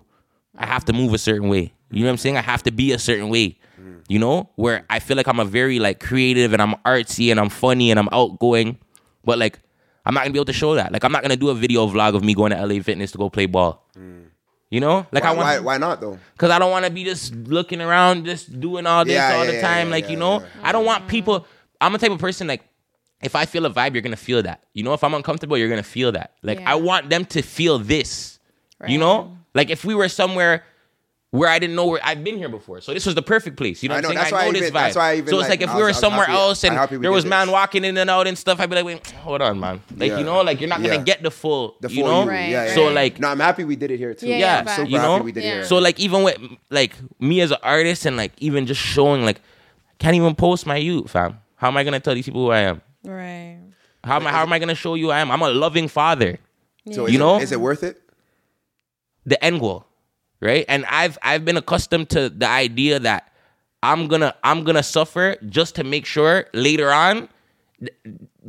I 0.58 0.66
have 0.66 0.86
to 0.86 0.94
move 0.94 1.14
a 1.14 1.18
certain 1.18 1.50
way. 1.50 1.74
You 1.92 2.02
know 2.02 2.08
what 2.08 2.12
I'm 2.14 2.18
saying? 2.18 2.38
I 2.38 2.42
have 2.42 2.64
to 2.64 2.72
be 2.72 2.92
a 2.92 3.00
certain 3.00 3.30
way. 3.30 3.58
Mm. 3.80 4.02
You 4.10 4.20
know, 4.20 4.50
where 4.56 4.86
I 4.90 5.00
feel 5.00 5.16
like 5.16 5.28
I'm 5.28 5.40
a 5.40 5.46
very 5.46 5.80
like 5.80 6.00
creative 6.00 6.52
and 6.54 6.62
I'm 6.62 6.74
artsy 6.86 7.32
and 7.32 7.40
I'm 7.40 7.50
funny 7.50 7.92
and 7.92 8.00
I'm 8.00 8.10
outgoing, 8.12 8.78
but 9.24 9.38
like 9.38 9.60
I'm 10.06 10.14
not 10.14 10.22
gonna 10.24 10.34
be 10.34 10.40
able 10.40 10.46
to 10.46 10.54
show 10.54 10.76
that. 10.76 10.92
Like 10.92 11.04
I'm 11.04 11.12
not 11.12 11.22
gonna 11.22 11.36
do 11.38 11.50
a 11.50 11.56
video 11.56 11.88
vlog 11.88 12.16
of 12.16 12.24
me 12.24 12.34
going 12.34 12.52
to 12.52 12.66
LA 12.66 12.82
Fitness 12.82 13.12
to 13.12 13.18
go 13.18 13.30
play 13.30 13.46
ball. 13.46 13.86
Mm. 13.98 14.26
You 14.70 14.82
know, 14.82 15.06
like 15.14 15.24
Why, 15.24 15.30
I 15.30 15.34
why, 15.34 15.38
want 15.38 15.64
why 15.64 15.74
why 15.74 15.78
not 15.78 16.02
though? 16.02 16.20
because 16.34 16.50
I 16.50 16.60
don't 16.60 16.72
want 16.72 16.84
to 16.86 16.92
be 16.92 17.06
just 17.06 17.34
looking 17.34 17.80
around, 17.80 18.26
just 18.26 18.60
doing 18.60 18.86
all 18.86 19.06
this 19.06 19.14
Yeah, 19.14 19.36
all 19.36 19.46
yeah, 19.46 19.52
the 19.52 19.62
time. 19.62 19.88
yeah, 19.88 19.94
like 19.94 20.04
yeah, 20.06 20.12
you 20.12 20.18
know, 20.18 20.42
yeah. 20.42 20.48
I 20.64 20.72
don't 20.74 20.84
want 20.86 21.04
mm-hmm. 21.04 21.10
people. 21.12 21.48
I'm 21.80 21.96
a 21.96 21.98
type 21.98 22.12
of 22.12 22.20
person 22.20 22.48
like. 22.48 22.64
If 23.22 23.36
I 23.36 23.46
feel 23.46 23.66
a 23.66 23.70
vibe, 23.72 23.94
you're 23.94 24.02
gonna 24.04 24.16
feel 24.16 24.44
that. 24.44 24.64
You 24.74 24.84
know, 24.84 24.94
if 24.94 25.04
I'm 25.04 25.14
uncomfortable, 25.14 25.58
you're 25.58 25.70
gonna 25.70 25.84
feel 25.84 26.12
that. 26.12 26.34
Like 26.44 26.60
Yeah. 26.60 26.72
I 26.72 26.76
want 26.76 27.10
them 27.10 27.26
to 27.26 27.42
feel 27.42 27.80
this. 27.80 28.40
You 28.88 29.00
know, 29.00 29.36
like 29.56 29.70
if 29.72 29.84
we 29.84 29.96
were 29.96 30.08
somewhere 30.08 30.64
where 31.32 31.50
I 31.50 31.58
didn't 31.60 31.76
know 31.76 31.88
where 31.88 32.00
I've 32.04 32.24
been 32.24 32.38
here 32.38 32.48
before, 32.48 32.80
so 32.80 32.94
this 32.94 33.06
was 33.08 33.16
the 33.16 33.22
perfect 33.24 33.58
place. 33.58 33.82
You 33.84 33.90
know, 33.90 33.96
I 33.96 33.98
what 33.98 34.04
know, 34.04 34.10
I'm 34.10 34.14
saying? 34.16 34.24
that's 34.24 34.32
why 34.32 34.42
I 34.42 34.46
know 34.46 34.52
this 34.54 34.62
even- 34.62 34.70
vibe. 34.74 34.74
that's 34.74 34.96
why 34.96 35.10
I 35.12 35.16
even, 35.16 35.28
so 35.28 35.40
it's 35.40 35.50
like, 35.50 35.60
like 35.60 35.62
if 35.62 35.70
I 35.72 35.76
we 35.76 35.82
were 35.82 35.88
I 35.88 35.90
was 35.90 35.98
somewhere 36.00 36.26
happy- 36.28 36.38
else 36.38 36.64
and 36.64 36.74
we 36.80 36.88
there 36.98 37.00
did 37.00 37.10
was 37.10 37.26
man 37.26 37.48
this. 37.48 37.54
walking 37.54 37.84
in 37.86 37.98
and 37.98 38.10
out 38.10 38.28
and 38.28 38.38
stuff, 38.38 38.60
I'd 38.62 38.70
be 38.70 38.76
like, 38.76 38.86
wait, 38.86 39.08
hold 39.12 39.42
on, 39.42 39.60
man. 39.60 39.82
Like 39.98 40.12
Yeah. 40.12 40.20
you 40.20 40.24
know, 40.24 40.42
like 40.42 40.62
you're 40.62 40.70
not 40.70 40.82
gonna 40.84 41.04
get 41.04 41.24
the 41.24 41.32
full. 41.32 41.76
The 41.82 41.90
you 41.90 42.04
full 42.04 42.12
know. 42.26 42.28
Right, 42.30 42.50
yeah, 42.50 42.66
yeah, 42.68 42.76
So, 42.76 42.88
like- 42.90 43.20
no, 43.20 43.28
I'm 43.30 43.40
happy 43.40 43.64
we 43.66 43.76
did 43.76 43.92
it 43.92 43.98
here 43.98 44.14
too. 44.14 44.28
Yeah, 44.28 44.38
yeah, 44.38 44.64
yeah, 44.66 44.76
super 44.76 44.90
you 44.90 45.00
happy 45.00 45.24
we 45.24 45.32
did 45.32 45.44
it 45.44 45.48
Yeah. 45.48 45.54
here. 45.56 45.66
So 45.66 45.80
like 45.80 46.00
even 46.00 46.22
with 46.24 46.38
like 46.70 46.94
me 47.20 47.42
as 47.42 47.50
an 47.52 47.58
artist 47.64 48.06
and 48.06 48.16
like 48.16 48.32
even 48.38 48.66
just 48.68 48.80
showing 48.80 49.26
like 49.26 49.42
can't 50.00 50.16
even 50.16 50.36
post 50.36 50.66
my 50.68 50.78
youth, 50.78 51.10
fam. 51.12 51.40
How 51.56 51.68
am 51.68 51.76
I 51.78 51.84
gonna 51.84 52.00
tell 52.00 52.14
these 52.14 52.26
people 52.26 52.46
who 52.46 52.52
I 52.52 52.60
am? 52.60 52.82
Right. 53.04 53.60
How 54.04 54.18
am 54.18 54.28
I 54.28 54.32
how 54.32 54.42
am 54.44 54.54
I 54.54 54.60
gonna 54.60 54.76
show 54.76 54.96
you 54.96 55.12
I 55.12 55.20
am? 55.20 55.32
I'm 55.32 55.42
a 55.42 55.50
loving 55.50 55.88
father. 55.88 56.40
so 56.92 57.08
you 57.08 57.14
is 57.16 57.20
know? 57.20 57.38
it, 57.38 57.44
is 57.44 57.52
it 57.52 57.60
worth 57.62 57.84
it? 57.84 58.02
The 59.26 59.44
end 59.44 59.60
goal. 59.60 59.86
Right? 60.42 60.66
And 60.68 60.86
I've 60.86 61.18
I've 61.22 61.44
been 61.46 61.58
accustomed 61.58 62.10
to 62.12 62.30
the 62.30 62.48
idea 62.48 63.00
that 63.00 63.32
I'm 63.84 64.08
gonna 64.08 64.36
I'm 64.44 64.64
gonna 64.64 64.84
suffer 64.84 65.36
just 65.50 65.76
to 65.76 65.84
make 65.84 66.06
sure 66.06 66.46
later 66.54 66.92
on 66.92 67.30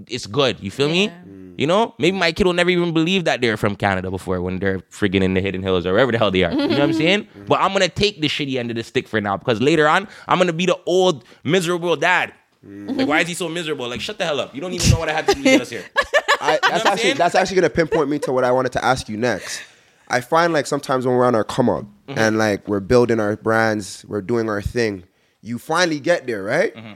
it's 0.06 0.26
good. 0.26 0.60
You 0.60 0.70
feel 0.70 0.88
me? 0.88 1.06
Yeah. 1.06 1.22
You 1.58 1.66
know, 1.66 1.94
maybe 1.98 2.16
my 2.16 2.30
kid 2.32 2.46
will 2.46 2.52
never 2.52 2.70
even 2.70 2.94
believe 2.94 3.24
that 3.24 3.40
they're 3.40 3.56
from 3.56 3.74
Canada 3.74 4.10
before 4.12 4.40
when 4.40 4.60
they're 4.60 4.78
friggin' 4.90 5.22
in 5.22 5.34
the 5.34 5.40
Hidden 5.40 5.62
Hills 5.62 5.84
or 5.86 5.92
wherever 5.92 6.12
the 6.12 6.18
hell 6.18 6.30
they 6.30 6.44
are. 6.44 6.52
You 6.52 6.56
know 6.56 6.68
what 6.68 6.80
I'm 6.80 6.92
saying? 6.92 7.26
But 7.48 7.60
I'm 7.60 7.72
gonna 7.72 7.88
take 7.88 8.20
the 8.20 8.28
shitty 8.28 8.56
end 8.56 8.70
of 8.70 8.76
the 8.76 8.84
stick 8.84 9.08
for 9.08 9.20
now 9.20 9.36
because 9.36 9.60
later 9.60 9.88
on 9.88 10.08
I'm 10.28 10.38
gonna 10.38 10.52
be 10.52 10.66
the 10.66 10.78
old 10.86 11.24
miserable 11.42 11.96
dad. 11.96 12.32
Like, 12.62 13.06
why 13.08 13.20
is 13.20 13.28
he 13.28 13.34
so 13.34 13.48
miserable? 13.48 13.88
Like, 13.88 14.00
shut 14.00 14.18
the 14.18 14.24
hell 14.24 14.40
up. 14.40 14.54
You 14.54 14.60
don't 14.60 14.72
even 14.72 14.90
know 14.90 14.98
what 14.98 15.08
I 15.08 15.12
had 15.12 15.26
to 15.28 15.34
do 15.34 15.42
to 15.42 15.50
get 15.50 15.60
us 15.60 15.70
here. 15.70 15.84
I, 16.40 16.58
that's 16.62 16.84
what 16.84 16.86
I'm 16.86 16.92
actually 16.92 17.12
that's 17.14 17.34
actually 17.34 17.56
gonna 17.56 17.70
pinpoint 17.70 18.08
me 18.08 18.18
to 18.20 18.32
what 18.32 18.44
I 18.44 18.52
wanted 18.52 18.72
to 18.72 18.84
ask 18.84 19.08
you 19.08 19.16
next. 19.16 19.60
I 20.08 20.20
find 20.20 20.52
like 20.52 20.66
sometimes 20.66 21.06
when 21.06 21.16
we're 21.16 21.24
on 21.26 21.34
our 21.34 21.44
come 21.44 21.68
up 21.70 21.84
Mm-hmm. 22.08 22.18
and 22.18 22.38
like 22.38 22.66
we're 22.66 22.80
building 22.80 23.20
our 23.20 23.36
brands, 23.36 24.02
we're 24.08 24.22
doing 24.22 24.48
our 24.48 24.62
thing, 24.62 25.04
you 25.42 25.58
finally 25.58 26.00
get 26.00 26.26
there, 26.26 26.42
right? 26.42 26.74
Mm-hmm. 26.74 26.92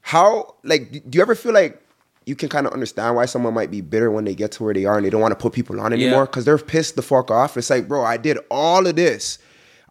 How 0.00 0.56
like 0.64 0.90
do 0.90 1.16
you 1.16 1.22
ever 1.22 1.34
feel 1.34 1.52
like 1.52 1.80
you 2.26 2.34
can 2.34 2.48
kind 2.48 2.66
of 2.66 2.72
understand 2.72 3.14
why 3.16 3.26
someone 3.26 3.54
might 3.54 3.70
be 3.70 3.80
bitter 3.80 4.10
when 4.10 4.24
they 4.24 4.34
get 4.34 4.50
to 4.52 4.64
where 4.64 4.74
they 4.74 4.86
are 4.86 4.96
and 4.96 5.04
they 5.06 5.10
don't 5.10 5.20
want 5.20 5.32
to 5.32 5.40
put 5.40 5.52
people 5.52 5.80
on 5.80 5.92
anymore 5.92 6.20
Yeah. 6.20 6.24
because 6.26 6.44
they're 6.44 6.58
pissed 6.58 6.96
the 6.96 7.02
fuck 7.02 7.30
off. 7.30 7.56
It's 7.56 7.70
like, 7.70 7.86
bro, 7.86 8.02
I 8.04 8.16
did 8.16 8.38
all 8.50 8.86
of 8.86 8.96
this. 8.96 9.38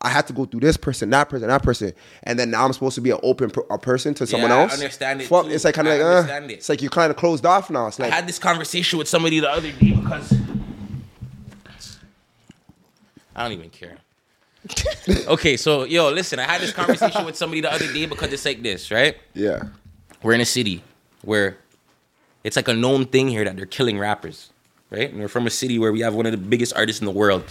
I 0.04 0.10
had 0.10 0.28
to 0.28 0.34
go 0.34 0.44
through 0.46 0.60
this 0.60 0.76
person, 0.76 1.10
that 1.12 1.30
person, 1.30 1.48
that 1.48 1.64
person, 1.64 1.94
and 2.24 2.38
then 2.38 2.52
now 2.52 2.66
I'm 2.66 2.74
supposed 2.74 2.96
to 2.96 3.02
be 3.02 3.12
an 3.12 3.20
open 3.24 3.50
per- 3.50 3.66
a 3.70 3.78
person 3.80 4.14
to 4.16 4.28
someone 4.28 4.52
I 4.52 4.62
else. 4.64 4.74
understand 4.74 5.22
it 5.22 5.28
Fuck, 5.28 5.46
too. 5.46 5.52
it's 5.52 5.64
like 5.64 5.76
kind 5.76 5.88
of 5.88 5.94
like, 5.94 6.02
uh, 6.04 6.10
understand 6.18 6.52
it. 6.52 6.54
it's 6.56 6.68
like 6.70 6.82
you're 6.82 6.92
kind 6.92 7.10
of 7.10 7.16
closed 7.18 7.46
off 7.46 7.70
now. 7.70 7.88
It's 7.88 8.00
I 8.00 8.08
had 8.08 8.28
this 8.28 8.38
conversation 8.40 9.00
with 9.00 9.08
somebody 9.08 9.40
the 9.40 9.50
other 9.50 9.72
day 9.72 9.92
because 9.94 10.34
I 13.36 13.44
don't 13.44 13.54
even 13.54 13.70
care. 13.70 13.98
okay, 15.28 15.58
so 15.58 15.84
yo, 15.84 16.10
listen, 16.10 16.40
I 16.40 16.44
had 16.44 16.62
this 16.62 16.72
conversation 16.72 17.26
with 17.26 17.36
somebody 17.36 17.62
the 17.62 17.72
other 17.72 17.92
day 17.92 18.06
because 18.06 18.32
it's 18.32 18.46
like 18.46 18.62
this, 18.64 18.92
right? 18.92 19.18
yeah. 19.34 19.64
We're 20.22 20.34
in 20.34 20.40
a 20.42 20.46
city 20.46 20.82
where 21.24 21.58
it's 22.46 22.56
like 22.56 22.70
a 22.70 22.74
known 22.74 23.06
thing 23.06 23.28
here 23.28 23.44
that 23.44 23.58
they're 23.58 23.66
killing 23.66 24.00
rappers, 24.00 24.52
right? 24.90 25.10
And 25.12 25.20
we're 25.20 25.28
from 25.28 25.48
a 25.48 25.50
city 25.50 25.78
where 25.80 25.92
we 25.92 26.00
have 26.00 26.14
one 26.14 26.26
of 26.26 26.32
the 26.32 26.38
biggest 26.38 26.74
artists 26.78 27.02
in 27.02 27.06
the 27.06 27.12
world 27.12 27.44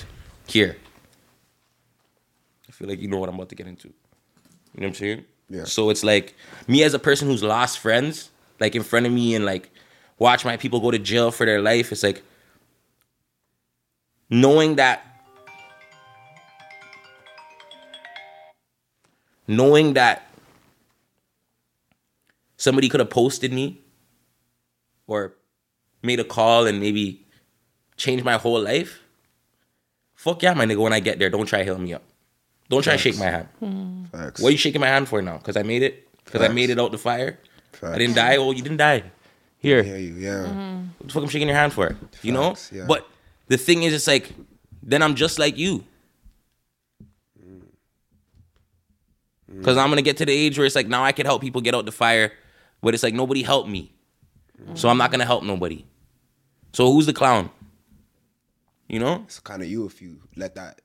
here. 0.47 0.77
Feel 2.83 2.89
like 2.89 3.01
you 3.01 3.07
know 3.07 3.19
what 3.19 3.29
I'm 3.29 3.37
about 3.37 3.49
to 3.51 3.55
get 3.55 3.69
into. 3.69 3.87
You 3.87 3.95
know 4.81 4.87
what 4.87 4.87
I'm 4.89 4.95
saying? 4.95 5.25
Yeah. 5.49 5.65
So 5.67 5.89
it's 5.91 6.03
like 6.03 6.35
me 6.67 6.83
as 6.83 6.95
a 6.95 6.99
person 6.99 7.29
who's 7.29 7.41
lost 7.41 7.79
friends, 7.79 8.31
like 8.59 8.75
in 8.75 8.83
front 8.83 9.07
of 9.07 9.13
me, 9.13 9.37
and 9.37 9.45
like 9.45 9.71
watch 10.19 10.45
my 10.45 10.57
people 10.57 10.81
go 10.81 10.91
to 10.91 10.99
jail 10.99 11.31
for 11.31 11.47
their 11.47 11.63
life. 11.63 11.93
It's 11.93 12.03
like 12.03 12.25
knowing 14.29 14.75
that, 14.75 15.07
knowing 19.47 19.93
that 19.93 20.27
somebody 22.57 22.89
could 22.89 22.99
have 22.99 23.11
posted 23.11 23.53
me 23.53 23.81
or 25.07 25.35
made 26.03 26.19
a 26.19 26.25
call 26.25 26.67
and 26.67 26.81
maybe 26.81 27.25
changed 27.97 28.25
my 28.25 28.39
whole 28.39 28.61
life. 28.61 29.03
Fuck 30.17 30.43
yeah, 30.43 30.55
my 30.55 30.67
nigga. 30.67 30.79
When 30.79 30.93
I 30.93 30.99
get 30.99 31.21
there, 31.21 31.31
don't 31.31 31.47
try 31.47 31.61
to 31.61 31.65
heal 31.65 31.79
me 31.79 31.95
up. 31.95 32.03
Don't 32.73 32.81
try 32.81 32.95
to 32.95 32.99
shake 32.99 33.19
my 33.19 33.27
hand. 33.27 33.49
Facts. 34.11 34.41
What 34.41 34.49
are 34.49 34.53
you 34.53 34.57
shaking 34.57 34.81
my 34.81 34.87
hand 34.87 35.07
for 35.07 35.21
now? 35.21 35.37
Because 35.37 35.59
I 35.59 35.63
made 35.63 35.83
it. 35.83 36.09
Because 36.25 36.41
I 36.41 36.47
Facts. 36.47 36.55
made 36.55 36.71
it 36.71 36.79
out 36.81 36.91
the 36.91 36.97
fire. 36.97 37.39
Facts. 37.73 37.95
I 37.95 37.99
didn't 37.99 38.17
die. 38.17 38.37
Oh, 38.37 38.51
you 38.51 38.63
didn't 38.63 38.79
die. 38.79 39.03
Here, 39.59 39.83
hear 39.83 39.99
you. 39.99 40.15
Yeah. 40.15 40.47
What 40.97 41.09
the 41.09 41.13
fuck 41.13 41.23
I'm 41.23 41.29
shaking 41.29 41.49
your 41.49 41.57
hand 41.57 41.75
for? 41.75 41.95
You 42.23 42.33
know. 42.33 42.51
Facts, 42.55 42.73
yeah. 42.73 42.87
But 42.89 43.07
the 43.49 43.59
thing 43.59 43.83
is, 43.83 43.93
it's 43.93 44.07
like 44.07 44.33
then 44.83 45.03
I'm 45.03 45.15
just 45.17 45.39
like 45.39 45.59
you. 45.59 45.85
Mm. 47.39 47.63
Because 49.59 49.77
I'm 49.77 49.91
gonna 49.91 50.03
get 50.03 50.17
to 50.17 50.25
the 50.25 50.33
age 50.33 50.57
where 50.57 50.67
it's 50.67 50.75
like 50.75 50.89
now 50.89 51.05
I 51.05 51.13
can 51.13 51.27
help 51.27 51.43
people 51.43 51.61
get 51.61 51.75
out 51.75 51.85
the 51.85 51.93
fire, 51.93 52.33
but 52.81 52.95
it's 52.95 53.03
like 53.03 53.13
nobody 53.15 53.43
helped 53.43 53.69
me, 53.69 53.93
mm. 54.61 54.79
so 54.79 54.89
I'm 54.89 54.97
not 54.97 55.11
gonna 55.11 55.27
help 55.27 55.45
nobody. 55.45 55.85
So 56.73 56.91
who's 56.91 57.05
the 57.05 57.13
clown? 57.13 57.51
You 58.89 58.99
know, 58.99 59.23
It's 59.25 59.41
kind 59.41 59.63
of 59.63 59.69
you 59.69 59.87
if 59.87 60.03
you 60.03 60.21
let 60.37 60.55
that 60.57 60.82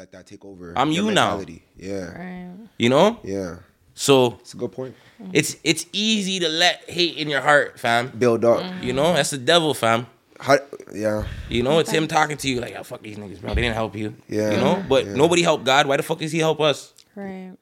let 0.00 0.12
that 0.12 0.26
take 0.26 0.44
over. 0.44 0.72
I'm 0.76 0.90
your 0.92 1.06
you 1.06 1.10
now. 1.12 1.44
Yeah. 1.76 1.92
Right. 2.18 2.50
you 2.78 2.88
know. 2.88 3.18
Yeah. 3.22 3.56
So 3.94 4.38
It's 4.40 4.54
a 4.54 4.56
good 4.56 4.72
point. 4.72 4.94
it's 5.34 5.56
it's 5.62 5.84
easy 5.92 6.40
to 6.40 6.48
let 6.48 6.88
hate 6.88 7.18
in 7.18 7.28
your 7.28 7.42
heart, 7.42 7.78
fam. 7.78 8.08
Build 8.08 8.44
up. 8.44 8.64
You 8.82 8.94
know 8.94 9.12
that's 9.12 9.30
the 9.30 9.38
devil, 9.38 9.74
fam. 9.74 10.06
How, 10.40 10.56
yeah. 10.94 11.26
You 11.50 11.62
know, 11.62 11.80
it's 11.80 11.90
him 11.90 12.08
talking 12.08 12.38
to 12.38 12.48
you 12.48 12.62
like, 12.62 12.74
oh, 12.74 12.82
fuck 12.82 13.02
these 13.02 13.18
niggas, 13.18 13.42
bro. 13.42 13.52
They 13.54 13.60
didn't 13.60 13.74
help 13.74 13.94
you. 13.94 14.14
Yeah. 14.26 14.52
You 14.52 14.56
know, 14.56 14.82
but 14.88 15.04
Yeah. 15.04 15.14
nobody 15.14 15.42
helped 15.42 15.64
God. 15.64 15.86
Why 15.86 15.98
the 15.98 16.02
fuck 16.02 16.18
does 16.18 16.32
he 16.32 16.38
help 16.38 16.60
us? 16.62 16.94
Right. 17.14 17.52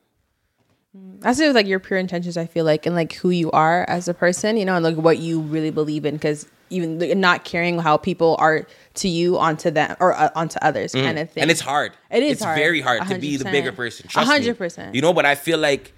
Mm. 0.97 1.21
That's 1.21 1.41
it 1.41 1.49
with 1.49 1.57
like 1.57 1.67
your 1.67 1.81
pure 1.81 1.99
intentions, 1.99 2.37
I 2.37 2.47
feel 2.47 2.65
like, 2.65 2.87
and 2.87 2.95
like 2.95 3.15
who 3.15 3.31
you 3.31 3.51
are 3.51 3.85
as 3.89 4.07
a 4.07 4.15
person, 4.15 4.57
you 4.57 4.65
know, 4.65 4.77
and 4.77 4.85
like 4.85 4.95
what 4.97 5.19
you 5.19 5.41
really 5.41 5.73
believe 5.73 6.05
in. 6.07 6.15
Because 6.15 6.47
even 6.71 7.21
not 7.21 7.45
caring 7.45 7.79
how 7.79 7.97
people 7.97 8.37
are 8.39 8.67
to 8.95 9.09
you, 9.09 9.39
onto 9.39 9.71
them, 9.71 9.97
or 10.01 10.15
uh, 10.15 10.31
onto 10.35 10.59
others, 10.61 10.93
kind 10.93 11.19
of 11.19 11.31
thing. 11.31 11.41
Mm. 11.41 11.43
And 11.43 11.51
it's 11.51 11.61
hard. 11.61 11.93
It 12.11 12.23
is 12.23 12.33
It's 12.33 12.43
hard. 12.45 12.59
very 12.59 12.81
hard 12.81 13.07
to 13.09 13.19
be 13.19 13.37
the 13.37 13.45
bigger 13.45 13.73
person. 13.73 14.07
A 14.07 14.09
Trust 14.09 14.31
hundred 14.31 14.59
percent. 14.59 14.95
You 14.95 15.01
know, 15.03 15.13
but 15.13 15.25
I 15.25 15.35
feel 15.35 15.59
like, 15.59 15.93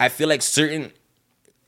I 0.00 0.08
feel 0.08 0.28
like 0.28 0.42
certain, 0.42 0.92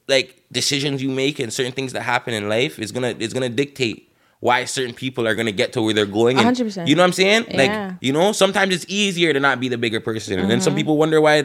like 0.09 0.43
decisions 0.53 1.03
you 1.03 1.11
make 1.11 1.39
and 1.39 1.53
certain 1.53 1.73
things 1.73 1.93
that 1.93 2.03
happen 2.03 2.35
in 2.35 2.49
life 2.49 2.79
is 2.79 2.93
gonna 2.93 3.15
is 3.19 3.33
gonna 3.33 3.49
dictate 3.49 4.11
why 4.41 4.65
certain 4.67 4.95
people 4.95 5.27
are 5.27 5.35
gonna 5.35 5.53
get 5.53 5.73
to 5.73 5.83
where 5.83 5.95
they're 5.95 6.05
going. 6.07 6.39
And 6.39 6.55
100%. 6.57 6.87
You 6.87 6.95
know 6.97 7.03
what 7.03 7.07
I'm 7.07 7.13
saying? 7.13 7.45
Like, 7.45 7.71
Yeah. 7.71 7.89
Mm-hmm. 7.89 7.97
you 8.01 8.13
know, 8.13 8.33
sometimes 8.33 8.75
it's 8.75 8.85
easier 8.89 9.33
to 9.33 9.41
not 9.41 9.61
be 9.61 9.69
the 9.69 9.79
bigger 9.79 10.01
person, 10.01 10.39
and 10.39 10.51
then 10.51 10.61
some 10.61 10.75
people 10.75 10.97
wonder 10.97 11.21
why. 11.21 11.45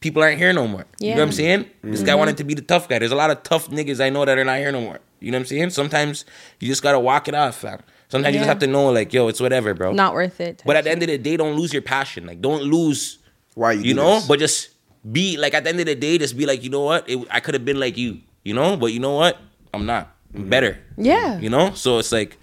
People 0.00 0.22
aren't 0.22 0.38
here 0.38 0.52
no 0.52 0.68
more. 0.68 0.86
Yeah. 1.00 1.08
You 1.08 1.14
know 1.16 1.22
what 1.22 1.26
I'm 1.26 1.32
saying? 1.32 1.64
This 1.82 2.02
guy 2.04 2.14
wanted 2.14 2.36
to 2.36 2.44
be 2.44 2.54
the 2.54 2.62
tough 2.62 2.88
guy. 2.88 3.00
There's 3.00 3.10
a 3.10 3.16
lot 3.16 3.30
of 3.30 3.42
tough 3.42 3.66
niggas 3.68 3.98
I 4.00 4.10
know 4.10 4.24
that 4.24 4.38
are 4.38 4.44
not 4.44 4.58
here 4.58 4.70
no 4.70 4.80
more. 4.80 5.00
You 5.20 5.30
know 5.30 5.38
what 5.38 5.42
I'm 5.42 5.46
saying? 5.46 5.70
Sometimes 5.70 6.24
you 6.60 6.68
just 6.68 6.82
gotta 6.82 7.00
walk 7.00 7.28
it 7.28 7.34
off, 7.34 7.56
fam. 7.56 7.80
Sometimes 8.08 8.34
you 8.34 8.40
just 8.40 8.48
have 8.48 8.58
to 8.60 8.66
know, 8.66 8.90
like, 8.90 9.12
yo, 9.12 9.28
it's 9.28 9.40
whatever, 9.40 9.74
bro. 9.74 9.92
not 9.92 10.14
worth 10.14 10.40
it. 10.40 10.62
But 10.64 10.76
at 10.76 10.84
the 10.84 10.90
end 10.90 11.02
of 11.02 11.08
the 11.08 11.18
day, 11.18 11.36
don't 11.36 11.56
lose 11.56 11.72
your 11.72 11.82
passion. 11.82 12.26
Like, 12.26 12.40
don't 12.40 12.62
lose, 12.62 13.18
Why 13.54 13.72
you 13.72 13.82
you 13.82 13.94
know. 13.94 14.14
this. 14.14 14.26
But 14.26 14.38
just 14.38 14.70
be 15.10 15.36
like 15.36 15.52
at 15.54 15.64
the 15.64 15.70
end 15.70 15.80
of 15.80 15.86
the 15.86 15.94
day, 15.94 16.16
just 16.16 16.36
be 16.36 16.46
like, 16.46 16.62
you 16.64 16.70
know 16.70 16.84
what? 16.84 17.08
It, 17.08 17.26
I 17.30 17.40
could 17.40 17.54
have 17.54 17.64
been 17.64 17.78
like 17.78 17.98
you, 17.98 18.20
you 18.44 18.54
know. 18.54 18.76
But 18.76 18.92
you 18.92 19.00
know 19.00 19.14
what? 19.14 19.38
I'm 19.74 19.84
not. 19.84 20.14
I'm 20.34 20.40
mm-hmm. 20.40 20.50
better. 20.50 20.78
yeah, 20.96 21.38
You 21.38 21.50
know. 21.50 21.72
So 21.74 21.98
it's 21.98 22.12
like, 22.12 22.38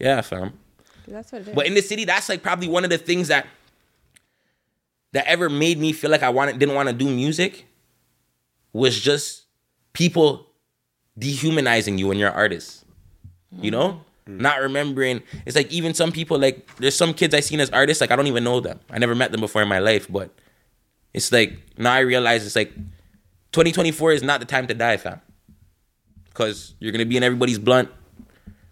yeah, 0.00 0.20
fam. 0.20 0.58
that's 1.06 1.30
what 1.30 1.42
it 1.42 1.48
is. 1.48 1.54
But 1.54 1.66
in 1.66 1.74
the 1.74 1.82
city, 1.82 2.04
that's 2.04 2.28
like 2.28 2.42
probably 2.42 2.68
one 2.68 2.84
of 2.84 2.90
the 2.90 2.98
things 2.98 3.28
that 3.28 3.46
that 5.12 5.26
ever 5.26 5.48
made 5.48 5.78
me 5.78 5.92
feel 5.92 6.10
like 6.10 6.24
I 6.24 6.30
wanted 6.30 6.58
didn't 6.58 6.74
want 6.74 6.88
to 6.88 6.92
do 6.92 7.08
music 7.08 7.66
was 8.72 8.98
just 8.98 9.44
people 9.92 10.48
dehumanizing 11.18 11.98
you 11.98 12.08
when 12.08 12.18
you're 12.18 12.30
an 12.30 12.34
artist. 12.34 12.84
You 13.60 13.70
know? 13.70 14.00
Mm. 14.28 14.40
Not 14.40 14.60
remembering. 14.60 15.22
It's 15.46 15.56
like 15.56 15.70
even 15.70 15.94
some 15.94 16.12
people 16.12 16.38
like 16.38 16.66
there's 16.76 16.96
some 16.96 17.14
kids 17.14 17.34
I 17.34 17.40
seen 17.40 17.60
as 17.60 17.70
artists, 17.70 18.00
like 18.00 18.10
I 18.10 18.16
don't 18.16 18.26
even 18.26 18.44
know 18.44 18.60
them. 18.60 18.80
I 18.90 18.98
never 18.98 19.14
met 19.14 19.32
them 19.32 19.40
before 19.40 19.62
in 19.62 19.68
my 19.68 19.78
life, 19.78 20.10
but 20.10 20.30
it's 21.12 21.30
like 21.30 21.58
now 21.76 21.92
I 21.92 22.00
realize 22.00 22.46
it's 22.46 22.56
like 22.56 22.74
2024 23.52 24.12
is 24.12 24.22
not 24.22 24.40
the 24.40 24.46
time 24.46 24.66
to 24.66 24.74
die, 24.74 24.96
fam. 24.96 25.20
Cause 26.32 26.74
you're 26.80 26.90
gonna 26.90 27.04
be 27.04 27.16
in 27.16 27.22
everybody's 27.22 27.58
blunt. 27.58 27.90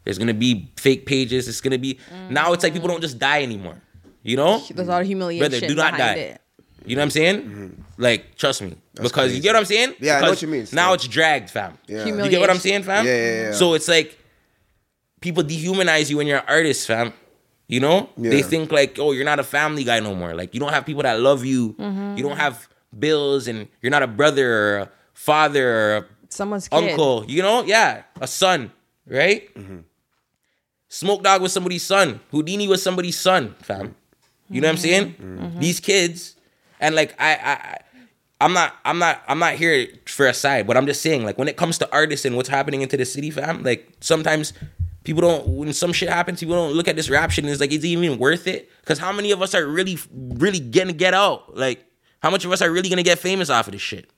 There's 0.04 0.18
gonna 0.18 0.34
be 0.34 0.72
fake 0.76 1.06
pages. 1.06 1.46
It's 1.48 1.60
gonna 1.60 1.78
be 1.78 1.98
mm. 2.10 2.30
now. 2.30 2.52
It's 2.54 2.64
like 2.64 2.72
people 2.72 2.88
don't 2.88 3.02
just 3.02 3.18
die 3.18 3.42
anymore. 3.42 3.80
You 4.22 4.36
know, 4.36 4.58
There's 4.58 4.88
a 4.88 4.90
lot 4.90 5.00
of 5.02 5.06
humiliation 5.06 5.50
brother, 5.50 5.66
do 5.66 5.74
not 5.74 5.96
behind 5.96 6.16
die. 6.16 6.22
it. 6.22 6.40
You 6.86 6.96
know 6.96 7.00
what 7.00 7.04
I'm 7.04 7.10
saying? 7.10 7.42
Mm-hmm. 7.42 7.82
Like, 7.98 8.36
trust 8.36 8.62
me, 8.62 8.76
because 8.94 9.12
crazy. 9.12 9.36
you 9.36 9.42
get 9.42 9.54
what 9.54 9.60
I'm 9.60 9.64
saying. 9.64 9.94
Yeah, 10.00 10.18
I 10.18 10.20
know 10.20 10.30
what 10.30 10.42
you 10.42 10.48
mean, 10.48 10.66
Now 10.72 10.86
still. 10.88 10.94
it's 10.94 11.08
dragged, 11.08 11.50
fam. 11.50 11.78
Yeah. 11.86 12.04
You 12.04 12.28
get 12.28 12.40
what 12.40 12.50
I'm 12.50 12.58
saying, 12.58 12.82
fam? 12.82 13.06
Yeah, 13.06 13.16
yeah, 13.16 13.42
yeah. 13.42 13.52
So 13.52 13.74
it's 13.74 13.88
like 13.88 14.18
people 15.20 15.42
dehumanize 15.42 16.10
you 16.10 16.18
when 16.18 16.26
you're 16.26 16.38
an 16.38 16.44
artist, 16.48 16.86
fam. 16.86 17.12
You 17.68 17.80
know, 17.80 18.10
they 18.18 18.42
think 18.42 18.70
like, 18.70 18.98
oh, 18.98 19.12
you're 19.12 19.24
not 19.24 19.38
a 19.38 19.44
family 19.44 19.82
guy 19.82 20.00
no 20.00 20.14
more. 20.14 20.34
Like, 20.34 20.52
you 20.52 20.60
don't 20.60 20.72
have 20.74 20.84
people 20.84 21.04
that 21.04 21.20
love 21.20 21.42
you. 21.42 21.72
Mm-hmm. 21.74 22.16
You 22.18 22.22
don't 22.22 22.36
have 22.36 22.68
bills, 22.98 23.48
and 23.48 23.66
you're 23.80 23.90
not 23.90 24.02
a 24.02 24.06
brother 24.06 24.52
or 24.52 24.78
a 24.80 24.90
father 25.14 25.70
or 25.70 25.96
a 25.96 26.04
Someone's 26.28 26.68
kid. 26.68 26.76
uncle. 26.76 27.24
You 27.26 27.40
know, 27.40 27.62
yeah, 27.64 28.02
a 28.20 28.26
son, 28.26 28.72
right? 29.06 29.54
Mm-hmm. 29.54 29.78
Smoke 30.88 31.22
Dawg 31.22 31.40
was 31.40 31.54
somebody's 31.54 31.82
son. 31.84 32.20
Houdini 32.30 32.68
was 32.68 32.82
somebody's 32.82 33.18
son, 33.18 33.54
fam. 33.62 33.94
You 34.50 34.60
know 34.60 34.68
what 34.68 34.72
I'm 34.72 34.78
saying? 34.78 35.54
These 35.58 35.80
kids, 35.80 36.36
and 36.78 36.94
like 36.94 37.14
I, 37.18 37.34
I, 37.34 37.52
I, 37.52 37.78
I'm 38.42 38.52
not, 38.52 38.74
I'm 38.84 38.98
not, 38.98 39.22
I'm 39.28 39.38
not 39.38 39.54
here 39.54 39.86
for 40.06 40.26
a 40.26 40.34
side, 40.34 40.66
but 40.66 40.76
I'm 40.76 40.86
just 40.86 41.00
saying, 41.00 41.24
like 41.24 41.38
when 41.38 41.48
it 41.48 41.56
comes 41.56 41.78
to 41.78 41.92
artists 41.92 42.26
and 42.26 42.36
what's 42.36 42.48
happening 42.48 42.82
into 42.82 42.96
the 42.96 43.04
city, 43.04 43.30
fam, 43.30 43.62
like 43.62 43.88
sometimes 44.00 44.52
people 45.04 45.20
don't, 45.20 45.46
when 45.46 45.72
some 45.72 45.92
shit 45.92 46.08
happens, 46.08 46.40
people 46.40 46.56
don't 46.56 46.72
look 46.72 46.88
at 46.88 46.96
this 46.96 47.08
rap 47.08 47.30
shit 47.30 47.44
and 47.44 47.52
it's 47.52 47.60
like, 47.60 47.72
is 47.72 47.84
it 47.84 47.88
even 47.88 48.18
worth 48.18 48.46
it? 48.46 48.68
Because 48.80 48.98
how 48.98 49.12
many 49.12 49.30
of 49.30 49.40
us 49.40 49.54
are 49.54 49.66
really, 49.66 49.96
really 50.12 50.58
gonna 50.58 50.92
get 50.92 51.14
out? 51.14 51.56
Like, 51.56 51.84
how 52.20 52.30
much 52.30 52.44
of 52.44 52.52
us 52.52 52.60
are 52.60 52.70
really 52.70 52.88
gonna 52.88 53.04
get 53.04 53.18
famous 53.18 53.48
off 53.48 53.68
of 53.68 53.72
this 53.72 53.82
shit? 53.82 54.10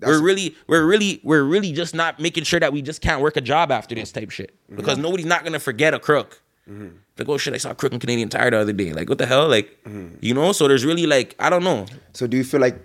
we're 0.00 0.22
really 0.22 0.54
we're 0.66 0.84
really 0.84 1.20
we're 1.22 1.42
really 1.42 1.72
just 1.72 1.94
not 1.94 2.20
making 2.20 2.44
sure 2.44 2.60
that 2.60 2.72
we 2.72 2.82
just 2.82 3.00
can't 3.00 3.22
work 3.22 3.36
a 3.36 3.40
job 3.40 3.70
after 3.70 3.94
this 3.94 4.12
type 4.12 4.30
shit. 4.30 4.54
Because 4.74 4.98
nobody's 4.98 5.26
not 5.26 5.44
gonna 5.44 5.60
forget 5.60 5.94
a 5.94 5.98
crook. 5.98 6.42
Mm-hmm. 6.68 6.96
Like 7.18 7.28
oh 7.28 7.38
shit 7.38 7.54
i 7.54 7.58
saw 7.58 7.70
a 7.70 7.74
crook 7.74 7.92
in 7.92 8.00
canadian 8.00 8.28
tire 8.28 8.50
the 8.50 8.58
other 8.58 8.72
day. 8.72 8.92
Like 8.92 9.08
what 9.08 9.18
the 9.18 9.26
hell? 9.26 9.48
Like 9.48 9.82
mm-hmm. 9.84 10.16
you 10.20 10.34
know? 10.34 10.52
So 10.52 10.68
there's 10.68 10.84
really 10.84 11.06
like 11.06 11.34
i 11.38 11.48
don't 11.48 11.64
know. 11.64 11.86
So 12.12 12.26
do 12.26 12.36
you 12.36 12.44
feel 12.44 12.60
like 12.60 12.78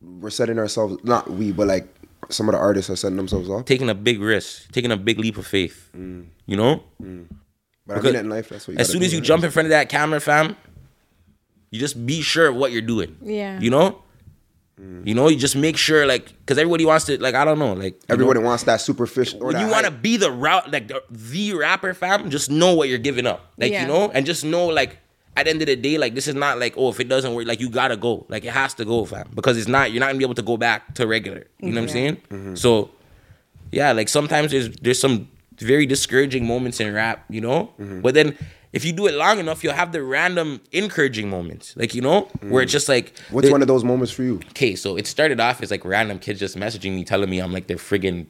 we're 0.00 0.30
setting 0.30 0.58
ourselves 0.58 0.96
not 1.04 1.30
we, 1.30 1.52
but 1.52 1.66
like 1.66 1.86
some 2.28 2.48
of 2.48 2.54
the 2.54 2.58
artists 2.58 2.90
are 2.90 2.96
setting 2.96 3.16
themselves 3.16 3.48
off? 3.48 3.64
taking 3.64 3.88
a 3.90 3.94
big 3.94 4.20
risk 4.20 4.70
taking 4.72 4.92
a 4.92 4.96
big 4.96 5.18
leap 5.18 5.36
of 5.36 5.46
faith 5.46 5.90
mm. 5.96 6.26
you 6.46 6.56
know 6.56 6.82
mm. 7.02 7.26
But 7.86 7.98
I 7.98 8.00
mean 8.02 8.14
in 8.16 8.28
life, 8.28 8.50
that's 8.50 8.68
what 8.68 8.74
you 8.74 8.78
as 8.80 8.88
soon 8.88 9.02
as 9.02 9.12
you 9.12 9.18
right? 9.18 9.26
jump 9.26 9.42
in 9.42 9.50
front 9.50 9.66
of 9.66 9.70
that 9.70 9.88
camera 9.88 10.20
fam 10.20 10.56
you 11.70 11.80
just 11.80 12.04
be 12.06 12.20
sure 12.22 12.48
of 12.48 12.54
what 12.56 12.72
you're 12.72 12.82
doing 12.82 13.16
Yeah. 13.22 13.58
you 13.58 13.70
know 13.70 14.02
mm. 14.80 15.04
you 15.06 15.14
know 15.14 15.28
you 15.28 15.36
just 15.36 15.56
make 15.56 15.76
sure 15.76 16.06
like 16.06 16.28
because 16.40 16.58
everybody 16.58 16.84
wants 16.84 17.06
to 17.06 17.20
like 17.20 17.34
i 17.34 17.44
don't 17.44 17.58
know 17.58 17.72
like 17.72 17.94
you 17.94 18.00
know? 18.08 18.12
everybody 18.14 18.40
wants 18.40 18.62
that 18.64 18.80
superficial 18.80 19.42
or 19.42 19.46
when 19.46 19.54
that 19.56 19.64
you 19.64 19.70
want 19.70 19.86
to 19.86 19.90
be 19.90 20.16
the 20.16 20.30
route 20.30 20.70
like 20.70 20.88
the, 20.88 21.02
the 21.10 21.54
rapper 21.54 21.94
fam 21.94 22.30
just 22.30 22.50
know 22.50 22.74
what 22.74 22.88
you're 22.88 22.98
giving 22.98 23.26
up 23.26 23.52
like 23.58 23.72
Yeah. 23.72 23.82
you 23.82 23.88
know 23.88 24.10
and 24.10 24.24
just 24.26 24.44
know 24.44 24.66
like 24.66 24.98
at 25.40 25.44
the 25.46 25.50
end 25.50 25.60
of 25.62 25.66
the 25.66 25.76
day 25.76 25.96
like 25.98 26.14
this 26.14 26.26
is 26.28 26.34
not 26.34 26.58
like 26.58 26.74
oh 26.76 26.88
if 26.90 27.00
it 27.00 27.08
doesn't 27.08 27.34
work 27.34 27.46
like 27.46 27.60
you 27.60 27.68
gotta 27.70 27.96
go 27.96 28.24
like 28.28 28.44
it 28.44 28.52
has 28.52 28.74
to 28.74 28.84
go 28.84 29.04
fam 29.04 29.28
because 29.34 29.56
it's 29.58 29.68
not 29.68 29.90
you're 29.90 30.00
not 30.00 30.06
gonna 30.06 30.18
be 30.18 30.24
able 30.24 30.34
to 30.42 30.42
go 30.52 30.56
back 30.56 30.94
to 30.94 31.06
regular 31.06 31.46
you 31.60 31.70
know 31.72 31.80
what 31.80 31.88
i'm 31.88 31.88
saying 31.88 32.16
Mm-hmm. 32.30 32.54
so 32.54 32.90
yeah 33.72 33.92
like 33.92 34.08
sometimes 34.08 34.50
there's 34.52 34.68
there's 34.84 35.00
some 35.00 35.28
very 35.58 35.86
discouraging 35.86 36.46
moments 36.46 36.80
in 36.80 36.92
rap 36.92 37.24
you 37.28 37.40
know 37.40 37.72
Mm-hmm. 37.78 38.00
but 38.00 38.14
then 38.14 38.36
if 38.72 38.84
you 38.84 38.92
do 38.92 39.06
it 39.08 39.14
long 39.14 39.38
enough 39.40 39.62
you'll 39.64 39.72
have 39.74 39.90
the 39.92 40.02
random 40.02 40.60
encouraging 40.72 41.28
moments 41.28 41.74
like 41.76 41.94
you 41.94 42.00
know 42.02 42.22
where 42.48 42.62
it's 42.62 42.72
just 42.72 42.88
like 42.88 43.14
Mm. 43.14 43.32
What's 43.32 43.46
the- 43.48 43.52
one 43.52 43.62
of 43.62 43.68
those 43.68 43.84
moments 43.84 44.12
for 44.12 44.22
you? 44.22 44.36
okay, 44.50 44.74
so 44.76 44.96
it 44.96 45.06
started 45.06 45.38
off 45.40 45.62
as 45.62 45.70
like 45.70 45.84
random 45.84 46.18
kids 46.18 46.38
just 46.40 46.56
messaging 46.56 46.92
me, 46.96 47.04
telling 47.04 47.28
me 47.30 47.38
I'm 47.40 47.52
like 47.52 47.66
they're 47.68 47.76
friggin' 47.90 48.26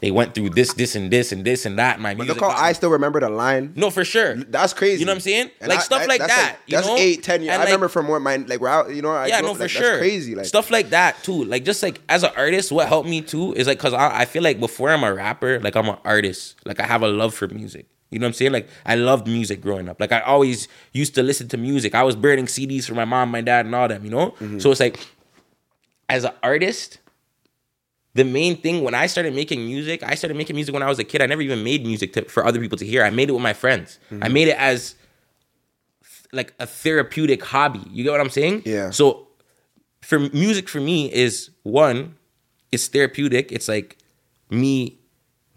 they 0.00 0.10
went 0.10 0.34
through 0.34 0.50
this, 0.50 0.74
this, 0.74 0.94
and 0.96 1.10
this, 1.10 1.32
and 1.32 1.44
this 1.44 1.64
and 1.64 1.78
that. 1.78 2.00
My 2.00 2.14
But 2.14 2.24
music. 2.26 2.42
look 2.42 2.52
how 2.52 2.56
I 2.62 2.72
still 2.72 2.90
remember 2.90 3.20
the 3.20 3.28
line. 3.30 3.72
no, 3.76 3.90
for 3.90 4.04
sure. 4.04 4.36
That's 4.36 4.72
crazy. 4.74 5.00
You 5.00 5.06
know 5.06 5.12
what 5.12 5.16
I'm 5.16 5.20
saying? 5.20 5.50
And 5.60 5.68
like 5.68 5.78
I- 5.78 5.82
stuff 5.82 6.02
I- 6.02 6.06
like 6.06 6.20
that's 6.20 6.34
that. 6.34 6.56
you 6.66 6.76
that's 6.76 6.86
know? 6.88 6.96
eight, 6.96 7.22
ten 7.22 7.40
years. 7.42 7.52
And, 7.52 7.62
I 7.62 7.64
like, 7.64 7.68
remember 7.68 7.88
from 7.88 8.08
what 8.08 8.20
my 8.20 8.36
like 8.36 8.60
where 8.60 8.70
I, 8.70 8.88
you 8.88 9.02
know. 9.02 9.10
I 9.12 9.26
yeah, 9.26 9.40
no, 9.40 9.50
up, 9.50 9.56
for 9.56 9.62
like, 9.64 9.70
sure. 9.70 9.82
That's 9.82 9.98
crazy. 9.98 10.34
Like 10.34 10.46
stuff 10.46 10.70
like 10.70 10.90
that 10.90 11.22
too. 11.22 11.44
Like 11.44 11.64
just 11.64 11.82
like 11.82 12.00
as 12.08 12.22
an 12.22 12.30
artist, 12.36 12.70
what 12.72 12.88
helped 12.88 13.08
me 13.08 13.22
too 13.22 13.52
is 13.54 13.66
like 13.66 13.78
because 13.78 13.94
I, 13.94 14.20
I 14.20 14.24
feel 14.24 14.42
like 14.42 14.60
before 14.60 14.90
I'm 14.90 15.04
a 15.04 15.14
rapper, 15.14 15.60
like 15.60 15.76
I'm 15.76 15.88
an 15.88 15.98
artist. 16.04 16.56
Like 16.64 16.80
I 16.80 16.86
have 16.86 17.02
a 17.02 17.08
love 17.08 17.34
for 17.34 17.48
music. 17.48 17.86
You 18.10 18.20
know 18.20 18.26
what 18.26 18.28
I'm 18.28 18.34
saying? 18.34 18.52
Like 18.52 18.68
I 18.86 18.94
loved 18.94 19.26
music 19.26 19.60
growing 19.60 19.88
up. 19.88 19.98
Like 20.00 20.12
I 20.12 20.20
always 20.20 20.68
used 20.92 21.14
to 21.16 21.22
listen 21.22 21.48
to 21.48 21.56
music. 21.56 21.94
I 21.94 22.02
was 22.04 22.14
burning 22.14 22.46
CDs 22.46 22.84
for 22.86 22.94
my 22.94 23.04
mom, 23.04 23.30
my 23.30 23.40
dad, 23.40 23.66
and 23.66 23.74
all 23.74 23.88
them. 23.88 24.04
You 24.04 24.10
know. 24.10 24.30
Mm-hmm. 24.32 24.58
So 24.60 24.70
it's 24.70 24.80
like 24.80 25.00
as 26.08 26.24
an 26.24 26.32
artist, 26.42 26.98
the 28.14 28.24
main 28.24 28.56
thing 28.56 28.82
when 28.82 28.94
I 28.94 29.06
started 29.06 29.34
making 29.34 29.66
music, 29.66 30.02
I 30.02 30.14
started 30.14 30.36
making 30.36 30.56
music 30.56 30.72
when 30.72 30.82
I 30.82 30.88
was 30.88 30.98
a 30.98 31.04
kid. 31.04 31.20
I 31.20 31.26
never 31.26 31.42
even 31.42 31.64
made 31.64 31.84
music 31.84 32.12
to, 32.14 32.24
for 32.26 32.46
other 32.46 32.60
people 32.60 32.78
to 32.78 32.86
hear. 32.86 33.04
I 33.04 33.10
made 33.10 33.28
it 33.28 33.32
with 33.32 33.42
my 33.42 33.52
friends. 33.52 33.98
Mm-hmm. 34.10 34.24
I 34.24 34.28
made 34.28 34.48
it 34.48 34.56
as 34.58 34.94
like 36.32 36.54
a 36.58 36.66
therapeutic 36.66 37.44
hobby. 37.44 37.82
You 37.90 38.04
get 38.04 38.10
what 38.10 38.20
I'm 38.20 38.30
saying? 38.30 38.62
Yeah. 38.64 38.90
So 38.90 39.28
for 40.02 40.18
music 40.18 40.68
for 40.68 40.80
me 40.80 41.12
is 41.12 41.50
one, 41.62 42.16
it's 42.70 42.88
therapeutic. 42.88 43.50
It's 43.50 43.68
like 43.68 43.98
me 44.50 44.98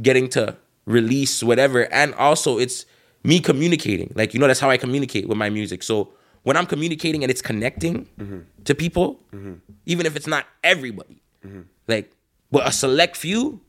getting 0.01 0.29
to 0.29 0.55
release 0.85 1.43
whatever, 1.43 1.91
and 1.91 2.13
also 2.15 2.57
it's 2.57 2.85
me 3.23 3.39
communicating. 3.39 4.11
Like 4.15 4.33
you 4.33 4.39
know, 4.39 4.47
that's 4.47 4.59
how 4.59 4.69
I 4.69 4.77
communicate 4.77 5.27
with 5.27 5.37
my 5.37 5.49
music. 5.49 5.83
So 5.83 6.13
when 6.43 6.55
I'm 6.55 6.65
communicating 6.65 7.23
and 7.23 7.29
it's 7.29 7.41
connecting 7.41 8.07
mm-hmm. 8.17 8.39
to 8.63 8.73
people, 8.73 9.19
mm-hmm. 9.33 9.55
even 9.85 10.05
if 10.05 10.15
it's 10.15 10.27
not 10.27 10.45
everybody, 10.63 11.21
mm-hmm. 11.45 11.61
like, 11.89 12.09
but 12.51 12.67
a 12.67 12.71
select 12.71 13.17
few, 13.17 13.61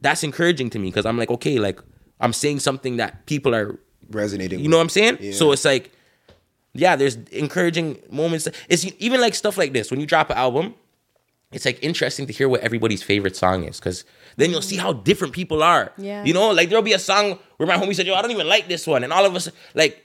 that's 0.00 0.22
encouraging 0.22 0.70
to 0.70 0.78
me 0.78 0.88
because 0.88 1.06
I'm 1.06 1.18
like, 1.18 1.30
okay, 1.30 1.58
like 1.58 1.80
I'm 2.20 2.32
saying 2.32 2.60
something 2.60 2.96
that 2.96 3.26
people 3.26 3.54
are, 3.54 3.78
Resonating. 4.10 4.60
you 4.60 4.68
know 4.68 4.76
what 4.76 4.82
I'm 4.82 4.88
saying? 4.88 5.18
Yeah. 5.20 5.32
So 5.32 5.52
it's 5.52 5.64
like, 5.64 5.92
yeah, 6.72 6.96
there's 6.96 7.16
encouraging 7.32 7.98
moments. 8.10 8.48
It's 8.68 8.86
even 8.98 9.20
like 9.20 9.34
stuff 9.34 9.56
like 9.58 9.72
this 9.72 9.90
when 9.90 10.00
you 10.00 10.06
drop 10.06 10.30
an 10.30 10.36
album. 10.36 10.74
It's 11.52 11.64
like 11.64 11.82
interesting 11.82 12.26
to 12.28 12.32
hear 12.32 12.48
what 12.48 12.60
everybody's 12.60 13.02
favorite 13.02 13.34
song 13.36 13.64
is 13.64 13.80
because 13.80 14.04
then 14.36 14.50
you'll 14.50 14.62
see 14.62 14.76
how 14.76 14.92
different 14.92 15.32
people 15.34 15.64
are. 15.64 15.92
Yeah. 15.98 16.22
You 16.24 16.32
know, 16.32 16.50
like 16.52 16.68
there'll 16.68 16.82
be 16.84 16.92
a 16.92 16.98
song 16.98 17.40
where 17.56 17.66
my 17.66 17.76
homie 17.76 17.94
said, 17.94 18.06
Yo, 18.06 18.14
I 18.14 18.22
don't 18.22 18.30
even 18.30 18.48
like 18.48 18.68
this 18.68 18.86
one. 18.86 19.02
And 19.02 19.12
all 19.12 19.26
of 19.26 19.34
us, 19.34 19.48
like, 19.74 20.04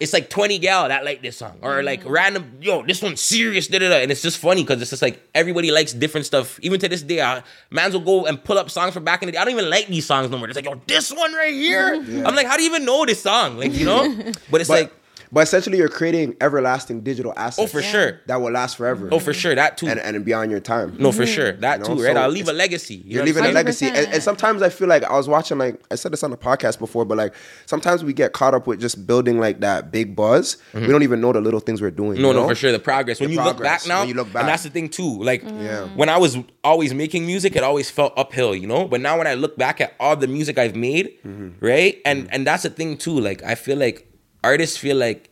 it's 0.00 0.14
like 0.14 0.30
20 0.30 0.58
gal 0.58 0.88
that 0.88 1.04
like 1.04 1.20
this 1.20 1.36
song 1.36 1.58
or 1.60 1.82
like 1.82 2.02
mm. 2.04 2.10
random 2.10 2.58
yo 2.60 2.82
this 2.82 3.02
one's 3.02 3.20
serious 3.20 3.68
da, 3.68 3.78
da, 3.78 3.88
da. 3.90 3.96
and 3.96 4.10
it's 4.10 4.22
just 4.22 4.38
funny 4.38 4.62
because 4.62 4.80
it's 4.80 4.90
just 4.90 5.02
like 5.02 5.22
everybody 5.34 5.70
likes 5.70 5.92
different 5.92 6.26
stuff. 6.26 6.58
Even 6.62 6.80
to 6.80 6.88
this 6.88 7.02
day 7.02 7.20
I, 7.20 7.42
mans 7.70 7.92
will 7.92 8.00
go 8.00 8.26
and 8.26 8.42
pull 8.42 8.58
up 8.58 8.70
songs 8.70 8.94
from 8.94 9.04
back 9.04 9.22
in 9.22 9.26
the 9.26 9.32
day. 9.32 9.38
I 9.38 9.44
don't 9.44 9.52
even 9.52 9.68
like 9.68 9.86
these 9.88 10.06
songs 10.06 10.30
no 10.30 10.38
more. 10.38 10.48
It's 10.48 10.56
like 10.56 10.64
yo 10.64 10.80
this 10.86 11.12
one 11.12 11.32
right 11.34 11.52
here? 11.52 11.94
I'm 11.94 12.34
like 12.34 12.46
how 12.46 12.56
do 12.56 12.62
you 12.62 12.70
even 12.70 12.84
know 12.84 13.04
this 13.04 13.22
song? 13.22 13.58
Like 13.58 13.74
you 13.74 13.84
know? 13.84 14.00
But 14.50 14.60
it's 14.60 14.68
But, 14.68 14.82
like 14.82 14.92
but 15.32 15.40
essentially, 15.42 15.78
you're 15.78 15.88
creating 15.88 16.36
everlasting 16.40 17.00
digital 17.02 17.32
assets. 17.36 17.58
oh 17.58 17.66
for 17.66 17.82
sure 17.82 18.20
That 18.26 18.40
will 18.40 18.50
last 18.52 18.76
forever. 18.76 19.08
oh 19.12 19.18
for 19.18 19.32
sure 19.32 19.54
that 19.54 19.76
too 19.78 19.88
And, 19.88 20.00
and 20.00 20.24
beyond 20.24 20.50
your 20.50 20.60
time. 20.60 20.96
no 20.98 21.12
for 21.12 21.26
sure 21.26 21.52
that 21.52 21.80
You 21.80 21.88
know, 21.88 21.96
too 21.96 22.02
right 22.04 22.14
so 22.16 22.22
i'll 22.22 22.28
leave 22.30 22.48
a 22.48 22.52
legacy 22.52 22.96
you 22.96 23.14
You're 23.16 23.24
leaving 23.24 23.42
what 23.42 23.46
a 23.46 23.48
I'm 23.50 23.54
legacy. 23.54 23.86
And, 23.86 23.96
and 24.14 24.22
sometimes 24.22 24.62
I 24.62 24.68
feel 24.68 24.88
like 24.88 25.04
I 25.04 25.12
was 25.16 25.28
watching, 25.28 25.58
like, 25.58 25.80
I 25.90 25.94
said 25.94 26.12
this 26.12 26.22
on 26.22 26.30
the 26.30 26.36
podcast 26.36 26.78
before, 26.78 27.04
but 27.04 27.16
like 27.18 27.34
sometimes 27.66 28.02
we 28.04 28.12
get 28.12 28.32
caught 28.32 28.54
up 28.54 28.66
with 28.66 28.80
just 28.80 29.06
building 29.06 29.38
like 29.40 29.60
that 29.60 29.90
big 29.92 30.14
buzz. 30.16 30.56
We 30.74 30.86
don't 30.86 31.02
even 31.02 31.20
know 31.20 31.32
the 31.32 31.40
little 31.40 31.60
things 31.60 31.80
we're 31.80 31.90
doing. 31.90 32.14
Mm-hmm. 32.14 32.22
No, 32.22 32.28
you 32.30 32.34
no, 32.34 32.48
for 32.48 32.54
sure. 32.54 32.72
The 32.72 32.78
progress. 32.78 33.20
When 33.20 33.30
The 33.30 33.36
you 33.36 33.42
look 33.44 33.62
back 33.62 33.86
now, 33.86 34.00
when 34.00 34.08
you 34.08 34.14
look 34.14 34.32
back. 34.32 34.42
and 34.42 34.48
that's 34.48 34.62
the 34.64 34.70
thing 34.70 34.88
too. 34.88 35.22
Like, 35.22 35.42
Yeah. 35.42 35.86
when 35.94 36.08
I 36.08 36.18
was 36.18 36.36
always 36.64 36.92
making 36.94 37.26
music, 37.26 37.56
it 37.56 37.62
always 37.62 37.90
felt 37.90 38.12
uphill, 38.16 38.54
you 38.54 38.66
know. 38.66 38.86
But 38.88 39.00
now 39.00 39.18
when 39.18 39.26
I 39.26 39.34
look 39.34 39.56
back 39.56 39.80
at 39.80 39.94
all 40.00 40.16
the 40.16 40.26
music 40.28 40.58
I've 40.58 40.76
made, 40.76 41.06
Mm-hmm. 41.26 41.64
right, 41.64 41.98
and 42.04 42.28
and 42.32 42.46
that's 42.46 42.62
the 42.64 42.70
thing 42.70 42.96
too. 42.96 43.18
Like, 43.20 43.42
I 43.42 43.54
feel 43.54 43.76
like 43.78 44.06
artists 44.42 44.76
feel 44.76 44.96
like 44.96 45.30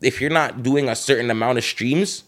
if 0.00 0.20
you're 0.20 0.30
not 0.30 0.62
doing 0.62 0.88
a 0.88 0.96
certain 0.96 1.30
amount 1.30 1.58
of 1.58 1.64
streams, 1.64 2.24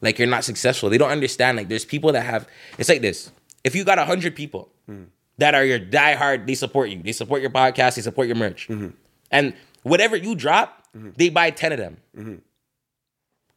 like 0.00 0.18
you're 0.18 0.28
not 0.28 0.44
successful. 0.44 0.88
They 0.88 0.98
don't 0.98 1.10
understand. 1.10 1.56
Like, 1.58 1.68
there's 1.68 1.84
people 1.84 2.12
that 2.12 2.22
have. 2.22 2.48
It's 2.78 2.88
like 2.88 3.02
this. 3.02 3.30
If 3.64 3.74
you 3.74 3.84
got 3.84 3.98
a 3.98 4.04
hundred 4.04 4.34
people 4.34 4.70
hmm. 4.86 5.04
that 5.38 5.54
are 5.54 5.64
your 5.64 5.78
diehard, 5.78 6.46
they 6.46 6.54
support 6.54 6.90
you. 6.90 7.02
They 7.02 7.12
support 7.12 7.42
your 7.42 7.50
podcast. 7.50 7.96
They 7.96 8.02
support 8.02 8.26
your 8.26 8.36
merch, 8.36 8.68
mm-hmm. 8.68 8.88
and 9.30 9.54
whatever 9.82 10.16
you 10.16 10.34
drop, 10.34 10.86
mm-hmm. 10.96 11.10
they 11.16 11.28
buy 11.28 11.50
ten 11.50 11.72
of 11.72 11.78
them 11.78 11.98
mm-hmm. 12.16 12.36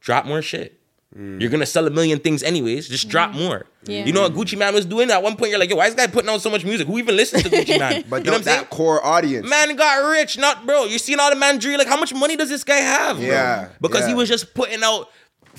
drop 0.01 0.25
more 0.25 0.41
shit. 0.41 0.79
You're 1.15 1.49
gonna 1.49 1.65
sell 1.65 1.85
a 1.85 1.89
million 1.89 2.19
things 2.19 2.43
anyways. 2.43 2.87
Just 2.87 3.07
drop 3.07 3.31
mm-hmm. 3.31 3.39
more. 3.39 3.65
Yeah. 3.85 4.05
You 4.05 4.13
know 4.13 4.21
what 4.21 4.33
Gucci 4.33 4.57
Mane 4.57 4.73
was 4.73 4.85
doing? 4.85 5.11
At 5.11 5.21
one 5.21 5.35
point, 5.35 5.51
you're 5.51 5.59
like, 5.59 5.69
yo, 5.69 5.75
why 5.75 5.87
is 5.87 5.95
this 5.95 6.05
guy 6.05 6.11
putting 6.11 6.29
out 6.29 6.41
so 6.41 6.49
much 6.49 6.63
music? 6.63 6.87
Who 6.87 6.97
even 6.97 7.15
listens 7.15 7.43
to 7.43 7.49
Gucci 7.49 7.79
Mane? 7.79 8.05
But 8.09 8.23
you 8.23 8.25
know 8.25 8.31
what 8.31 8.37
I'm 8.39 8.43
saying? 8.43 8.59
that 8.61 8.69
core 8.69 9.05
audience. 9.05 9.47
Man 9.49 9.75
got 9.75 10.09
rich, 10.09 10.37
not 10.37 10.65
bro. 10.65 10.85
You're 10.85 10.99
seeing 10.99 11.19
all 11.19 11.29
the 11.29 11.35
man 11.35 11.59
Like, 11.61 11.87
how 11.87 11.99
much 11.99 12.13
money 12.13 12.35
does 12.35 12.49
this 12.49 12.63
guy 12.63 12.77
have? 12.77 13.17
Bro? 13.17 13.25
Yeah, 13.25 13.69
Because 13.81 14.07
he 14.07 14.13
was 14.13 14.29
just 14.29 14.53
putting 14.53 14.83
out 14.83 15.09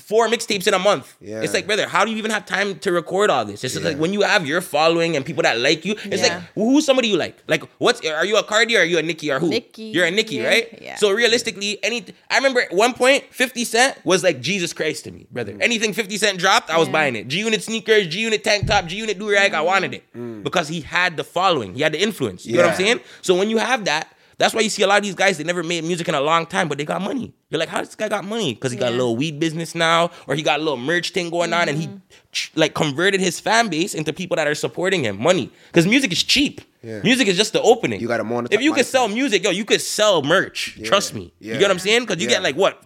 four 0.05 0.27
mixtapes 0.27 0.67
in 0.67 0.73
a 0.75 0.79
month. 0.79 1.15
Yeah. 1.19 1.41
It's 1.41 1.53
like, 1.53 1.65
brother, 1.65 1.87
how 1.87 2.05
do 2.05 2.11
you 2.11 2.17
even 2.17 2.29
have 2.31 2.45
time 2.45 2.77
to 2.79 2.91
record 2.91 3.29
all 3.31 3.43
this? 3.43 3.63
It's 3.63 3.73
just 3.73 3.83
Yeah. 3.83 3.91
like 3.91 3.99
when 3.99 4.13
you 4.13 4.21
have 4.21 4.45
your 4.45 4.61
following 4.61 5.15
and 5.15 5.25
people 5.25 5.41
that 5.43 5.57
like 5.59 5.83
you, 5.83 5.93
it's 6.05 6.21
Yeah. 6.21 6.35
like 6.35 6.43
who's 6.53 6.85
somebody 6.85 7.07
you 7.07 7.17
like? 7.17 7.37
Like, 7.47 7.63
what's 7.79 8.05
are 8.05 8.23
you 8.25 8.37
a 8.37 8.43
Cardi 8.43 8.75
or 8.77 8.81
are 8.81 8.85
you 8.85 8.99
a 8.99 9.01
Nicki 9.01 9.31
or 9.31 9.39
who? 9.39 9.49
Nicki. 9.49 9.85
You're 9.85 10.05
a 10.05 10.11
Nicki, 10.11 10.35
Yeah. 10.35 10.47
right? 10.47 10.79
Yeah. 10.81 10.95
So 10.97 11.09
realistically, 11.11 11.79
any 11.83 12.05
I 12.29 12.37
remember 12.37 12.61
at 12.61 12.71
one 12.73 12.93
point, 12.93 13.23
50 13.31 13.65
Cent 13.65 13.97
was 14.05 14.23
like 14.23 14.41
Jesus 14.41 14.73
Christ 14.73 15.05
to 15.05 15.11
me, 15.11 15.25
brother. 15.31 15.53
Mm. 15.53 15.61
Anything 15.63 15.93
50 15.93 16.17
Cent 16.17 16.37
dropped, 16.37 16.69
I 16.69 16.77
was 16.77 16.87
Yeah. 16.87 16.91
buying 16.93 17.15
it. 17.15 17.27
G 17.27 17.39
Unit 17.39 17.63
sneakers, 17.63 18.07
G 18.07 18.19
Unit 18.19 18.43
tank 18.43 18.67
top, 18.67 18.85
G 18.85 18.97
Unit 18.97 19.17
do 19.17 19.29
rag, 19.31 19.53
I 19.55 19.61
wanted 19.61 19.93
it. 19.95 20.03
Mm. 20.15 20.43
Because 20.43 20.67
he 20.67 20.81
had 20.81 21.17
the 21.17 21.23
following, 21.23 21.73
he 21.73 21.81
had 21.81 21.93
the 21.93 22.01
influence. 22.01 22.45
You 22.45 22.57
know 22.57 22.63
what 22.63 22.71
I'm 22.71 22.77
saying? 22.77 22.99
So 23.23 23.33
when 23.35 23.49
you 23.49 23.57
have 23.57 23.85
that, 23.85 24.07
that's 24.37 24.53
why 24.53 24.61
you 24.61 24.69
see 24.69 24.83
a 24.83 24.87
lot 24.87 24.97
of 24.97 25.03
these 25.03 25.15
guys, 25.15 25.37
they 25.37 25.43
never 25.43 25.63
made 25.63 25.83
music 25.83 26.07
in 26.07 26.15
a 26.15 26.21
long 26.21 26.45
time, 26.45 26.67
but 26.67 26.77
they 26.77 26.85
got 26.85 27.01
money. 27.01 27.33
You're 27.49 27.59
like, 27.59 27.69
how 27.69 27.81
this 27.81 27.95
guy 27.95 28.09
got 28.09 28.25
money? 28.25 28.53
Because 28.53 28.71
he 28.71 28.77
got 28.77 28.89
a 28.89 28.95
little 28.95 29.15
weed 29.15 29.39
business 29.39 29.75
now, 29.75 30.11
or 30.27 30.35
he 30.35 30.41
got 30.41 30.59
a 30.59 30.63
little 30.63 30.77
merch 30.77 31.11
thing 31.11 31.29
going 31.29 31.53
on, 31.53 31.69
and 31.69 31.77
he 31.77 31.87
mm-hmm. 31.87 32.59
like 32.59 32.73
converted 32.73 33.21
his 33.21 33.39
fan 33.39 33.69
base 33.69 33.93
into 33.93 34.11
people 34.11 34.35
that 34.35 34.47
are 34.47 34.55
supporting 34.55 35.03
him. 35.03 35.21
Money. 35.21 35.51
Because 35.67 35.87
music 35.87 36.11
is 36.11 36.23
cheap. 36.23 36.61
Yeah. 36.83 37.01
Music 37.01 37.27
is 37.27 37.37
just 37.37 37.53
the 37.53 37.61
opening. 37.61 37.99
You 37.99 38.07
gotta 38.07 38.23
monetize- 38.23 38.53
If 38.53 38.61
you 38.61 38.73
could 38.73 38.85
sell 38.85 39.07
music, 39.07 39.43
yo, 39.43 39.49
you 39.49 39.65
could 39.65 39.81
sell 39.81 40.21
merch. 40.21 40.79
Trust 40.83 41.15
me. 41.15 41.33
Yeah. 41.39 41.53
You 41.53 41.59
get 41.59 41.65
what 41.65 41.71
I'm 41.71 41.79
saying? 41.79 42.01
Because 42.01 42.17
you 42.17 42.29
Yeah. 42.29 42.35
get 42.35 42.43
like 42.43 42.55
what? 42.55 42.79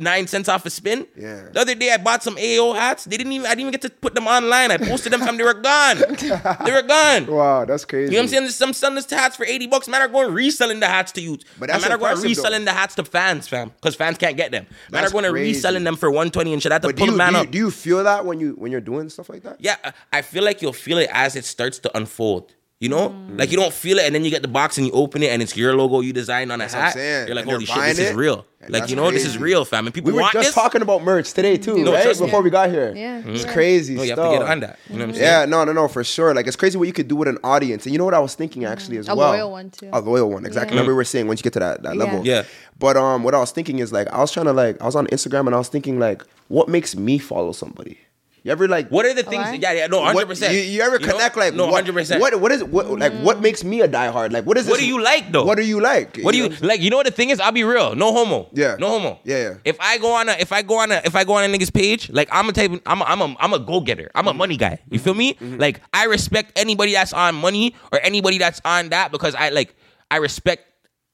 Nine 0.00 0.26
cents 0.26 0.48
off 0.48 0.64
a 0.64 0.70
spin. 0.70 1.06
Yeah. 1.14 1.48
The 1.52 1.60
other 1.60 1.74
day 1.74 1.92
I 1.92 1.98
bought 1.98 2.22
some 2.22 2.38
AO 2.38 2.72
hats. 2.72 3.04
They 3.04 3.18
didn't 3.18 3.32
even. 3.34 3.46
I 3.46 3.50
didn't 3.50 3.60
even 3.60 3.72
get 3.72 3.82
to 3.82 3.90
put 3.90 4.14
them 4.14 4.26
online. 4.26 4.70
I 4.70 4.78
posted 4.78 5.12
them. 5.12 5.20
From 5.20 5.36
they 5.36 5.44
were 5.44 5.52
gone. 5.54 5.98
they 6.64 6.72
were 6.72 6.82
gone. 6.82 7.26
Wow, 7.26 7.66
that's 7.66 7.84
crazy. 7.84 8.12
You 8.12 8.16
know 8.16 8.18
what 8.20 8.22
I'm 8.22 8.28
saying? 8.28 8.42
There's 8.44 8.56
some 8.56 8.72
selling 8.72 8.94
this 8.96 9.10
hats 9.10 9.36
for 9.36 9.44
80 9.44 9.66
bucks. 9.66 9.88
Man 9.88 10.00
are 10.00 10.08
going 10.08 10.32
reselling 10.32 10.80
the 10.80 10.86
hats 10.86 11.12
to 11.12 11.20
you. 11.20 11.36
But 11.58 11.68
that's 11.68 11.82
man 11.82 11.92
are 11.92 11.98
going 11.98 12.12
impressive, 12.12 12.22
though. 12.22 12.28
reselling 12.42 12.64
the 12.64 12.72
hats 12.72 12.94
to 12.94 13.04
fans, 13.04 13.46
fam. 13.46 13.68
Because 13.68 13.94
fans 13.94 14.16
can't 14.16 14.36
get 14.38 14.50
them. 14.52 14.66
Man 14.90 15.02
That's 15.02 15.10
are 15.10 15.12
going 15.12 15.24
to 15.24 15.32
reselling 15.32 15.84
them 15.84 15.96
for 15.96 16.10
120 16.10 16.52
and 16.54 16.62
shit. 16.62 16.72
I 16.72 16.76
have 16.76 16.82
to 16.82 16.88
But 16.88 16.96
do 16.96 17.00
pull 17.04 17.12
you, 17.12 17.16
man 17.18 17.32
do, 17.34 17.38
you, 17.38 17.44
up. 17.44 17.50
do 17.50 17.58
you 17.58 17.70
feel 17.70 18.02
that 18.04 18.24
when 18.24 18.40
you 18.40 18.52
when 18.52 18.72
you're 18.72 18.80
doing 18.80 19.10
stuff 19.10 19.28
like 19.28 19.42
that? 19.42 19.56
yeah, 19.60 19.76
I 20.12 20.22
feel 20.22 20.42
like 20.44 20.62
you'll 20.62 20.72
feel 20.72 20.96
it 20.98 21.10
as 21.12 21.36
it 21.36 21.44
starts 21.44 21.78
to 21.80 21.94
unfold. 21.96 22.54
You 22.80 22.88
know, 22.88 23.10
Mm. 23.10 23.38
like 23.38 23.50
you 23.50 23.58
don't 23.58 23.74
feel 23.74 23.98
it, 23.98 24.06
and 24.06 24.14
then 24.14 24.24
you 24.24 24.30
get 24.30 24.40
the 24.40 24.48
box 24.48 24.78
and 24.78 24.86
you 24.86 24.92
open 24.94 25.22
it, 25.22 25.26
and 25.30 25.42
it's 25.42 25.54
your 25.54 25.76
logo 25.76 26.00
you 26.00 26.14
designed 26.14 26.50
on 26.50 26.62
a 26.62 26.64
what 26.64 26.74
I'm 26.74 26.80
hat. 26.80 26.92
saying. 26.94 27.26
You're 27.26 27.36
like, 27.36 27.42
And 27.44 27.52
holy 27.52 27.66
shit, 27.66 27.76
this 27.76 27.98
buying 27.98 28.08
is 28.08 28.14
real. 28.14 28.46
And 28.62 28.70
Like 28.72 28.88
you 28.88 28.96
know, 28.96 29.10
this 29.10 29.26
is 29.26 29.36
real, 29.36 29.66
fam. 29.66 29.84
And 29.86 29.92
people 29.94 30.08
We 30.08 30.14
were 30.14 30.22
want 30.22 30.32
just 30.32 30.46
this. 30.48 30.54
talking 30.54 30.80
about 30.80 31.02
merch 31.02 31.34
today 31.34 31.58
too, 31.58 31.76
No, 31.84 31.92
right? 31.92 32.02
trust 32.02 32.20
me. 32.22 32.26
Before 32.28 32.40
we 32.40 32.48
got 32.48 32.70
here. 32.70 32.94
Yeah. 32.96 33.20
It's 33.26 33.44
crazy. 33.44 33.96
no, 33.96 34.02
you 34.02 34.10
have 34.16 34.18
to 34.18 34.30
get 34.38 34.42
on 34.48 34.60
that. 34.60 34.78
You 34.88 34.94
know 34.96 35.04
what 35.04 35.08
I'm 35.10 35.14
saying? 35.14 35.24
Yeah, 35.26 35.44
no, 35.44 35.64
no, 35.64 35.72
no, 35.74 35.88
for 35.88 36.02
sure. 36.02 36.32
Like 36.34 36.46
it's 36.46 36.56
crazy 36.56 36.78
what 36.78 36.86
you 36.86 36.94
could 36.94 37.06
do 37.08 37.16
with 37.16 37.28
an 37.28 37.36
audience. 37.44 37.84
And 37.84 37.92
you 37.92 37.98
know 37.98 38.06
what 38.06 38.14
I 38.14 38.18
was 38.18 38.34
thinking 38.34 38.64
actually 38.64 38.96
as 38.96 39.08
A 39.08 39.14
well. 39.14 39.30
A 39.30 39.36
loyal 39.36 39.50
one, 39.50 39.68
too. 39.68 39.90
A 39.92 40.00
loyal 40.00 40.30
one, 40.30 40.46
exactly. 40.46 40.74
Yeah. 40.74 40.80
Remember 40.80 40.92
we 40.92 40.96
were 40.96 41.04
saying 41.04 41.26
once 41.26 41.40
you 41.40 41.44
get 41.44 41.52
to 41.54 41.58
that, 41.58 41.82
that 41.82 41.96
Yeah. 41.96 42.02
level. 42.02 42.26
Yeah. 42.26 42.44
But 42.78 42.96
um 42.96 43.24
what 43.24 43.34
I 43.34 43.40
was 43.40 43.50
thinking 43.50 43.80
is 43.80 43.92
like 43.92 44.08
I 44.08 44.20
was 44.20 44.32
trying 44.32 44.46
to 44.46 44.54
like 44.54 44.80
I 44.80 44.86
was 44.86 44.96
on 44.96 45.06
Instagram 45.08 45.44
and 45.44 45.54
I 45.54 45.58
was 45.58 45.68
thinking 45.68 45.98
like 45.98 46.22
what 46.48 46.66
makes 46.66 46.96
me 46.96 47.18
follow 47.18 47.52
somebody? 47.52 47.98
You 48.42 48.52
ever 48.52 48.68
like 48.68 48.88
What 48.88 49.04
are 49.04 49.12
the 49.12 49.22
things? 49.22 49.44
Alright. 49.44 49.60
Yeah, 49.60 49.72
yeah, 49.72 49.86
no, 49.86 50.02
hundred 50.02 50.26
percent. 50.26 50.54
You, 50.54 50.60
you 50.60 50.80
ever 50.80 50.98
connect 50.98 51.36
like 51.36 51.54
no, 51.54 51.70
hundred 51.70 51.94
percent. 51.94 52.20
What 52.20 52.40
what 52.40 52.50
is 52.52 52.64
what 52.64 52.88
like 52.98 53.12
what 53.14 53.38
mm. 53.38 53.42
makes 53.42 53.62
me 53.62 53.82
a 53.82 53.88
diehard? 53.88 54.32
Like 54.32 54.46
what 54.46 54.56
is 54.56 54.66
What 54.66 54.78
this- 54.78 54.84
do 54.84 54.88
you 54.88 55.02
like, 55.02 55.30
though? 55.30 55.44
What 55.44 55.58
do 55.58 55.64
you 55.64 55.80
like? 55.80 56.16
What 56.18 56.32
do 56.32 56.38
you 56.38 56.48
know? 56.48 56.56
like? 56.62 56.80
You 56.80 56.88
know 56.88 56.96
what 56.96 57.06
the 57.06 57.12
thing 57.12 57.30
is? 57.30 57.38
I'll 57.38 57.52
be 57.52 57.64
real. 57.64 57.94
No 57.94 58.12
homo. 58.12 58.48
Yeah. 58.52 58.76
No 58.78 58.88
homo. 58.88 59.20
Yeah, 59.24 59.36
yeah. 59.36 59.54
If 59.64 59.78
I 59.80 59.98
go 59.98 60.14
on 60.14 60.28
a, 60.28 60.32
if 60.32 60.52
I 60.52 60.62
go 60.62 60.78
on 60.78 60.90
a, 60.90 61.02
if 61.04 61.14
I 61.14 61.24
go 61.24 61.34
on 61.34 61.44
a 61.44 61.54
nigga's 61.54 61.70
page, 61.70 62.10
like 62.10 62.28
I'm 62.32 62.48
a 62.48 62.52
type, 62.52 62.70
I'm 62.86 63.02
a, 63.02 63.04
I'm 63.04 63.20
a, 63.20 63.36
I'm 63.38 63.52
a 63.52 63.58
go 63.58 63.80
getter. 63.80 64.10
I'm 64.14 64.26
a 64.26 64.30
mm-hmm. 64.30 64.38
money 64.38 64.56
guy. 64.56 64.78
You 64.90 64.98
feel 64.98 65.14
me? 65.14 65.34
Mm-hmm. 65.34 65.58
Like 65.58 65.82
I 65.92 66.04
respect 66.06 66.52
anybody 66.56 66.92
that's 66.92 67.12
on 67.12 67.34
money 67.34 67.74
or 67.92 68.00
anybody 68.02 68.38
that's 68.38 68.60
on 68.64 68.88
that 68.88 69.12
because 69.12 69.34
I 69.34 69.50
like, 69.50 69.74
I 70.10 70.16
respect 70.16 70.64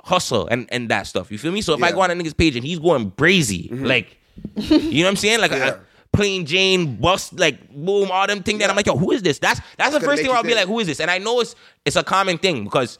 hustle 0.04 0.46
and 0.46 0.68
and 0.70 0.88
that 0.90 1.08
stuff. 1.08 1.32
You 1.32 1.38
feel 1.38 1.50
me? 1.50 1.60
So 1.60 1.74
if 1.74 1.82
I 1.82 1.90
go 1.90 2.02
on 2.02 2.12
a 2.12 2.14
nigga's 2.14 2.34
page 2.34 2.54
and 2.54 2.64
he's 2.64 2.78
going 2.78 3.10
brazy, 3.10 3.68
mm-hmm. 3.68 3.84
like, 3.84 4.16
you 4.54 5.02
know 5.02 5.06
what 5.06 5.10
I'm 5.10 5.16
saying? 5.16 5.40
Like. 5.40 5.50
Yeah. 5.50 5.74
A, 5.74 5.78
Plain 6.16 6.46
Jane, 6.46 6.96
bust 6.96 7.38
like 7.38 7.70
boom, 7.70 8.10
all 8.10 8.26
them 8.26 8.42
thing. 8.42 8.58
That 8.58 8.70
I'm 8.70 8.76
like, 8.76 8.86
yo, 8.86 8.96
who 8.96 9.12
is 9.12 9.22
this? 9.22 9.38
That's 9.38 9.60
that's 9.76 9.92
the 9.92 10.00
first 10.00 10.22
thing 10.22 10.28
where 10.28 10.36
I'll 10.36 10.42
be 10.42 10.48
think. 10.48 10.60
like, 10.60 10.68
who 10.68 10.80
is 10.80 10.86
this? 10.86 11.00
And 11.00 11.10
I 11.10 11.18
know 11.18 11.40
it's 11.40 11.54
it's 11.84 11.96
a 11.96 12.02
common 12.02 12.38
thing 12.38 12.64
because 12.64 12.98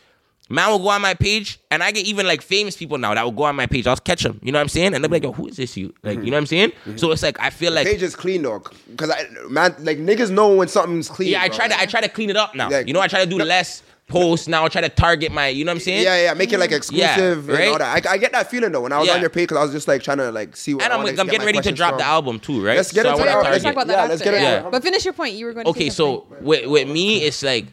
man 0.48 0.70
will 0.70 0.78
go 0.78 0.88
on 0.90 1.02
my 1.02 1.14
page 1.14 1.58
and 1.70 1.82
I 1.82 1.90
get 1.90 2.06
even 2.06 2.26
like 2.26 2.40
famous 2.40 2.76
people 2.76 2.98
now 2.98 3.14
that 3.14 3.24
will 3.24 3.32
go 3.32 3.44
on 3.44 3.56
my 3.56 3.66
page. 3.66 3.86
I'll 3.86 3.96
catch 3.96 4.22
them. 4.22 4.38
You 4.42 4.52
know 4.52 4.58
what 4.58 4.62
I'm 4.62 4.68
saying? 4.68 4.94
And 4.94 5.02
they'll 5.02 5.08
be 5.08 5.16
like, 5.16 5.24
yo, 5.24 5.32
who 5.32 5.48
is 5.48 5.56
this 5.56 5.76
you? 5.76 5.92
Like, 6.02 6.18
you 6.18 6.26
know 6.26 6.32
what 6.32 6.38
I'm 6.38 6.46
saying? 6.46 6.70
Mm-hmm. 6.70 6.96
So 6.98 7.10
it's 7.10 7.22
like 7.22 7.40
I 7.40 7.50
feel 7.50 7.72
like 7.72 7.86
Page 7.86 8.02
is 8.02 8.14
clean 8.14 8.42
though, 8.42 8.62
because 8.90 9.10
I 9.10 9.26
man 9.48 9.74
like 9.80 9.98
niggas 9.98 10.30
know 10.30 10.54
when 10.54 10.68
something's 10.68 11.08
clean. 11.08 11.30
yeah, 11.30 11.42
I 11.42 11.48
bro. 11.48 11.56
try 11.56 11.68
to 11.68 11.80
I 11.80 11.86
try 11.86 12.00
to 12.00 12.08
clean 12.08 12.30
it 12.30 12.36
up 12.36 12.54
now. 12.54 12.70
Yeah. 12.70 12.80
You 12.80 12.92
know, 12.92 13.00
I 13.00 13.08
try 13.08 13.24
to 13.24 13.30
do 13.30 13.38
less 13.38 13.82
posts 14.08 14.48
now. 14.48 14.64
I 14.64 14.68
try 14.68 14.80
to 14.82 14.88
target 14.88 15.32
my. 15.32 15.48
You 15.48 15.64
know 15.64 15.70
what 15.70 15.76
I'm 15.76 15.80
saying? 15.80 16.02
Yeah, 16.04 16.24
yeah, 16.24 16.34
make 16.34 16.52
it 16.52 16.58
like 16.58 16.72
exclusive 16.72 17.48
Yeah, 17.48 17.54
right? 17.54 17.62
and 17.64 17.72
all 17.72 17.78
that. 17.78 18.06
I, 18.06 18.12
I 18.12 18.18
get 18.18 18.32
that 18.32 18.50
feeling 18.50 18.72
though 18.72 18.82
when 18.82 18.92
I 18.92 18.98
was 18.98 19.08
Yeah. 19.08 19.14
on 19.14 19.20
your 19.20 19.30
page 19.30 19.44
because 19.48 19.58
I 19.58 19.62
was 19.62 19.72
just 19.72 19.88
like 19.88 20.02
trying 20.02 20.18
to 20.18 20.30
like 20.30 20.56
see 20.56 20.74
what. 20.74 20.84
And 20.84 20.92
I 20.92 20.96
I'm, 20.96 21.02
wanna 21.02 21.10
I'm 21.10 21.16
get 21.16 21.26
getting 21.26 21.40
my 21.40 21.46
ready 21.46 21.60
to 21.62 21.72
drop 21.72 21.90
from. 21.92 21.98
the 21.98 22.04
album 22.04 22.38
too, 22.40 22.64
right? 22.64 22.76
Let's 22.76 22.92
get 22.92 23.04
So 23.04 23.12
into 23.12 23.22
it. 23.22 23.34
Let's 23.42 23.64
talk 23.64 23.72
about 23.72 23.86
that 23.88 23.92
Yeah, 23.94 23.98
after. 24.00 24.10
let's 24.10 24.22
get 24.22 24.34
yeah. 24.34 24.66
it. 24.66 24.70
But 24.70 24.82
finish 24.82 25.04
your 25.04 25.14
point. 25.14 25.34
You 25.34 25.46
were 25.46 25.52
going 25.54 25.64
to 25.64 25.70
okay 25.70 25.88
say 25.88 25.96
so 25.96 26.26
with, 26.40 26.66
with 26.66 26.88
me 26.88 27.18
it's 27.22 27.42
like 27.42 27.66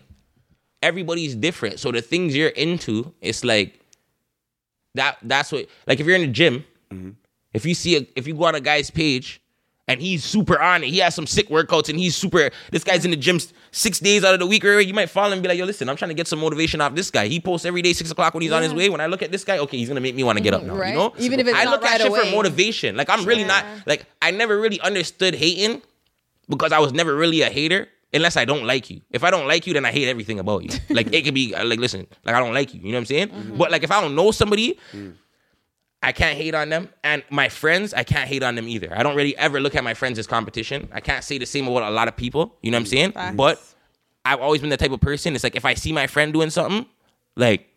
everybody's 0.82 1.36
different 1.36 1.80
so 1.80 1.92
the 1.92 2.02
things 2.02 2.36
you're 2.36 2.50
into 2.50 3.14
it's 3.22 3.44
like 3.46 3.80
that 4.96 5.18
that's 5.24 5.52
what 5.52 5.68
like 5.88 6.00
if 6.00 6.06
you're 6.06 6.16
in 6.16 6.22
the 6.24 6.28
gym 6.28 6.66
mm-hmm. 6.92 7.12
if 7.54 7.66
you 7.66 7.74
see 7.74 7.96
a 7.98 8.06
if 8.18 8.28
you 8.28 8.34
go 8.34 8.44
on 8.46 8.56
a 8.56 8.60
guy's 8.60 8.92
page 8.92 9.42
and 9.88 10.02
he's 10.02 10.24
super 10.24 10.60
on 10.62 10.84
it 10.84 10.88
he 10.90 11.00
has 11.00 11.14
some 11.14 11.28
sick 11.28 11.50
workouts 11.50 11.90
and 11.90 12.00
he's 12.00 12.16
super 12.16 12.50
this 12.72 12.84
guy's 12.84 13.04
in 13.04 13.12
the 13.12 13.18
gym 13.18 13.38
six 13.72 14.00
days 14.00 14.24
out 14.24 14.34
of 14.34 14.40
the 14.40 14.46
week 14.48 14.64
or 14.64 14.80
you 14.80 14.94
might 14.94 15.10
follow 15.10 15.28
him 15.28 15.34
and 15.34 15.44
be 15.44 15.50
like 15.50 15.58
yo 15.58 15.66
listen 15.66 15.90
i'm 15.90 15.96
trying 15.98 16.10
to 16.10 16.16
get 16.16 16.28
some 16.28 16.40
motivation 16.40 16.80
off 16.80 16.96
this 16.96 17.12
guy 17.12 17.28
he 17.28 17.40
posts 17.40 17.66
every 17.66 17.82
day 17.82 17.92
six 17.92 18.10
o'clock 18.10 18.34
when 18.34 18.42
he's 18.42 18.52
on 18.52 18.64
his 18.64 18.74
way 18.74 18.90
when 18.90 19.02
i 19.02 19.08
look 19.08 19.22
at 19.22 19.32
this 19.32 19.44
guy 19.44 19.58
okay 19.58 19.78
he's 19.78 19.90
gonna 19.90 20.00
make 20.00 20.16
me 20.16 20.24
want 20.24 20.38
to 20.38 20.44
get 20.44 20.54
up 20.54 20.64
now 20.64 20.76
Right. 20.76 20.90
you 20.90 20.96
know 20.96 21.14
Even 21.18 21.40
if 21.40 21.48
it's 21.48 21.58
i 21.58 21.66
not 21.66 21.72
look 21.82 21.86
at 21.86 22.00
right 22.02 22.12
shit 22.14 22.26
for 22.26 22.32
motivation 22.36 22.96
like 22.96 23.10
i'm 23.10 23.26
really 23.26 23.44
not 23.44 23.66
like 23.86 24.06
i 24.22 24.32
never 24.32 24.58
really 24.58 24.80
understood 24.80 25.36
hating 25.36 25.82
because 26.50 26.72
I 26.74 26.80
was 26.80 26.92
never 26.94 27.16
really 27.16 27.42
a 27.42 27.50
hater 27.50 27.88
unless 28.14 28.36
I 28.36 28.44
don't 28.46 28.66
like 28.66 28.90
you. 28.90 29.02
If 29.12 29.24
I 29.24 29.32
don't 29.32 29.48
like 29.48 29.66
you, 29.66 29.74
then 29.74 29.86
I 29.86 29.92
hate 29.92 30.10
everything 30.10 30.40
about 30.40 30.64
you. 30.64 30.78
Like 30.90 31.12
it 31.14 31.24
could 31.24 31.34
be 31.34 31.56
uh, 31.56 31.64
like, 31.66 31.80
listen, 31.80 32.06
like 32.26 32.36
I 32.36 32.40
don't 32.42 32.54
like 32.54 32.74
you. 32.74 32.82
You 32.82 32.88
know 32.92 32.98
what 32.98 33.00
I'm 33.00 33.06
saying? 33.06 33.30
Mm-hmm. 33.30 33.58
But 33.58 33.72
like 33.72 33.84
if 33.84 33.92
I 33.92 34.02
don't 34.02 34.14
know 34.14 34.32
somebody, 34.32 34.78
I 36.04 36.12
can't 36.12 36.38
hate 36.38 36.54
on 36.54 36.70
them. 36.70 36.90
And 37.04 37.24
my 37.30 37.50
friends, 37.50 37.94
I 37.94 38.04
can't 38.04 38.28
hate 38.28 38.44
on 38.44 38.56
them 38.56 38.68
either. 38.68 38.94
I 38.96 39.04
don't 39.04 39.16
really 39.16 39.36
ever 39.38 39.60
look 39.60 39.76
at 39.76 39.84
my 39.84 39.94
friends 39.94 40.20
as 40.20 40.28
competition. 40.28 40.90
I 40.92 41.00
can't 41.00 41.24
say 41.24 41.38
the 41.38 41.46
same 41.46 41.68
about 41.68 41.84
a 41.84 41.90
lot 41.90 42.08
of 42.08 42.16
people. 42.16 42.58
You 42.62 42.72
know 42.72 42.78
what 42.78 42.82
I'm 42.82 42.86
saying? 42.88 43.12
Facts. 43.14 43.36
But 43.36 43.62
I've 44.26 44.40
always 44.40 44.62
been 44.62 44.70
the 44.70 44.78
type 44.78 44.92
of 44.92 45.02
person. 45.02 45.34
It's 45.34 45.44
like 45.44 45.56
if 45.56 45.66
I 45.66 45.74
see 45.74 45.94
my 45.94 46.08
friend 46.08 46.34
doing 46.34 46.50
something, 46.50 46.86
like 47.36 47.68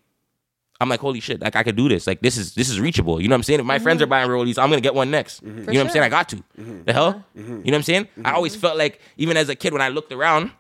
I'm 0.80 0.88
like, 0.88 1.00
holy 1.00 1.20
shit, 1.20 1.40
like 1.40 1.56
I 1.56 1.62
could 1.62 1.76
do 1.76 1.88
this. 1.88 2.06
Like 2.06 2.20
this 2.20 2.36
is 2.36 2.54
this 2.54 2.68
is 2.68 2.80
reachable. 2.80 3.20
You 3.20 3.28
know 3.28 3.34
what 3.34 3.38
I'm 3.38 3.42
saying? 3.44 3.60
If 3.60 3.66
my 3.66 3.78
friends 3.78 4.02
are 4.02 4.04
mm-hmm. 4.04 4.10
buying 4.10 4.28
rollies, 4.28 4.58
I'm 4.58 4.68
gonna 4.70 4.80
get 4.80 4.94
one 4.94 5.10
next. 5.10 5.42
Mm-hmm. 5.42 5.60
Mm-hmm. 5.60 5.70
You 5.70 5.74
know 5.74 5.80
what 5.80 5.86
I'm 5.86 5.92
saying? 5.92 6.04
I 6.04 6.08
got 6.08 6.28
to. 6.30 6.44
The 6.84 6.92
hell? 6.92 7.24
You 7.34 7.42
know 7.42 7.60
what 7.62 7.74
I'm 7.74 7.82
saying? 7.82 8.08
I 8.24 8.32
always 8.32 8.56
felt 8.56 8.76
like 8.76 9.00
even 9.16 9.36
as 9.36 9.48
a 9.48 9.54
kid 9.54 9.72
when 9.72 9.82
I 9.82 9.88
looked 9.88 10.12
around, 10.12 10.50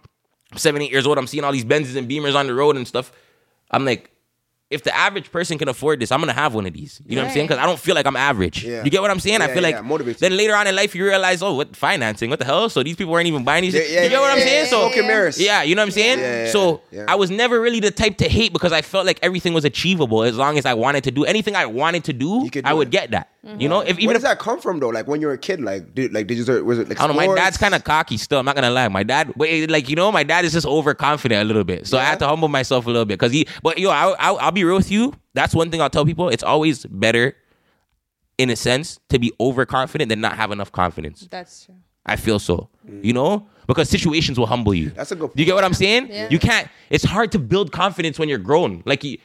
I'm 0.52 0.58
seven, 0.58 0.80
eight 0.82 0.92
years 0.92 1.06
old, 1.06 1.18
I'm 1.18 1.26
seeing 1.26 1.44
all 1.44 1.52
these 1.52 1.64
Benzes 1.64 1.96
and 1.96 2.08
Beamers 2.08 2.34
on 2.34 2.46
the 2.46 2.54
road 2.54 2.76
and 2.76 2.86
stuff. 2.86 3.12
I'm 3.70 3.84
like, 3.84 4.10
if 4.68 4.82
the 4.82 4.94
average 4.96 5.30
person 5.30 5.58
can 5.58 5.68
afford 5.68 6.00
this, 6.00 6.10
I'm 6.10 6.18
gonna 6.20 6.32
have 6.32 6.52
one 6.52 6.66
of 6.66 6.72
these. 6.72 7.00
You 7.06 7.14
know 7.14 7.22
what 7.22 7.28
I'm 7.28 7.34
saying? 7.34 7.46
Because 7.46 7.62
I 7.62 7.66
don't 7.66 7.78
feel 7.78 7.94
like 7.94 8.04
I'm 8.04 8.16
average. 8.16 8.64
Yeah. 8.64 8.82
You 8.82 8.90
get 8.90 9.00
what 9.00 9.12
I'm 9.12 9.20
saying? 9.20 9.40
I 9.40 9.52
feel 9.52 9.62
like 9.62 9.76
motivates 9.76 10.18
then 10.18 10.36
later 10.36 10.56
on 10.56 10.66
in 10.66 10.74
life 10.74 10.94
you 10.94 11.04
realize, 11.04 11.40
oh, 11.40 11.54
what 11.54 11.76
financing? 11.76 12.30
What 12.30 12.40
the 12.40 12.44
hell? 12.44 12.68
So 12.68 12.82
these 12.82 12.96
people 12.96 13.12
weren't 13.12 13.28
even 13.28 13.44
buying 13.44 13.62
these. 13.62 13.74
Yeah, 13.74 13.82
yeah, 13.82 14.02
you 14.02 14.08
get 14.10 14.20
what 14.20 14.30
I'm 14.32 14.38
yeah, 14.38 14.44
saying? 14.44 14.64
yeah, 14.64 14.70
So 14.70 14.88
and 14.92 15.06
mirrors. 15.06 15.40
yeah, 15.40 15.62
you 15.62 15.76
know 15.76 15.82
what 15.82 15.86
I'm 15.86 15.92
saying? 15.92 16.18
Yeah, 16.18 16.44
yeah, 16.46 16.50
so 16.50 16.80
yeah. 16.90 17.04
I 17.06 17.14
was 17.14 17.30
never 17.30 17.60
really 17.60 17.78
the 17.78 17.92
type 17.92 18.16
to 18.18 18.28
hate 18.28 18.52
because 18.52 18.72
I 18.72 18.82
felt 18.82 19.06
like 19.06 19.20
everything 19.22 19.54
was 19.54 19.64
achievable 19.64 20.24
as 20.24 20.36
long 20.36 20.58
as 20.58 20.66
I 20.66 20.74
wanted 20.74 21.04
to 21.04 21.12
do 21.12 21.24
anything 21.24 21.54
I 21.54 21.66
wanted 21.66 22.02
to 22.04 22.12
do. 22.12 22.48
You 22.52 22.62
I 22.64 22.74
would 22.74 22.90
get 22.90 23.12
that. 23.12 23.28
You 23.58 23.68
know, 23.68 23.80
if 23.80 23.96
Where 23.96 24.00
even 24.02 24.14
does 24.14 24.24
if 24.24 24.28
that 24.28 24.38
come 24.40 24.60
from 24.60 24.80
though? 24.80 24.88
Like 24.88 25.06
when 25.06 25.20
you 25.20 25.28
were 25.28 25.34
a 25.34 25.38
kid, 25.38 25.60
like 25.60 25.94
did 25.94 26.12
like 26.12 26.26
did 26.26 26.36
you 26.38 26.64
was 26.64 26.78
it 26.80 26.88
like 26.88 27.00
I 27.00 27.06
don't 27.06 27.16
know. 27.16 27.26
My 27.28 27.34
dad's 27.34 27.56
kind 27.56 27.74
of 27.74 27.84
cocky 27.84 28.16
still. 28.16 28.38
I'm 28.40 28.44
not 28.44 28.54
gonna 28.56 28.70
lie. 28.70 28.88
My 28.88 29.02
dad, 29.04 29.32
but 29.36 29.48
eh, 29.48 29.66
like 29.68 29.88
you 29.88 29.94
know, 29.96 30.10
my 30.10 30.24
dad 30.24 30.44
is 30.44 30.52
just 30.52 30.66
overconfident 30.66 31.40
a 31.40 31.44
little 31.44 31.62
bit. 31.64 31.86
So 31.86 31.96
I 31.96 32.00
Yeah. 32.02 32.06
had 32.10 32.18
to 32.20 32.26
humble 32.28 32.48
myself 32.48 32.86
a 32.86 32.88
little 32.88 33.04
bit 33.04 33.18
because 33.20 33.32
he. 33.32 33.46
But 33.62 33.78
yo, 33.78 33.90
I, 33.90 34.10
I, 34.18 34.32
I'll 34.32 34.50
be 34.50 34.64
real 34.64 34.76
with 34.76 34.90
you. 34.90 35.14
That's 35.34 35.54
one 35.54 35.70
thing 35.70 35.80
I'll 35.80 35.90
tell 35.90 36.04
people. 36.04 36.28
It's 36.28 36.42
always 36.42 36.86
better, 36.86 37.36
in 38.38 38.50
a 38.50 38.56
sense, 38.56 38.98
to 39.10 39.18
be 39.18 39.32
overconfident 39.38 40.08
than 40.08 40.20
not 40.20 40.36
have 40.36 40.50
enough 40.50 40.72
confidence. 40.72 41.26
That's 41.30 41.66
true. 41.66 41.74
I 42.04 42.16
feel 42.16 42.38
so. 42.38 42.68
You 43.02 43.12
know, 43.12 43.48
because 43.66 43.88
situations 43.88 44.38
will 44.38 44.46
humble 44.46 44.74
you. 44.74 44.90
That's 44.90 45.12
a 45.12 45.16
good 45.16 45.30
You 45.34 45.44
get 45.44 45.54
what 45.54 45.64
I'm 45.64 45.74
saying? 45.74 46.08
Yeah. 46.10 46.28
You 46.30 46.38
can't. 46.38 46.68
It's 46.90 47.04
hard 47.04 47.32
to 47.32 47.38
build 47.38 47.72
confidence 47.72 48.18
when 48.18 48.28
you're 48.28 48.38
grown. 48.38 48.82
Like, 48.86 49.02
you, 49.04 49.18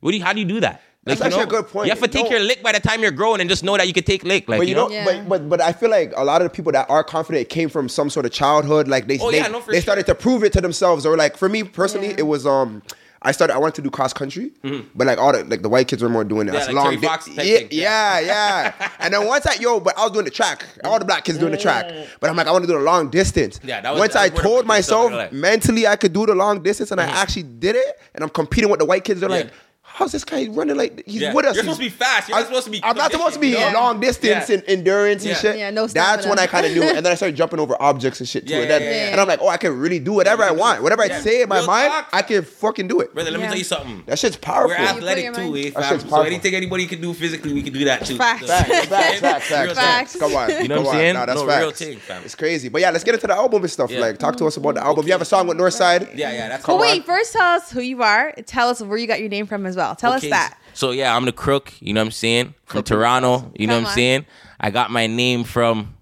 what 0.00 0.10
do 0.12 0.18
you? 0.18 0.24
How 0.24 0.32
do 0.32 0.40
you 0.40 0.46
do 0.46 0.60
that? 0.60 0.82
Like, 1.06 1.18
That's 1.18 1.20
you 1.20 1.40
actually 1.40 1.52
know, 1.52 1.58
a 1.58 1.62
good 1.62 1.70
point. 1.70 1.86
You 1.86 1.90
have 1.92 2.00
to 2.02 2.08
take 2.08 2.24
No. 2.24 2.30
your 2.32 2.40
lick 2.40 2.62
by 2.64 2.72
the 2.72 2.80
time 2.80 3.00
you're 3.00 3.12
grown 3.12 3.40
and 3.40 3.48
just 3.48 3.62
know 3.62 3.76
that 3.76 3.86
you 3.86 3.92
can 3.94 4.02
take 4.02 4.24
lick. 4.24 4.48
Like, 4.48 4.58
But 4.58 4.66
you 4.66 4.74
know, 4.74 4.90
Yeah. 4.90 5.04
but, 5.04 5.28
but 5.28 5.48
but 5.48 5.60
I 5.60 5.72
feel 5.72 5.88
like 5.88 6.12
a 6.16 6.24
lot 6.24 6.42
of 6.42 6.46
the 6.50 6.54
people 6.54 6.72
that 6.72 6.90
are 6.90 7.04
confident 7.04 7.48
came 7.48 7.68
from 7.68 7.88
some 7.88 8.10
sort 8.10 8.26
of 8.26 8.32
childhood. 8.32 8.88
Like 8.88 9.06
they 9.06 9.18
Oh, 9.20 9.30
they, 9.30 9.36
yeah, 9.38 9.46
no, 9.46 9.60
for 9.60 9.70
they 9.70 9.76
sure. 9.76 9.82
started 9.82 10.06
to 10.06 10.14
prove 10.16 10.42
it 10.42 10.52
to 10.54 10.60
themselves. 10.60 11.06
Or 11.06 11.16
like 11.16 11.36
for 11.36 11.48
me 11.48 11.62
personally, 11.62 12.08
Yeah. 12.08 12.16
it 12.18 12.26
was 12.26 12.44
um 12.44 12.82
I 13.22 13.32
started 13.32 13.54
I 13.54 13.58
wanted 13.58 13.76
to 13.76 13.82
do 13.82 13.90
cross 13.90 14.12
country, 14.12 14.52
but 14.94 15.06
like 15.06 15.18
all 15.18 15.32
the 15.32 15.42
like 15.44 15.62
the 15.62 15.68
white 15.68 15.88
kids 15.88 16.02
were 16.02 16.08
more 16.08 16.22
doing 16.22 16.48
it. 16.48 16.52
Mm-hmm. 16.54 16.60
Yeah, 16.60 16.66
like 16.66 16.74
long 16.74 16.84
Terry 16.86 16.96
di- 16.96 17.06
Fox 17.06 17.24
type 17.26 17.36
yeah, 17.46 17.56
thing. 17.58 17.68
yeah, 17.70 18.20
yeah. 18.20 18.72
and 19.00 19.14
then 19.14 19.26
once 19.26 19.46
I 19.46 19.54
yo, 19.54 19.80
but 19.80 19.96
I 19.98 20.02
was 20.02 20.12
doing 20.12 20.26
the 20.26 20.30
track. 20.30 20.64
All 20.84 20.98
the 20.98 21.04
black 21.04 21.24
kids 21.24 21.38
doing 21.38 21.50
the 21.52 21.58
track. 21.58 21.86
But 22.20 22.30
I'm 22.30 22.36
like, 22.36 22.46
I 22.46 22.52
want 22.52 22.64
to 22.64 22.68
do 22.70 22.74
the 22.78 22.84
long 22.84 23.10
distance. 23.10 23.58
Yeah, 23.64 23.80
that 23.80 23.90
was- 23.92 23.98
once 24.00 24.12
that 24.12 24.20
I 24.20 24.24
was 24.28 24.32
one 24.34 24.42
told 24.42 24.64
the 24.64 24.68
biggest 24.68 24.88
stuff 24.88 25.12
myself 25.12 25.32
mentally 25.32 25.86
I 25.86 25.96
could 25.96 26.12
do 26.12 26.26
the 26.26 26.34
long 26.34 26.62
distance 26.62 26.90
and 26.92 27.00
I 27.00 27.04
actually 27.06 27.44
did 27.44 27.74
it, 27.76 27.98
and 28.14 28.22
I'm 28.22 28.30
competing 28.30 28.70
with 28.70 28.80
the 28.80 28.86
white 28.86 29.02
kids. 29.04 29.20
They're 29.20 29.30
Yeah. 29.30 29.36
like. 29.36 29.50
How's 29.96 30.12
this 30.12 30.24
guy 30.24 30.46
running 30.50 30.76
like 30.76 31.02
he's 31.06 31.22
Yeah. 31.22 31.32
with 31.32 31.46
us? 31.46 31.54
You're 31.54 31.64
supposed 31.64 31.78
to 31.80 31.86
be 31.86 31.88
fast. 31.88 32.28
You're 32.28 32.36
I'm- 32.36 32.44
supposed 32.46 32.66
to 32.66 32.70
be 32.70 32.80
I'm 32.84 32.98
not 32.98 33.12
supposed 33.12 33.32
to 33.32 33.40
be 33.40 33.52
conditioned, 33.52 33.72
you 33.72 33.78
know? 33.78 33.82
long 33.86 33.98
distance 33.98 34.50
Yeah. 34.50 34.56
and 34.56 34.64
endurance 34.68 35.24
and 35.24 35.34
shit. 35.34 35.56
Yeah, 35.56 35.70
no 35.70 35.86
That's 35.86 35.92
stamina. 35.92 36.28
when 36.28 36.38
I 36.38 36.46
kind 36.46 36.66
of 36.66 36.72
knew 36.72 36.82
it. 36.82 36.96
And 36.96 37.06
then 37.06 37.12
I 37.12 37.14
started 37.14 37.34
jumping 37.34 37.58
over 37.60 37.80
objects 37.80 38.20
and 38.20 38.28
shit 38.28 38.46
too. 38.46 38.52
Yeah, 38.52 38.60
and, 38.60 38.70
then, 38.70 38.82
yeah, 38.82 38.90
yeah, 38.90 39.10
and 39.12 39.20
I'm 39.22 39.26
like, 39.26 39.40
oh, 39.40 39.48
I 39.48 39.56
can 39.56 39.78
really 39.78 39.98
do 39.98 40.12
whatever 40.12 40.42
Yeah, 40.42 40.50
I 40.50 40.52
want. 40.52 40.78
do- 40.80 40.82
Whatever 40.82 41.02
I 41.04 41.08
say 41.20 41.40
in 41.40 41.48
my 41.48 41.56
Real 41.60 41.66
mind, 41.66 41.92
talk. 41.92 42.08
I 42.12 42.20
can 42.20 42.42
fucking 42.44 42.88
do 42.88 43.00
it. 43.00 43.14
brother, 43.14 43.30
let 43.30 43.40
me 43.40 43.46
tell 43.46 43.56
you 43.56 43.64
something. 43.64 44.02
That 44.04 44.18
shit's 44.18 44.36
powerful. 44.36 44.68
We're 44.68 44.84
athletic 44.86 45.32
too, 45.34 45.40
mind- 45.50 45.56
eh, 45.56 45.70
That 45.70 45.82
fam? 45.88 45.98
shit's 45.98 46.10
So 46.10 46.20
anything 46.20 46.54
anybody 46.54 46.86
can 46.86 47.00
do 47.00 47.14
physically, 47.14 47.54
we 47.54 47.62
can 47.62 47.72
do 47.72 47.86
that 47.86 48.04
too. 48.04 48.18
Facts. 48.18 48.46
Facts, 48.46 48.68
facts, 48.68 48.88
facts, 48.90 49.50
Real 49.50 49.74
facts, 49.74 49.74
talk. 49.74 49.76
facts. 49.76 50.16
Come 50.16 50.36
on. 50.36 50.50
You 50.62 50.68
know 50.68 50.76
what 50.76 50.78
I'm 50.80 50.84
come 50.84 50.86
on. 50.88 50.92
saying? 50.92 51.14
Nah, 51.14 51.24
that's 51.24 51.40
No, 51.40 51.46
facts. 51.46 51.60
real 51.62 51.70
thing, 51.70 51.98
fam. 52.00 52.20
It's 52.22 52.34
crazy. 52.34 52.68
But 52.68 52.82
yeah, 52.82 52.90
let's 52.90 53.02
get 53.02 53.14
into 53.14 53.28
the 53.28 53.34
album 53.34 53.62
and 53.62 53.70
stuff. 53.72 53.90
Like, 53.90 54.18
talk 54.18 54.36
to 54.36 54.44
us 54.46 54.58
about 54.58 54.74
the 54.74 54.84
album. 54.84 55.06
You 55.06 55.12
have 55.12 55.22
a 55.22 55.24
song 55.24 55.46
with 55.46 55.56
Northside? 55.56 56.10
Yeah, 56.14 56.32
yeah, 56.32 56.48
that's 56.50 56.66
But 56.66 56.78
wait, 56.78 57.06
first 57.06 57.32
tell 57.32 57.54
us 57.56 57.70
who 57.70 57.80
you 57.80 58.02
are. 58.02 58.34
Tell 58.46 58.68
us 58.68 58.82
where 58.82 58.98
you 58.98 59.06
got 59.06 59.20
your 59.20 59.30
name 59.30 59.46
from 59.46 59.64
as 59.64 59.74
well. 59.74 59.85
Tell 59.94 60.14
Okay, 60.14 60.30
us 60.30 60.30
that. 60.30 60.58
So 60.74 60.90
yeah, 60.90 61.14
I'm 61.16 61.24
the 61.24 61.32
crook. 61.32 61.72
You 61.80 61.92
know 61.94 62.00
what 62.00 62.06
I'm 62.06 62.10
saying? 62.12 62.46
From 62.64 62.82
Crook 62.82 62.86
Toronto. 62.86 63.32
awesome. 63.34 63.52
You 63.58 63.66
know 63.66 63.74
Come 63.74 63.82
what 63.84 63.88
I'm 63.88 63.92
on. 63.92 63.94
saying? 63.94 64.26
I 64.60 64.70
got 64.70 64.90
my 64.90 65.06
name 65.06 65.44
from 65.44 65.94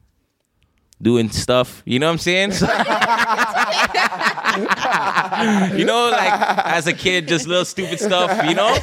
doing 1.02 1.30
stuff. 1.30 1.82
You 1.84 1.98
know 1.98 2.06
what 2.06 2.12
I'm 2.12 2.18
saying? 2.18 2.52
You 5.74 5.84
know, 5.84 6.10
like 6.10 6.32
as 6.66 6.86
a 6.86 6.92
kid, 6.92 7.26
just 7.26 7.46
little 7.48 7.64
stupid 7.64 7.98
stuff. 7.98 8.48
You 8.48 8.54
know, 8.54 8.76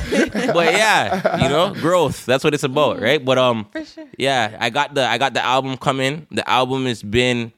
but 0.54 0.74
yeah, 0.74 1.41
you 1.43 1.47
know, 1.49 1.74
growth. 1.74 2.26
That's 2.26 2.43
what 2.43 2.54
it's 2.54 2.64
about, 2.64 2.99
right? 3.02 3.24
But 3.24 3.38
um, 3.38 3.68
For 3.72 3.86
sure. 3.86 4.06
yeah, 4.18 4.58
I 4.60 4.70
got 4.70 4.93
the 4.93 5.06
I 5.08 5.18
got 5.18 5.34
the 5.34 5.43
album 5.43 5.78
coming. 5.78 6.28
The 6.32 6.47
album 6.49 6.86
has 6.88 7.02
been 7.04 7.54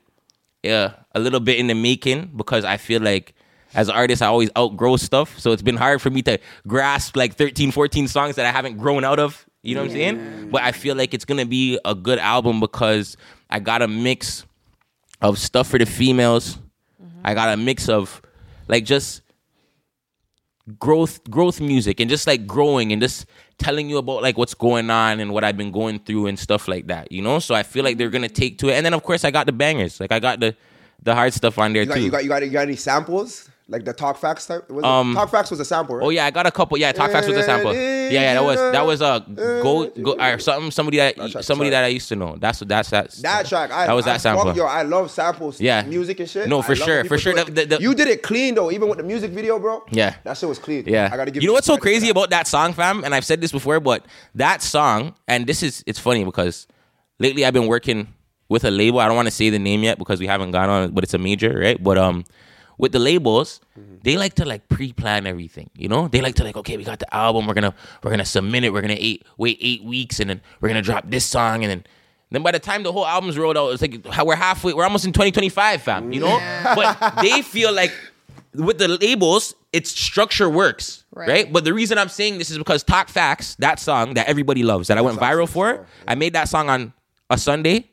yeah 0.62 0.94
a 1.16 1.20
little 1.20 1.40
bit 1.40 1.58
in 1.58 1.68
the 1.68 1.74
making 1.74 2.32
because 2.36 2.64
I 2.66 2.78
feel 2.78 3.02
like 3.02 3.34
as 3.76 3.90
an 3.90 3.96
artist 3.96 4.22
I 4.22 4.28
always 4.28 4.50
outgrow 4.58 4.98
stuff. 4.98 5.38
So 5.40 5.52
it's 5.52 5.62
been 5.62 5.78
hard 5.78 6.02
for 6.02 6.10
me 6.10 6.22
to 6.24 6.40
grasp 6.68 7.16
like 7.16 7.36
13, 7.36 7.72
14 7.72 8.08
songs 8.08 8.36
that 8.36 8.46
I 8.46 8.52
haven't 8.52 8.78
grown 8.78 9.04
out 9.04 9.20
of. 9.20 9.46
You 9.62 9.76
know 9.76 9.82
what 9.82 9.92
I'm 9.92 9.96
saying? 9.96 10.50
But 10.52 10.62
I 10.64 10.72
feel 10.74 10.96
like 10.96 11.14
it's 11.14 11.26
gonna 11.26 11.46
be 11.46 11.80
a 11.86 11.96
good 11.96 12.20
album 12.20 12.60
because 12.60 13.16
I 13.50 13.60
got 13.60 13.82
a 13.82 13.88
mix 13.88 14.46
of 15.22 15.40
stuff 15.40 15.70
for 15.70 15.80
the 15.80 15.86
females. 15.86 16.58
Mm-hmm. 17.02 17.20
I 17.24 17.34
got 17.34 17.54
a 17.54 17.58
mix 17.58 17.88
of 17.88 18.22
like 18.68 18.84
just 18.84 19.22
growth 20.80 21.24
growth 21.30 21.60
music 21.60 22.00
and 22.00 22.10
just 22.10 22.26
like 22.26 22.48
growing 22.48 22.92
and 22.92 23.02
just 23.02 23.26
telling 23.58 23.90
you 23.90 23.98
about 23.98 24.22
like 24.22 24.38
what's 24.38 24.54
going 24.54 24.90
on 24.90 25.20
and 25.20 25.32
what 25.34 25.44
I've 25.44 25.58
been 25.58 25.72
going 25.72 26.00
through 26.00 26.28
and 26.28 26.38
stuff 26.38 26.68
like 26.68 26.88
that, 26.88 27.12
you 27.12 27.22
know? 27.22 27.40
So 27.40 27.56
I 27.56 27.64
feel 27.64 27.84
like 27.84 27.98
they're 27.98 28.10
gonna 28.10 28.30
take 28.30 28.58
to 28.60 28.70
it. 28.70 28.74
And 28.74 28.86
then 28.86 28.94
of 28.94 29.04
course 29.04 29.24
I 29.24 29.32
got 29.32 29.46
the 29.46 29.52
bangers. 29.52 30.00
Like 30.00 30.12
I 30.12 30.20
got 30.20 30.40
the 30.40 30.56
the 31.02 31.14
hard 31.14 31.34
stuff 31.34 31.58
on 31.60 31.74
there 31.74 31.84
You 31.84 31.88
got, 31.88 31.96
too. 31.96 32.02
you, 32.02 32.12
got, 32.12 32.24
you, 32.24 32.30
got, 32.30 32.44
you 32.44 32.50
got 32.50 32.62
any 32.62 32.76
samples? 32.78 33.50
Like 33.70 33.86
the 33.86 33.94
Talk 33.94 34.18
Facts 34.18 34.46
type? 34.46 34.70
Was 34.70 34.84
it- 34.84 34.86
Um, 34.86 35.14
Talk 35.16 35.32
Facts 35.32 35.50
was 35.50 35.60
a 35.60 35.66
sample, 35.66 35.96
right? 35.96 36.06
Oh 36.06 36.10
yeah, 36.10 36.26
I 36.26 36.32
got 36.32 36.46
a 36.46 36.52
couple. 36.52 36.78
Yeah, 36.78 36.92
Talk 36.92 37.12
Facts 37.12 37.28
was 37.28 37.38
a 37.38 37.44
sample. 37.44 37.74
Yeah, 37.74 38.10
yeah, 38.10 38.34
that 38.34 38.44
was 38.44 38.58
that 38.58 38.86
was 38.86 39.02
a 39.02 39.24
go 39.64 39.88
go 39.88 40.14
or 40.20 40.38
something. 40.40 40.70
Somebody 40.70 40.98
that 40.98 41.16
track, 41.32 41.44
somebody 41.46 41.70
that 41.70 41.84
I 41.86 41.88
used 41.88 42.10
to 42.10 42.18
know. 42.18 42.36
That's 42.38 42.60
that's 42.60 42.90
that's 42.90 43.22
That 43.22 43.46
track, 43.46 43.72
I, 43.72 43.88
that 43.88 43.94
was 43.94 44.06
I 44.06 44.14
that 44.14 44.22
sample. 44.22 44.46
Fuck, 44.46 44.58
yo, 44.58 44.66
I 44.66 44.82
love 44.84 45.10
samples, 45.12 45.62
Yeah. 45.62 45.84
music 45.84 46.20
and 46.20 46.30
shit. 46.30 46.50
No, 46.50 46.62
for 46.62 46.76
sure, 46.76 47.06
for 47.06 47.18
sure. 47.18 47.34
The- 47.34 47.46
the- 47.52 47.66
the- 47.66 47.82
you 47.82 47.96
did 47.96 48.10
it 48.10 48.22
clean 48.22 48.54
though, 48.56 48.70
even 48.70 48.90
with 48.90 48.98
the 48.98 49.04
music 49.06 49.32
video, 49.32 49.58
bro. 49.60 49.84
Yeah. 49.92 50.16
that 50.26 50.38
shit 50.38 50.50
was 50.50 50.60
clean. 50.60 50.84
Yeah. 50.86 51.10
I 51.12 51.16
gotta 51.16 51.32
give 51.32 51.42
you 51.42 51.48
know 51.48 51.54
what's 51.54 51.68
so 51.68 51.78
crazy 51.78 52.10
about 52.10 52.30
that 52.32 52.48
song, 52.48 52.74
fam? 52.74 53.04
And 53.06 53.16
I've 53.16 53.26
said 53.26 53.40
this 53.40 53.52
before, 53.54 53.80
but 53.80 54.06
that 54.36 54.62
song, 54.62 55.16
and 55.28 55.48
this 55.48 55.64
is 55.64 55.84
it's 55.88 56.00
funny 56.00 56.26
because 56.26 56.68
lately 57.20 57.46
I've 57.46 57.54
been 57.54 57.68
working 57.68 58.14
with 58.50 58.66
a 58.66 58.72
label. 58.72 59.00
I 59.00 59.08
don't 59.08 59.16
want 59.16 59.28
to 59.28 59.32
say 59.32 59.50
the 59.50 59.58
name 59.60 59.84
yet 59.84 59.98
because 59.98 60.20
we 60.20 60.28
haven't 60.28 60.52
gone 60.52 60.70
on, 60.70 60.92
but 60.92 61.06
it's 61.06 61.14
a 61.14 61.18
major, 61.18 61.58
right? 61.58 61.82
But 61.82 61.98
um, 61.98 62.26
with 62.84 62.92
the 62.92 63.00
labels, 63.00 63.60
Mm-hmm. 63.80 63.96
they 64.04 64.16
like 64.24 64.34
to 64.36 64.46
like 64.46 64.64
pre-plan 64.70 65.26
everything. 65.26 65.70
You 65.84 65.88
know, 65.94 66.08
they 66.08 66.22
like 66.22 66.36
to 66.36 66.44
like, 66.44 66.58
okay, 66.62 66.78
we 66.78 66.84
got 66.84 67.00
the 67.00 67.10
album, 67.26 67.48
we're 67.48 67.56
gonna 67.60 67.74
we're 68.04 68.12
gonna 68.12 68.32
submit 68.38 68.64
it, 68.66 68.70
we're 68.74 68.82
gonna 68.86 69.02
eight, 69.10 69.26
wait 69.38 69.58
eight 69.70 69.84
weeks, 69.84 70.20
and 70.20 70.30
then 70.30 70.42
we're 70.62 70.70
gonna 70.70 70.84
drop 70.92 71.10
this 71.10 71.26
song, 71.26 71.64
and 71.64 71.72
then. 71.72 71.84
Then 72.34 72.42
by 72.42 72.52
the 72.52 72.60
time 72.60 72.82
the 72.82 72.92
whole 72.92 73.06
album's 73.06 73.38
rolled 73.38 73.58
out, 73.58 73.70
it's 73.74 73.82
like 73.86 74.26
we're 74.26 74.36
halfway. 74.36 74.74
We're 74.74 74.86
almost 74.90 75.06
in 75.06 75.14
2025, 75.14 75.84
fam. 75.84 76.12
You 76.12 76.22
know, 76.22 76.38
but 76.76 77.22
they 77.22 77.44
feel 77.44 77.72
like 77.72 77.94
with 78.56 78.80
the 78.80 78.88
labels, 78.88 79.54
its 79.72 79.92
structure 79.92 80.50
works, 80.50 81.04
right. 81.14 81.28
Right. 81.30 81.54
But 81.54 81.64
the 81.64 81.74
reason 81.76 82.00
I'm 82.00 82.10
saying 82.10 82.40
this 82.40 82.50
is 82.50 82.58
because 82.58 82.82
Talk 82.84 83.10
Facts, 83.10 83.54
that 83.66 83.80
song 83.80 84.16
that 84.16 84.26
everybody 84.28 84.64
loves, 84.64 84.88
that 84.88 84.98
I 84.98 85.02
went 85.02 85.20
viral 85.20 85.48
for, 85.48 85.86
I 86.08 86.16
made 86.16 86.34
that 86.34 86.50
song 86.50 86.72
on 86.72 86.94
a 87.30 87.38
Sunday. 87.38 87.92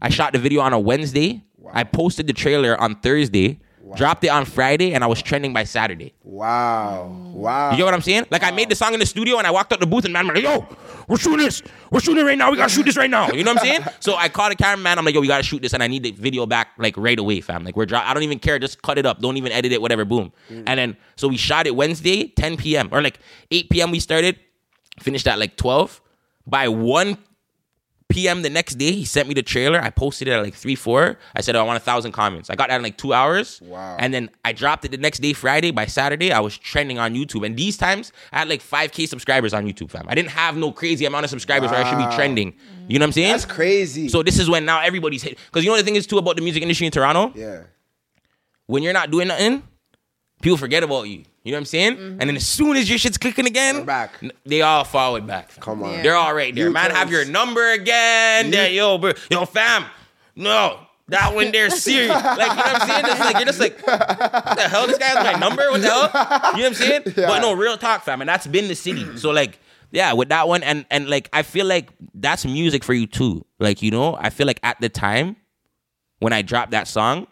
I 0.00 0.08
shot 0.08 0.32
the 0.34 0.38
video 0.38 0.60
on 0.60 0.72
a 0.72 0.78
Wednesday. 0.78 1.42
I 1.72 1.82
posted 1.82 2.28
the 2.28 2.32
trailer 2.32 2.80
on 2.80 2.94
Thursday, 3.00 3.58
dropped 3.96 4.24
it 4.24 4.28
on 4.28 4.44
Friday, 4.44 4.94
and 4.94 5.02
I 5.04 5.06
was 5.06 5.22
trending 5.22 5.52
by 5.52 5.64
Saturday. 5.64 6.14
Wow, 6.22 7.10
mm. 7.12 7.32
wow. 7.32 7.70
You 7.70 7.76
get 7.76 7.84
what 7.84 7.94
I'm 7.94 8.02
saying? 8.02 8.26
Like 8.30 8.42
I 8.42 8.50
made 8.50 8.68
the 8.68 8.74
song 8.74 8.94
in 8.94 9.00
the 9.00 9.06
studio 9.06 9.38
and 9.38 9.46
I 9.46 9.50
walked 9.50 9.72
up 9.72 9.80
the 9.80 9.86
booth 9.86 10.04
and 10.04 10.12
man, 10.12 10.28
I'm 10.28 10.34
like, 10.34 10.42
yo, 10.42 10.66
we're 11.08 11.16
shooting 11.16 11.38
this. 11.44 11.62
We're 11.90 12.00
shooting 12.00 12.22
it 12.22 12.26
right 12.26 12.38
now. 12.38 12.50
We 12.50 12.56
gotta 12.56 12.72
shoot 12.72 12.84
this 12.84 12.96
right 12.96 13.10
now. 13.10 13.30
You 13.30 13.44
know 13.44 13.52
what 13.52 13.60
I'm 13.60 13.66
saying? 13.66 13.84
So 14.00 14.16
I 14.16 14.28
called 14.28 14.52
the 14.52 14.56
cameraman. 14.56 14.98
I'm 14.98 15.04
like, 15.04 15.14
yo, 15.14 15.20
we 15.20 15.28
gotta 15.28 15.42
shoot 15.42 15.62
this, 15.62 15.72
and 15.72 15.82
I 15.82 15.86
need 15.86 16.02
the 16.02 16.10
video 16.10 16.46
back 16.46 16.68
like 16.78 16.96
right 16.96 17.18
away, 17.18 17.40
fam. 17.40 17.64
Like 17.64 17.76
we're 17.76 17.86
dro- 17.86 18.00
I 18.02 18.12
don't 18.12 18.22
even 18.22 18.38
care. 18.38 18.58
Just 18.58 18.82
cut 18.82 18.98
it 18.98 19.06
up. 19.06 19.20
Don't 19.20 19.36
even 19.36 19.52
edit 19.52 19.72
it. 19.72 19.80
Whatever. 19.80 20.04
Boom. 20.04 20.32
Mm. 20.50 20.64
And 20.66 20.78
then 20.78 20.96
so 21.16 21.28
we 21.28 21.36
shot 21.36 21.66
it 21.66 21.74
Wednesday, 21.74 22.28
10 22.28 22.56
p.m. 22.56 22.88
or 22.92 23.00
like 23.02 23.18
8 23.50 23.70
p.m. 23.70 23.90
We 23.90 24.00
started. 24.00 24.38
Finished 25.00 25.26
at 25.26 25.38
like 25.38 25.56
12. 25.56 26.00
By 26.46 26.68
1 26.68 27.18
p.m. 28.08 28.42
the 28.42 28.50
next 28.50 28.74
day, 28.74 28.92
he 28.92 29.04
sent 29.04 29.26
me 29.28 29.34
the 29.34 29.42
trailer. 29.42 29.80
I 29.80 29.90
posted 29.90 30.28
it 30.28 30.32
at 30.32 30.42
like 30.42 30.54
three, 30.54 30.74
four. 30.74 31.18
I 31.34 31.40
said, 31.40 31.56
oh, 31.56 31.60
I 31.60 31.62
want 31.64 31.76
a 31.78 31.80
thousand 31.84 32.12
comments. 32.12 32.50
I 32.50 32.54
got 32.54 32.68
that 32.68 32.76
in 32.76 32.82
like 32.82 32.96
two 32.98 33.12
hours. 33.12 33.60
Wow. 33.62 33.96
And 33.98 34.12
then 34.12 34.30
I 34.44 34.52
dropped 34.52 34.84
it 34.84 34.90
the 34.90 34.98
next 34.98 35.18
day, 35.20 35.32
Friday. 35.32 35.70
By 35.70 35.86
Saturday, 35.86 36.30
I 36.32 36.40
was 36.40 36.56
trending 36.56 36.98
on 36.98 37.14
YouTube. 37.14 37.44
And 37.46 37.56
these 37.56 37.76
times, 37.76 38.12
I 38.32 38.38
had 38.40 38.48
like 38.48 38.62
5K 38.62 39.08
subscribers 39.08 39.52
on 39.54 39.66
YouTube, 39.66 39.90
fam. 39.90 40.04
I 40.08 40.14
didn't 40.14 40.30
have 40.30 40.56
no 40.56 40.70
crazy 40.70 41.04
amount 41.06 41.24
of 41.24 41.30
subscribers 41.30 41.70
where 41.70 41.84
I 41.84 41.88
should 41.90 41.98
be 42.10 42.14
trending. 42.14 42.54
You 42.88 42.98
know 42.98 43.04
what 43.04 43.08
I'm 43.08 43.12
saying? 43.12 43.32
That's 43.32 43.46
crazy. 43.46 44.08
So 44.08 44.22
this 44.22 44.38
is 44.38 44.48
when 44.50 44.64
now 44.64 44.80
everybody's 44.80 45.22
hit. 45.22 45.38
Because 45.46 45.64
you 45.64 45.70
know 45.70 45.76
the 45.76 45.82
thing 45.82 45.96
is 45.96 46.06
too 46.06 46.18
about 46.18 46.36
the 46.36 46.42
music 46.42 46.62
industry 46.62 46.86
in 46.86 46.92
Toronto? 46.92 47.32
yeah, 47.34 47.62
When 48.66 48.82
you're 48.82 48.92
not 48.92 49.10
doing 49.10 49.28
nothing, 49.28 49.62
people 50.42 50.58
forget 50.58 50.82
about 50.82 51.04
you. 51.04 51.24
You 51.44 51.52
know 51.52 51.56
what 51.56 51.60
I'm 51.60 51.64
saying? 51.66 51.92
Mm-hmm. 51.96 52.20
And 52.20 52.30
then 52.30 52.36
as 52.36 52.46
soon 52.46 52.76
as 52.78 52.88
your 52.88 52.98
shit's 52.98 53.18
clicking 53.18 53.46
again, 53.46 53.76
They're 53.76 53.84
back. 53.84 54.14
n- 54.22 54.32
they 54.46 54.62
all 54.62 54.82
forward 54.84 55.26
back. 55.26 55.54
Come 55.60 55.82
on. 55.82 55.92
Yeah. 55.92 56.02
They're 56.02 56.16
all 56.16 56.34
right 56.34 56.54
there. 56.54 56.66
You 56.68 56.72
Man, 56.72 56.90
have 56.90 57.10
your 57.10 57.26
number 57.26 57.70
again. 57.72 58.50
There, 58.50 58.70
yo, 58.70 58.96
bro. 58.96 59.12
Yo, 59.30 59.44
fam. 59.44 59.84
No. 60.34 60.80
That 61.08 61.34
one 61.34 61.52
there 61.52 61.68
serious. 61.68 62.08
Like, 62.08 62.22
you 62.22 62.46
know 62.46 62.46
what 62.56 62.80
I'm 62.82 62.88
saying? 62.88 63.04
It's 63.08 63.20
like 63.20 63.36
you're 63.36 63.44
just 63.44 63.60
like, 63.60 63.86
what 63.86 64.56
the 64.56 64.68
hell? 64.70 64.86
This 64.86 64.96
guy 64.96 65.04
has 65.08 65.22
my 65.22 65.38
number? 65.38 65.70
What 65.70 65.82
the 65.82 65.88
hell? 65.88 66.04
You 66.56 66.62
know 66.62 66.62
what 66.62 66.64
I'm 66.64 66.74
saying? 66.74 67.02
But 67.14 67.40
no, 67.40 67.52
real 67.52 67.76
talk, 67.76 68.04
fam. 68.04 68.22
And 68.22 68.28
that's 68.28 68.46
been 68.46 68.68
the 68.68 68.74
city. 68.74 69.18
So 69.18 69.30
like, 69.30 69.58
yeah, 69.90 70.14
with 70.14 70.30
that 70.30 70.48
one, 70.48 70.62
and 70.62 70.86
and 70.90 71.10
like 71.10 71.28
I 71.34 71.42
feel 71.42 71.66
like 71.66 71.90
that's 72.14 72.46
music 72.46 72.82
for 72.82 72.94
you 72.94 73.06
too. 73.06 73.44
Like, 73.60 73.82
you 73.82 73.90
know, 73.90 74.16
I 74.18 74.30
feel 74.30 74.46
like 74.46 74.60
at 74.62 74.80
the 74.80 74.88
time 74.88 75.36
when 76.20 76.32
I 76.32 76.40
dropped 76.40 76.70
that 76.70 76.88
song, 76.88 77.26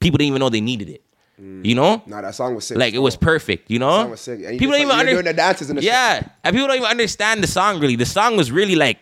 people 0.00 0.16
didn't 0.16 0.28
even 0.28 0.40
know 0.40 0.48
they 0.48 0.62
needed 0.62 0.88
it. 0.88 1.04
You 1.38 1.74
know? 1.74 2.02
Nah, 2.06 2.20
that 2.20 2.34
song 2.34 2.54
was 2.54 2.66
sick. 2.66 2.76
Like 2.78 2.94
it 2.94 2.98
was 2.98 3.16
perfect, 3.16 3.70
you 3.70 3.78
know. 3.78 3.90
song 3.90 4.10
was 4.10 4.20
sick. 4.20 4.40
And 4.44 4.52
you 4.54 4.58
People 4.58 4.72
don't 4.72 4.82
even 4.82 4.96
like- 4.96 5.08
doing 5.08 5.24
the 5.24 5.32
dances 5.32 5.70
and 5.70 5.78
the 5.78 5.82
shit. 5.82 5.90
yeah, 5.90 6.22
and 6.44 6.54
people 6.54 6.68
don't 6.68 6.76
even 6.76 6.88
understand 6.88 7.42
the 7.42 7.46
song 7.48 7.80
really. 7.80 7.96
The 7.96 8.06
song 8.06 8.36
was 8.36 8.52
really 8.52 8.76
like 8.76 8.98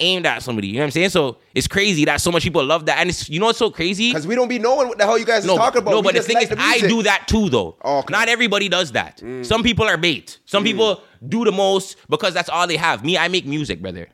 aimed 0.00 0.26
at 0.26 0.42
somebody. 0.42 0.66
You 0.66 0.74
know 0.74 0.80
what 0.80 0.84
I'm 0.86 0.90
saying? 0.90 1.10
So 1.10 1.38
it's 1.54 1.68
crazy 1.68 2.04
that 2.06 2.20
so 2.20 2.32
much 2.32 2.42
people 2.42 2.64
love 2.64 2.86
that, 2.86 2.98
and 2.98 3.08
it's 3.10 3.28
you 3.30 3.38
know 3.38 3.46
what's 3.46 3.58
so 3.60 3.70
crazy? 3.70 4.10
Because 4.10 4.26
we 4.26 4.34
don't 4.34 4.48
be 4.48 4.58
knowing 4.58 4.88
what 4.88 4.98
the 4.98 5.04
hell 5.04 5.16
you 5.18 5.24
guys 5.24 5.44
No, 5.46 5.52
is 5.52 5.58
talking 5.58 5.82
about. 5.82 5.92
no, 5.92 5.98
We 6.00 6.02
but 6.04 6.14
the 6.16 6.22
thing 6.22 6.34
like 6.34 6.44
is, 6.44 6.48
the 6.50 6.60
I 6.60 6.78
do 6.80 7.02
that 7.04 7.28
too, 7.28 7.48
though. 7.48 7.76
Oh, 7.82 7.98
okay. 7.98 8.06
Mm. 8.08 8.10
Not 8.10 8.28
everybody 8.28 8.68
does 8.68 8.92
that. 8.92 9.22
Some 9.42 9.62
people 9.62 9.84
are 9.86 9.96
bait. 9.96 10.38
Some 10.46 10.64
people 10.64 11.00
do 11.28 11.44
the 11.44 11.52
most 11.52 11.96
because 12.08 12.34
that's 12.34 12.48
all 12.48 12.66
they 12.66 12.76
have. 12.76 13.04
Me, 13.04 13.16
I 13.16 13.28
make 13.28 13.46
music, 13.46 13.80
brother. 13.80 14.08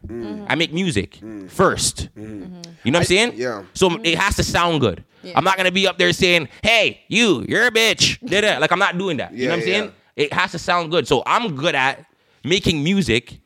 I 0.48 0.54
make 0.54 0.72
music 0.72 1.18
first. 1.48 2.10
You 2.14 2.22
know 2.26 2.60
what 2.84 2.96
I'm 2.96 3.04
saying? 3.04 3.32
Mm. 3.32 3.38
yeah. 3.38 3.62
So 3.74 3.98
it 4.02 4.18
has 4.18 4.36
to 4.36 4.42
sound 4.44 4.80
good. 4.80 5.02
Yeah. 5.22 5.32
I'm 5.36 5.44
not 5.44 5.56
gonna 5.56 5.72
be 5.72 5.86
up 5.86 5.98
there 5.98 6.12
saying, 6.12 6.48
"Hey, 6.62 7.02
you, 7.08 7.44
you're 7.48 7.66
a 7.66 7.70
bitch." 7.70 8.18
Da-da. 8.26 8.58
Like 8.58 8.72
I'm 8.72 8.78
not 8.78 8.96
doing 8.98 9.16
that. 9.18 9.32
you 9.34 9.46
know 9.46 9.52
what 9.54 9.60
I'm 9.60 9.64
saying? 9.64 9.92
It 10.16 10.32
has 10.32 10.52
to 10.52 10.58
sound 10.58 10.90
good. 10.90 11.06
So 11.06 11.22
I'm 11.26 11.56
good 11.56 11.74
at 11.74 12.04
making 12.44 12.82
music, 12.82 13.40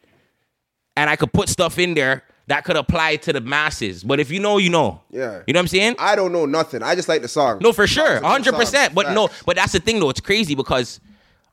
and 0.97 1.11
I 1.11 1.17
could 1.17 1.33
put 1.33 1.49
stuff 1.49 1.79
in 1.79 1.95
there 1.95 2.23
that 2.47 2.65
could 2.65 2.77
apply 2.77 3.17
to 3.17 3.33
the 3.33 3.41
masses. 3.41 4.05
But 4.05 4.21
if 4.21 4.31
you 4.31 4.39
know, 4.39 4.59
you 4.59 4.71
know. 4.71 5.01
Yeah. 5.11 5.43
You 5.47 5.55
know 5.55 5.59
what 5.59 5.63
I'm 5.63 5.69
saying? 5.69 5.97
I 5.99 6.15
don't 6.15 6.31
know 6.33 6.45
nothing. 6.47 6.83
I 6.83 6.95
just 6.95 7.09
like 7.09 7.23
the 7.23 7.29
song. 7.29 7.59
No, 7.61 7.73
for 7.73 7.87
sure, 7.87 8.05
Song's 8.07 8.17
a 8.17 8.21
good 8.21 8.27
hundred 8.27 8.55
percent. 8.55 8.95
But 8.95 9.13
no, 9.13 9.29
but 9.47 9.57
that's 9.57 9.73
the 9.73 9.81
thing 9.81 10.01
though. 10.01 10.11
It's 10.11 10.21
crazy 10.21 10.55
because 10.55 11.01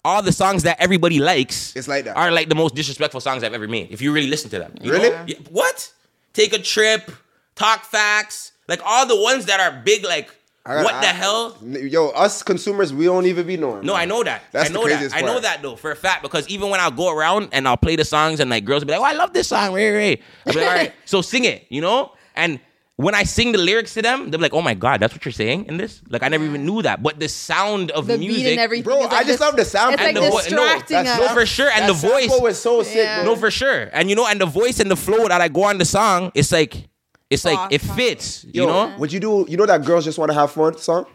all 0.03 0.21
the 0.23 0.31
songs 0.31 0.63
that 0.63 0.79
everybody 0.81 1.19
likes, 1.19 1.75
It's 1.75 1.87
like 1.87 2.05
that. 2.05 2.17
are 2.17 2.31
like 2.31 2.49
the 2.49 2.55
most 2.55 2.73
disrespectful 2.75 3.21
songs 3.21 3.43
I've 3.43 3.53
ever 3.53 3.67
made. 3.67 3.91
If 3.91 4.01
you 4.01 4.11
really 4.11 4.27
listen 4.27 4.49
to 4.49 4.59
them, 4.59 4.73
you 4.81 4.91
Really? 4.91 5.09
Yeah, 5.27 5.35
What? 5.49 5.93
Take 6.33 6.53
a 6.53 6.59
trip, 6.59 7.11
talk 7.55 7.83
facts, 7.83 8.50
like 8.67 8.81
all 8.85 9.05
the 9.05 9.19
ones 9.19 9.45
that 9.45 9.59
are 9.59 9.81
big. 9.83 10.03
Like 10.03 10.29
I 10.65 10.73
gotta- 10.75 10.83
what 10.83 11.01
the 11.01 11.07
hell? 11.07 11.57
Yo, 11.63 12.09
us 12.09 12.43
consumers, 12.43 12.93
we 12.93 13.05
don't 13.05 13.25
even 13.25 13.47
be 13.47 13.57
knowing. 13.57 13.85
No, 13.85 13.93
man. 13.93 14.01
I 14.03 14.05
know 14.05 14.23
that. 14.23 14.43
That's 14.51 14.65
I 14.65 14.67
the 14.67 14.73
know 14.75 14.83
that. 14.87 14.89
craziest 14.97 15.15
I 15.15 15.21
know 15.21 15.39
that 15.39 15.61
though 15.61 15.75
for 15.75 15.91
a 15.91 15.95
fact 15.95 16.21
because 16.21 16.47
even 16.49 16.69
when 16.69 16.79
I'll 16.79 16.91
go 16.91 17.09
around 17.15 17.49
and 17.51 17.67
I'll 17.67 17.77
play 17.77 17.95
the 17.95 18.05
songs 18.05 18.39
and 18.39 18.49
like 18.49 18.63
girls 18.65 18.81
will 18.83 18.87
be 18.87 18.91
like, 18.93 19.01
"Oh, 19.01 19.05
I 19.05 19.13
love 19.13 19.33
this 19.33 19.47
song, 19.47 19.73
Ray 19.73 19.89
Ray." 19.91 20.21
I'll 20.45 20.53
be 20.53 20.59
like, 20.59 20.69
"All 20.69 20.75
right, 20.75 20.93
so 21.05 21.21
sing 21.21 21.45
it," 21.45 21.65
you 21.69 21.81
know? 21.81 22.11
And 22.35 22.59
when 22.97 23.15
I 23.15 23.23
sing 23.23 23.51
the 23.51 23.57
lyrics 23.57 23.95
to 23.95 24.03
them, 24.03 24.29
they're 24.29 24.39
like, 24.39 24.53
"Oh 24.53 24.61
my 24.61 24.75
god, 24.75 24.99
that's 24.99 25.13
what 25.15 25.25
you're 25.25 25.31
saying 25.31 25.65
in 25.65 25.77
this?" 25.77 25.99
Like 26.09 26.21
I 26.21 26.27
never 26.27 26.45
even 26.45 26.63
knew 26.63 26.83
that. 26.83 27.01
But 27.01 27.19
the 27.19 27.27
sound 27.27 27.89
of 27.89 28.05
The 28.05 28.19
music, 28.19 28.43
beat 28.43 28.51
and 28.51 28.59
everything. 28.59 28.83
Bro, 28.83 28.99
like 28.99 29.13
I 29.13 29.17
just 29.23 29.27
this- 29.29 29.39
love 29.41 29.55
the 29.55 29.65
sound 29.65 29.95
It's 29.95 30.03
like 30.03 30.15
and 30.15 30.17
the 30.25 30.29
vo- 30.29 30.55
no, 30.55 30.65
that's- 30.77 30.91
us. 31.07 31.17
no, 31.19 31.27
for 31.33 31.45
sure, 31.47 31.69
and 31.71 31.83
That 31.83 31.87
the 31.87 31.93
voice, 32.07 32.29
was 32.39 32.61
so 32.61 32.83
sick, 32.83 32.97
Yeah. 32.97 33.23
bro. 33.23 33.33
no, 33.33 33.39
for 33.39 33.49
sure, 33.49 33.89
and 33.93 34.09
you 34.11 34.15
know, 34.15 34.27
and 34.27 34.39
the 34.39 34.45
voice 34.45 34.79
and 34.79 34.91
the 34.91 34.95
flow 34.95 35.27
that 35.27 35.41
I 35.41 35.47
go 35.47 35.63
on 35.63 35.79
the 35.79 35.85
song, 35.85 36.31
it's 36.35 36.51
like, 36.51 36.87
it's 37.31 37.45
like 37.45 37.71
it 37.71 37.81
soft. 37.81 37.97
fits, 37.99 38.43
you 38.43 38.63
Yo, 38.63 38.67
know. 38.67 38.97
would 38.99 39.11
you 39.11 39.19
do? 39.19 39.45
You 39.49 39.57
know 39.57 39.65
that 39.65 39.83
girls 39.85 40.05
just 40.05 40.17
want 40.19 40.29
to 40.31 40.35
have 40.35 40.51
fun 40.51 40.77
song, 40.77 41.05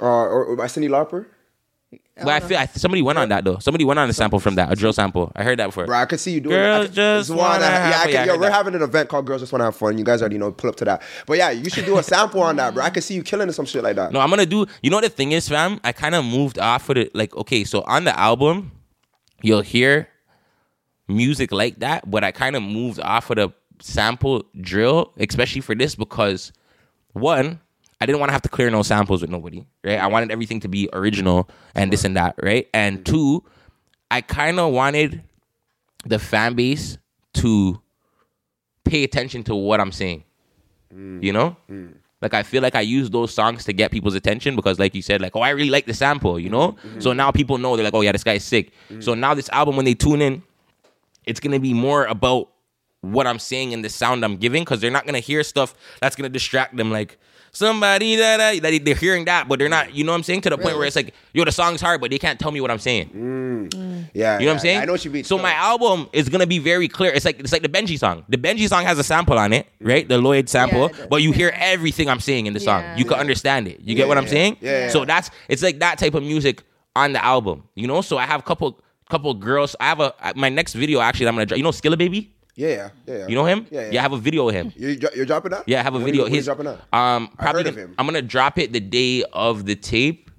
uh, 0.00 0.04
or, 0.06 0.44
or 0.44 0.56
by 0.56 0.66
Cyndi 0.66 0.88
Lauper? 0.88 1.26
But 2.16 2.28
I 2.28 2.40
feel 2.40 2.58
I, 2.58 2.66
somebody 2.66 3.00
went 3.02 3.18
on 3.18 3.28
that 3.30 3.42
though. 3.44 3.58
Somebody 3.58 3.84
went 3.84 3.98
on 3.98 4.08
a 4.08 4.12
sample 4.12 4.38
from 4.38 4.54
that, 4.56 4.70
a 4.70 4.76
drill 4.76 4.92
sample. 4.92 5.32
I 5.34 5.42
heard 5.42 5.58
that 5.58 5.66
before. 5.66 5.86
Bro, 5.86 5.96
I 5.98 6.04
could 6.04 6.20
see 6.20 6.32
you 6.32 6.40
doing. 6.40 6.54
Girls 6.54 6.90
I 6.90 6.92
just 6.92 7.30
wanna 7.30 7.42
wanna 7.42 7.64
have- 7.64 7.90
Yeah, 7.90 7.98
I 7.98 8.04
could, 8.04 8.12
yeah, 8.12 8.22
I 8.22 8.24
yo, 8.26 8.34
we're 8.34 8.40
that. 8.42 8.52
having 8.52 8.74
an 8.74 8.82
event 8.82 9.08
called 9.08 9.26
Girls 9.26 9.40
Just 9.40 9.50
Wanna 9.50 9.64
Have 9.64 9.74
Fun. 9.76 9.96
You 9.98 10.04
guys 10.04 10.20
already 10.20 10.36
know. 10.38 10.52
Pull 10.52 10.70
up 10.70 10.76
to 10.76 10.84
that. 10.84 11.02
But 11.26 11.38
yeah, 11.38 11.50
you 11.50 11.68
should 11.70 11.86
do 11.86 11.96
a 11.98 12.02
sample 12.12 12.42
on 12.42 12.56
that, 12.56 12.74
bro. 12.74 12.84
I 12.84 12.90
could 12.90 13.02
see 13.02 13.14
you 13.14 13.22
killing 13.22 13.50
some 13.50 13.64
shit 13.64 13.82
like 13.82 13.96
that. 13.96 14.12
No, 14.12 14.20
I'm 14.20 14.28
gonna 14.30 14.44
do. 14.46 14.66
You 14.82 14.90
know 14.90 14.98
what 14.98 15.04
the 15.04 15.08
thing 15.10 15.32
is, 15.32 15.48
fam? 15.48 15.80
I 15.84 15.92
kind 15.92 16.14
of 16.14 16.24
moved 16.24 16.58
off 16.58 16.88
of 16.90 16.98
it. 16.98 17.14
Like, 17.14 17.34
okay, 17.34 17.64
so 17.64 17.82
on 17.86 18.04
the 18.04 18.16
album, 18.16 18.72
you'll 19.40 19.62
hear 19.62 20.06
music 21.08 21.50
like 21.50 21.80
that, 21.80 22.08
but 22.10 22.22
I 22.24 22.30
kind 22.30 22.56
of 22.56 22.62
moved 22.62 23.00
off 23.00 23.30
of 23.30 23.36
the 23.36 23.52
sample 23.82 24.44
drill, 24.60 25.12
especially 25.18 25.60
for 25.60 25.74
this 25.74 25.94
because 25.94 26.52
one, 27.12 27.60
I 28.00 28.06
didn't 28.06 28.18
want 28.18 28.30
to 28.30 28.32
have 28.32 28.42
to 28.42 28.48
clear 28.48 28.70
no 28.70 28.82
samples 28.82 29.20
with 29.20 29.30
nobody, 29.30 29.64
right? 29.84 29.98
I 29.98 30.06
wanted 30.06 30.30
everything 30.30 30.60
to 30.60 30.68
be 30.68 30.88
original 30.92 31.48
and 31.74 31.92
this 31.92 32.04
and 32.04 32.16
that, 32.16 32.34
right? 32.42 32.68
And 32.74 32.98
mm-hmm. 32.98 33.12
two, 33.12 33.44
I 34.10 34.20
kind 34.20 34.58
of 34.58 34.72
wanted 34.72 35.22
the 36.04 36.18
fan 36.18 36.54
base 36.54 36.98
to 37.34 37.80
pay 38.84 39.04
attention 39.04 39.44
to 39.44 39.54
what 39.54 39.80
I'm 39.80 39.92
saying. 39.92 40.24
Mm. 40.94 41.22
You 41.22 41.32
know? 41.32 41.56
Mm. 41.70 41.94
Like 42.20 42.34
I 42.34 42.42
feel 42.44 42.62
like 42.62 42.76
I 42.76 42.80
use 42.80 43.10
those 43.10 43.34
songs 43.34 43.64
to 43.64 43.72
get 43.72 43.90
people's 43.90 44.14
attention 44.14 44.54
because, 44.54 44.78
like 44.78 44.94
you 44.94 45.02
said, 45.02 45.20
like 45.20 45.34
oh 45.34 45.40
I 45.40 45.50
really 45.50 45.70
like 45.70 45.86
the 45.86 45.94
sample, 45.94 46.38
you 46.38 46.50
know. 46.50 46.72
Mm-hmm. 46.72 47.00
So 47.00 47.12
now 47.12 47.32
people 47.32 47.58
know 47.58 47.74
they're 47.76 47.84
like, 47.84 47.94
oh 47.94 48.00
yeah, 48.00 48.12
this 48.12 48.22
guy's 48.22 48.44
sick. 48.44 48.72
Mm. 48.90 49.02
So 49.02 49.14
now 49.14 49.34
this 49.34 49.48
album, 49.50 49.74
when 49.74 49.84
they 49.84 49.94
tune 49.94 50.22
in, 50.22 50.42
it's 51.26 51.40
gonna 51.40 51.58
be 51.58 51.74
more 51.74 52.06
about 52.06 52.51
what 53.02 53.26
I'm 53.26 53.38
saying 53.38 53.74
and 53.74 53.84
the 53.84 53.88
sound 53.88 54.24
I'm 54.24 54.36
giving 54.36 54.62
because 54.62 54.80
they're 54.80 54.90
not 54.90 55.06
gonna 55.06 55.20
hear 55.20 55.42
stuff 55.42 55.74
that's 56.00 56.16
gonna 56.16 56.28
distract 56.28 56.76
them. 56.76 56.90
Like 56.90 57.18
somebody 57.52 58.16
that 58.16 58.62
that 58.62 58.84
they're 58.84 58.94
hearing 58.94 59.26
that, 59.26 59.48
but 59.48 59.58
they're 59.58 59.68
not. 59.68 59.94
You 59.94 60.04
know 60.04 60.12
what 60.12 60.16
I'm 60.16 60.22
saying? 60.22 60.42
To 60.42 60.50
the 60.50 60.58
point 60.58 60.76
where 60.76 60.86
it's 60.86 60.96
like, 60.96 61.14
yo, 61.32 61.44
the 61.44 61.52
song's 61.52 61.80
hard, 61.80 62.00
but 62.00 62.10
they 62.10 62.18
can't 62.18 62.40
tell 62.40 62.50
me 62.50 62.60
what 62.60 62.70
I'm 62.70 62.78
saying. 62.78 63.10
Mm. 63.10 63.68
Mm. 63.68 64.10
Yeah, 64.14 64.38
You 64.38 64.46
know 64.46 64.52
what 64.52 64.54
I'm 64.54 64.60
saying? 64.60 64.80
I 64.80 64.84
know 64.84 64.92
what 64.92 65.04
you 65.04 65.10
mean. 65.10 65.24
So 65.24 65.38
my 65.38 65.52
album 65.52 66.08
is 66.12 66.28
gonna 66.28 66.46
be 66.46 66.58
very 66.58 66.88
clear. 66.88 67.12
It's 67.12 67.24
like 67.24 67.38
it's 67.40 67.52
like 67.52 67.62
the 67.62 67.68
Benji 67.68 67.98
song. 67.98 68.24
The 68.28 68.38
Benji 68.38 68.68
song 68.68 68.84
has 68.84 68.98
a 68.98 69.04
sample 69.04 69.38
on 69.38 69.52
it, 69.52 69.66
mm. 69.80 69.88
right? 69.88 70.08
The 70.08 70.18
Lloyd 70.18 70.48
sample, 70.48 70.86
it 70.86 70.96
does. 70.96 71.06
but 71.08 71.22
you 71.22 71.32
hear 71.32 71.52
everything 71.54 72.08
I'm 72.08 72.20
saying 72.20 72.46
in 72.46 72.54
the 72.54 72.60
song. 72.60 72.82
Yeah. 72.82 72.96
You 72.96 73.04
can 73.04 73.18
understand 73.18 73.68
it. 73.68 73.80
You 73.80 73.94
get 73.94 74.08
what 74.08 74.18
I'm 74.18 74.24
yeah. 74.24 74.30
saying? 74.30 74.56
Yeah, 74.60 74.70
yeah. 74.84 74.88
So 74.90 75.04
that's 75.04 75.30
it's 75.48 75.62
like 75.62 75.80
that 75.80 75.98
type 75.98 76.14
of 76.14 76.22
music 76.22 76.62
on 76.94 77.12
the 77.12 77.24
album. 77.24 77.64
You 77.74 77.86
know? 77.86 78.00
So 78.00 78.18
I 78.18 78.26
have 78.26 78.44
couple 78.44 78.80
couple 79.10 79.34
girls. 79.34 79.76
I 79.78 79.86
have 79.86 80.00
a 80.00 80.14
my 80.36 80.48
next 80.48 80.74
video 80.74 81.00
actually. 81.00 81.24
that 81.24 81.30
I'm 81.30 81.36
gonna 81.36 81.46
drop. 81.46 81.58
You 81.58 81.64
know 81.64 81.70
Skilla 81.70 81.98
Baby? 81.98 82.32
Yeah, 82.54 82.68
yeah, 82.68 82.88
yeah, 83.06 83.18
yeah. 83.18 83.26
You 83.28 83.34
know 83.34 83.44
him? 83.46 83.66
Yeah, 83.70 83.90
yeah. 83.90 84.00
I 84.00 84.02
have 84.02 84.12
a 84.12 84.18
video 84.18 84.48
of 84.48 84.54
him. 84.54 84.72
You, 84.76 84.98
you're 85.14 85.24
dropping 85.26 85.52
that? 85.52 85.64
Yeah, 85.66 85.80
I 85.80 85.82
have 85.82 85.94
a 85.94 85.98
When 85.98 86.04
video. 86.06 86.26
You, 86.26 86.34
His- 86.34 86.44
dropping 86.44 86.66
that? 86.66 86.80
Um, 86.92 87.28
probably 87.38 87.64
gonna-. 87.64 87.88
I'm 87.98 88.06
gonna 88.06 88.20
drop 88.22 88.58
it 88.58 88.72
the 88.72 88.80
day 88.80 89.24
of 89.32 89.64
the 89.64 89.74
tape. 89.74 90.30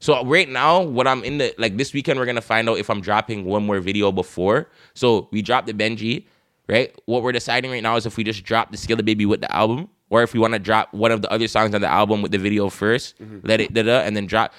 So 0.00 0.24
right 0.24 0.48
now, 0.48 0.82
what 0.82 1.06
I'm 1.08 1.24
in 1.24 1.38
the 1.38 1.54
like 1.58 1.76
this 1.76 1.92
weekend, 1.92 2.18
we're 2.18 2.26
gonna 2.26 2.40
find 2.40 2.68
out 2.68 2.78
if 2.78 2.88
I'm 2.90 3.00
dropping 3.00 3.44
one 3.44 3.64
more 3.66 3.80
video 3.80 4.10
before. 4.12 4.68
So 4.94 5.28
we 5.32 5.42
dropped 5.42 5.66
the 5.66 5.74
Benji, 5.74 6.26
right? 6.68 6.94
What 7.06 7.22
we're 7.22 7.32
deciding 7.32 7.70
right 7.70 7.82
now 7.82 7.96
is 7.96 8.06
if 8.06 8.16
we 8.16 8.24
just 8.24 8.44
drop 8.44 8.70
the 8.72 8.76
Skilla 8.76 9.04
Baby 9.04 9.26
with 9.26 9.40
the 9.40 9.50
album, 9.54 9.88
or 10.10 10.22
if 10.22 10.32
we 10.34 10.40
want 10.40 10.54
to 10.54 10.58
drop 10.60 10.92
one 10.94 11.10
of 11.12 11.22
the 11.22 11.30
other 11.32 11.46
songs 11.48 11.74
on 11.74 11.80
the 11.80 11.88
album 11.88 12.22
with 12.22 12.32
the 12.32 12.38
video 12.38 12.68
1st 12.68 13.14
Mm-hmm. 13.14 13.38
let 13.46 13.60
it 13.60 13.74
da 13.74 13.82
da, 13.82 13.98
and 14.00 14.16
then 14.16 14.26
drop 14.26 14.52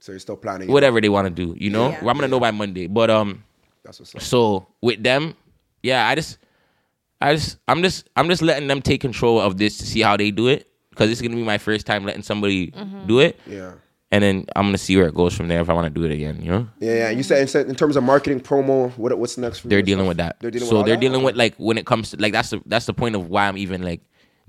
So 0.00 0.12
you're 0.12 0.18
still 0.20 0.36
planning? 0.36 0.70
whatever 0.70 1.00
they 1.00 1.08
want 1.08 1.26
to 1.28 1.30
do. 1.46 1.54
You 1.58 1.70
know, 1.70 1.90
Yeah. 1.90 2.00
Well, 2.00 2.10
I'm 2.10 2.16
gonna 2.16 2.28
know 2.28 2.40
by 2.40 2.50
Monday. 2.50 2.86
But 2.86 3.08
um, 3.10 3.42
That's 3.84 4.00
what's 4.00 4.14
up. 4.14 4.20
so 4.22 4.66
with 4.82 5.02
them, 5.02 5.34
yeah, 5.84 6.08
I 6.08 6.14
just, 6.14 6.38
I 7.20 7.34
just, 7.34 7.58
I'm 7.68 7.82
just, 7.82 8.08
I'm 8.16 8.28
just 8.28 8.42
letting 8.42 8.68
them 8.68 8.82
take 8.82 9.00
control 9.00 9.40
of 9.40 9.56
this 9.58 9.78
to 9.78 9.86
see 9.86 10.00
how 10.00 10.16
they 10.16 10.30
do 10.30 10.48
it 10.48 10.68
because 10.90 11.10
it's 11.10 11.20
gonna 11.20 11.36
be 11.36 11.42
my 11.44 11.58
first 11.58 11.86
time 11.86 12.04
letting 12.04 12.22
somebody 12.22 12.72
do 13.06 13.20
it, 13.20 13.38
Yeah. 13.46 13.72
and 14.12 14.22
then 14.24 14.46
I'm 14.56 14.66
gonna 14.66 14.78
see 14.78 14.96
where 14.96 15.06
it 15.06 15.14
goes 15.14 15.34
from 15.34 15.48
there 15.48 15.60
if 15.60 15.68
I 15.68 15.72
want 15.74 15.92
to 15.92 16.00
do 16.00 16.04
it 16.06 16.12
again. 16.12 16.40
You 16.42 16.50
know, 16.50 16.68
Yeah, 16.80 16.94
yeah. 16.94 17.10
You 17.10 17.22
said 17.22 17.66
in, 17.68 17.74
terms 17.74 17.96
of 17.96 18.02
marketing, 18.04 18.40
promo, 18.40 18.96
what 18.98 19.16
what's 19.18 19.36
next? 19.38 19.60
For 19.60 19.66
you? 19.66 19.70
they're 19.70 19.78
you? 19.80 19.84
dealing 19.84 20.06
with 20.06 20.16
that. 20.18 20.36
They're 20.40 20.50
dealing 20.50 20.68
so 20.68 20.74
with 20.74 20.78
all 20.78 20.84
they're 20.84 20.96
that? 20.96 21.00
dealing 21.00 21.22
with 21.22 21.36
like 21.36 21.54
when 21.56 21.78
it 21.78 21.86
comes 21.86 22.10
to 22.10 22.16
like 22.20 22.32
that's 22.32 22.50
the 22.50 22.60
that's 22.66 22.86
the 22.86 22.94
point 22.94 23.14
of 23.16 23.28
why 23.28 23.46
I'm 23.48 23.58
even 23.58 23.82
like 23.82 24.00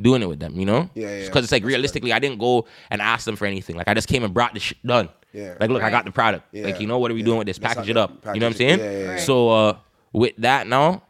doing 0.01 0.21
it 0.21 0.27
with 0.27 0.39
them. 0.39 0.59
You 0.59 0.65
know, 0.65 0.89
Yeah, 0.93 1.07
yeah, 1.09 1.17
yeah. 1.19 1.25
Because 1.27 1.43
it's 1.45 1.51
like 1.51 1.63
realistically, 1.63 2.11
I 2.13 2.19
didn't 2.19 2.39
go 2.39 2.67
and 2.91 3.01
ask 3.01 3.25
them 3.25 3.35
for 3.37 3.45
anything. 3.45 3.75
Like 3.77 3.87
I 3.87 3.93
just 3.93 4.07
came 4.07 4.23
and 4.23 4.33
brought 4.33 4.53
the 4.53 4.59
shit 4.59 4.77
done. 4.85 5.09
Yeah. 5.33 5.55
Like 5.59 5.69
look, 5.69 5.81
I 5.83 5.89
got 5.89 6.05
the 6.05 6.11
product. 6.11 6.45
Yeah. 6.51 6.65
Like 6.65 6.79
you 6.79 6.87
know 6.87 6.99
what 6.99 7.09
are 7.11 7.13
we 7.15 7.21
Yeah. 7.21 7.25
doing 7.25 7.37
with 7.39 7.47
this? 7.47 7.57
That's 7.57 7.73
Package 7.75 7.87
how- 7.87 7.91
it 7.91 7.97
up. 7.97 8.11
You 8.35 8.39
know 8.41 8.45
what 8.47 8.53
I'm 8.53 8.57
saying? 8.57 8.79
Yeah, 8.79 8.91
yeah, 8.91 8.97
yeah. 8.99 9.09
Right. 9.11 9.19
So 9.19 9.49
uh, 9.49 9.77
with 10.13 10.33
that 10.39 10.67
now, 10.67 11.01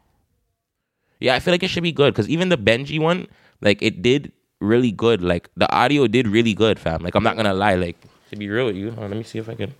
yeah, 1.20 1.36
I 1.36 1.40
feel 1.40 1.54
like 1.54 1.64
it 1.64 1.70
should 1.70 1.84
be 1.84 1.92
good 1.92 2.14
because 2.14 2.30
even 2.30 2.50
the 2.50 2.58
Benji 2.58 3.00
one, 3.00 3.28
like 3.62 3.82
it 3.82 4.02
did 4.02 4.32
really 4.60 4.92
good. 4.92 5.22
Like 5.22 5.50
the 5.56 5.72
audio 5.74 6.08
did 6.08 6.28
really 6.28 6.54
good, 6.54 6.80
fam. 6.80 7.02
Like 7.04 7.16
I'm 7.16 7.24
not 7.24 7.36
gonna 7.36 7.54
lie. 7.54 7.76
Like 7.76 7.98
to 8.32 8.36
be 8.36 8.50
real 8.50 8.66
with 8.68 8.76
you, 8.76 8.92
hold 8.92 9.06
on, 9.06 9.10
let 9.12 9.18
me 9.18 9.24
see 9.24 9.40
if 9.40 9.50
I 9.50 9.56
can. 9.56 9.74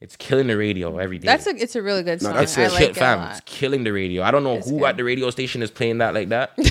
It's 0.00 0.16
killing 0.16 0.48
the 0.48 0.56
radio 0.56 0.98
every 0.98 1.18
day. 1.20 1.26
That's 1.26 1.46
a 1.46 1.50
it's 1.50 1.76
a 1.76 1.82
really 1.82 2.02
good 2.02 2.20
song. 2.20 2.34
that's 2.34 2.58
I 2.58 2.62
it. 2.64 2.72
like 2.72 2.78
Shit, 2.80 2.90
it 2.90 2.96
a 2.96 3.00
fam. 3.00 3.18
lot. 3.20 3.30
It's 3.30 3.40
killing 3.46 3.84
the 3.84 3.92
radio. 3.92 4.24
I 4.24 4.32
don't 4.32 4.42
know 4.42 4.54
It's 4.54 4.68
who 4.68 4.80
good. 4.80 4.86
at 4.88 4.96
the 4.96 5.04
radio 5.04 5.30
station 5.30 5.62
is 5.62 5.70
playing 5.70 5.98
that 5.98 6.12
like 6.14 6.28
that. 6.30 6.52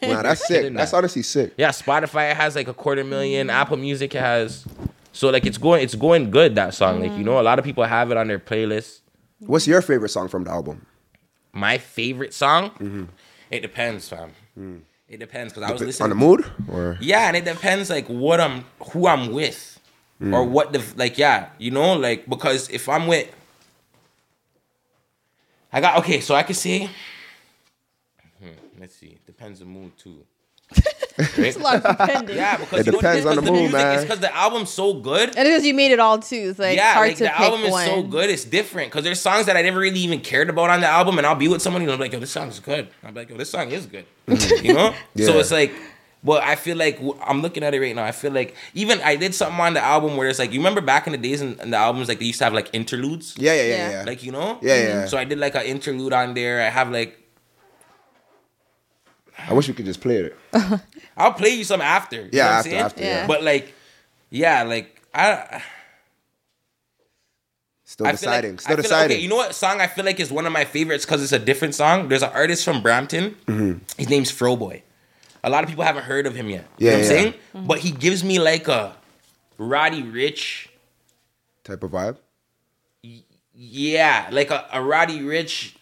Nah, 0.00 0.22
that's 0.22 0.46
sick. 0.46 0.58
killing 0.60 0.74
That's 0.74 0.92
that. 0.92 0.96
honestly 0.98 1.22
sick. 1.22 1.54
yeah, 1.58 1.70
Spotify 1.70 2.32
has 2.32 2.54
like 2.54 2.68
a 2.68 2.72
quarter 2.72 3.02
million. 3.02 3.50
Apple 3.50 3.76
Music 3.76 4.12
has. 4.12 4.64
So 5.12 5.30
like 5.30 5.44
it's 5.44 5.58
going, 5.58 5.82
it's 5.82 5.96
going 5.96 6.30
good. 6.30 6.54
That 6.54 6.72
song, 6.72 7.00
like 7.00 7.10
you 7.10 7.16
mm-hmm. 7.16 7.24
know, 7.24 7.40
a 7.40 7.42
lot 7.42 7.58
of 7.58 7.64
people 7.64 7.82
have 7.82 8.12
it 8.12 8.16
on 8.16 8.28
their 8.28 8.38
playlist. 8.38 9.00
What's 9.40 9.66
your 9.66 9.82
favorite 9.82 10.10
song 10.10 10.28
from 10.28 10.44
the 10.44 10.50
album? 10.50 10.86
My 11.58 11.78
favorite 11.78 12.32
song, 12.34 12.70
Mm-hmm. 12.78 13.04
it 13.50 13.60
depends, 13.60 14.08
fam. 14.08 14.30
It 15.08 15.18
depends 15.20 15.52
because 15.52 15.68
I 15.68 15.72
was 15.72 15.82
listening 15.82 16.04
On 16.04 16.10
the 16.10 16.14
mood 16.26 16.44
or 16.70 16.96
Yeah, 17.00 17.28
and 17.28 17.36
it 17.36 17.44
depends 17.44 17.90
like 17.90 18.06
what 18.06 18.40
I'm 18.40 18.64
who 18.92 19.06
I'm 19.08 19.32
with. 19.32 19.80
or 20.20 20.44
what 20.44 20.72
the 20.72 20.82
like 20.96 21.16
yeah 21.16 21.50
you 21.58 21.70
know 21.70 21.94
like 21.94 22.28
because 22.28 22.68
if 22.70 22.88
I'm 22.88 23.06
with 23.06 23.28
I 25.72 25.80
got 25.80 25.98
okay 26.00 26.20
so 26.20 26.34
I 26.34 26.42
could 26.42 26.56
say 26.56 26.90
hmm, 28.40 28.58
let's 28.80 28.94
see 28.96 29.16
depends 29.26 29.60
the 29.60 29.64
mood 29.66 29.92
too. 29.96 30.24
Right? 31.18 31.38
It's 31.38 31.56
a 31.56 31.60
lot 31.60 31.76
of 31.84 31.98
depending. 31.98 32.36
Yeah, 32.36 32.56
because 32.58 32.80
It 32.80 32.86
you 32.86 32.92
know, 32.92 32.98
depends 32.98 33.26
on 33.26 33.34
the 33.36 33.42
because 33.42 33.50
mood, 33.52 33.60
music, 33.60 33.72
man. 33.78 33.94
It's 33.94 34.02
because 34.04 34.20
the 34.20 34.34
album's 34.36 34.70
so 34.70 34.94
good. 34.94 35.28
And 35.36 35.46
because 35.46 35.66
you 35.66 35.74
made 35.74 35.90
it 35.90 35.98
all 35.98 36.18
too, 36.18 36.36
it's 36.50 36.58
like 36.58 36.76
yeah, 36.76 36.94
hard 36.94 37.08
like 37.08 37.16
to 37.18 37.24
the 37.24 37.30
pick 37.30 37.40
album 37.40 37.60
is 37.62 37.70
one. 37.72 37.86
so 37.86 38.02
good. 38.04 38.30
It's 38.30 38.44
different 38.44 38.90
because 38.90 39.04
there's 39.04 39.20
songs 39.20 39.46
that 39.46 39.56
I 39.56 39.62
never 39.62 39.80
really 39.80 40.00
even 40.00 40.20
cared 40.20 40.48
about 40.48 40.70
on 40.70 40.80
the 40.80 40.86
album, 40.86 41.18
and 41.18 41.26
I'll 41.26 41.34
be 41.34 41.48
with 41.48 41.60
someone 41.62 41.82
and 41.82 41.90
I'm 41.90 41.98
like, 41.98 42.12
yo, 42.12 42.20
this 42.20 42.30
song's 42.30 42.60
good. 42.60 42.88
I'm 43.02 43.14
like, 43.14 43.28
yo, 43.30 43.36
this 43.36 43.50
song 43.50 43.70
is 43.72 43.86
good. 43.86 44.06
Mm-hmm. 44.28 44.64
you 44.64 44.74
know? 44.74 44.90
So 45.16 45.34
Yeah. 45.34 45.40
it's 45.40 45.50
like, 45.50 45.72
but 46.22 46.42
I 46.42 46.54
feel 46.56 46.76
like 46.76 47.00
I'm 47.24 47.42
looking 47.42 47.62
at 47.62 47.74
it 47.74 47.80
right 47.80 47.94
now. 47.94 48.04
I 48.04 48.12
feel 48.12 48.32
like 48.32 48.54
even 48.74 49.00
I 49.02 49.14
did 49.16 49.34
something 49.34 49.58
on 49.60 49.74
the 49.74 49.80
album 49.82 50.16
where 50.16 50.28
it's 50.28 50.38
like, 50.38 50.52
you 50.52 50.58
remember 50.60 50.80
back 50.80 51.06
in 51.06 51.12
the 51.12 51.18
days 51.18 51.40
in, 51.40 51.58
in 51.60 51.70
the 51.70 51.76
albums, 51.76 52.08
like 52.08 52.18
they 52.18 52.24
used 52.26 52.38
to 52.38 52.44
have 52.44 52.52
like 52.54 52.70
interludes. 52.72 53.34
Yeah, 53.38 53.54
yeah, 53.54 53.62
yeah, 53.62 53.68
Yeah. 53.68 53.90
yeah. 53.90 54.02
Like 54.04 54.22
you 54.22 54.32
know, 54.32 54.58
Yeah, 54.62 54.74
yeah. 54.82 55.06
So 55.06 55.16
I 55.18 55.24
did 55.24 55.38
like 55.38 55.54
an 55.54 55.62
interlude 55.62 56.12
on 56.12 56.34
there. 56.34 56.60
I 56.60 56.70
have 56.70 56.90
like 56.90 57.17
I 59.46 59.52
wish 59.52 59.68
we 59.68 59.74
could 59.74 59.84
just 59.86 60.00
play 60.00 60.16
it. 60.16 60.36
I'll 61.16 61.32
play 61.32 61.50
you 61.50 61.64
some 61.64 61.80
after. 61.80 62.16
You 62.22 62.28
Yeah, 62.32 62.44
know 62.44 62.56
what 62.56 62.66
I'm 62.66 62.72
after, 62.72 62.76
after, 62.76 63.02
yeah. 63.02 63.26
But 63.26 63.42
like, 63.44 63.74
yeah, 64.30 64.62
like 64.64 65.00
I. 65.14 65.62
Still 67.84 68.06
I 68.06 68.10
feel 68.16 68.30
like- 68.30 68.42
deciding. 68.42 68.54
I 68.54 68.56
Still 68.56 68.68
feel 68.68 68.76
like- 68.76 68.82
deciding. 68.84 69.14
okay, 69.16 69.22
you 69.22 69.28
know 69.28 69.36
what 69.36 69.54
song 69.54 69.80
I 69.80 69.86
feel 69.86 70.04
like 70.04 70.20
is 70.20 70.30
one 70.30 70.44
of 70.46 70.52
my 70.52 70.64
favorites 70.64 71.04
because 71.06 71.22
it's 71.22 71.32
a 71.32 71.38
different 71.38 71.74
song. 71.74 72.08
There's 72.08 72.22
an 72.22 72.30
artist 72.34 72.64
from 72.64 72.82
Brampton. 72.82 73.36
Mm-hmm. 73.46 73.78
His 73.96 74.08
name's 74.10 74.30
Froboy. 74.30 74.82
A 75.44 75.48
lot 75.50 75.62
of 75.64 75.70
people 75.70 75.84
haven't 75.84 76.04
heard 76.04 76.26
of 76.26 76.34
him 76.34 76.48
yet. 76.50 76.66
Yeah, 76.78 76.90
you 76.90 76.90
know 76.90 76.90
what 76.90 76.94
I'm 76.96 77.00
yeah. 77.16 77.20
saying? 77.54 77.66
But 77.66 77.78
he 77.78 77.90
gives 77.92 78.22
me 78.24 78.38
like 78.38 78.68
a 78.68 78.94
Roddy 79.56 80.02
Ricch. 80.02 80.68
Type 81.64 81.82
of 81.82 81.92
vibe. 81.92 82.16
Yeah, 83.54 84.28
like 84.32 84.50
a, 84.50 84.66
a 84.72 84.82
Roddy 84.82 85.20
Ricch. 85.20 85.74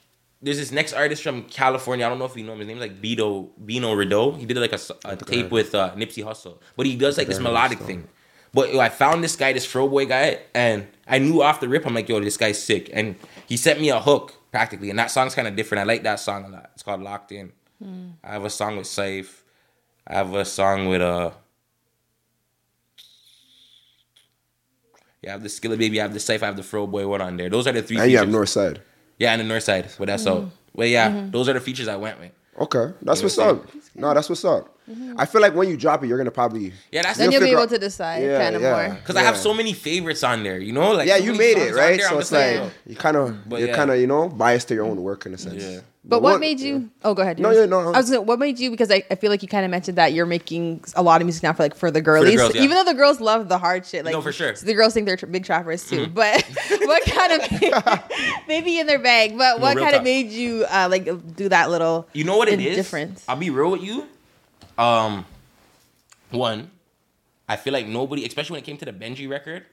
There's 0.42 0.58
this 0.58 0.70
next 0.70 0.92
artist 0.92 1.22
from 1.22 1.44
California. 1.44 2.04
I 2.04 2.08
don't 2.08 2.18
know 2.18 2.26
if 2.26 2.36
you 2.36 2.44
know 2.44 2.52
him. 2.52 2.58
His 2.58 2.68
name's 2.68 2.80
like 2.80 3.00
Bino 3.00 3.50
Bino 3.64 3.94
Rideau. 3.94 4.32
He 4.32 4.44
did 4.46 4.56
like 4.58 4.72
a 4.72 5.16
tape 5.16 5.50
with 5.50 5.74
uh, 5.74 5.94
Nipsey 5.94 6.22
Hussle, 6.24 6.58
but 6.76 6.86
he 6.86 6.94
does 6.96 7.16
like 7.18 7.26
this 7.26 7.38
melodic 7.40 7.78
thing. 7.80 8.06
But 8.52 8.72
yo, 8.72 8.80
I 8.80 8.88
found 8.88 9.24
this 9.24 9.34
guy, 9.36 9.52
this 9.52 9.66
Froboy 9.66 10.08
guy, 10.08 10.40
and 10.54 10.86
I 11.06 11.18
knew 11.18 11.42
off 11.42 11.60
the 11.60 11.68
rip, 11.68 11.86
I'm 11.86 11.94
like, 11.94 12.08
yo, 12.08 12.20
this 12.20 12.36
guy's 12.36 12.62
sick. 12.62 12.88
And 12.92 13.16
he 13.46 13.56
sent 13.56 13.80
me 13.80 13.90
a 13.90 14.00
hook 14.00 14.34
practically, 14.50 14.88
and 14.90 14.98
that 14.98 15.10
song's 15.10 15.34
kind 15.34 15.48
of 15.48 15.56
different. 15.56 15.80
I 15.80 15.84
like 15.84 16.02
that 16.04 16.20
song 16.20 16.44
a 16.44 16.48
lot. 16.48 16.70
It's 16.74 16.82
called 16.82 17.02
Locked 17.02 17.32
In. 17.32 17.52
I 18.24 18.32
have 18.32 18.44
a 18.44 18.50
song 18.50 18.76
with 18.76 18.86
Safe. 18.86 19.44
I 20.06 20.14
have 20.14 20.34
a 20.34 20.44
song 20.44 20.86
with 20.88 21.02
uh. 21.02 21.32
Yeah, 25.22 25.30
I 25.30 25.32
have 25.32 25.42
the 25.42 25.48
Skilla 25.48 25.76
Baby, 25.76 25.98
I 26.00 26.04
have 26.04 26.14
the 26.14 26.20
Safe, 26.20 26.42
I 26.42 26.46
have 26.46 26.56
the 26.56 26.62
Froboy 26.62 27.06
one 27.06 27.20
on 27.20 27.36
there. 27.36 27.50
Those 27.50 27.66
are 27.66 27.72
the 27.72 27.82
three. 27.82 27.98
And 27.98 28.10
you 28.12 28.18
have 28.18 28.26
features. 28.44 28.80
North 29.18 29.22
Side. 29.22 29.24
Yeah, 29.24 29.32
and 29.32 29.40
the 29.40 29.44
north 29.44 29.62
side. 29.62 29.88
But 29.98 30.06
that's 30.06 30.26
all. 30.26 30.40
Mm-hmm. 30.40 30.48
Well, 30.74 30.88
yeah, 30.88 31.10
mm-hmm. 31.10 31.30
those 31.30 31.48
are 31.48 31.54
the 31.54 31.60
features 31.60 31.88
I 31.88 31.96
went 31.96 32.20
with. 32.20 32.32
Okay, 32.58 32.94
that's 33.02 33.20
You 33.20 33.26
what's 33.26 33.36
what 33.36 33.46
up. 33.48 33.66
No, 33.94 34.14
that's 34.14 34.28
what's 34.28 34.44
up. 34.44 34.72
Mm-hmm. 34.90 35.14
I 35.18 35.26
feel 35.26 35.40
like 35.42 35.54
when 35.54 35.68
you 35.68 35.76
drop 35.76 36.02
it, 36.04 36.06
you're 36.06 36.16
gonna 36.16 36.30
probably 36.30 36.72
Yeah, 36.92 37.02
that's 37.02 37.18
Then 37.18 37.26
the 37.28 37.32
you'll 37.34 37.42
be 37.42 37.50
able 37.50 37.62
out- 37.62 37.68
to 37.70 37.78
decide 37.78 38.22
Yeah, 38.22 38.38
kind 38.38 38.56
of 38.56 38.62
yeah. 38.62 38.86
more. 38.88 38.94
because 38.94 39.16
I 39.16 39.22
have 39.22 39.36
so 39.36 39.52
many 39.52 39.72
favorites 39.72 40.22
on 40.22 40.42
there. 40.42 40.58
You 40.58 40.72
know, 40.72 40.92
like 40.92 41.08
yeah, 41.08 41.18
so 41.18 41.24
you 41.24 41.34
made 41.34 41.58
it 41.58 41.74
right. 41.74 41.98
there, 41.98 42.06
I'm 42.08 42.12
So 42.14 42.18
it's 42.20 42.30
just 42.30 42.32
like 42.32 42.54
yo. 42.54 42.70
you 42.86 42.96
kind 42.96 43.16
of 43.16 43.36
you're 43.50 43.68
yeah. 43.68 43.76
kind 43.76 43.90
of 43.90 43.98
you 43.98 44.06
know 44.06 44.28
biased 44.28 44.68
to 44.68 44.74
your 44.74 44.84
own 44.86 45.02
work 45.02 45.26
in 45.26 45.34
a 45.34 45.38
sense. 45.38 45.62
Yeah. 45.62 45.80
But 46.08 46.22
what 46.22 46.32
one- 46.34 46.40
made 46.40 46.60
you? 46.60 46.88
Oh, 47.02 47.14
go 47.14 47.22
ahead. 47.22 47.40
No, 47.40 47.50
yeah, 47.50 47.64
no, 47.66 47.82
no. 47.82 47.92
I 47.92 47.96
was 47.98 48.08
gonna, 48.10 48.22
what 48.22 48.38
made 48.38 48.60
you? 48.60 48.70
Because 48.70 48.92
I, 48.92 49.02
I 49.10 49.16
feel 49.16 49.28
like 49.28 49.42
you 49.42 49.48
kind 49.48 49.64
of 49.64 49.72
mentioned 49.72 49.98
that 49.98 50.12
you're 50.12 50.24
making 50.24 50.84
a 50.94 51.02
lot 51.02 51.20
of 51.20 51.26
music 51.26 51.42
now 51.42 51.52
for 51.52 51.64
like 51.64 51.74
for 51.74 51.90
the 51.90 52.00
girlies, 52.00 52.36
girls, 52.36 52.54
yeah. 52.54 52.62
even 52.62 52.76
though 52.76 52.84
the 52.84 52.94
girls 52.94 53.20
love 53.20 53.48
the 53.48 53.58
hard 53.58 53.84
shit. 53.84 54.04
Like 54.04 54.12
No, 54.12 54.20
for 54.20 54.30
sure. 54.30 54.50
Mm-hmm. 54.50 54.56
so 54.56 54.66
the 54.66 54.74
girls 54.74 54.94
think 54.94 55.06
they're 55.06 55.16
tr- 55.16 55.26
big 55.26 55.44
trappers 55.44 55.88
too. 55.88 56.06
But 56.06 56.42
what 56.82 57.02
kind 57.06 57.32
of 57.42 58.02
maybe 58.48 58.78
in 58.78 58.86
their 58.86 59.00
bag? 59.00 59.36
But 59.36 59.60
what 59.60 59.74
real 59.74 59.84
kind 59.84 59.96
of 59.96 60.04
made 60.04 60.30
you 60.30 60.64
uh, 60.70 60.86
like 60.88 61.04
do 61.34 61.48
that 61.48 61.70
little? 61.70 62.06
You 62.12 62.22
know 62.24 62.36
what 62.36 62.48
it 62.48 62.60
is? 62.60 62.76
Difference. 62.76 63.24
I'll 63.28 63.34
be 63.36 63.50
real 63.50 63.72
with 63.72 63.82
you. 63.82 64.06
Um, 64.78 65.24
one, 66.30 66.70
I 67.48 67.56
feel 67.56 67.72
like 67.72 67.86
nobody, 67.86 68.24
especially 68.24 68.54
when 68.54 68.62
it 68.62 68.66
came 68.66 68.76
to 68.78 68.84
the 68.84 68.92
Benji 68.92 69.28
record, 69.28 69.64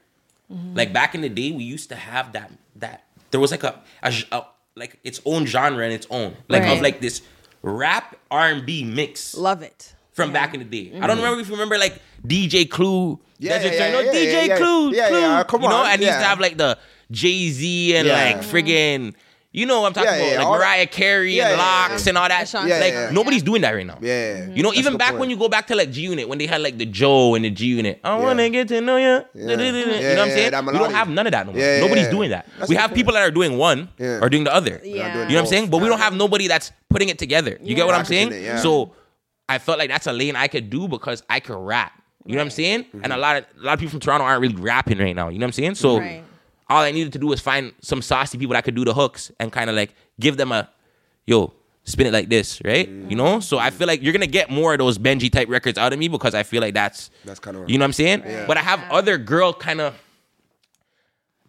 Mm-hmm. 0.52 0.76
like 0.76 0.92
back 0.92 1.14
in 1.14 1.22
the 1.22 1.30
day, 1.30 1.52
we 1.52 1.64
used 1.64 1.88
to 1.88 1.96
have 1.96 2.32
that 2.32 2.52
that 2.76 3.04
there 3.30 3.40
was 3.40 3.50
like 3.50 3.64
a, 3.64 3.80
a, 4.02 4.10
j- 4.10 4.26
a- 4.30 4.44
like 4.76 4.98
its 5.04 5.20
own 5.24 5.46
genre 5.46 5.84
and 5.84 5.92
its 5.92 6.06
own, 6.10 6.36
like 6.48 6.62
Right. 6.62 6.76
of 6.76 6.82
like 6.82 7.00
this 7.00 7.22
rap 7.62 8.16
R 8.30 8.48
and 8.48 8.66
B 8.66 8.84
mix. 8.84 9.34
Love 9.34 9.62
it. 9.62 9.94
from 10.12 10.32
back 10.32 10.54
in 10.54 10.60
the 10.60 10.64
day. 10.64 10.92
I 10.96 11.06
don't 11.08 11.16
mm-hmm. 11.16 11.24
remember 11.24 11.40
if 11.40 11.48
you 11.48 11.54
remember 11.54 11.76
like 11.76 12.00
DJ 12.24 12.70
Clue. 12.70 13.18
Yeah, 13.38 13.58
Desert 13.58 13.74
yeah, 13.74 13.86
yeah, 13.86 13.92
no, 13.92 14.00
yeah, 14.00 14.12
DJ 14.12 14.32
yeah, 14.32 14.42
yeah. 14.44 14.56
Clue. 14.56 14.92
Yeah, 14.94 15.08
Clue. 15.08 15.20
yeah, 15.20 15.42
come 15.42 15.62
you 15.62 15.68
know, 15.68 15.76
on, 15.76 15.86
and 15.86 16.00
he 16.00 16.06
used 16.06 16.18
to 16.20 16.24
have 16.24 16.38
like 16.38 16.56
the 16.56 16.78
Jay 17.10 17.50
Z 17.50 17.96
and 17.96 18.06
Yeah. 18.06 18.14
like 18.14 18.36
friggin', 18.38 19.14
you 19.54 19.66
know 19.66 19.82
what 19.82 19.86
I'm 19.86 19.92
talking 19.94 20.10
Yeah, 20.10 20.26
yeah, 20.26 20.32
about, 20.34 20.44
all 20.46 20.50
like 20.52 20.58
Mariah 20.60 20.86
Carey 20.88 21.34
Yeah, 21.36 21.50
and 21.50 21.58
yeah, 21.58 21.64
LOX 21.88 22.04
yeah. 22.04 22.08
and 22.10 22.18
all 22.18 22.28
that. 22.28 22.42
Ashanti. 22.42 22.68
Yeah, 22.70 22.78
like 22.80 22.92
yeah. 22.92 23.10
nobody's 23.12 23.42
doing 23.44 23.62
that 23.62 23.70
right 23.70 23.86
now. 23.86 23.98
Yeah, 24.02 24.48
You 24.52 24.64
know, 24.64 24.70
That's 24.70 24.80
even 24.80 24.96
back 24.98 25.10
point. 25.10 25.20
when 25.20 25.30
you 25.30 25.36
go 25.36 25.48
back 25.48 25.68
to 25.68 25.76
like 25.76 25.92
G 25.92 26.00
Unit, 26.02 26.28
when 26.28 26.38
they 26.38 26.46
had 26.46 26.60
like 26.60 26.76
the 26.76 26.86
Joe 26.86 27.36
and 27.36 27.44
the 27.44 27.50
G 27.50 27.66
Unit, 27.66 28.00
I 28.02 28.16
wanna 28.16 28.50
get 28.50 28.66
to 28.68 28.80
know 28.80 28.96
you. 28.96 29.04
Yeah. 29.06 29.24
You 29.34 29.46
know 29.46 29.52
what 29.54 30.18
I'm 30.18 30.28
saying? 30.28 30.50
that 30.50 30.66
we 30.66 30.72
don't 30.72 30.92
have 30.92 31.08
none 31.08 31.26
of 31.26 31.32
that 31.32 31.46
no 31.46 31.52
more. 31.52 31.60
Yeah, 31.60 31.76
yeah, 31.76 31.80
Nobody's 31.82 32.04
yeah. 32.06 32.10
doing 32.10 32.30
that. 32.30 32.48
That's 32.58 32.68
we 32.68 32.74
have 32.76 32.90
point. 32.90 32.96
people 32.96 33.12
that 33.14 33.22
are 33.22 33.30
doing 33.30 33.56
one 33.56 33.88
Yeah. 33.98 34.18
or 34.20 34.28
doing 34.28 34.44
the 34.44 34.52
other. 34.52 34.80
Yeah. 34.82 35.12
doing 35.12 35.28
You 35.28 35.34
know 35.36 35.40
what 35.40 35.40
I'm 35.42 35.46
saying? 35.46 35.70
But 35.70 35.78
we 35.78 35.88
don't 35.88 36.00
have 36.00 36.14
nobody 36.14 36.48
that's 36.48 36.72
putting 36.90 37.08
it 37.08 37.18
together. 37.20 37.56
You 37.62 37.76
get 37.76 37.86
what 37.86 37.94
I'm 37.94 38.04
saying? 38.04 38.58
So 38.58 38.92
I 39.48 39.58
felt 39.58 39.78
like 39.78 39.88
that's 39.90 40.06
a 40.08 40.12
lane 40.12 40.34
I 40.36 40.48
could 40.48 40.68
do 40.68 40.88
because 40.88 41.22
I 41.30 41.38
could 41.40 41.56
rap. 41.58 41.92
You 42.26 42.32
know 42.32 42.38
what 42.40 42.44
I'm 42.46 42.50
saying? 42.50 42.84
Mm-hmm. 42.84 43.00
And 43.04 43.12
a 43.12 43.18
lot 43.18 43.36
of 43.36 43.44
a 43.60 43.66
lot 43.66 43.74
of 43.74 43.78
people 43.80 43.90
from 43.90 44.00
Toronto 44.00 44.24
aren't 44.24 44.40
really 44.40 44.56
rapping 44.56 44.98
right 44.98 45.14
now. 45.14 45.28
You 45.28 45.38
know 45.38 45.44
what 45.44 45.48
I'm 45.48 45.52
saying? 45.52 45.74
So 45.74 45.98
Right. 45.98 46.24
All 46.68 46.82
I 46.82 46.90
needed 46.92 47.12
to 47.14 47.18
do 47.18 47.26
was 47.26 47.40
find 47.40 47.72
some 47.80 48.00
saucy 48.02 48.38
people 48.38 48.54
that 48.54 48.64
could 48.64 48.74
do 48.74 48.84
the 48.84 48.94
hooks 48.94 49.30
and 49.38 49.52
kind 49.52 49.68
of 49.70 49.76
like 49.76 49.94
give 50.20 50.36
them 50.36 50.50
a 50.52 50.68
yo 51.26 51.52
spin 51.86 52.06
it 52.06 52.12
like 52.14 52.30
this, 52.30 52.62
right? 52.64 52.88
Mm-hmm. 52.88 53.10
You 53.10 53.16
know? 53.16 53.40
So 53.40 53.58
I 53.58 53.68
feel 53.70 53.86
like 53.86 54.02
you're 54.02 54.14
gonna 54.14 54.26
get 54.26 54.50
more 54.50 54.72
of 54.72 54.78
those 54.78 54.96
Benji 54.96 55.30
type 55.30 55.48
records 55.50 55.76
out 55.76 55.92
of 55.92 55.98
me 55.98 56.08
because 56.08 56.34
I 56.34 56.42
feel 56.42 56.62
like 56.62 56.72
that's 56.74 57.10
That's 57.26 57.38
kinda- 57.40 57.64
you 57.66 57.76
know 57.76 57.82
what 57.82 57.88
I'm 57.88 57.92
saying. 57.92 58.22
Yeah. 58.24 58.46
But 58.46 58.56
I 58.56 58.60
have 58.60 58.80
other 58.90 59.18
girl 59.18 59.52
kind 59.52 59.80
of. 59.82 59.94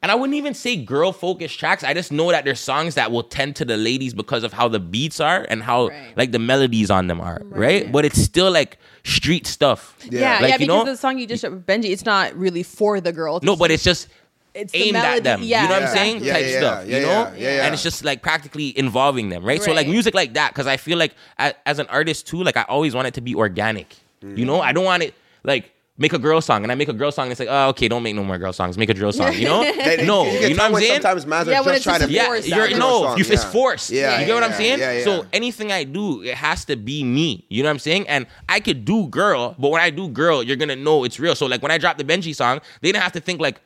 And 0.01 0.11
I 0.11 0.15
wouldn't 0.15 0.35
even 0.35 0.53
say 0.53 0.75
girl 0.75 1.11
focused 1.11 1.57
tracks. 1.57 1.83
I 1.83 1.93
just 1.95 2.11
know 2.11 2.29
that 2.29 2.45
there's 2.45 2.59
songs 2.59 2.93
that 2.93 3.11
will 3.11 3.23
tend 3.23 3.55
to 3.55 3.65
the 3.65 3.75
ladies 3.75 4.13
because 4.13 4.43
of 4.43 4.53
how 4.53 4.67
the 4.67 4.79
beats 4.79 5.19
are 5.19 5.47
and 5.49 5.63
how 5.63 5.87
Right. 5.87 6.15
like 6.15 6.31
the 6.31 6.37
melodies 6.37 6.91
on 6.91 7.07
them 7.07 7.19
are, 7.19 7.41
right? 7.45 7.91
But 7.91 8.05
it's 8.05 8.21
still 8.21 8.51
like 8.51 8.77
street 9.03 9.47
stuff. 9.47 9.95
Yeah, 10.11 10.19
yeah, 10.19 10.39
Like, 10.41 10.51
you 10.51 10.57
because 10.59 10.67
know- 10.67 10.85
the 10.91 10.97
song 10.97 11.17
you 11.17 11.25
just 11.25 11.41
showed, 11.41 11.65
Benji, 11.65 11.85
it's 11.85 12.05
not 12.05 12.35
really 12.35 12.61
for 12.61 13.01
the 13.01 13.11
girl. 13.11 13.39
No, 13.41 13.55
but 13.55 13.71
it's 13.71 13.83
just 13.83 14.07
It's 14.55 14.71
the 14.71 14.79
aimed 14.79 14.97
at 14.97 15.23
them. 15.23 15.41
yeah, 15.43 15.63
you 15.63 15.69
know 15.69 15.75
what 15.75 15.83
I'm 15.83 15.95
saying? 15.95 16.23
Yeah, 16.23 16.33
Type 16.33 16.45
yeah, 16.45 16.59
stuff. 16.59 16.87
yeah, 16.87 16.97
you 16.97 17.03
know? 17.03 17.09
yeah, 17.09 17.33
yeah, 17.35 17.55
yeah. 17.55 17.65
And 17.65 17.73
it's 17.73 17.83
just 17.83 18.05
like 18.05 18.21
practically 18.21 18.77
involving 18.77 19.29
them, 19.29 19.43
right? 19.43 19.61
So 19.61 19.73
like 19.73 19.87
music 19.87 20.13
like 20.13 20.33
that, 20.33 20.51
because 20.53 20.67
I 20.67 20.77
feel 20.77 20.97
like 20.97 21.13
as, 21.37 21.53
as 21.65 21.79
an 21.79 21.87
artist 21.87 22.27
too, 22.27 22.41
like 22.41 22.57
I 22.57 22.63
always 22.63 22.95
want 22.95 23.07
it 23.07 23.13
to 23.15 23.21
be 23.21 23.35
organic. 23.35 23.95
You 24.21 24.45
know, 24.45 24.59
mm. 24.59 24.63
I 24.63 24.71
don't 24.71 24.85
want 24.85 25.03
it 25.03 25.13
like 25.43 25.71
make 25.97 26.13
a 26.13 26.19
girl 26.19 26.41
song 26.41 26.63
and 26.63 26.71
I 26.71 26.75
make 26.75 26.89
a 26.89 26.93
girl 26.93 27.11
song 27.11 27.25
and 27.25 27.31
it's 27.31 27.39
like, 27.39 27.49
oh, 27.49 27.69
okay, 27.69 27.87
don't 27.87 28.03
make 28.03 28.15
no 28.15 28.23
more 28.23 28.37
girl 28.37 28.51
songs. 28.51 28.77
Make 28.77 28.89
a 28.89 28.93
drill 28.93 29.13
song. 29.13 29.33
You 29.33 29.45
know? 29.45 29.61
No, 30.05 30.25
you, 30.25 30.31
you, 30.49 30.49
know 30.49 30.55
tell 30.55 30.57
what 30.57 30.59
I'm 30.59 30.71
when 30.73 30.81
saying? 30.81 31.01
Sometimes 31.01 31.25
man's 31.25 31.47
Yeah, 31.47 31.61
are 31.61 31.63
just 31.63 31.75
it's 31.75 31.83
trying 31.83 31.99
just 31.99 32.09
to 32.09 32.13
Yeah, 32.13 32.25
forced 32.25 32.47
you're 32.47 32.63
out. 32.63 32.71
no, 32.71 33.03
song, 33.03 33.17
you 33.17 33.25
it's 33.27 33.43
yeah. 33.43 33.51
forced. 33.51 33.89
Yeah, 33.89 34.19
you 34.19 34.25
get 34.25 34.33
what 34.33 34.43
I'm 34.43 34.53
saying? 34.53 34.79
yeah, 34.79 34.91
yeah. 34.91 35.03
So 35.03 35.25
anything 35.31 35.71
I 35.71 35.83
do, 35.83 36.21
it 36.21 36.35
has 36.35 36.65
to 36.65 36.75
be 36.75 37.03
me. 37.03 37.45
You 37.49 37.63
know 37.63 37.69
what 37.69 37.73
I'm 37.73 37.79
saying? 37.79 38.07
And 38.07 38.27
I 38.49 38.59
could 38.59 38.83
do 38.83 39.07
girl, 39.07 39.55
but 39.57 39.69
when 39.69 39.81
I 39.81 39.89
do 39.89 40.09
girl, 40.09 40.43
you're 40.43 40.57
gonna 40.57 40.75
know 40.75 41.03
it's 41.03 41.19
real. 41.19 41.35
So 41.35 41.45
like 41.45 41.61
when 41.61 41.71
I 41.71 41.77
drop 41.77 41.97
the 41.97 42.03
Benji 42.03 42.35
song, 42.35 42.59
they 42.81 42.91
didn't 42.91 43.03
have 43.03 43.13
to 43.13 43.21
think 43.21 43.39
like 43.39 43.61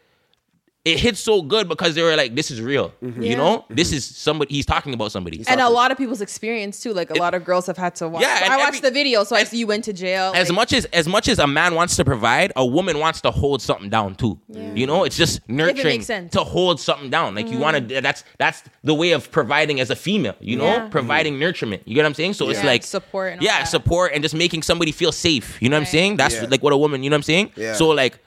it 0.86 0.98
hits 0.98 1.20
so 1.20 1.42
good 1.42 1.68
because 1.68 1.94
they 1.94 2.02
were 2.02 2.16
like, 2.16 2.36
this 2.36 2.50
is 2.50 2.62
real. 2.62 2.94
Mm-hmm. 3.04 3.22
You 3.22 3.32
Yeah. 3.32 3.38
know? 3.38 3.66
This 3.70 3.90
mm-hmm. 3.90 3.98
is 3.98 4.06
somebody 4.06 4.56
he's 4.56 4.66
talking 4.66 4.94
about 4.94 5.12
somebody. 5.12 5.44
and 5.48 5.60
a 5.60 5.70
lot 5.70 5.92
of 5.92 5.98
people's 5.98 6.22
experience 6.22 6.80
too. 6.82 6.94
Like 6.94 7.10
a 7.10 7.16
lot 7.16 7.34
of 7.34 7.44
girls 7.44 7.68
have 7.68 7.76
had 7.76 7.96
to 7.96 8.08
watch. 8.08 8.22
Yeah, 8.22 8.40
and 8.44 8.54
I 8.54 8.58
watched 8.58 8.78
every- 8.78 8.90
the 8.90 8.92
video, 8.92 9.26
so 9.26 9.36
I 9.36 9.44
see 9.44 9.58
you 9.58 9.68
went 9.68 9.84
to 9.86 9.94
jail. 9.94 10.32
as 10.34 10.50
like- 10.50 10.56
much 10.56 10.74
as 10.74 10.86
as 10.86 11.08
much 11.08 11.28
as 11.28 11.38
a 11.38 11.48
man 11.48 11.76
wants 11.76 11.98
to 11.98 12.06
provide, 12.06 12.54
a 12.56 12.66
woman 12.66 13.00
wants 13.00 13.20
to 13.22 13.32
hold 13.32 13.62
something 13.62 13.90
down 13.90 14.16
too. 14.16 14.40
You 14.48 14.88
know, 14.88 15.04
it's 15.04 15.18
just 15.18 15.48
nurturing 15.50 16.02
sense. 16.02 16.32
to 16.34 16.46
hold 16.46 16.80
something 16.80 17.10
down. 17.10 17.36
Like 17.36 17.50
you 17.50 17.58
mm. 17.58 17.62
want 17.62 17.90
to. 17.90 18.02
That's 18.02 18.24
that's 18.38 18.64
the 18.84 18.94
way 18.94 19.12
of 19.12 19.32
providing 19.32 19.82
as 19.82 19.90
a 19.90 19.96
female. 19.98 20.36
You 20.40 20.58
know, 20.58 20.66
Yeah. 20.66 20.88
providing 20.88 21.36
mm. 21.36 21.42
nurturement. 21.42 21.82
You 21.86 21.96
get 21.96 22.04
what 22.04 22.08
I'm 22.08 22.14
saying? 22.14 22.34
So 22.34 22.50
it's 22.50 22.64
like 22.64 22.84
support 22.84 23.34
and 23.34 23.42
yeah, 23.42 23.60
that. 23.60 23.68
support 23.68 24.14
and 24.14 24.24
just 24.24 24.34
making 24.36 24.62
somebody 24.64 24.94
feel 24.94 25.12
safe. 25.12 25.62
You 25.62 25.68
know 25.70 25.76
what 25.76 25.82
I'm 25.82 25.88
saying? 25.88 26.18
That's 26.18 26.36
Yeah. 26.36 26.48
like 26.50 26.64
what 26.64 26.72
a 26.72 26.78
woman. 26.78 27.04
You 27.04 27.10
know 27.10 27.16
what 27.16 27.20
I'm 27.20 27.24
saying? 27.24 27.52
Yeah. 27.58 27.74
So 27.74 27.90
like. 27.90 28.20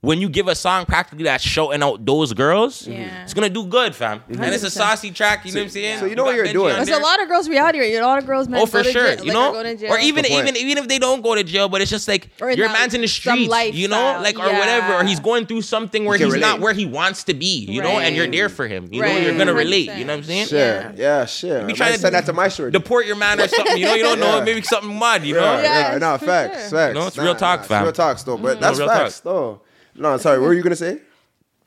When 0.00 0.20
you 0.20 0.28
give 0.28 0.46
a 0.46 0.54
song 0.54 0.86
practically 0.86 1.24
that's 1.24 1.42
shouting 1.42 1.82
out 1.82 2.06
those 2.06 2.32
girls, 2.32 2.86
Yeah. 2.86 3.24
it's 3.24 3.34
gonna 3.34 3.48
do 3.48 3.66
good, 3.66 3.96
fam. 3.96 4.22
And 4.28 4.44
it's 4.54 4.62
a 4.62 4.70
saucy 4.70 5.10
track, 5.10 5.44
you 5.44 5.50
know 5.52 5.58
what 5.58 5.64
I'm 5.64 5.70
saying? 5.70 5.98
so 5.98 6.04
you 6.06 6.14
know 6.14 6.22
what 6.22 6.36
you're 6.36 6.46
Benji 6.46 6.52
doing. 6.52 6.76
on 6.76 6.84
There's 6.84 6.96
a 6.96 7.02
lot 7.02 7.20
of 7.20 7.26
girls 7.26 7.48
reality. 7.48 7.80
right? 7.80 7.94
A 7.94 8.06
lot 8.06 8.18
of 8.18 8.24
girls, 8.24 8.46
men 8.48 8.60
Oh, 8.60 8.64
go 8.64 8.70
for 8.70 8.84
to 8.84 8.92
sure. 8.92 9.16
jail, 9.16 9.24
you 9.26 9.32
know, 9.32 9.48
are 9.48 9.52
going 9.64 9.76
to 9.76 9.82
jail. 9.82 9.92
or 9.92 9.98
even 9.98 10.24
even 10.24 10.56
even 10.56 10.78
if 10.78 10.86
they 10.86 11.00
don't 11.00 11.20
go 11.20 11.34
to 11.34 11.42
jail, 11.42 11.68
but 11.68 11.80
it's 11.80 11.90
just 11.90 12.06
like 12.06 12.28
Or 12.40 12.48
your 12.52 12.68
man's 12.68 12.94
in 12.94 13.00
the 13.00 13.08
some 13.08 13.38
streets, 13.44 13.74
you 13.76 13.88
know, 13.88 14.20
like 14.22 14.38
or 14.38 14.46
Yeah. 14.46 14.58
whatever, 14.60 14.94
or 14.94 15.02
he's 15.04 15.18
going 15.18 15.46
through 15.46 15.62
something 15.62 16.04
where 16.04 16.16
can 16.16 16.26
he's 16.28 16.36
not 16.36 16.60
where 16.60 16.74
he 16.74 16.86
wants 16.86 17.24
to 17.24 17.34
be, 17.34 17.66
you 17.68 17.82
know, 17.82 17.98
and 17.98 18.14
you're 18.14 18.28
there 18.28 18.48
for 18.48 18.68
him. 18.68 18.86
You 18.92 19.02
Right. 19.02 19.14
know, 19.14 19.18
you're 19.18 19.32
gonna 19.32 19.46
100%. 19.52 19.56
relate. 19.56 19.90
You 19.98 20.04
know 20.04 20.12
what 20.12 20.18
I'm 20.18 20.24
saying? 20.24 20.46
Shit, 20.46 20.92
yeah, 20.96 21.24
shit. 21.24 21.66
Be 21.66 21.72
I 21.72 21.76
trying 21.76 21.92
to 21.94 21.98
send 21.98 22.14
that 22.14 22.24
to 22.26 22.32
my 22.32 22.46
shirt. 22.46 22.72
Deport 22.72 23.04
your 23.06 23.16
man 23.16 23.40
or 23.40 23.48
something. 23.56 23.76
You 23.76 23.86
know, 23.86 23.94
you 23.94 24.04
don't 24.04 24.20
know, 24.20 24.42
maybe 24.42 24.62
something 24.62 24.94
mud. 24.96 25.24
You 25.24 25.34
know. 25.34 25.40
Yeah, 25.40 25.62
Yeah, 25.62 25.92
yeah, 25.94 25.98
no, 25.98 26.18
facts, 26.18 26.70
facts. 26.70 26.94
No, 26.94 27.08
it's 27.08 27.18
real 27.18 27.34
talk, 27.34 27.64
fam. 27.64 27.78
Mm-hmm. 27.78 27.84
Real 27.86 27.92
talks 27.92 28.22
though, 28.22 28.36
but 28.36 28.60
that's 28.60 28.78
real 28.78 28.86
facts 28.86 29.18
though. 29.20 29.60
No, 29.98 30.16
sorry. 30.16 30.38
What 30.38 30.46
were 30.46 30.54
you 30.54 30.62
gonna 30.62 30.76
say? 30.76 31.00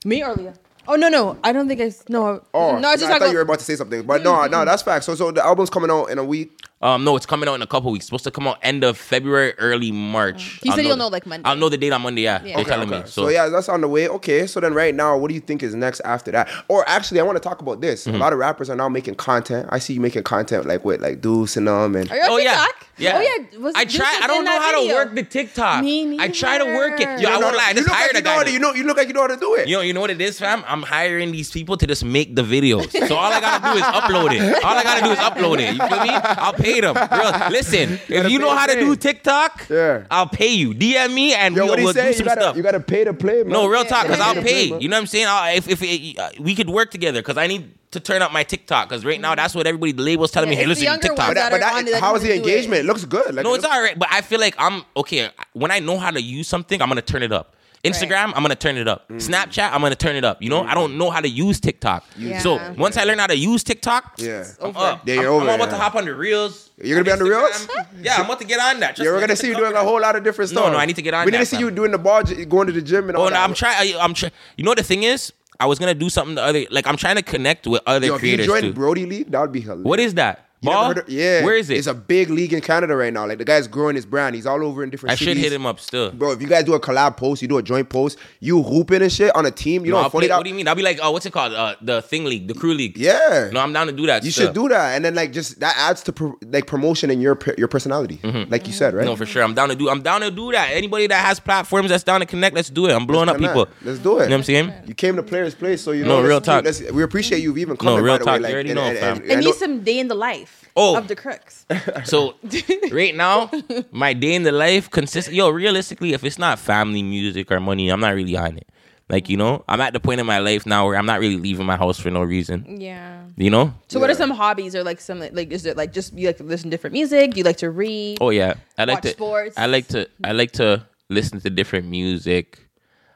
Me 0.06 0.24
or 0.24 0.34
Leah? 0.34 0.54
Oh 0.88 0.96
no 0.96 1.10
no, 1.10 1.38
I 1.44 1.54
don't 1.54 1.68
think 1.68 1.80
I 1.80 1.92
no. 2.10 2.44
Oh, 2.54 2.80
no, 2.80 2.88
I 2.88 2.96
just 2.96 3.04
I 3.06 3.10
thought 3.10 3.20
talking 3.20 3.32
you 3.32 3.38
were 3.38 3.42
about. 3.42 3.54
about 3.54 3.60
to 3.60 3.66
say 3.66 3.76
something, 3.76 4.02
but 4.04 4.24
no, 4.24 4.46
no, 4.48 4.66
that's 4.66 4.82
fact. 4.82 5.06
So, 5.06 5.14
so 5.16 5.32
the 5.32 5.46
album's 5.46 5.70
coming 5.70 5.92
out 5.92 6.06
in 6.06 6.18
a 6.18 6.24
week. 6.24 6.58
Um, 6.82 7.04
no, 7.04 7.16
it's 7.16 7.26
coming 7.26 7.48
out 7.48 7.54
in 7.56 7.62
a 7.62 7.68
couple 7.68 7.92
weeks. 7.92 8.04
It's 8.04 8.08
Supposed 8.08 8.24
to 8.26 8.32
come 8.32 8.48
out 8.48 8.58
end 8.64 8.84
of 8.84 8.98
February, 8.98 9.54
early 9.60 9.92
March. 9.92 10.60
He 10.64 10.70
I'll 10.70 10.76
said 10.76 10.86
he'll 10.86 10.98
know, 10.98 11.08
like, 11.10 11.26
Monday. 11.26 11.48
I'll 11.48 11.56
know 11.56 11.70
the 11.70 11.78
date 11.78 11.92
on 11.94 12.02
Monday. 12.02 12.22
Yeah, 12.24 12.42
Yeah. 12.44 12.56
they're 12.56 12.62
Okay, 12.62 12.70
telling 12.72 12.90
Okay. 12.90 13.02
me. 13.04 13.06
So, 13.06 13.24
So, 13.24 13.28
yeah, 13.30 13.48
that's 13.50 13.70
on 13.70 13.82
the 13.82 13.88
way. 13.88 14.08
Okay, 14.08 14.48
so 14.48 14.60
then 14.60 14.74
right 14.74 14.94
now, 14.96 15.16
what 15.18 15.28
do 15.30 15.36
you 15.36 15.42
think 15.42 15.62
is 15.64 15.76
next 15.76 16.02
after 16.02 16.32
that? 16.32 16.50
Or 16.68 16.84
actually, 16.90 17.20
I 17.20 17.24
want 17.24 17.36
to 17.38 17.40
talk 17.48 17.62
about 17.62 17.82
this. 17.82 18.06
Mm-hmm. 18.08 18.16
A 18.16 18.20
lot 18.20 18.34
of 18.34 18.40
rappers 18.40 18.70
are 18.70 18.76
now 18.76 18.90
making 18.90 19.16
content. 19.16 19.68
I 19.72 19.80
see 19.80 19.94
you 19.94 20.02
making 20.02 20.24
content 20.24 20.66
like 20.66 20.84
with 20.84 21.02
like 21.02 21.22
Deuce 21.22 21.56
and 21.58 21.68
them, 21.68 21.96
and 21.96 22.10
Are 22.12 22.16
you 22.18 22.24
on 22.24 22.30
Oh 22.32 22.38
yeah, 22.38 22.66
TikTok? 22.66 22.88
yeah. 22.98 23.18
Oh 23.18 23.22
yeah. 23.22 23.60
Was, 23.60 23.76
I 23.76 23.86
try. 23.86 24.20
I 24.24 24.28
don't 24.28 24.44
know 24.44 24.52
that 24.52 24.62
how 24.62 24.82
to 24.88 24.94
work 24.94 25.16
the 25.16 25.24
TikTok. 25.24 25.84
Me 25.84 26.18
I 26.20 26.30
try 26.30 26.58
to 26.58 26.66
work 26.66 27.00
it. 27.00 27.06
neither. 27.06 27.22
Yo, 27.22 27.30
I 27.30 27.34
No, 27.34 27.40
won't 27.42 27.58
lie. 27.58 27.64
I 27.68 27.74
just 27.74 27.88
look 27.88 27.92
like 27.92 28.00
hired 28.00 28.14
you 28.14 28.20
a 28.20 28.22
know 28.24 28.30
guy. 28.32 28.36
how 28.38 28.44
to, 28.44 28.52
you 28.52 28.60
know 28.60 28.74
you 28.74 28.84
look 28.86 28.98
like 28.98 29.08
you 29.08 29.14
know 29.14 29.22
how 29.22 29.28
to 29.28 29.38
do 29.38 29.54
it. 29.56 29.68
You 29.68 29.76
know, 29.78 29.82
you 29.82 29.94
know 29.94 30.02
what 30.02 30.10
it 30.10 30.20
is, 30.22 30.40
fam? 30.40 30.64
I'm 30.68 30.82
hiring 30.82 31.32
these 31.32 31.52
people 31.52 31.78
to 31.78 31.86
just 31.86 32.04
make 32.04 32.36
the 32.36 32.42
videos. 32.44 32.90
So 33.08 33.16
all 33.18 33.32
I 33.32 33.40
gotta 33.40 33.64
do 33.72 33.78
is 33.78 33.84
upload 33.84 34.32
it. 34.34 34.64
All 34.64 34.76
I 34.76 34.84
gotta 34.84 35.04
do 35.06 35.12
is 35.12 35.20
upload 35.20 35.60
it. 35.60 35.74
You 35.76 35.88
feel 35.88 36.02
me? 36.04 36.10
I'll 36.10 36.54
pay 36.54 36.71
them. 36.80 36.96
Real, 36.96 37.50
listen, 37.52 38.00
if 38.08 38.30
you 38.32 38.40
know 38.40 38.56
how 38.56 38.66
to 38.68 38.76
to 38.76 38.80
do. 38.80 38.96
TikTok, 38.96 39.68
Yeah. 39.70 40.06
I'll 40.10 40.28
pay 40.30 40.54
you. 40.54 40.74
DM 40.74 41.14
me 41.14 41.34
and 41.34 41.54
Yo, 41.56 41.64
we'll, 41.66 41.72
what 41.72 41.80
we'll 41.84 41.94
say? 41.94 42.04
do 42.04 42.08
You 42.08 42.14
some 42.14 42.26
gotta 42.28 42.42
stuff. 42.42 42.56
you 42.56 42.64
gotta 42.64 42.80
pay 42.80 43.04
to 43.04 43.14
play, 43.14 43.44
man. 43.44 43.50
No, 43.50 43.68
real 43.68 43.84
talk, 43.84 44.04
because 44.04 44.22
I'll 44.22 44.36
pay. 44.42 44.68
Yeah. 44.68 44.78
You 44.78 44.88
know 44.88 44.96
what 44.96 45.02
I'm 45.02 45.08
saying? 45.08 45.26
I'll, 45.28 45.56
if 45.58 45.68
if 45.68 45.82
it, 45.84 46.18
uh, 46.18 46.30
we 46.40 46.56
could 46.56 46.70
work 46.70 46.92
together, 46.92 47.20
because 47.22 47.38
I 47.38 47.48
need 47.48 47.74
to 47.92 48.00
turn 48.00 48.22
up 48.22 48.32
my 48.32 48.44
TikTok, 48.44 48.88
because 48.88 49.04
right 49.04 49.20
now 49.20 49.36
that's 49.36 49.54
what 49.54 49.68
everybody 49.68 49.92
the 49.92 50.02
labels 50.04 50.32
telling 50.32 50.48
Yeah, 50.50 50.52
me. 50.52 50.56
Hey, 50.58 50.64
the 50.64 50.70
listen, 50.70 50.84
younger 50.86 51.08
TikTok. 51.10 51.28
But 51.28 51.34
that, 51.34 51.50
that 51.50 51.60
but 51.60 51.62
are 51.64 51.74
on 51.74 51.82
it 51.82 51.86
that, 51.88 51.92
that 51.92 52.02
how 52.02 52.12
know 52.12 52.16
is 52.16 52.22
how 52.22 52.28
the 52.30 52.34
to 52.36 52.42
do 52.42 52.48
it. 52.50 52.54
engagement? 52.54 52.80
It 52.80 52.86
looks 52.86 53.04
good. 53.06 53.36
Like, 53.36 53.44
No, 53.44 53.52
it 53.52 53.56
it's 53.58 53.64
looks- 53.64 53.76
all 53.76 53.82
right, 53.82 54.00
but 54.00 54.08
I 54.12 54.22
feel 54.22 54.40
like 54.40 54.56
I'm 54.58 54.84
okay 54.96 55.30
when 55.54 55.72
I 55.72 55.80
know 55.80 55.98
how 55.98 56.12
to 56.12 56.22
use 56.22 56.48
something. 56.48 56.82
I'm 56.82 56.88
gonna 56.88 57.02
turn 57.02 57.24
it 57.24 57.34
up. 57.34 57.56
Instagram, 57.84 58.32
I'm 58.36 58.42
gonna 58.44 58.56
turn 58.56 58.78
it 58.78 58.88
up. 58.88 59.08
Mm. 59.10 59.16
Snapchat, 59.18 59.72
I'm 59.72 59.82
gonna 59.82 59.96
turn 59.96 60.16
it 60.16 60.24
up. 60.24 60.42
You 60.42 60.50
know, 60.50 60.62
I 60.64 60.74
don't 60.76 60.98
know 60.98 61.10
how 61.10 61.20
to 61.20 61.28
use 61.28 61.60
TikTok. 61.60 62.04
Yeah. 62.18 62.40
So 62.40 62.60
once 62.78 62.96
I 62.98 63.04
learn 63.06 63.18
how 63.20 63.28
to 63.28 63.36
use 63.36 63.64
TikTok, 63.64 64.14
Yeah. 64.18 64.46
I'm 64.62 64.76
up. 64.78 65.08
Yeah, 65.08 65.16
you're 65.16 65.24
I'm, 65.28 65.30
over 65.42 65.46
I'm 65.46 65.52
it, 65.52 65.56
about 65.64 65.70
to 65.72 65.78
hop 65.78 65.96
on 65.96 66.06
the 66.06 66.14
reels. 66.14 66.70
You're 66.84 66.96
gonna 66.98 67.06
be 67.06 67.12
on 67.12 67.20
the 67.20 67.26
reels? 67.26 67.68
Yeah, 68.02 68.16
I'm 68.18 68.26
about 68.26 68.40
to 68.40 68.46
get 68.46 68.60
on 68.60 68.80
that. 68.82 68.96
Trust 68.96 69.06
Yeah, 69.06 69.12
we're 69.14 69.20
gonna 69.20 69.36
see 69.36 69.48
you 69.48 69.56
doing 69.56 69.74
a 69.74 69.80
whole 69.84 70.00
lot 70.02 70.16
of 70.16 70.24
different 70.24 70.50
stuff. 70.52 70.66
no, 70.66 70.72
no, 70.72 70.78
I 70.78 70.86
need 70.86 70.96
to 70.96 71.02
get 71.02 71.14
on 71.14 71.26
We 71.26 71.32
need 71.32 71.38
to 71.40 71.46
see 71.46 71.58
fam. 71.58 71.66
you 71.66 71.72
doing 71.72 71.92
the 71.92 71.98
ball, 72.00 72.24
going 72.24 72.68
to 72.68 72.74
the 72.74 72.82
gym 72.82 73.10
and 73.10 73.18
all 73.18 73.26
Oh, 73.26 73.30
that. 73.30 73.36
no, 73.36 73.42
I'm 73.42 73.54
trying. 73.54 73.96
I'm 74.00 74.14
trying. 74.14 74.32
You 74.58 74.64
know 74.64 74.74
the 74.76 74.84
thing 74.84 75.04
is, 75.04 75.34
I 75.60 75.66
was 75.66 75.78
gonna 75.80 75.94
do 75.94 76.10
something 76.10 76.36
the 76.36 76.44
other. 76.44 76.66
Like 76.72 76.88
I'm 76.88 76.98
trying 76.98 77.16
to 77.18 77.22
connect 77.24 77.68
with 77.68 77.82
other 77.86 78.08
Yo, 78.08 78.16
if 78.16 78.24
you 78.24 78.36
creators 78.38 78.62
too. 78.62 78.74
Brody 78.74 79.06
League, 79.06 79.32
that 79.32 79.42
would 79.42 79.52
be 79.52 79.62
hilarious. 79.62 79.86
What 79.86 80.00
is 80.00 80.14
that? 80.16 80.48
You 80.64 80.70
Ball? 80.70 80.88
heard 80.90 80.98
of- 81.00 81.10
yeah. 81.10 81.44
Where 81.44 81.56
is 81.56 81.72
it? 81.72 81.78
It's 81.78 81.88
a 81.88 81.94
big 81.96 82.30
league 82.30 82.54
in 82.54 82.62
Canada 82.62 82.96
right 82.96 83.12
now. 83.12 83.26
Like 83.26 83.40
the 83.40 83.46
guy's 83.46 83.68
growing 83.68 83.96
his 83.96 84.06
brand. 84.06 84.36
He's 84.36 84.46
all 84.46 84.64
over 84.64 84.84
in 84.84 84.92
different 84.92 85.18
cities. 85.18 85.28
I 85.28 85.32
should 85.34 85.42
hit 85.42 85.52
him 85.52 85.66
up 85.66 85.80
still. 85.80 86.12
Bro, 86.12 86.34
if 86.34 86.42
you 86.44 86.48
guys 86.48 86.66
do 86.66 86.76
a 86.76 86.80
collab 86.80 87.18
post, 87.18 87.42
you 87.42 87.48
do 87.48 87.58
a 87.58 87.64
joint 87.64 87.90
post, 87.90 88.20
you 88.42 88.62
hooping 88.62 89.02
and 89.02 89.12
shit 89.12 89.36
on 89.36 89.48
a 89.48 89.50
team, 89.50 89.86
you 89.86 89.92
No, 89.92 89.98
know 89.98 90.04
I'll 90.04 90.10
funny 90.12 90.22
play, 90.22 90.28
that 90.28 90.38
what 90.38 90.44
do 90.44 90.50
you 90.52 90.56
mean? 90.56 90.68
I'll 90.68 90.76
be 90.76 90.84
like, 90.84 91.00
oh, 91.02 91.10
what's 91.10 91.26
it 91.26 91.34
called? 91.34 91.54
Uh, 91.54 91.76
the 91.82 92.04
thing 92.04 92.26
league, 92.26 92.48
the 92.48 92.54
crew 92.54 92.76
league. 92.76 92.96
Yeah. 92.96 93.50
No, 93.52 93.60
I'm 93.60 93.74
down 93.74 93.88
to 93.88 93.94
do 93.94 94.06
that. 94.06 94.24
You 94.24 94.30
still. 94.30 94.46
should 94.50 94.54
do 94.54 94.70
that, 94.70 94.96
and 94.96 95.04
then 95.04 95.16
like 95.16 95.32
just 95.34 95.60
that 95.62 95.74
adds 95.80 96.04
to 96.04 96.14
pro- 96.14 96.38
like 96.46 96.68
promotion 96.68 97.10
in 97.10 97.22
your 97.22 97.40
your 97.58 97.68
personality, 97.68 98.20
like 98.50 98.68
you 98.68 98.74
said, 98.74 98.94
right? 98.94 99.02
Mm-hmm. 99.02 99.10
No, 99.10 99.16
for 99.16 99.26
sure. 99.26 99.42
I'm 99.42 99.56
down 99.56 99.70
to 99.70 99.76
do. 99.76 99.90
I'm 99.90 100.04
down 100.04 100.22
to 100.22 100.30
do 100.30 100.52
that. 100.52 100.70
Anybody 100.74 101.08
that 101.08 101.26
has 101.26 101.40
platforms 101.40 101.90
that's 101.90 102.04
down 102.04 102.20
to 102.20 102.28
connect, 102.28 102.56
let's 102.56 102.70
do 102.70 102.86
it. 102.86 102.92
I'm 102.94 103.08
blowing 103.08 103.30
up 103.30 103.38
Connect. 103.38 103.56
people. 103.56 103.68
Let's 103.82 103.98
do 103.98 104.20
it. 104.20 104.24
You 104.26 104.30
know 104.30 104.36
what 104.36 104.38
I'm 104.38 104.44
saying? 104.44 104.74
You 104.86 104.94
came 104.94 105.16
to 105.16 105.24
Players 105.24 105.56
Play, 105.56 105.76
so 105.78 105.90
you 105.92 106.04
know. 106.04 106.22
No, 106.22 106.28
real 106.28 106.40
let's- 106.46 106.78
talk. 106.82 106.92
we 106.94 107.02
appreciate 107.02 107.42
you 107.42 107.58
even 107.58 107.78
coming. 107.78 107.96
No, 107.96 108.02
real 108.04 108.14
by 108.14 108.18
the 108.20 108.26
talk. 108.26 108.34
Way, 108.34 108.38
You 108.38 108.44
like, 108.44 108.54
already 108.54 108.70
and- 108.70 108.76
know, 108.78 108.84
and- 108.84 108.98
fam. 109.00 109.18
and- 109.24 109.32
It 109.32 109.38
I 109.38 109.42
know- 109.42 109.52
some 109.54 109.80
day 109.84 109.98
in 109.98 110.08
the 110.08 110.16
life 110.16 110.50
Oh. 110.76 110.98
of 110.98 111.08
the 111.08 111.16
crooks. 111.16 111.66
So 112.06 112.36
right 112.92 113.16
now, 113.16 113.50
my 113.92 114.14
day 114.14 114.34
in 114.36 114.44
the 114.44 114.52
life 114.52 114.90
consists. 114.90 115.32
Yo, 115.32 115.50
realistically, 115.50 116.14
if 116.14 116.24
it's 116.24 116.40
not 116.40 116.60
family, 116.60 117.04
music, 117.04 117.52
or 117.52 117.60
money, 117.60 117.90
I'm 117.90 118.00
not 118.00 118.16
really 118.16 118.38
on 118.38 118.58
it. 118.58 118.68
Like 119.10 119.28
you 119.28 119.36
know, 119.36 119.64
I'm 119.68 119.82
at 119.82 119.92
the 119.92 120.00
point 120.00 120.22
in 120.22 120.26
my 120.26 120.40
life 120.40 120.66
now 120.66 120.86
where 120.88 120.96
I'm 120.96 121.06
not 121.06 121.20
really 121.20 121.36
leaving 121.38 121.66
my 121.66 121.76
house 121.76 122.00
for 122.00 122.10
no 122.10 122.24
reason. 122.24 122.80
Yeah. 122.80 123.24
You 123.36 123.50
know? 123.50 123.74
So 123.90 124.00
what 124.00 124.10
are 124.10 124.16
some 124.16 124.32
hobbies 124.32 124.74
or 124.74 124.84
like 124.86 125.02
some 125.02 125.20
like 125.20 125.52
is 125.52 125.66
it 125.66 125.76
like 125.76 125.92
just 125.92 126.14
you 126.14 126.28
like 126.28 126.38
to 126.38 126.44
listen 126.46 126.70
to 126.70 126.78
different 126.78 126.94
music? 126.94 127.32
Do 127.32 127.38
you 127.40 127.44
like 127.44 127.58
to 127.58 127.70
read? 127.70 128.20
Oh 128.22 128.30
yeah, 128.30 128.54
I 128.78 128.86
like 128.86 128.96
Watch 128.96 129.04
to. 129.04 129.10
sports. 129.10 129.58
I 129.58 129.66
like 129.66 129.88
to. 129.90 130.08
I 130.24 130.32
like 130.32 130.54
to 130.54 130.86
listen 131.10 131.42
to 131.42 131.50
different 131.50 131.88
music. 131.88 132.60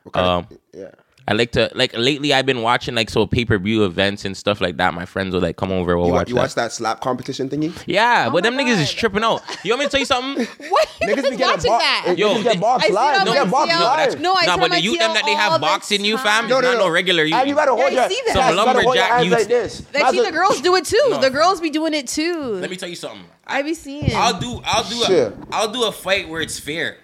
what 0.03 0.11
kind 0.13 0.25
of- 0.27 0.51
Um, 0.51 0.59
yeah. 0.73 0.91
I 1.27 1.33
like 1.33 1.51
to 1.53 1.71
like 1.73 1.97
lately. 1.97 2.33
I've 2.33 2.45
been 2.45 2.61
watching 2.61 2.93
like 2.93 3.09
so 3.09 3.25
pay 3.25 3.45
per 3.45 3.57
view 3.57 3.83
events 3.85 4.25
and 4.25 4.37
stuff 4.37 4.61
like 4.61 4.77
that. 4.77 4.93
My 4.93 5.05
friends 5.05 5.33
will 5.33 5.41
like 5.41 5.57
come 5.57 5.71
over. 5.71 5.97
We'll 5.97 6.07
You, 6.07 6.13
watch 6.13 6.29
you 6.29 6.35
that. 6.35 6.41
watch 6.41 6.53
that 6.55 6.71
slap 6.71 7.01
competition 7.01 7.49
thingy? 7.49 7.73
Yeah, 7.87 8.25
oh 8.27 8.31
but 8.31 8.43
my 8.43 8.49
them 8.51 8.59
niggas 8.59 8.79
is 8.79 8.93
tripping 8.93 9.23
out. 9.23 9.41
You 9.63 9.71
want 9.71 9.79
me 9.79 9.85
to 9.85 9.91
tell 9.91 9.99
you 9.99 10.05
something? 10.05 10.45
What? 10.69 10.87
Niggas 11.01 11.15
be 11.15 11.21
watching 11.21 11.37
getting 11.37 11.61
bo- 11.71 11.77
that. 11.79 12.03
niggas 12.07 12.17
Yo, 12.17 12.43
get 12.43 12.53
they- 12.53 12.59
boxed 12.59 12.85
I 12.85 12.87
see 12.89 12.93
live. 12.93 13.19
on 13.19 13.25
They 13.25 13.31
my 13.31 13.37
get 13.43 13.51
boxed 13.51 13.71
TL. 13.73 13.79
live. 13.81 14.21
No, 14.21 14.35
I 14.37 14.45
nah, 14.45 14.55
but 14.57 14.63
on 14.63 14.69
the 14.69 14.69
my 14.69 14.77
youth 14.77 14.99
them 14.99 15.13
that 15.13 15.25
they 15.25 15.31
all 15.31 15.37
have 15.37 15.53
the 15.53 15.59
boxing 15.59 16.05
you, 16.05 16.17
fam. 16.17 16.47
No, 16.47 16.57
is 16.57 16.63
no, 16.63 16.71
not 16.71 16.77
no. 16.79 16.85
no 16.85 16.89
regular 16.91 17.23
youth. 17.23 17.33
And 17.39 17.49
you 17.49 17.55
gotta 17.55 17.71
hold 17.71 17.91
Yeah, 17.91 18.01
your, 18.01 18.09
see 18.09 18.21
that. 18.27 18.33
Some 18.35 18.49
you 18.49 18.55
gotta 18.55 18.81
hold 18.81 18.95
your 18.95 19.03
lumberjack 19.03 19.09
hands 19.11 19.25
youths. 19.25 19.39
like 19.39 19.47
this. 19.47 20.03
I 20.03 20.11
see 20.11 20.23
the 20.25 20.31
girls 20.31 20.61
do 20.61 20.75
it 20.75 20.85
too. 20.85 21.17
The 21.21 21.29
girls 21.31 21.59
be 21.61 21.69
doing 21.71 21.93
it 21.95 22.07
too. 22.07 22.35
Let 22.61 22.69
me 22.69 22.75
tell 22.77 22.89
you 22.89 22.95
something. 22.95 23.25
I 23.47 23.61
be 23.61 23.73
seeing. 23.73 24.11
I'll 24.15 24.39
do 24.39 24.61
I'll 24.63 24.83
do 24.89 25.01
a 25.01 25.05
Shit. 25.05 25.33
I'll 25.51 25.71
do 25.71 25.83
a 25.85 25.91
fight 25.91 26.29
where 26.29 26.41
it's 26.41 26.59
fair. 26.59 26.97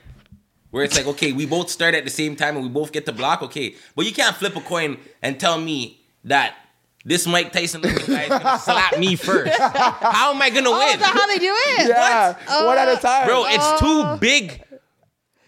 Where 0.71 0.83
it's 0.83 0.95
like, 0.97 1.05
okay, 1.07 1.31
we 1.33 1.45
both 1.45 1.69
start 1.69 1.95
at 1.95 2.05
the 2.05 2.09
same 2.09 2.35
time 2.35 2.55
and 2.55 2.63
we 2.65 2.69
both 2.71 2.91
get 2.91 3.05
to 3.05 3.11
block, 3.11 3.41
okay. 3.43 3.75
But 3.95 4.05
you 4.05 4.13
can't 4.13 4.35
flip 4.35 4.55
a 4.55 4.61
coin 4.61 4.97
and 5.21 5.37
tell 5.39 5.59
me 5.59 5.99
that 6.23 6.55
this 7.03 7.27
Mike 7.27 7.51
Tyson 7.51 7.81
looking 7.81 8.05
guy 8.13 8.23
is 8.23 8.29
gonna 8.29 8.59
slap 8.63 8.97
me 8.97 9.15
first. 9.17 9.57
How 9.59 10.33
am 10.33 10.41
I 10.41 10.49
gonna 10.49 10.69
oh, 10.69 10.77
win? 10.79 10.93
is 10.93 10.99
that 10.99 11.13
how 11.13 11.27
they 11.27 11.39
do 11.39 11.53
it? 11.53 11.89
Yeah, 11.89 12.37
Oh. 12.47 12.67
one 12.67 12.77
at 12.77 12.87
a 12.87 12.91
oh. 12.91 12.95
time. 12.99 13.27
Bro, 13.27 13.45
it's 13.47 13.57
Oh. 13.81 14.15
two 14.15 14.19
big 14.21 14.63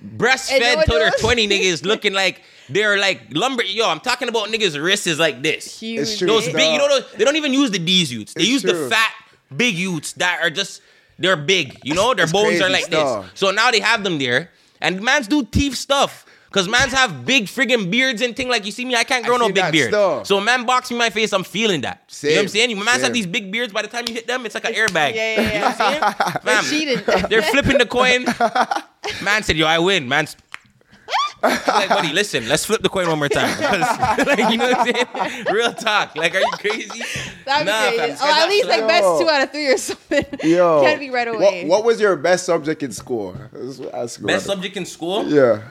breastfed 0.06 0.52
And 0.60 0.80
no 0.80 0.84
till 0.84 1.00
they're 1.00 1.12
20 1.12 1.48
niggas 1.48 1.86
looking 1.86 2.14
like 2.14 2.42
they're 2.70 2.98
like 3.00 3.22
lumber. 3.32 3.64
Yo, 3.64 3.88
I'm 3.88 4.00
talking 4.02 4.28
about 4.28 4.50
niggas' 4.50 4.82
wrists 4.82 5.08
is 5.08 5.20
like 5.20 5.42
this. 5.44 5.80
Huge. 5.80 6.00
It's 6.00 6.18
true. 6.18 6.28
Those 6.28 6.48
It's 6.48 6.56
big, 6.56 6.72
you 6.74 6.78
know, 6.80 6.90
those, 6.90 7.12
they 7.14 7.24
don't 7.24 7.36
even 7.36 7.54
use 7.54 7.72
the 7.72 7.80
D's 7.80 8.12
youths. 8.12 8.34
They 8.34 8.42
It's 8.42 8.50
use 8.50 8.62
true. 8.64 8.72
the 8.86 8.90
fat, 8.90 9.14
big 9.56 9.76
youths 9.76 10.14
that 10.14 10.40
are 10.42 10.50
just, 10.50 10.82
they're 11.20 11.38
big, 11.38 11.78
you 11.84 11.94
know? 11.94 12.14
Their 12.14 12.28
bones 12.28 12.60
are 12.62 12.70
like 12.70 12.86
stuff. 12.86 13.24
this. 13.26 13.40
So 13.40 13.52
now 13.52 13.72
they 13.72 13.80
have 13.80 14.04
them 14.04 14.18
there. 14.18 14.50
And 14.84 15.02
mans 15.02 15.28
do 15.28 15.44
teeth 15.44 15.76
stuff. 15.76 16.26
Cause 16.52 16.70
mans 16.70 16.94
have 16.94 17.26
big 17.26 17.46
friggin' 17.46 17.90
beards 17.90 18.22
and 18.22 18.36
thing 18.36 18.48
like 18.48 18.64
you 18.64 18.72
see 18.72 18.86
me, 18.86 18.94
I 18.96 19.04
can't 19.04 19.26
grow 19.26 19.38
I 19.38 19.40
no 19.40 19.50
big 19.52 19.72
beard. 19.72 19.90
stuff. 19.90 20.28
So 20.28 20.38
a 20.38 20.42
man 20.42 20.68
box 20.68 20.92
me 20.92 20.98
my 21.00 21.10
face, 21.10 21.34
I'm 21.34 21.44
feeling 21.44 21.82
that. 21.82 22.16
you 22.22 22.30
know 22.30 22.36
what 22.36 22.42
I'm 22.44 22.48
saying? 22.50 22.70
You 22.70 22.76
mans 22.76 22.90
same. 22.92 23.02
have 23.06 23.14
these 23.14 23.26
big 23.26 23.52
beards, 23.52 23.74
by 23.74 23.82
the 23.82 23.88
time 23.88 24.06
you 24.08 24.14
hit 24.14 24.28
them, 24.28 24.46
it's 24.46 24.54
like 24.54 24.66
an 24.66 24.74
airbag. 24.76 25.16
Yeah, 25.16 25.42
yeah, 25.42 25.54
You 25.54 25.60
know 25.62 25.66
what 25.70 25.82
I'm 25.82 26.14
saying? 26.22 26.42
Fam, 26.44 26.64
cheating. 26.66 27.28
They're 27.30 27.42
flipping 27.42 27.80
the 27.80 27.88
coin. 27.88 28.26
Man 29.24 29.42
said, 29.42 29.58
"Yo, 29.58 29.66
I 29.66 29.80
win." 29.80 30.08
Man's 30.08 30.38
I'm 31.44 31.80
like, 31.80 31.90
buddy, 31.90 32.14
listen, 32.14 32.48
let's 32.48 32.64
flip 32.66 32.82
the 32.82 32.90
coin 32.90 33.08
one 33.08 33.20
more 33.20 33.28
time. 33.30 33.54
'Cause, 33.58 34.18
like, 34.28 34.50
you 34.52 34.58
know 34.58 34.72
what 34.72 34.96
I'm 34.96 35.22
saying? 35.36 35.46
Real 35.52 35.74
talk. 35.74 36.16
Like, 36.16 36.34
are 36.36 36.40
you 36.40 36.52
crazy? 36.54 37.04
That'd 37.46 37.66
be 37.68 37.72
Nah, 37.72 37.90
crazy. 37.90 38.14
fam, 38.16 38.18
Oh, 38.22 38.44
at 38.44 38.50
least 38.50 38.68
like 38.70 38.88
best 38.88 39.22
two 39.22 39.30
out 39.30 39.42
of 39.44 39.52
three 39.52 39.68
or 39.68 39.78
something. 39.78 40.26
Yo, 40.44 40.82
Can't 40.84 41.00
be 41.00 41.10
right 41.10 41.28
away. 41.28 41.66
What, 41.66 41.80
what 41.80 41.86
was 41.86 42.00
your 42.00 42.16
best 42.16 42.46
subject 42.46 42.82
in 42.84 42.92
school? 42.94 43.36
Ask 43.94 44.22
Best 44.22 44.22
about 44.22 44.42
subject 44.42 44.78
in 44.78 44.86
school? 44.86 45.28
Yeah. 45.28 45.62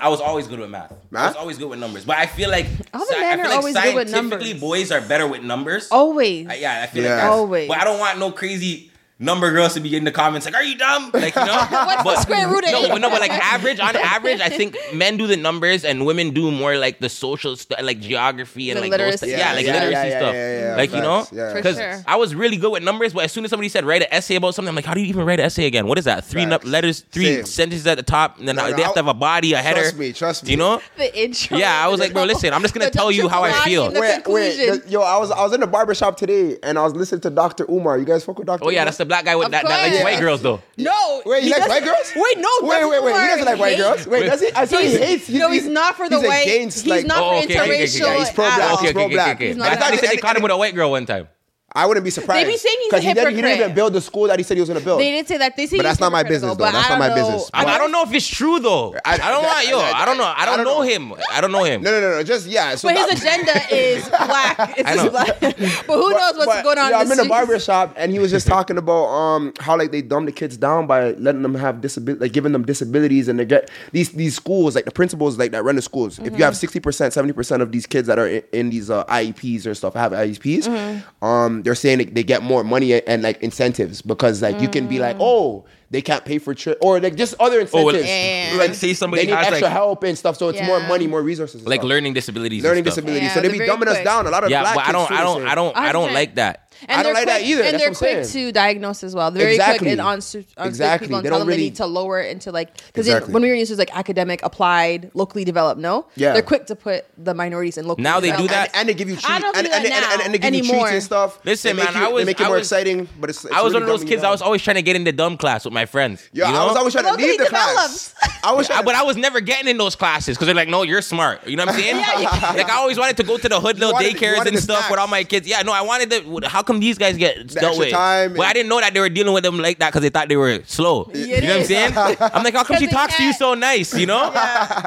I 0.00 0.08
was 0.08 0.20
always 0.20 0.48
good 0.48 0.58
with 0.58 0.70
math. 0.70 0.90
I 0.92 0.96
Math? 1.10 1.26
was 1.28 1.36
always 1.36 1.58
good 1.58 1.68
with 1.70 1.78
numbers. 1.78 2.04
But 2.04 2.16
I 2.16 2.26
feel 2.26 2.50
like 2.50 2.66
All 2.92 3.00
the 3.06 3.12
sci- 3.12 3.20
men 3.20 3.24
I 3.24 3.36
feel 3.36 3.44
are 3.44 3.48
like 3.48 3.56
always 3.58 3.74
good 3.74 3.94
with 3.94 4.10
scientifically 4.10 4.48
numbers. 4.54 4.60
boys 4.60 4.90
are 4.92 5.00
better 5.00 5.26
with 5.28 5.42
numbers. 5.42 5.88
Always. 5.92 6.48
Uh, 6.48 6.54
yeah, 6.54 6.82
I 6.82 6.86
feel 6.88 7.04
Yeah. 7.04 7.10
like 7.10 7.18
that's, 7.20 7.32
Always. 7.32 7.68
But 7.68 7.78
I 7.78 7.84
don't 7.84 7.98
want 8.00 8.18
no 8.18 8.32
crazy 8.32 8.90
number 9.18 9.50
girls 9.50 9.74
to 9.74 9.80
be 9.80 9.96
in 9.96 10.04
the 10.04 10.10
comments 10.12 10.44
like, 10.46 10.54
"Are 10.54 10.62
you 10.62 10.76
dumb?" 10.76 11.10
Like, 11.14 11.34
you 11.34 11.44
know. 11.44 11.56
What's 12.02 12.24
the 12.26 12.32
square 12.34 12.48
root 12.48 12.64
of 12.64 12.70
no, 12.72 12.84
eight? 12.84 12.88
but 12.90 13.00
no, 13.00 13.10
but 13.10 13.20
like 13.20 13.30
average 13.32 13.80
on 13.80 13.96
average, 13.96 14.40
I 14.40 14.48
think 14.48 14.76
men 14.94 15.16
do 15.16 15.26
the 15.26 15.36
numbers 15.36 15.84
and 15.84 16.04
women 16.04 16.30
do 16.32 16.50
more 16.50 16.76
like 16.76 16.98
the 16.98 17.08
social 17.08 17.56
stuff, 17.56 17.80
like 17.82 18.00
geography 18.00 18.70
and 18.70 18.76
The 18.78 18.82
like 18.82 18.90
literacy. 18.92 19.26
those, 19.26 19.30
yeah, 19.30 19.38
Yeah, 19.50 19.54
like 19.54 19.66
yeah, 19.66 19.72
literacy 19.72 19.92
yeah, 19.92 20.04
yeah, 20.04 20.18
stuff. 20.18 20.34
yeah, 20.34 20.60
yeah, 20.70 20.76
like 20.76 20.90
you 20.92 21.00
know, 21.00 21.18
facts, 21.20 21.32
yeah. 21.32 21.54
Because 21.54 21.76
sure. 21.76 22.02
I 22.06 22.16
was 22.16 22.34
really 22.34 22.56
good 22.56 22.70
with 22.72 22.82
numbers, 22.82 23.12
but 23.12 23.24
as 23.24 23.32
soon 23.32 23.44
as 23.44 23.50
somebody 23.50 23.68
said 23.68 23.84
write 23.84 24.02
an 24.02 24.08
essay 24.10 24.36
about 24.36 24.54
something, 24.54 24.68
I'm 24.68 24.76
like, 24.76 24.84
how 24.84 24.94
do 24.94 25.00
you 25.00 25.06
even 25.06 25.24
write 25.24 25.40
an 25.40 25.46
essay 25.46 25.66
again? 25.66 25.86
What 25.86 25.98
is 25.98 26.04
that? 26.04 26.24
Three 26.24 26.44
nu- 26.44 26.58
letters, 26.64 27.04
three 27.10 27.36
Same. 27.36 27.44
sentences 27.46 27.86
at 27.86 27.96
the 27.96 28.02
top, 28.02 28.38
and 28.38 28.46
then 28.46 28.56
No, 28.56 28.68
no, 28.70 28.76
they 28.76 28.82
have 28.82 28.92
to 28.94 28.98
have 28.98 29.08
a 29.08 29.14
body, 29.14 29.54
a 29.54 29.58
header. 29.58 29.80
Trust 29.80 29.98
me, 29.98 30.12
trust 30.12 30.44
me. 30.44 30.50
You 30.50 30.56
know? 30.58 30.80
the 30.96 31.18
intro. 31.18 31.56
Yeah, 31.56 31.84
I 31.84 31.88
was 31.88 32.00
like, 32.00 32.12
bro, 32.12 32.24
listen, 32.24 32.52
I'm 32.52 32.62
just 32.62 32.74
gonna 32.74 32.90
tell 32.90 33.10
you 33.10 33.28
how 33.28 33.42
I 33.44 33.52
feel. 33.64 33.90
whammy, 33.90 34.24
the 34.24 34.30
Wait, 34.30 34.58
wait, 34.70 34.86
yo, 34.90 35.00
I 35.00 35.16
was 35.16 35.30
I 35.30 35.42
was 35.42 35.52
in 35.54 35.60
the 35.60 35.66
barber 35.66 35.94
shop 35.94 36.16
today 36.16 36.58
and 36.62 36.78
I 36.78 36.82
was 36.84 36.94
listening 36.94 37.22
to 37.22 37.30
Dr. 37.30 37.64
Umar. 37.70 37.98
You 37.98 38.04
guys 38.04 38.24
fuck 38.24 38.36
with 38.38 38.46
Dr. 38.46 38.64
Oh 38.64 38.70
yeah, 38.70 38.84
that's 38.84 38.98
the 38.98 39.05
black 39.06 39.24
guy 39.24 39.36
with 39.36 39.50
that, 39.50 39.64
that 39.64 39.70
likes 39.70 39.90
course. 39.96 40.04
white 40.04 40.20
girls 40.20 40.42
though. 40.42 40.62
No. 40.76 41.22
Wait, 41.24 41.44
he 41.44 41.50
likes 41.50 41.68
white 41.68 41.84
girls? 41.84 42.12
Wait, 42.14 42.38
no. 42.38 42.48
Wait, 42.62 42.88
wait, 42.88 43.02
wait. 43.02 43.20
He 43.20 43.26
doesn't 43.28 43.44
like 43.46 43.58
white 43.58 43.76
girls. 43.78 44.06
Wait, 44.06 44.26
does 44.26 44.40
he? 44.40 44.52
I 44.52 44.64
saw 44.64 44.78
he 44.78 44.96
hates. 44.96 45.28
You. 45.28 45.38
No, 45.40 45.50
he's 45.50 45.66
not 45.66 45.96
for 45.96 46.08
the 46.08 46.20
white. 46.20 46.42
against, 46.46 46.84
He's 46.84 46.90
like- 46.90 47.06
not 47.06 47.18
for 47.18 47.34
oh, 47.34 47.40
interracial. 47.46 48.16
He's 48.18 48.30
pro-black. 48.30 48.58
Oh, 48.58 48.62
at. 48.62 48.72
Okay, 48.74 48.74
okay, 48.74 48.88
okay, 48.88 48.92
pro-black. 48.92 49.36
okay. 49.36 49.46
He's 49.48 49.56
But 49.56 49.62
not 49.64 49.72
I 49.72 49.76
thought 49.76 49.84
they 49.84 49.96
black. 49.96 50.00
said 50.00 50.10
they 50.10 50.16
caught 50.20 50.36
him 50.36 50.42
with 50.42 50.52
a 50.52 50.56
white 50.56 50.74
girl 50.74 50.90
one 50.90 51.06
time. 51.06 51.28
I 51.76 51.86
wouldn't 51.86 52.04
be 52.04 52.10
surprised. 52.10 52.46
They 52.46 52.50
be 52.52 52.56
saying 52.56 52.76
he's 52.80 52.86
a 52.86 52.96
because 52.96 53.04
he, 53.04 53.14
didn't- 53.14 53.34
he 53.36 53.42
didn't 53.42 53.60
even 53.60 53.74
build 53.74 53.92
the 53.92 54.00
school 54.00 54.26
that 54.28 54.38
he 54.38 54.42
said 54.42 54.56
he 54.56 54.60
was 54.60 54.68
going 54.68 54.80
to 54.80 54.84
build. 54.84 55.00
They 55.00 55.10
didn't 55.10 55.28
say 55.28 55.36
that. 55.38 55.56
They 55.56 55.66
say 55.66 55.76
But 55.76 55.82
that's 55.84 56.00
not 56.00 56.10
my 56.10 56.22
business, 56.22 56.56
though. 56.56 56.64
That's 56.64 56.88
not 56.88 56.98
my 56.98 57.08
know. 57.08 57.14
business. 57.14 57.50
I, 57.54 57.64
I 57.66 57.78
don't 57.78 57.92
know 57.92 58.02
if 58.02 58.12
it's 58.14 58.26
true 58.26 58.58
though. 58.60 58.94
I, 59.04 59.14
I- 59.14 59.16
don't 59.18 59.42
know. 59.42 59.48
I- 59.48 59.62
Yo, 59.68 59.78
I- 59.78 60.02
I 60.02 60.04
don't 60.04 60.16
know. 60.18 60.24
I 60.24 60.44
don't, 60.46 60.54
I 60.54 60.56
don't 60.56 60.64
know, 60.64 60.74
know. 60.82 60.82
him. 60.82 61.14
I 61.32 61.40
don't 61.40 61.52
know 61.52 61.64
him. 61.64 61.82
No, 61.82 61.90
no, 61.90 62.00
no, 62.00 62.10
no. 62.16 62.22
Just 62.22 62.46
yeah. 62.46 62.74
So 62.76 62.88
But 62.88 62.94
that- 62.94 63.10
his 63.10 63.22
agenda 63.22 63.52
is 63.74 64.08
black. 64.08 64.74
It's 64.78 64.90
just 64.94 65.10
black. 65.10 65.40
But 65.86 65.96
who 65.96 66.10
knows 66.12 66.34
what's 66.36 66.46
But, 66.46 66.62
going 66.64 66.78
on? 66.78 66.90
Yeah, 66.90 66.96
in 67.00 67.00
I'm 67.00 67.02
in 67.02 67.08
the 67.08 67.14
streets. 67.14 67.28
barber 67.28 67.58
shop, 67.58 67.94
and 67.96 68.10
he 68.12 68.18
was 68.18 68.30
just 68.30 68.46
talking 68.46 68.78
about 68.78 69.06
um 69.06 69.52
how 69.60 69.76
like 69.76 69.92
they 69.92 70.02
dumb 70.02 70.24
the 70.26 70.32
kids 70.32 70.56
down 70.56 70.86
by 70.86 71.12
letting 71.12 71.42
them 71.42 71.54
have 71.54 71.80
disability, 71.80 72.20
like 72.24 72.32
giving 72.32 72.52
them 72.52 72.64
disabilities, 72.64 73.28
and 73.28 73.38
they 73.38 73.44
get 73.44 73.70
these 73.92 74.10
these 74.12 74.34
schools 74.34 74.74
like 74.74 74.84
the 74.84 74.90
principals 74.90 75.38
like 75.38 75.52
that 75.52 75.62
run 75.64 75.76
the 75.76 75.82
schools. 75.82 76.18
If 76.18 76.36
you 76.38 76.44
have 76.44 76.56
sixty 76.56 76.80
percent, 76.80 77.12
seventy 77.12 77.32
percent 77.32 77.62
of 77.62 77.70
these 77.72 77.86
kids 77.86 78.06
that 78.08 78.18
are 78.18 78.26
in, 78.28 78.42
in 78.52 78.70
these 78.70 78.90
uh, 78.90 79.04
IEPs 79.04 79.66
or 79.66 79.74
stuff 79.74 79.94
have 79.94 80.12
IEPs, 80.12 81.02
um, 81.22 81.62
they're 81.66 81.74
saying 81.74 81.98
they, 81.98 82.04
they 82.04 82.22
get 82.22 82.42
more 82.42 82.62
money 82.64 82.92
and, 82.94 83.02
and, 83.06 83.22
like 83.22 83.42
incentives 83.42 84.00
because 84.00 84.40
like 84.40 84.60
you 84.60 84.68
can 84.68 84.86
be 84.86 84.98
like, 84.98 85.16
mm. 85.16 85.22
oh. 85.22 85.66
They 85.88 86.02
can't 86.02 86.24
pay 86.24 86.38
for 86.38 86.52
trip 86.52 86.78
or 86.80 86.98
like 86.98 87.14
just 87.14 87.36
other 87.38 87.60
Oh, 87.72 87.84
well, 87.84 87.94
incentives. 87.94 88.08
Yeah. 88.08 88.58
like 88.58 88.74
say 88.74 88.92
somebody 88.92 89.22
they 89.22 89.30
need 89.30 89.38
has 89.38 89.46
extra 89.46 89.68
like 89.68 89.72
help 89.72 90.02
and 90.02 90.18
stuff, 90.18 90.36
so 90.36 90.48
it's 90.48 90.60
more 90.62 90.80
money, 90.80 91.06
more 91.06 91.22
resources, 91.22 91.64
like 91.64 91.78
stuff. 91.78 91.88
learning 91.88 92.12
disabilities. 92.12 92.64
learning 92.64 92.84
and 92.84 92.92
stuff. 92.92 93.04
disabilities. 93.04 93.28
Yeah, 93.28 93.34
so 93.34 93.40
they 93.40 93.52
be 93.52 93.58
very 93.58 93.70
dumbing 93.70 93.86
us 93.86 94.02
down. 94.02 94.26
A 94.26 94.30
lot 94.30 94.42
of 94.42 94.50
Yeah, 94.50 94.62
black 94.62 94.74
but 94.74 94.88
I 94.88 94.90
don't. 94.90 95.12
I 95.12 95.22
don't. 95.22 95.46
I 95.46 95.54
don't. 95.54 95.76
I 95.76 95.92
don't 95.92 96.02
100. 96.10 96.14
like 96.14 96.34
that. 96.34 96.65
And 96.88 96.92
I 97.00 97.02
don't 97.02 97.14
they're 97.14 97.24
that 97.26 97.38
quick, 97.38 97.48
either. 97.48 97.62
And 97.62 97.74
That's 97.74 97.82
they're 98.00 98.14
quick 98.14 98.24
saying. 98.26 98.46
to 98.46 98.52
diagnose 98.52 99.02
as 99.04 99.14
well. 99.14 99.30
They're 99.30 99.42
very 99.42 99.54
Exactly. 99.54 99.78
quick 99.78 99.92
and 99.92 100.00
on, 100.00 100.20
su- 100.20 100.44
on 100.56 100.66
Exactly. 100.68 101.06
people 101.06 101.16
and 101.18 101.24
They 101.26 101.30
tell 101.30 101.38
don't 101.38 101.46
them 101.46 101.48
they 101.48 101.56
really- 101.56 101.70
need 101.70 101.76
to 101.76 101.86
lower 101.86 102.20
it 102.20 102.30
into 102.30 102.52
like 102.52 102.76
because 102.88 103.06
Exactly. 103.06 103.32
when 103.34 103.42
we 103.42 103.48
were 103.48 103.54
used 103.54 103.70
to 103.72 103.76
like 103.78 103.96
academic, 103.96 104.40
applied, 104.42 105.10
locally 105.14 105.44
developed. 105.44 105.80
No, 105.80 106.06
Yeah. 106.16 106.32
they're 106.32 106.42
quick 106.42 106.66
to 106.66 106.76
put 106.76 107.06
the 107.16 107.34
minorities 107.34 107.78
in 107.78 107.86
locally. 107.86 108.02
Now 108.04 108.20
they 108.20 108.36
do 108.36 108.48
that? 108.48 108.68
and, 108.74 108.80
and 108.80 108.88
they 108.88 108.94
give 108.94 109.08
you 109.08 109.14
treats, 109.16 109.28
I 109.30 109.38
don't 109.40 109.56
and, 109.56 109.66
do 109.66 109.72
and, 109.72 109.84
that 109.84 109.92
and, 109.92 110.12
and, 110.12 110.22
and 110.22 110.34
they 110.34 110.38
give 110.38 110.54
you 110.54 110.60
anymore. 110.60 110.86
treats 110.88 110.92
and 110.94 111.02
stuff. 111.02 111.38
Listen, 111.44 111.76
They 111.76 111.82
make 111.82 111.92
man, 111.94 112.02
you, 112.02 112.08
I 112.08 112.12
was- 112.12 112.20
they 112.22 112.26
make 112.26 112.40
it 112.40 112.44
more 112.44 112.56
was- 112.56 112.66
exciting, 112.66 113.08
but 113.20 113.30
it's, 113.30 113.44
it's 113.44 113.54
I 113.54 113.62
was 113.62 113.72
really 113.72 113.84
one 113.86 113.94
of 113.94 114.00
those 114.00 114.08
kids. 114.08 114.22
I 114.24 114.30
was 114.30 114.42
always 114.42 114.62
trying 114.62 114.76
to 114.76 114.82
get 114.82 114.96
into 114.96 115.12
dumb 115.12 115.36
class 115.36 115.64
with 115.64 115.72
my 115.74 115.86
friends. 115.86 116.28
Yeah, 116.32 116.46
you 116.48 116.52
know? 116.52 116.62
I 116.62 116.66
was 116.66 116.76
always 116.76 116.92
trying 116.92 117.06
to 117.06 117.14
leave 117.14 117.38
the 117.38 117.46
class. 117.46 118.14
I 118.44 118.52
was 118.52 118.66
trying 118.66 118.84
but 118.84 118.94
I 118.94 119.02
was 119.02 119.16
never 119.16 119.40
getting 119.40 119.68
in 119.68 119.76
those 119.78 119.96
classes 119.96 120.36
because 120.36 120.46
they're 120.46 120.54
like, 120.54 120.68
no, 120.68 120.82
you're 120.82 121.02
smart. 121.02 121.46
You 121.46 121.56
know 121.56 121.64
what 121.64 121.74
I'm 121.74 121.80
saying? 121.80 121.96
like 122.56 122.70
I 122.70 122.76
always 122.76 122.98
wanted 122.98 123.16
to 123.18 123.22
go 123.24 123.36
to 123.38 123.48
the 123.48 123.60
hood 123.60 123.78
little 123.78 123.94
daycares 123.98 124.44
and 124.46 124.58
stuff 124.58 124.90
with 124.90 124.98
all 125.00 125.08
my 125.08 125.24
kids. 125.24 125.46
Yeah, 125.48 125.62
no, 125.62 125.72
I 125.72 125.80
wanted 125.82 126.10
the. 126.10 126.48
How 126.48 126.62
come 126.66 126.80
these 126.80 126.98
guys 126.98 127.16
get 127.16 127.48
dealt 127.48 127.78
with? 127.78 127.90
time 127.90 128.34
Well, 128.34 128.48
I 128.48 128.52
didn't 128.52 128.68
know 128.68 128.80
that 128.80 128.92
they 128.92 129.00
were 129.00 129.08
dealing 129.08 129.32
with 129.32 129.44
them 129.44 129.58
like 129.58 129.78
that 129.78 129.90
because 129.90 130.02
they 130.02 130.10
thought 130.10 130.28
they 130.28 130.36
were 130.36 130.62
slow. 130.66 131.10
It 131.14 131.16
you 131.16 131.40
know 131.42 131.54
what 131.54 131.60
I'm 131.60 131.64
saying? 131.64 131.92
I'm 131.96 132.44
like, 132.44 132.54
how 132.54 132.64
come 132.64 132.76
she 132.76 132.86
they 132.86 132.92
talks 132.92 133.16
to 133.16 133.22
you 133.22 133.32
so 133.32 133.54
nice? 133.54 133.96
You 133.96 134.06
know? 134.06 134.24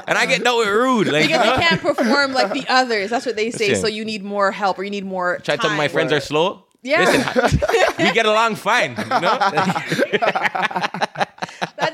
And 0.07 0.17
I 0.17 0.25
get 0.27 0.43
dealt 0.43 0.59
with 0.59 0.67
rude. 0.67 1.07
Like, 1.07 1.23
you 1.23 1.29
because 1.29 1.45
know? 1.45 1.55
they 1.55 1.61
can't 1.61 1.81
perform 1.81 2.33
like 2.33 2.53
the 2.53 2.65
others. 2.67 3.09
That's 3.09 3.25
what 3.25 3.35
they 3.35 3.51
say. 3.51 3.69
Listen. 3.69 3.81
So 3.81 3.87
you 3.87 4.05
need 4.05 4.23
more 4.23 4.51
help 4.51 4.77
or 4.77 4.83
you 4.83 4.91
need 4.91 5.05
more. 5.05 5.39
Try 5.39 5.55
to 5.55 5.61
tell 5.61 5.71
my 5.71 5.87
time. 5.87 5.93
friends 5.93 6.11
are 6.13 6.19
slow. 6.19 6.63
Yeah. 6.81 6.99
Listen, 7.01 7.59
we 7.97 8.11
get 8.13 8.25
along 8.25 8.55
fine. 8.55 8.91
You 8.91 9.05
know? 9.05 9.37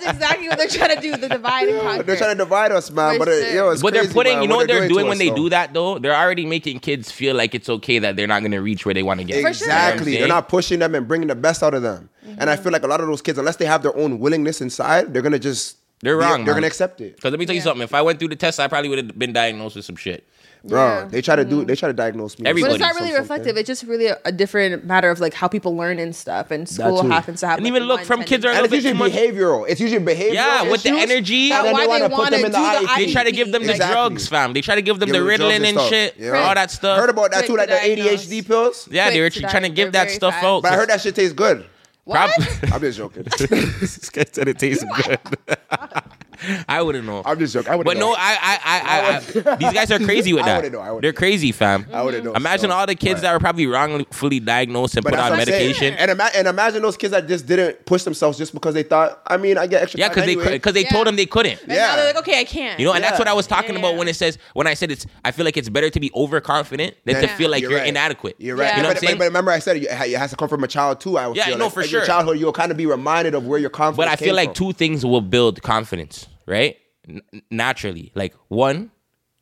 That's 0.06 0.18
exactly 0.18 0.48
what 0.50 0.58
they're 0.58 0.68
trying 0.68 0.96
to 0.96 1.02
do. 1.02 1.18
The 1.18 1.30
divide 1.30 1.68
and 1.70 1.82
conquer. 1.88 2.04
They're 2.04 2.16
trying 2.18 2.32
to 2.32 2.38
divide 2.38 2.72
us, 2.72 2.90
man. 2.92 3.14
For 3.16 3.20
But 3.20 3.28
it, 3.30 3.46
sure. 3.48 3.56
yo, 3.56 3.70
it's 3.72 3.82
But 3.82 3.94
they're 3.94 4.08
putting, 4.08 4.34
man, 4.34 4.42
you 4.44 4.48
know 4.48 4.56
what 4.58 4.68
they're 4.68 4.88
doing 4.88 5.06
to 5.06 5.10
when 5.10 5.12
us, 5.14 5.18
they 5.20 5.30
though. 5.30 5.36
do 5.36 5.50
that 5.50 5.74
though? 5.74 6.00
They're 6.00 6.16
already 6.16 6.46
making 6.46 6.80
kids 6.80 7.12
feel 7.12 7.36
like 7.36 7.54
it's 7.56 7.70
okay 7.70 8.00
that 8.00 8.16
they're 8.16 8.28
not 8.28 8.40
going 8.42 8.52
to 8.52 8.60
reach 8.62 8.86
where 8.86 8.94
they 8.94 9.04
want 9.04 9.20
to 9.20 9.26
get. 9.26 9.42
For 9.42 9.54
sure. 9.54 9.68
You 9.68 9.74
know 9.74 9.78
Exactly. 9.80 10.18
They're 10.18 10.28
not 10.28 10.50
pushing 10.50 10.80
them 10.80 10.96
and 10.96 11.08
bringing 11.08 11.28
the 11.28 11.36
best 11.36 11.64
out 11.64 11.74
of 11.74 11.82
them. 11.82 12.10
And 12.24 12.38
Mm-hmm. 12.40 12.50
I 12.50 12.56
feel 12.58 12.72
like 12.72 12.84
a 12.84 12.88
lot 12.88 13.02
of 13.02 13.08
those 13.08 13.22
kids, 13.22 13.38
unless 13.40 13.56
they 13.58 13.66
have 13.66 13.82
their 13.84 13.96
own 13.96 14.20
willingness 14.20 14.60
inside, 14.60 15.14
they're 15.14 15.22
gonna 15.22 15.40
just 15.40 15.78
They're 16.02 16.18
wrong, 16.18 16.44
They're 16.44 16.54
man. 16.54 16.62
gonna 16.62 16.68
accept 16.68 17.00
it, 17.02 17.16
Because 17.16 17.32
let 17.32 17.40
me 17.40 17.46
tell 17.46 17.56
you 17.56 17.62
something. 17.62 17.82
If 17.84 17.94
I 17.94 18.02
went 18.02 18.20
through 18.20 18.28
the 18.30 18.36
test, 18.36 18.60
I 18.60 18.68
probably 18.68 18.90
would 18.90 18.98
have 18.98 19.18
been 19.20 19.32
diagnosed 19.34 19.76
with 19.76 19.86
some 19.86 19.96
shit. 19.96 20.28
Bro. 20.68 20.80
Yeah. 20.86 21.00
Mm-hmm. 21.02 21.10
They 21.10 21.22
try 21.22 21.36
to 21.36 21.46
do. 21.46 21.64
They 21.66 21.76
try 21.76 21.88
to 21.88 21.94
diagnose 21.94 22.38
me. 22.40 22.46
Everybody. 22.48 22.72
But 22.72 22.76
it's 22.76 22.82
not 22.82 22.94
Some- 22.96 23.04
really 23.04 23.14
something. 23.16 23.22
reflective. 23.22 23.58
It's 23.58 23.68
just 23.68 23.84
really 23.84 24.08
a, 24.08 24.18
a 24.26 24.32
different 24.32 24.86
matter 24.86 25.10
of 25.10 25.20
like 25.20 25.34
how 25.34 25.48
people 25.48 25.76
learn 25.76 26.00
and 26.00 26.16
stuff. 26.16 26.52
And 26.52 26.68
school 26.68 27.04
happens 27.08 27.40
to 27.42 27.48
have. 27.48 27.58
And 27.60 27.66
like, 27.66 27.72
even 27.74 27.84
look, 27.88 27.98
one 28.00 28.06
from 28.06 28.24
kids 28.24 28.44
are 28.46 28.50
a 28.50 28.52
And 28.54 28.62
little 28.64 28.76
it's 28.78 28.86
usually 28.86 28.94
too 29.12 29.16
much. 29.16 29.36
behavioral. 29.36 29.66
It's 29.70 29.80
usually 29.82 30.06
behavioral. 30.06 30.34
Yeah, 30.34 30.72
with 30.72 30.84
the 30.84 30.90
issues, 30.90 31.12
energy. 31.12 31.50
That's 31.50 31.68
And 31.68 31.68
then 31.68 31.74
why 31.74 31.82
they 32.00 32.02
want 32.02 32.12
to 32.12 32.18
put 32.18 32.30
them 32.32 32.46
in 32.46 32.52
the 32.52 32.58
do 32.58 32.64
the 32.64 32.88
IEP. 32.88 32.96
They 32.98 33.12
try 33.14 33.24
to 33.24 33.32
give 33.32 33.52
them 33.52 33.66
the 33.66 33.74
drugs, 33.76 34.28
fam. 34.28 34.54
They 34.54 34.62
try 34.62 34.76
to 34.76 34.82
give 34.82 35.00
them 35.00 35.10
Give 35.12 35.24
the 35.24 35.30
them 35.30 35.40
Ritalin 35.40 35.56
and 35.68 35.78
and 35.78 35.80
shit, 35.90 36.16
Yeah. 36.18 36.32
all 36.34 36.54
that 36.56 36.72
stuff. 36.72 37.00
Heard 37.00 37.10
about 37.10 37.32
that 37.32 37.46
too, 37.46 37.56
like 37.56 37.70
to 37.70 37.76
the. 37.76 37.80
ADHD 38.02 38.46
pills. 38.46 38.88
yeah, 38.92 39.10
they 39.10 39.22
were 39.22 39.30
quick 39.30 39.48
trying 39.50 39.64
to 39.64 39.70
give 39.70 39.92
that 39.94 40.10
stuff 40.12 40.34
fast. 40.34 40.46
out. 40.46 40.64
But 40.64 40.74
I 40.74 40.76
heard 40.76 40.90
that 40.90 41.02
shit 41.02 41.16
tastes 41.16 41.34
good. 41.34 41.66
What? 42.06 42.30
I'm 42.74 42.82
just 42.82 42.98
joking. 43.00 43.24
this 43.40 44.10
guy 44.10 44.26
said 44.32 44.48
it 44.48 44.60
tastes 44.60 44.84
good. 45.04 45.20
I 46.68 46.82
wouldn't 46.82 47.06
know. 47.06 47.22
I'm 47.26 47.40
just 47.40 47.54
joking. 47.54 47.72
I 47.72 47.76
wouldn't 47.76 47.98
know. 48.00 48.12
But 48.12 48.16
no. 48.16 48.16
I, 48.18 48.38
I, 48.42 48.60
I, 48.66 49.50
I, 49.50 49.52
I 49.54 49.56
these 49.58 49.74
guys 49.74 49.92
are 49.92 50.00
crazy 50.00 50.34
with 50.34 50.44
I 50.44 50.48
that. 50.48 50.56
wouldn't 50.58 50.74
know, 50.74 50.80
I 50.82 50.88
wouldn't 50.92 51.02
They're 51.04 51.14
crazy, 51.14 51.52
fam. 51.52 51.86
I 51.92 52.02
wouldn't 52.02 52.24
know. 52.24 52.34
Imagine 52.34 52.70
so. 52.70 52.76
all 52.76 52.86
the 52.86 52.96
kids 52.96 53.16
But- 53.16 53.22
that 53.24 53.34
were 53.34 53.40
probably 53.40 53.68
wrongfully 53.68 54.40
diagnosed 54.40 54.96
and 54.96 55.04
But 55.04 55.12
put 55.12 55.20
on 55.20 55.32
what 55.32 55.40
I'm 55.40 55.46
saying. 55.46 55.68
medication. 55.68 55.94
And, 55.96 56.12
ima- 56.12 56.30
and 56.36 56.48
imagine 56.48 56.82
those 56.82 56.98
kids 56.98 57.12
that 57.12 57.28
just 57.28 57.46
didn't 57.48 57.86
push 57.86 58.04
themselves 58.04 58.38
just 58.38 58.54
because 58.54 58.74
they 58.74 58.84
thought, 58.84 59.22
I 59.28 59.38
mean, 59.38 59.58
I 59.58 59.68
get 59.68 59.82
extra 59.84 60.00
Yeah, 60.00 60.08
time 60.10 60.26
because 60.26 60.46
they 60.46 60.52
because 60.58 60.74
they 60.74 60.84
Yeah. 60.84 60.90
told 60.90 61.08
them 61.08 61.16
they 61.16 61.26
couldn't. 61.26 61.62
And 61.64 61.72
Yeah. 61.72 61.88
now 61.88 61.96
they're 61.98 62.06
like, 62.06 62.18
okay, 62.18 62.40
I 62.40 62.44
can't. 62.44 62.80
You 62.80 62.86
know, 62.86 62.94
and 62.94 63.04
that's 63.04 63.20
what 63.20 63.28
I 63.28 63.34
was 63.34 63.48
talking 63.48 63.76
about 63.76 63.96
when 63.96 64.08
it 64.08 64.16
says 64.16 64.38
when 64.54 64.68
I 64.68 64.74
said 64.74 64.92
it's. 64.92 65.06
I 65.24 65.32
feel 65.32 65.46
like 65.46 65.58
it's 65.58 65.70
better 65.70 65.90
to 65.90 66.00
be 66.00 66.12
overconfident 66.16 66.96
than 67.06 67.22
to 67.22 67.28
feel 67.30 67.50
like 67.50 67.62
You're 67.62 67.72
you're, 67.72 67.80
right. 67.80 67.88
inadequate. 67.90 68.36
You're 68.40 68.56
right. 68.56 68.66
Yeah. 68.68 68.78
You 68.78 68.82
know 68.84 68.90
what 68.90 68.98
I'm 68.98 69.02
saying? 69.02 69.14
but, 69.16 69.20
but 69.20 69.26
remember, 69.26 69.52
I 69.52 69.60
said 69.60 69.78
it, 69.78 69.84
it 69.84 70.18
has 70.18 70.30
to 70.32 70.36
come 70.36 70.50
from 70.50 70.64
a 70.64 70.68
child 70.68 71.00
too. 71.00 71.18
I 71.18 71.28
would 71.28 71.38
Yeah, 71.38 71.46
feel 71.46 71.58
no, 71.58 71.66
like, 71.66 71.74
for 71.74 71.84
sure. 71.84 72.06
childhood, 72.06 72.40
you'll 72.40 72.52
kind 72.54 72.72
of 72.72 72.78
be 72.78 72.86
reminded 72.86 73.34
of 73.36 73.46
where 73.48 73.60
your 73.60 73.70
confidence. 73.70 73.98
But 73.98 74.08
I 74.08 74.16
feel 74.24 74.36
like 74.36 74.54
two 74.54 74.74
things 74.74 75.06
will 75.06 75.22
build 75.22 75.62
confidence, 75.62 76.25
right? 76.46 76.78
N- 77.08 77.22
naturally, 77.52 78.12
like 78.16 78.34
one, 78.48 78.92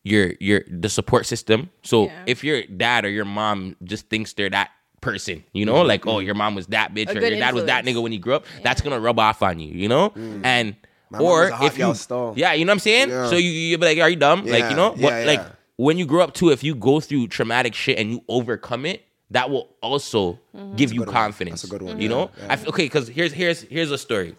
your 0.04 0.34
your 0.40 0.62
the 0.70 0.90
support 0.90 1.26
system. 1.26 1.70
So 1.84 2.06
Yeah. 2.06 2.24
if 2.28 2.44
your 2.44 2.64
dad 2.64 3.06
or 3.06 3.10
your 3.10 3.26
mom 3.26 3.76
just 3.84 4.10
thinks 4.10 4.34
they're 4.34 4.50
that 4.50 4.70
person, 5.02 5.44
you 5.54 5.66
know, 5.66 5.82
like 5.82 6.06
oh 6.08 6.20
your 6.20 6.36
mom 6.36 6.56
was 6.56 6.68
that 6.68 6.94
bitch 6.94 7.08
A 7.08 7.12
or 7.12 7.20
good 7.20 7.32
your 7.32 7.40
dad 7.40 7.54
was 7.54 7.66
that 7.66 7.86
nigga 7.86 8.02
when 8.02 8.12
you 8.12 8.20
grew 8.20 8.36
up, 8.36 8.46
that's 8.64 8.82
gonna 8.82 9.00
rub 9.00 9.20
off 9.20 9.42
on 9.44 9.60
you, 9.60 9.74
you 9.74 9.88
know, 9.88 10.12
and. 10.44 10.74
Mm. 10.74 10.76
mom 11.12 11.22
or 11.22 11.42
was 11.42 11.50
a 11.52 11.56
hot 11.56 11.66
if 11.68 11.78
you, 11.78 11.94
stove. 11.94 12.38
yeah, 12.38 12.54
you 12.54 12.66
know 12.66 12.72
what 12.72 12.76
I'm 12.76 12.80
saying. 12.80 13.10
Yeah. 13.10 13.28
So 13.30 13.36
you 13.36 13.50
you 13.50 13.78
be 13.78 13.86
like, 13.86 14.00
are 14.00 14.10
you 14.10 14.16
dumb? 14.16 14.46
like 14.46 14.70
you 14.72 14.76
know, 14.76 14.96
yeah, 14.96 15.04
what 15.04 15.26
like 15.28 15.42
when 15.78 15.98
you 15.98 16.06
grow 16.06 16.24
up 16.24 16.34
too, 16.34 16.50
if 16.50 16.64
you 16.64 16.74
go 16.76 17.00
through 17.00 17.28
traumatic 17.28 17.74
shit 17.76 17.98
and 18.00 18.10
you 18.12 18.24
overcome 18.28 18.86
it, 18.86 19.04
that 19.32 19.50
will 19.50 19.70
also 19.82 20.40
Mm-hmm. 20.56 20.76
give 20.76 20.92
you 20.94 21.00
good 21.00 21.08
one. 21.08 21.14
confidence. 21.16 21.62
That's 21.62 21.72
a 21.74 21.78
good 21.78 21.82
one, 21.84 21.98
You 21.98 22.04
yeah, 22.10 22.16
know, 22.16 22.32
yeah. 22.38 22.46
I 22.50 22.54
f- 22.54 22.68
okay, 22.68 22.86
because 22.86 23.08
here's 23.08 23.32
here's 23.34 23.62
here's 23.62 23.92
a 23.92 23.98
story. 23.98 24.36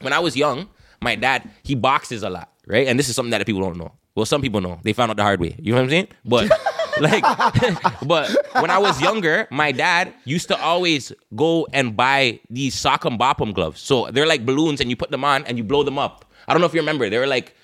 When 0.00 0.12
I 0.12 0.18
was 0.20 0.36
young, 0.36 0.68
my 1.00 1.14
dad 1.14 1.48
he 1.62 1.74
boxes 1.74 2.22
a 2.22 2.30
lot, 2.30 2.52
right? 2.66 2.86
And 2.86 2.98
this 2.98 3.08
is 3.08 3.14
something 3.16 3.30
that 3.30 3.44
people 3.46 3.62
don't 3.62 3.76
know. 3.76 3.92
Well, 4.14 4.26
some 4.26 4.42
people 4.42 4.60
know. 4.60 4.80
They 4.82 4.92
found 4.92 5.10
out 5.10 5.16
the 5.16 5.22
hard 5.22 5.38
way. 5.40 5.54
You 5.58 5.72
know 5.72 5.78
what 5.78 5.84
I'm 5.84 5.90
saying? 5.90 6.08
But 6.24 6.50
like, 7.00 7.22
but 8.06 8.34
when 8.60 8.70
I 8.70 8.78
was 8.78 9.00
younger, 9.00 9.46
my 9.50 9.70
dad 9.72 10.12
used 10.24 10.48
to 10.48 10.60
always 10.60 11.12
go 11.36 11.68
and 11.72 11.96
buy 11.96 12.40
these 12.50 12.74
sock 12.74 13.04
and 13.04 13.18
bop'em 13.18 13.54
gloves. 13.54 13.80
So 13.80 14.10
they're 14.10 14.26
like 14.26 14.44
balloons, 14.44 14.80
and 14.80 14.90
you 14.90 14.96
put 14.96 15.10
them 15.10 15.24
on 15.24 15.44
and 15.46 15.56
you 15.56 15.64
blow 15.64 15.82
them 15.84 15.98
up. 15.98 16.24
I 16.48 16.52
don't 16.52 16.60
know 16.60 16.66
if 16.66 16.74
you 16.74 16.80
remember. 16.80 17.08
They 17.08 17.18
were 17.18 17.26
like 17.28 17.54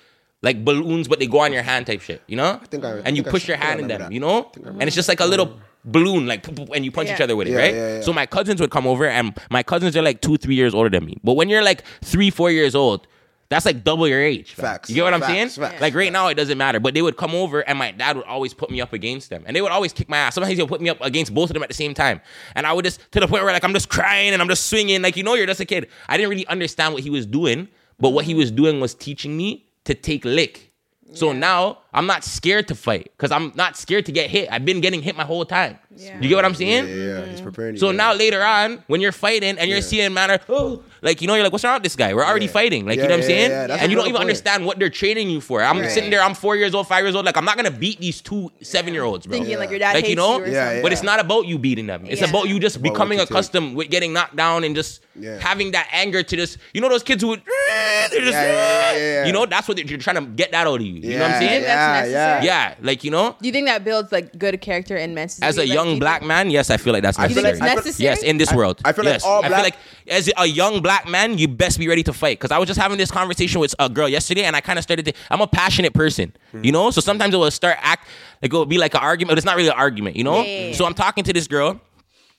like 0.42 0.64
balloons, 0.64 1.08
but 1.08 1.18
they 1.18 1.26
go 1.26 1.40
on 1.40 1.52
your 1.52 1.62
hand 1.62 1.86
type 1.86 2.02
shit. 2.02 2.22
You 2.28 2.36
know? 2.36 2.60
think 2.70 2.84
I- 2.84 2.98
I 2.98 2.98
and 2.98 3.16
you 3.16 3.22
think 3.22 3.28
I- 3.28 3.30
push 3.30 3.48
your 3.48 3.56
I 3.56 3.60
think 3.60 3.68
hand 3.68 3.80
in 3.80 3.88
them. 3.88 3.98
that. 4.02 4.12
You 4.12 4.20
know? 4.20 4.52
And 4.64 4.82
it's 4.82 4.94
just 4.94 5.08
like 5.08 5.20
a 5.20 5.26
little 5.26 5.58
balloon, 5.86 6.26
like 6.26 6.42
poop, 6.42 6.56
poop, 6.56 6.68
and 6.74 6.84
you 6.84 6.92
punch 6.92 7.10
each 7.10 7.20
other 7.20 7.34
with 7.34 7.48
it, 7.48 7.52
Yeah, 7.52 7.56
right? 7.58 7.74
yeah, 7.74 7.94
yeah. 7.96 8.00
So 8.02 8.12
my 8.12 8.26
cousins 8.26 8.60
would 8.60 8.70
come 8.70 8.86
over, 8.86 9.06
and 9.06 9.36
my 9.50 9.62
cousins 9.62 9.96
are 9.96 10.02
like 10.02 10.20
two, 10.20 10.36
three 10.36 10.54
years 10.54 10.72
older 10.74 10.88
than 10.90 11.04
me. 11.04 11.16
But 11.24 11.32
when 11.34 11.48
you're 11.48 11.62
like 11.64 11.82
three, 12.02 12.30
four 12.30 12.50
years 12.50 12.74
old, 12.74 13.06
that's 13.48 13.66
like 13.66 13.84
double 13.84 14.08
your 14.08 14.20
age. 14.20 14.54
fam. 14.54 14.64
Facts. 14.64 14.88
You 14.90 14.96
get 14.96 15.04
what 15.04 15.14
I'm 15.14 15.20
Facts, 15.20 15.32
saying? 15.32 15.48
facts. 15.50 15.80
Like 15.80 15.94
right 15.94 16.12
now, 16.12 16.28
it 16.28 16.34
doesn't 16.34 16.56
matter. 16.58 16.80
But 16.80 16.94
they 16.94 17.02
would 17.02 17.16
come 17.16 17.34
over, 17.34 17.60
and 17.60 17.78
my 17.78 17.90
dad 17.90 18.16
would 18.16 18.26
always 18.26 18.54
put 18.54 18.70
me 18.70 18.80
up 18.80 18.92
against 18.92 19.30
them, 19.30 19.44
and 19.46 19.54
they 19.54 19.60
would 19.62 19.72
always 19.72 19.92
kick 19.92 20.08
my 20.08 20.16
ass. 20.18 20.34
Sometimes 20.34 20.56
he 20.56 20.62
would 20.62 20.68
put 20.68 20.80
me 20.80 20.88
up 20.88 21.00
against 21.00 21.34
both 21.34 21.50
of 21.50 21.54
them 21.54 21.62
at 21.62 21.68
the 21.68 21.74
same 21.74 21.94
time, 21.94 22.20
and 22.54 22.66
I 22.66 22.72
would 22.72 22.84
just 22.84 23.00
to 23.12 23.20
the 23.20 23.28
point 23.28 23.44
where 23.44 23.52
like 23.52 23.64
I'm 23.64 23.74
just 23.74 23.88
crying 23.88 24.32
and 24.32 24.40
I'm 24.42 24.48
just 24.48 24.66
swinging, 24.68 25.02
like 25.02 25.16
you 25.16 25.22
know, 25.22 25.34
you're 25.34 25.46
just 25.46 25.60
a 25.60 25.64
kid. 25.64 25.88
I 26.08 26.16
didn't 26.16 26.30
really 26.30 26.46
understand 26.46 26.94
what 26.94 27.02
he 27.02 27.10
was 27.10 27.26
doing, 27.26 27.68
but 28.00 28.10
what 28.10 28.24
he 28.24 28.34
was 28.34 28.50
doing 28.50 28.80
was 28.80 28.94
teaching 28.94 29.36
me 29.36 29.66
to 29.84 29.94
take 29.94 30.24
lick. 30.24 30.70
So 31.12 31.30
now 31.32 31.78
I'm 31.92 32.06
not 32.06 32.24
scared 32.24 32.66
to 32.68 32.74
fight 32.74 33.12
because 33.16 33.30
I'm 33.30 33.52
not 33.54 33.76
scared 33.76 34.06
to 34.06 34.12
get 34.12 34.30
hit. 34.30 34.48
I've 34.50 34.64
been 34.64 34.80
getting 34.80 35.00
hit 35.00 35.16
my 35.16 35.22
whole 35.24 35.44
time. 35.44 35.78
Yeah. 35.96 36.20
You 36.20 36.28
get 36.28 36.36
what 36.36 36.44
I'm 36.44 36.54
saying? 36.54 36.88
Yeah, 36.88 36.94
yeah, 37.20 37.26
he's 37.26 37.40
mm. 37.40 37.44
preparing 37.44 37.74
you. 37.74 37.78
So 37.80 37.90
yeah. 37.90 37.96
now 37.96 38.14
later 38.14 38.42
on, 38.42 38.82
when 38.86 39.00
you're 39.00 39.12
fighting 39.12 39.58
and 39.58 39.70
you're 39.70 39.80
seeing 39.80 40.12
manner, 40.12 40.38
oh, 40.48 40.82
like 41.02 41.20
you 41.20 41.26
know, 41.28 41.34
you're 41.34 41.44
like, 41.44 41.52
what's 41.52 41.64
wrong 41.64 41.74
with 41.74 41.82
this 41.84 41.96
guy? 41.96 42.14
We're 42.14 42.24
already 42.24 42.46
Yeah. 42.46 42.52
fighting. 42.52 42.86
Like 42.86 42.96
Yeah, 42.96 43.02
you 43.04 43.08
know 43.08 43.14
what 43.14 43.20
I'm 43.20 43.26
saying? 43.26 43.50
yeah, 43.50 43.66
that's 43.68 43.82
and 43.82 43.90
you 43.92 43.96
don't 43.96 44.06
even 44.06 44.16
point. 44.16 44.22
understand 44.28 44.66
what 44.66 44.78
they're 44.78 44.90
training 44.90 45.30
you 45.30 45.40
for. 45.40 45.62
I'm 45.62 45.80
Right. 45.80 45.90
sitting 45.90 46.10
there, 46.10 46.22
I'm 46.22 46.34
four 46.34 46.56
years 46.56 46.74
old, 46.74 46.88
five 46.88 47.04
years 47.04 47.14
old. 47.14 47.24
Like 47.26 47.36
I'm 47.36 47.44
not 47.44 47.56
gonna 47.56 47.70
beat 47.70 48.00
these 48.00 48.20
two 48.20 48.50
seven 48.62 48.92
year 48.94 49.04
olds, 49.04 49.26
bro. 49.26 49.38
Thinking 49.38 49.58
like 49.58 49.70
your 49.70 49.78
dad 49.78 49.94
Like, 49.94 50.04
hates 50.04 50.10
you 50.10 50.16
know? 50.16 50.40
or 50.40 50.46
Yeah, 50.46 50.54
something. 50.64 50.76
yeah. 50.76 50.82
But 50.82 50.92
it's 50.92 51.02
not 51.02 51.20
about 51.20 51.46
you 51.46 51.58
beating 51.58 51.86
them. 51.86 52.04
It's 52.08 52.20
Yeah. 52.20 52.28
about 52.30 52.48
you 52.48 52.58
just 52.58 52.76
About 52.76 52.92
becoming 52.92 53.18
you 53.18 53.24
take. 53.24 53.30
accustomed 53.30 53.76
with 53.76 53.90
getting 53.90 54.12
knocked 54.12 54.36
down 54.36 54.64
and 54.64 54.74
just 54.74 55.00
Yeah. 55.18 55.38
having 55.38 55.70
that 55.72 55.86
anger 55.92 56.22
to 56.22 56.36
just, 56.36 56.58
you 56.72 56.80
know, 56.80 56.88
those 56.88 57.02
kids 57.04 57.22
who 57.22 57.28
would, 57.28 57.42
they're 58.10 58.20
just, 58.20 58.32
Yeah, 58.32 58.42
yeah, 58.42 58.92
yeah, 58.92 58.96
yeah. 58.98 59.24
you 59.26 59.32
know, 59.32 59.46
that's 59.46 59.68
what 59.68 59.78
you're 59.78 59.98
trying 59.98 60.16
to 60.16 60.22
get 60.22 60.50
that 60.52 60.66
out 60.66 60.80
of 60.80 60.86
you. 60.86 60.94
You 60.94 61.18
know 61.18 61.22
what 61.24 61.30
I'm 61.32 61.40
saying? 61.40 61.62
Yeah, 61.62 62.04
yeah. 62.06 62.42
Yeah, 62.42 62.74
like 62.82 63.04
you 63.04 63.10
know, 63.10 63.36
Do 63.40 63.46
you 63.46 63.52
think 63.52 63.66
that 63.66 63.84
builds 63.84 64.10
like 64.12 64.36
good 64.38 64.60
character 64.60 64.96
and 64.96 65.14
mentality? 65.14 65.42
as 65.46 65.56
a 65.56 65.60
Like, 65.60 65.68
do 65.68 65.74
young 65.84 65.94
you 65.94 66.00
black 66.00 66.22
man, 66.22 66.50
yes, 66.50 66.70
I 66.70 66.76
feel 66.76 66.92
like 66.92 67.02
that's 67.02 67.18
I 67.18 67.28
Do 67.28 67.34
you 67.34 67.42
necessary. 67.42 67.52
think 67.52 67.54
it's 67.54 67.62
I 67.62 67.66
feel- 67.68 67.84
necessary? 67.84 68.04
Yes, 68.04 68.22
in 68.22 68.38
this 68.38 68.52
I- 68.52 68.56
world. 68.56 68.80
I 68.84 68.92
feel 68.92 69.04
like 69.04 69.14
yes. 69.14 69.24
all 69.24 69.44
I 69.44 69.48
black- 69.48 69.60
feel 69.60 69.64
like 69.64 69.76
as 70.08 70.30
a 70.36 70.46
young 70.46 70.80
black 70.82 71.08
man, 71.08 71.38
you 71.38 71.48
best 71.48 71.78
be 71.78 71.88
ready 71.88 72.02
to 72.04 72.12
fight. 72.12 72.38
Because 72.38 72.50
I 72.50 72.58
was 72.58 72.66
just 72.66 72.80
having 72.80 72.98
this 72.98 73.10
conversation 73.10 73.60
with 73.60 73.74
a 73.78 73.88
girl 73.88 74.08
yesterday, 74.08 74.44
and 74.44 74.54
I 74.56 74.60
kind 74.60 74.78
of 74.78 74.82
started 74.82 75.04
to. 75.06 75.12
I'm 75.30 75.40
a 75.40 75.46
passionate 75.46 75.94
person, 75.94 76.32
you 76.62 76.72
know. 76.72 76.90
So 76.90 77.00
sometimes 77.00 77.34
it 77.34 77.38
will 77.38 77.50
start 77.50 77.76
act 77.80 78.06
like 78.42 78.52
it 78.52 78.56
will 78.56 78.66
be 78.66 78.78
like 78.78 78.94
an 78.94 79.00
argument, 79.00 79.30
but 79.30 79.38
it's 79.38 79.44
not 79.46 79.56
really 79.56 79.68
an 79.68 79.74
argument, 79.76 80.16
you 80.16 80.24
know. 80.24 80.42
Yeah, 80.42 80.48
yeah, 80.48 80.66
yeah. 80.68 80.74
So 80.74 80.84
I'm 80.86 80.94
talking 80.94 81.24
to 81.24 81.32
this 81.32 81.46
girl. 81.46 81.80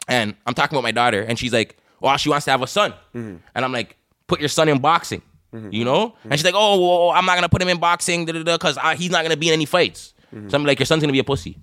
and 0.07 0.35
I'm 0.45 0.53
talking 0.53 0.75
about 0.75 0.83
my 0.83 0.91
daughter, 0.91 1.21
and 1.23 1.37
she's 1.39 1.51
like, 1.51 1.77
"Well, 1.99 2.15
she 2.17 2.29
wants 2.29 2.45
to 2.45 2.51
have 2.51 2.61
a 2.61 2.67
son," 2.67 2.91
Mm-hmm. 3.15 3.37
and 3.55 3.65
I'm 3.65 3.71
like, 3.71 3.95
"Put 4.27 4.39
your 4.39 4.49
son 4.49 4.69
in 4.69 4.79
boxing." 4.79 5.21
You 5.71 5.85
know, 5.85 6.13
and 6.25 6.33
she's 6.33 6.43
like, 6.43 6.53
"Oh, 6.55 6.73
well, 6.81 7.09
I'm 7.17 7.25
not 7.25 7.35
gonna 7.35 7.47
put 7.49 7.61
him 7.61 7.69
in 7.69 7.77
boxing, 7.79 8.25
because 8.25 8.77
he's 8.97 9.09
not 9.09 9.23
gonna 9.23 9.37
be 9.37 9.47
in 9.47 9.53
any 9.53 9.65
fights." 9.65 10.13
Mm-hmm. 10.35 10.49
So 10.49 10.57
I'm 10.57 10.65
like, 10.65 10.77
"Your 10.79 10.85
son's 10.85 11.01
gonna 11.01 11.13
be 11.13 11.19
a 11.19 11.23
pussy." 11.23 11.57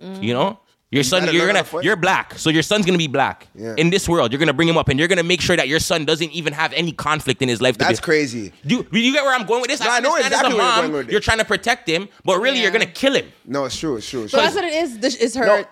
You 0.00 0.32
know, 0.32 0.58
your 0.90 1.02
son, 1.02 1.24
you're 1.32 1.46
gonna, 1.46 1.58
how 1.58 1.62
to 1.64 1.68
fight. 1.68 1.84
you're 1.84 1.96
black, 1.96 2.38
so 2.38 2.48
your 2.50 2.62
son's 2.62 2.86
gonna 2.86 2.96
be 2.98 3.06
black 3.08 3.46
Yeah. 3.54 3.74
in 3.76 3.90
this 3.90 4.08
world. 4.08 4.32
You're 4.32 4.38
gonna 4.38 4.52
bring 4.54 4.68
him 4.68 4.78
up, 4.78 4.88
and 4.88 4.98
you're 4.98 5.08
gonna 5.08 5.22
make 5.22 5.40
sure 5.40 5.56
that 5.56 5.68
your 5.68 5.80
son 5.80 6.04
doesn't 6.04 6.30
even 6.32 6.52
have 6.54 6.72
any 6.72 6.92
conflict 6.92 7.42
in 7.42 7.48
his 7.48 7.60
life. 7.60 7.76
to 7.78 7.84
That's 7.84 8.00
be- 8.00 8.04
crazy. 8.04 8.52
Do, 8.66 8.82
do 8.84 8.98
you 8.98 9.12
get 9.12 9.22
where 9.24 9.34
I'm 9.34 9.46
going 9.46 9.60
with 9.60 9.70
this? 9.70 9.80
No, 9.80 9.90
I 9.90 10.00
know 10.00 10.16
exactly 10.16 10.36
as 10.36 10.40
a 10.40 10.44
where 10.44 10.50
you're 10.56 10.58
mom, 10.64 10.80
going 10.80 10.92
with 10.92 11.08
it. 11.08 11.12
You're 11.12 11.20
trying 11.20 11.38
to 11.38 11.44
protect 11.44 11.88
him, 11.88 12.08
but 12.24 12.40
really, 12.40 12.60
you're 12.62 12.70
gonna 12.70 12.86
kill 12.86 13.14
him. 13.14 13.26
No, 13.44 13.64
it's 13.66 13.76
true. 13.78 13.96
It's 13.96 14.08
true. 14.08 14.22
It's 14.24 14.32
So 14.32 14.38
that's 14.38 14.54
what 14.54 14.64
it 14.64 14.72
is. 14.72 14.98
This 14.98 15.14
is 15.16 15.34
her. 15.34 15.44
No. 15.46 15.64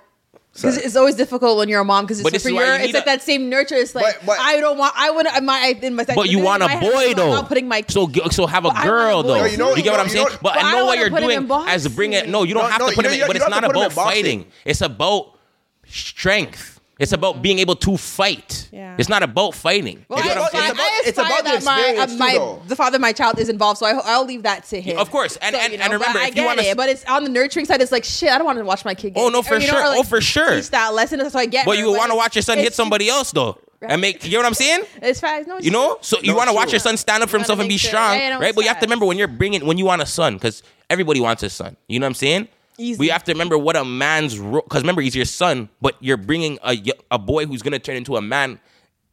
Because 0.57 0.77
it's 0.79 0.97
always 0.97 1.15
difficult 1.15 1.59
when 1.59 1.69
you're 1.69 1.81
a 1.81 1.85
mom 1.85 2.05
because 2.05 2.21
it's 2.21 2.43
for 2.43 2.49
your, 2.51 2.65
you 2.67 2.73
it's 2.75 2.87
need 2.87 2.95
like 2.95 3.05
that 3.05 3.23
same 3.23 3.49
nurture. 3.49 3.75
It's 3.75 3.95
like 3.95 4.05
But- 4.21 4.27
but- 4.27 4.39
I 4.41 4.59
don't 4.61 4.79
want. 4.79 4.95
I 4.97 5.11
would. 5.11 5.27
My 5.45 5.75
in 5.83 5.95
my. 5.95 6.05
But 6.05 6.29
you 6.31 6.39
want 6.41 6.63
a 6.63 6.69
boy 6.81 7.15
though. 7.15 7.33
I'm 7.35 7.47
putting 7.47 7.69
my. 7.69 7.85
so 7.89 8.09
g- 8.09 8.23
so 8.31 8.47
have 8.47 8.65
a 8.65 8.69
But 8.69 8.81
a 8.81 8.83
girl 8.87 9.23
though. 9.23 9.39
too. 9.39 9.45
You, 9.45 9.51
You 9.53 9.57
know- 9.59 9.75
get 9.77 9.91
what 9.93 10.01
I'm 10.01 10.09
saying? 10.09 10.27
but 10.31 10.43
But 10.43 10.57
I 10.57 10.61
I 10.61 10.73
know 10.73 10.79
don't 10.79 10.87
what 10.87 10.99
you're 10.99 11.11
doing 11.11 11.69
as 11.69 11.87
bring 11.89 12.13
it. 12.15 12.29
No, 12.29 12.43
you 12.45 12.55
don't 12.55 12.65
No, 12.65 12.69
have 12.71 12.81
no, 12.81 12.89
to 12.91 12.95
put 12.95 13.05
you 13.05 13.11
him. 13.11 13.21
in, 13.23 13.27
but 13.27 13.37
it's 13.37 13.45
don't 13.45 13.51
not 13.51 13.63
have 13.63 13.71
to 13.73 13.75
put 13.79 13.87
him 13.87 13.93
about 13.93 14.05
fighting. 14.05 14.47
It's 14.65 14.81
about 14.81 15.35
strength. 15.87 16.76
It's 16.99 17.13
about 17.13 17.43
being 17.43 17.59
able 17.59 17.77
to 17.77 17.99
fight. 17.99 18.71
Yeah. 18.73 18.97
It's 18.99 19.11
not 19.11 19.23
about 19.23 19.55
fighting. 19.55 20.07
Well, 20.09 20.25
you 20.25 20.31
I 20.31 20.35
know 20.35 20.41
what 20.41 20.55
I'm 20.55 20.61
saying? 20.61 20.71
It's 20.71 20.79
about- 20.79 20.87
I 20.87 21.03
it's 21.05 21.19
about 21.19 21.45
the 21.45 21.51
that 21.61 21.65
my, 21.65 21.97
uh, 22.03 22.17
my 22.17 22.33
though. 22.39 22.63
the 22.69 22.77
father 22.77 22.97
of 22.97 23.03
my 23.03 23.13
child 23.13 23.39
is 23.39 23.51
involved, 23.51 23.79
so 23.81 23.85
I, 23.87 24.01
I'll 24.03 24.25
leave 24.25 24.45
that 24.45 24.65
to 24.69 24.81
him. 24.81 24.97
Of 24.99 25.11
course. 25.11 25.37
And- 25.43 25.55
So, 25.55 25.61
and- 25.61 25.73
you 25.73 25.79
know, 25.79 25.85
but 25.89 25.93
remember, 25.93 26.19
I 26.21 26.23
if 26.23 26.29
you 26.31 26.35
get 26.37 26.47
wanna 26.47 26.63
it, 26.63 26.77
but 26.77 26.89
it's 26.89 27.05
on 27.05 27.25
the 27.25 27.29
nurturing 27.29 27.67
side. 27.67 27.83
It's 27.83 27.93
like 27.93 28.05
shit. 28.05 28.31
I 28.31 28.39
don't 28.39 28.47
want 28.47 28.59
to 28.59 28.65
watch 28.65 28.85
my 28.87 28.95
kid. 28.95 29.13
Get 29.15 29.21
Oh, 29.23 29.29
no, 29.29 29.41
or, 29.41 29.43
for 29.43 29.59
know, 29.59 29.67
sure. 29.67 29.79
or, 29.81 29.97
Oh, 29.99 30.03
for 30.05 30.23
sure. 30.23 30.55
Teach 30.57 30.71
that 30.71 30.95
lesson, 30.95 31.29
so 31.29 31.39
I 31.39 31.45
get. 31.45 31.67
But 31.67 31.77
her, 31.77 31.83
you 31.85 31.91
want 31.93 32.11
to 32.13 32.17
watch 32.17 32.35
your 32.35 32.43
son 32.43 32.57
hit 32.59 32.73
somebody 32.73 33.09
else 33.17 33.31
though, 33.31 33.59
and 33.83 34.01
make. 34.01 34.25
You 34.25 34.33
know 34.33 34.39
what 34.39 34.47
I'm 34.47 34.55
saying? 34.55 34.81
It's 35.03 35.21
fast. 35.21 35.47
No, 35.49 35.57
it's 35.59 35.67
You 35.67 35.73
know, 35.73 35.99
so 36.01 36.19
you 36.23 36.35
want 36.35 36.49
to 36.49 36.55
watch 36.57 36.73
your 36.73 36.81
son 36.81 36.97
stand 36.97 37.23
up 37.23 37.29
for 37.29 37.37
himself 37.37 37.59
and 37.59 37.69
be 37.69 37.77
sure- 37.77 37.89
strong, 37.91 38.17
right? 38.17 38.43
it's 38.43 38.55
But 38.57 38.63
you 38.65 38.69
have 38.69 38.81
to 38.81 38.87
remember 38.87 39.05
when 39.05 39.19
you're 39.19 39.29
bringing 39.29 39.67
when 39.67 39.77
you 39.77 39.85
want 39.85 40.01
a 40.01 40.07
son, 40.07 40.35
because 40.35 40.63
everybody 40.89 41.21
wants 41.21 41.43
a 41.43 41.51
son. 41.51 41.77
You 41.89 41.99
know 42.01 42.05
what 42.07 42.11
I'm 42.13 42.15
saying? 42.15 42.49
Easy. 42.79 42.99
We 42.99 43.09
have 43.09 43.25
to 43.25 43.33
remember 43.33 43.57
what 43.57 43.77
a 43.77 43.85
man's 43.85 44.39
role. 44.39 44.63
Because 44.63 44.83
remember, 44.83 45.03
he's 45.03 45.17
your 45.17 45.25
son, 45.25 45.69
but 45.81 45.97
you're 46.01 46.17
bringing 46.17 46.59
a 46.65 46.77
a 47.11 47.19
boy 47.19 47.47
who's 47.47 47.63
gonna 47.63 47.79
turn 47.79 47.97
into 47.97 48.17
a 48.17 48.23
man, 48.23 48.61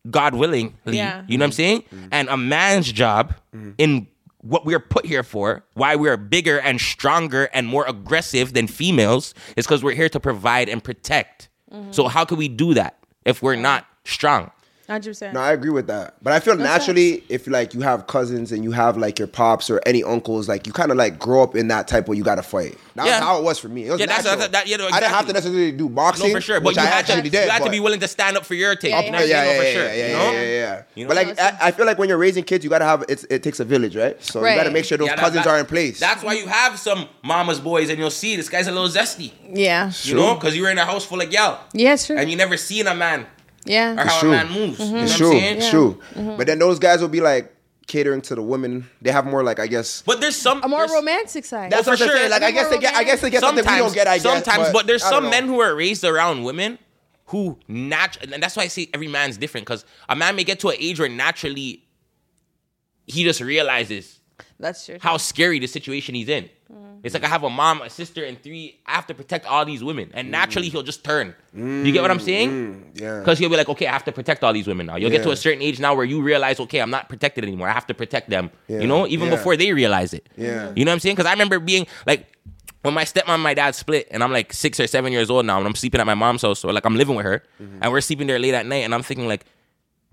God 0.10 0.36
willing. 0.36 0.76
Yeah. 0.86 1.24
You 1.28 1.38
know 1.38 1.44
what 1.44 1.48
I'm 1.48 1.52
saying? 1.54 1.82
Mm-hmm. 1.84 2.08
And 2.12 2.30
a 2.30 2.38
man's 2.38 2.92
job 2.92 3.36
mm-hmm. 3.56 3.72
in 3.78 4.08
what 4.42 4.66
we're 4.66 4.80
put 4.80 5.06
here 5.06 5.24
for, 5.24 5.64
why 5.74 5.96
we're 5.96 6.18
bigger 6.18 6.60
and 6.60 6.80
stronger 6.80 7.50
and 7.54 7.66
more 7.66 7.86
aggressive 7.88 8.54
than 8.54 8.68
females, 8.68 9.34
is 9.56 9.66
because 9.66 9.84
we're 9.84 9.96
here 9.96 10.10
to 10.10 10.20
provide 10.20 10.68
and 10.68 10.84
protect. 10.84 11.50
Mm-hmm. 11.72 11.92
So 11.92 12.08
how 12.10 12.26
can 12.26 12.38
we 12.38 12.50
do 12.50 12.74
that 12.74 12.98
if 13.26 13.42
we're 13.42 13.56
not 13.56 13.86
strong? 14.04 14.52
Hundred 14.88 15.12
percent. 15.12 15.34
No, 15.34 15.40
I 15.40 15.54
agree 15.54 15.70
with 15.70 15.88
that. 15.88 16.16
But 16.22 16.34
I 16.34 16.40
feel 16.42 16.58
naturally, 16.58 17.24
if 17.30 17.48
like 17.48 17.74
you 17.74 17.80
have 17.82 18.06
cousins 18.08 18.52
and 18.52 18.64
you 18.66 18.72
have 18.72 18.98
like 18.98 19.18
your 19.18 19.30
pops 19.30 19.70
or 19.70 19.82
any 19.86 20.04
uncles, 20.04 20.50
like 20.50 20.68
you 20.68 20.74
kind 20.74 20.92
of 20.92 20.98
like 20.98 21.18
grow 21.20 21.42
up 21.42 21.56
in 21.56 21.70
that 21.70 21.88
type 21.88 22.08
where 22.10 22.18
you 22.18 22.24
got 22.24 22.36
to 22.36 22.44
fight. 22.44 22.78
That's 22.96 23.08
Yeah. 23.08 23.22
how 23.22 23.38
it 23.40 23.44
was 23.44 23.58
for 23.60 23.70
me. 23.70 23.88
It 23.88 23.92
was 23.92 24.00
Yeah, 24.02 24.08
that's- 24.08 24.26
natural. 24.26 24.40
that's- 24.48 24.64
that- 24.66 24.68
yeah, 24.70 24.78
no, 24.78 24.88
I 24.88 25.00
didn't 25.00 25.14
have 25.14 25.28
to 25.28 25.34
necessarily 25.34 25.72
do 25.72 25.88
boxing, 25.88 26.28
No, 26.28 26.34
for 26.36 26.42
sure. 26.42 26.60
But 26.60 26.76
you 26.76 26.82
I 26.82 26.86
had, 26.86 27.06
to, 27.08 27.22
did. 27.22 27.34
you 27.34 27.40
had 27.50 27.64
to 27.64 27.70
be 27.70 27.80
willing 27.80 28.02
to 28.02 28.08
stand 28.08 28.36
up 28.38 28.46
for 28.46 28.56
your 28.56 28.76
take. 28.76 28.92
Yeah, 28.92 29.02
you 29.02 29.12
know 29.12 29.18
I'm 29.20 29.28
yeah, 29.30 29.44
yeah, 29.44 29.58
for 29.58 29.64
yeah, 29.64 29.74
sure. 29.74 29.84
yeah, 29.86 29.94
yeah, 29.94 30.08
you 30.08 30.14
know? 30.14 30.32
yeah, 30.32 30.42
yeah, 30.42 30.48
yeah. 30.48 30.82
You 30.96 31.04
know? 31.06 31.08
But 31.08 31.16
like, 31.18 31.40
I, 31.40 31.58
I 31.68 31.72
feel 31.72 31.86
like 31.86 31.98
when 31.98 32.10
you're 32.10 32.18
raising 32.18 32.44
kids, 32.44 32.64
you 32.64 32.70
gotta 32.70 32.86
have 32.86 33.06
it's, 33.08 33.24
it 33.30 33.42
takes 33.42 33.60
a 33.62 33.66
village, 33.66 33.96
right? 33.96 34.22
So 34.24 34.46
you 34.46 34.54
gotta 34.56 34.70
make 34.72 34.86
sure 34.86 34.98
those 34.98 35.08
Yeah, 35.08 35.16
that- 35.16 35.22
cousins 35.24 35.46
that- 35.46 35.50
are 35.50 35.60
in 35.60 35.66
place. 35.66 36.00
That's 36.00 36.24
why 36.24 36.34
you 36.34 36.46
have 36.48 36.78
some 36.78 37.08
mama's 37.24 37.60
boys, 37.62 37.90
and 37.90 37.98
you'll 37.98 38.12
see 38.12 38.36
this 38.36 38.50
guy's 38.50 38.68
a 38.68 38.72
little 38.72 38.90
zesty. 38.90 39.32
Yeah. 39.54 39.92
You 40.04 40.16
know, 40.16 40.36
because 40.36 40.56
you're 40.58 40.70
in 40.70 40.78
a 40.78 40.86
house 40.86 41.06
full 41.06 41.22
of 41.22 41.30
gal, 41.32 41.62
Yeah, 41.74 41.94
it's 41.94 42.06
true. 42.08 42.18
and 42.18 42.30
you 42.30 42.36
never 42.36 42.58
seen 42.58 42.86
a 42.88 42.94
man 42.94 43.26
or 43.68 43.72
yeah. 43.72 44.04
how 44.04 44.20
true. 44.20 44.30
a 44.30 44.32
man 44.32 44.52
moves. 44.52 44.80
You 44.80 44.92
know 44.92 45.04
it's 45.04 45.18
true. 45.18 45.32
I'm 45.32 45.40
saying? 45.40 45.58
It's 45.58 45.70
true. 45.70 46.00
Mm-hmm. 46.14 46.38
But 46.38 46.48
then 46.48 46.60
those 46.60 46.80
guys 46.80 47.02
will 47.02 47.10
be 47.10 47.22
like 47.22 47.54
catering 47.88 48.22
to 48.22 48.36
the 48.36 48.42
women. 48.42 48.90
They 49.02 49.12
have 49.12 49.26
more 49.26 49.44
like 49.44 49.60
I 49.60 49.68
guess. 49.68 50.02
But 50.02 50.22
there's 50.22 50.36
some 50.36 50.64
A 50.64 50.68
more 50.68 50.86
romantic 50.86 51.46
side. 51.46 51.72
That's 51.72 51.84
for 51.84 51.92
what 51.92 52.02
I'm 52.02 52.08
sure. 52.08 52.18
saying. 52.18 52.32
Like 52.32 52.44
I 52.44 52.52
guess 52.52 52.70
they 52.70 52.80
get. 52.80 52.96
I 52.96 53.04
guess 53.04 53.22
they 53.22 53.30
get 53.30 53.42
something 53.42 53.64
we 53.64 53.70
sometimes, 53.70 53.86
don't 53.86 53.96
get. 53.96 54.08
I 54.08 54.18
guess. 54.18 54.24
sometimes, 54.24 54.74
but, 54.74 54.88
there's 54.88 55.04
some 55.04 55.26
know. 55.26 55.30
men 55.30 55.48
who 55.48 55.60
are 55.60 55.76
raised 55.76 56.04
around 56.04 56.44
women 56.44 56.80
who 57.28 57.58
naturally, 57.68 58.34
and 58.34 58.44
that's 58.44 58.56
why 58.56 58.64
I 58.64 58.68
say 58.68 58.90
every 58.94 59.08
man's 59.08 59.38
different. 59.38 59.66
Because 59.66 59.86
a 60.10 60.16
man 60.16 60.36
may 60.36 60.44
get 60.44 60.60
to 60.62 60.70
an 60.70 60.76
age 60.80 61.00
where 61.00 61.10
naturally 61.10 61.84
he 63.06 63.24
just 63.24 63.42
realizes 63.42 64.20
That's 64.60 64.86
true. 64.86 64.98
how 65.00 65.18
scary 65.18 65.60
the 65.60 65.68
situation 65.68 66.16
he's 66.16 66.30
in. 66.30 66.46
Mm-hmm. 66.72 66.93
It's 67.04 67.14
like 67.14 67.26
I 67.26 67.28
have 67.28 67.44
a 67.44 67.50
mom, 67.50 67.82
a 67.82 67.90
sister, 67.90 68.24
and 68.24 68.42
three. 68.42 68.80
I 68.86 68.94
have 68.94 69.06
to 69.08 69.14
protect 69.14 69.46
all 69.46 69.66
these 69.66 69.84
women, 69.84 70.10
and 70.14 70.32
naturally 70.32 70.70
he'll 70.70 70.84
just 70.84 71.04
turn. 71.04 71.36
you 71.54 71.92
get 71.92 72.02
what 72.02 72.10
I'm 72.12 72.20
saying? 72.20 72.50
Mm, 72.50 73.02
yeah. 73.02 73.20
Because 73.20 73.38
he'll 73.40 73.50
be 73.50 73.58
like, 73.58 73.68
okay, 73.68 73.88
I 73.88 73.92
have 73.92 74.06
to 74.06 74.14
protect 74.14 74.42
all 74.44 74.54
these 74.54 74.68
women 74.68 74.86
now. 74.86 74.96
You'll 74.96 75.10
get 75.12 75.22
to 75.24 75.32
a 75.32 75.36
certain 75.36 75.62
age 75.62 75.82
now 75.82 75.94
where 75.96 76.06
you 76.06 76.22
realize, 76.22 76.62
okay, 76.62 76.80
I'm 76.80 76.90
not 76.90 77.10
protected 77.10 77.44
anymore. 77.44 77.68
I 77.68 77.74
have 77.74 77.86
to 77.88 77.94
protect 77.94 78.30
them. 78.30 78.50
Yeah. 78.70 78.80
You 78.80 78.88
know, 78.88 79.06
even 79.08 79.28
Yeah. 79.28 79.36
before 79.36 79.58
they 79.58 79.74
realize 79.74 80.14
it. 80.14 80.30
Yeah. 80.38 80.72
You 80.76 80.86
know 80.86 80.92
what 80.92 80.94
I'm 80.94 81.00
saying? 81.02 81.16
Because 81.16 81.28
I 81.28 81.32
remember 81.34 81.60
being 81.60 81.88
like, 82.08 82.26
when 82.84 82.94
my 82.94 83.04
stepmom 83.04 83.30
and 83.36 83.44
my 83.44 83.54
dad 83.54 83.76
split, 83.76 84.08
and 84.10 84.24
I'm 84.24 84.32
like 84.32 84.54
six 84.54 84.80
or 84.80 84.88
seven 84.88 85.12
years 85.12 85.30
old 85.30 85.46
now, 85.46 85.58
and 85.58 85.68
I'm 85.68 85.76
sleeping 85.76 86.00
at 86.00 86.08
my 86.08 86.16
mom's 86.16 86.42
house, 86.42 86.64
or 86.64 86.72
like 86.72 86.86
I'm 86.86 86.96
living 86.96 87.16
with 87.16 87.26
her, 87.26 87.44
Mm-hmm. 87.62 87.80
and 87.82 87.92
we're 87.92 88.02
sleeping 88.02 88.28
there 88.28 88.40
late 88.40 88.54
at 88.54 88.66
night, 88.66 88.84
and 88.86 88.94
I'm 88.96 89.04
thinking 89.04 89.28
like, 89.28 89.46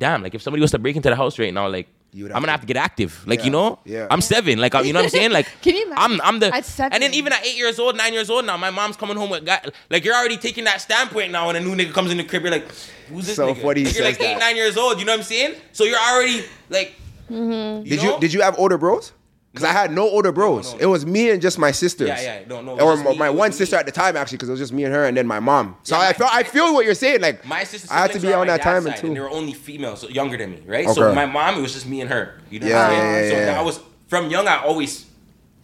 damn, 0.00 0.22
like 0.24 0.34
if 0.34 0.42
somebody 0.42 0.60
was 0.60 0.72
to 0.72 0.78
break 0.80 0.96
into 0.96 1.08
the 1.08 1.16
house 1.16 1.38
right 1.38 1.54
now, 1.54 1.68
like. 1.68 1.88
You 2.12 2.24
would 2.24 2.32
I'm 2.32 2.36
gonna 2.42 2.46
to- 2.46 2.50
have 2.52 2.60
to 2.62 2.66
get 2.66 2.76
active, 2.76 3.24
like 3.26 3.38
Yeah. 3.40 3.44
you 3.44 3.50
know. 3.52 3.78
Yeah. 3.84 4.06
I'm 4.10 4.20
seven, 4.20 4.58
like 4.58 4.74
you 4.74 4.92
know 4.92 4.98
what 4.98 5.04
I'm 5.04 5.10
saying. 5.10 5.30
Like, 5.30 5.46
Can 5.62 5.76
you 5.76 5.86
imagine? 5.86 6.20
I'm 6.20 6.20
I'm 6.22 6.38
the 6.40 6.52
At 6.54 6.64
seven? 6.64 6.92
and 6.92 7.02
then 7.02 7.14
even 7.14 7.32
at 7.32 7.46
eight 7.46 7.56
years 7.56 7.78
old, 7.78 7.96
nine 7.96 8.12
years 8.12 8.28
old 8.30 8.44
now, 8.46 8.56
my 8.56 8.70
mom's 8.70 8.96
coming 8.96 9.16
home 9.16 9.30
with 9.30 9.46
guy. 9.46 9.60
Like 9.90 10.04
you're 10.04 10.14
already 10.14 10.36
taking 10.36 10.64
that 10.64 10.80
standpoint 10.80 11.30
now, 11.30 11.46
when 11.46 11.56
a 11.56 11.60
new 11.60 11.74
nigga 11.76 11.92
comes 11.92 12.10
in 12.10 12.16
the 12.16 12.24
crib, 12.24 12.42
you're 12.42 12.50
like, 12.50 12.66
who's 13.08 13.26
this 13.26 13.36
So 13.36 13.46
nigga? 13.54 13.62
funny 13.62 13.80
he 13.80 13.86
Like, 13.86 13.94
you're 13.94 14.04
like 14.04 14.16
says 14.16 14.26
eight, 14.26 14.38
nine 14.38 14.56
years 14.56 14.76
old. 14.76 14.98
You 14.98 15.04
know 15.04 15.12
what 15.12 15.18
I'm 15.20 15.24
saying? 15.24 15.54
So 15.72 15.84
you're 15.84 15.98
already 15.98 16.44
like, 16.68 16.94
Mm-hmm. 17.30 17.84
Did 17.88 18.02
know? 18.02 18.14
you 18.14 18.20
did 18.20 18.32
you 18.32 18.40
have 18.42 18.58
older 18.58 18.76
bros? 18.76 19.12
Because 19.52 19.68
I 19.68 19.72
had 19.72 19.90
no 19.90 20.02
older 20.09 20.31
bros. 20.31 20.74
no. 20.74 20.78
It 20.81 20.86
was 20.86 21.05
me 21.05 21.28
and 21.31 21.43
just 21.43 21.59
my 21.59 21.72
sisters. 21.72 22.06
Yeah, 22.09 22.20
yeah, 22.22 22.44
no, 22.47 22.62
no, 22.62 22.78
it 22.78 22.85
was 22.85 23.01
Or 23.01 23.05
my, 23.05 23.10
me, 23.10 23.18
my 23.18 23.27
it 23.27 23.31
was 23.31 23.39
one 23.39 23.51
me. 23.51 23.56
sister 23.56 23.74
at 23.77 23.85
the 23.86 23.90
time 23.93 24.16
actually, 24.16 24.36
because 24.36 24.48
it 24.48 24.52
was 24.52 24.60
just 24.60 24.72
me 24.72 24.85
and 24.85 24.94
her, 24.94 25.05
and 25.06 25.16
then 25.16 25.27
my 25.27 25.40
mom. 25.40 25.74
So 25.82 25.97
Yeah, 25.97 26.02
I 26.02 26.06
my- 26.06 26.12
felt 26.12 26.32
I 26.32 26.43
feel 26.44 26.72
what 26.72 26.85
you're 26.85 26.94
saying. 26.94 27.20
Like 27.20 27.44
My 27.44 27.64
sister 27.64 27.89
I 27.93 28.02
had 28.02 28.12
to 28.12 28.20
be 28.20 28.32
on 28.32 28.47
that 28.47 28.62
time 28.62 28.85
side, 28.85 28.98
and 28.98 29.09
and 29.09 29.16
they 29.16 29.20
were 29.20 29.28
only 29.31 29.52
females, 29.52 30.01
so 30.02 30.09
younger 30.09 30.36
than 30.36 30.52
me, 30.52 30.62
right? 30.66 30.85
Okay. 30.86 30.94
So 30.94 31.12
my 31.14 31.27
mom, 31.27 31.59
it 31.59 31.62
was 31.62 31.72
just 31.72 31.86
me 31.86 32.01
and 32.01 32.09
her. 32.10 32.40
You 32.48 32.60
know 32.60 32.68
Yeah, 32.68 32.74
what 32.74 32.82
I'm 32.85 32.90
saying? 32.90 33.12
yeah, 33.12 33.22
yeah, 33.22 33.47
so 33.47 33.52
yeah. 33.52 33.59
I 33.60 33.62
was 33.62 33.81
from 34.06 34.31
young. 34.31 34.47
I 34.47 34.59
always 34.62 35.06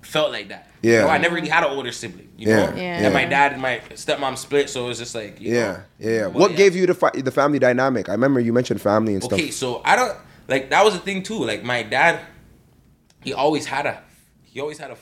felt 0.02 0.32
like 0.32 0.48
that. 0.48 0.68
Yeah. 0.82 0.92
You 0.92 0.98
know, 1.02 1.08
I 1.08 1.18
never 1.18 1.34
really 1.36 1.48
had 1.48 1.64
an 1.64 1.70
older 1.70 1.90
sibling. 1.92 2.28
You 2.36 2.48
Yeah, 2.48 2.56
know, 2.70 2.76
yeah. 2.76 3.04
and 3.06 3.14
my 3.14 3.24
dad 3.24 3.52
and 3.52 3.62
my 3.62 3.80
stepmom 3.94 4.36
split, 4.36 4.68
so 4.68 4.84
it 4.84 4.88
was 4.88 4.98
just 4.98 5.14
like, 5.14 5.40
you 5.40 5.54
Yeah, 5.54 5.66
know. 5.72 5.78
yeah. 5.98 6.22
But 6.24 6.34
What 6.34 6.50
yeah. 6.52 6.56
gave 6.56 6.76
you 6.76 6.86
the 6.86 6.94
fi- 6.94 7.10
the 7.22 7.30
family 7.30 7.58
dynamic? 7.60 8.08
I 8.08 8.12
remember 8.12 8.40
you 8.40 8.52
mentioned 8.52 8.80
family 8.80 9.14
and 9.14 9.22
Okay, 9.22 9.28
stuff. 9.28 9.40
Okay, 9.40 9.50
so 9.52 9.80
I 9.84 9.94
don't 9.96 10.16
like 10.48 10.70
that 10.70 10.84
was 10.84 10.94
the 10.94 11.00
thing 11.00 11.22
too. 11.22 11.44
Like 11.44 11.62
my 11.64 11.82
dad, 11.82 12.20
he 13.26 13.32
always 13.32 13.66
had 13.66 13.86
a 13.86 14.02
he 14.44 14.60
always 14.60 14.78
had 14.78 14.92
a 14.92 14.96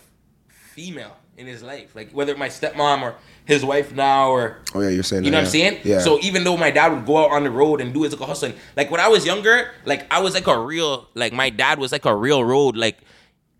female 0.48 1.14
in 1.36 1.46
his 1.46 1.62
life. 1.62 1.94
Like 1.94 2.10
whether 2.12 2.34
my 2.36 2.48
stepmom 2.48 3.02
or 3.02 3.16
his 3.44 3.62
wife 3.62 3.92
now 3.92 4.30
or 4.30 4.62
Oh 4.74 4.80
yeah, 4.80 4.88
you're 4.88 5.02
saying. 5.02 5.22
That. 5.22 5.26
You 5.26 5.30
know 5.30 5.36
that, 5.36 5.42
what 5.42 5.46
I'm 5.48 5.52
saying? 5.52 5.80
Yeah. 5.84 5.98
So 6.00 6.18
even 6.20 6.42
though 6.42 6.56
my 6.56 6.70
dad 6.70 6.90
would 6.92 7.04
go 7.04 7.18
out 7.18 7.32
on 7.32 7.44
the 7.44 7.50
road 7.50 7.82
and 7.82 7.92
do 7.92 8.02
his 8.02 8.18
like 8.18 8.26
hustling, 8.26 8.54
like 8.76 8.90
when 8.90 9.00
I 9.00 9.08
was 9.08 9.26
younger, 9.26 9.72
like 9.84 10.06
I 10.10 10.20
was 10.20 10.32
like 10.32 10.46
a 10.46 10.58
real 10.58 11.06
like 11.12 11.34
my 11.34 11.50
dad 11.50 11.78
was 11.78 11.92
like 11.92 12.06
a 12.06 12.16
real 12.16 12.42
road 12.42 12.76
like. 12.76 12.98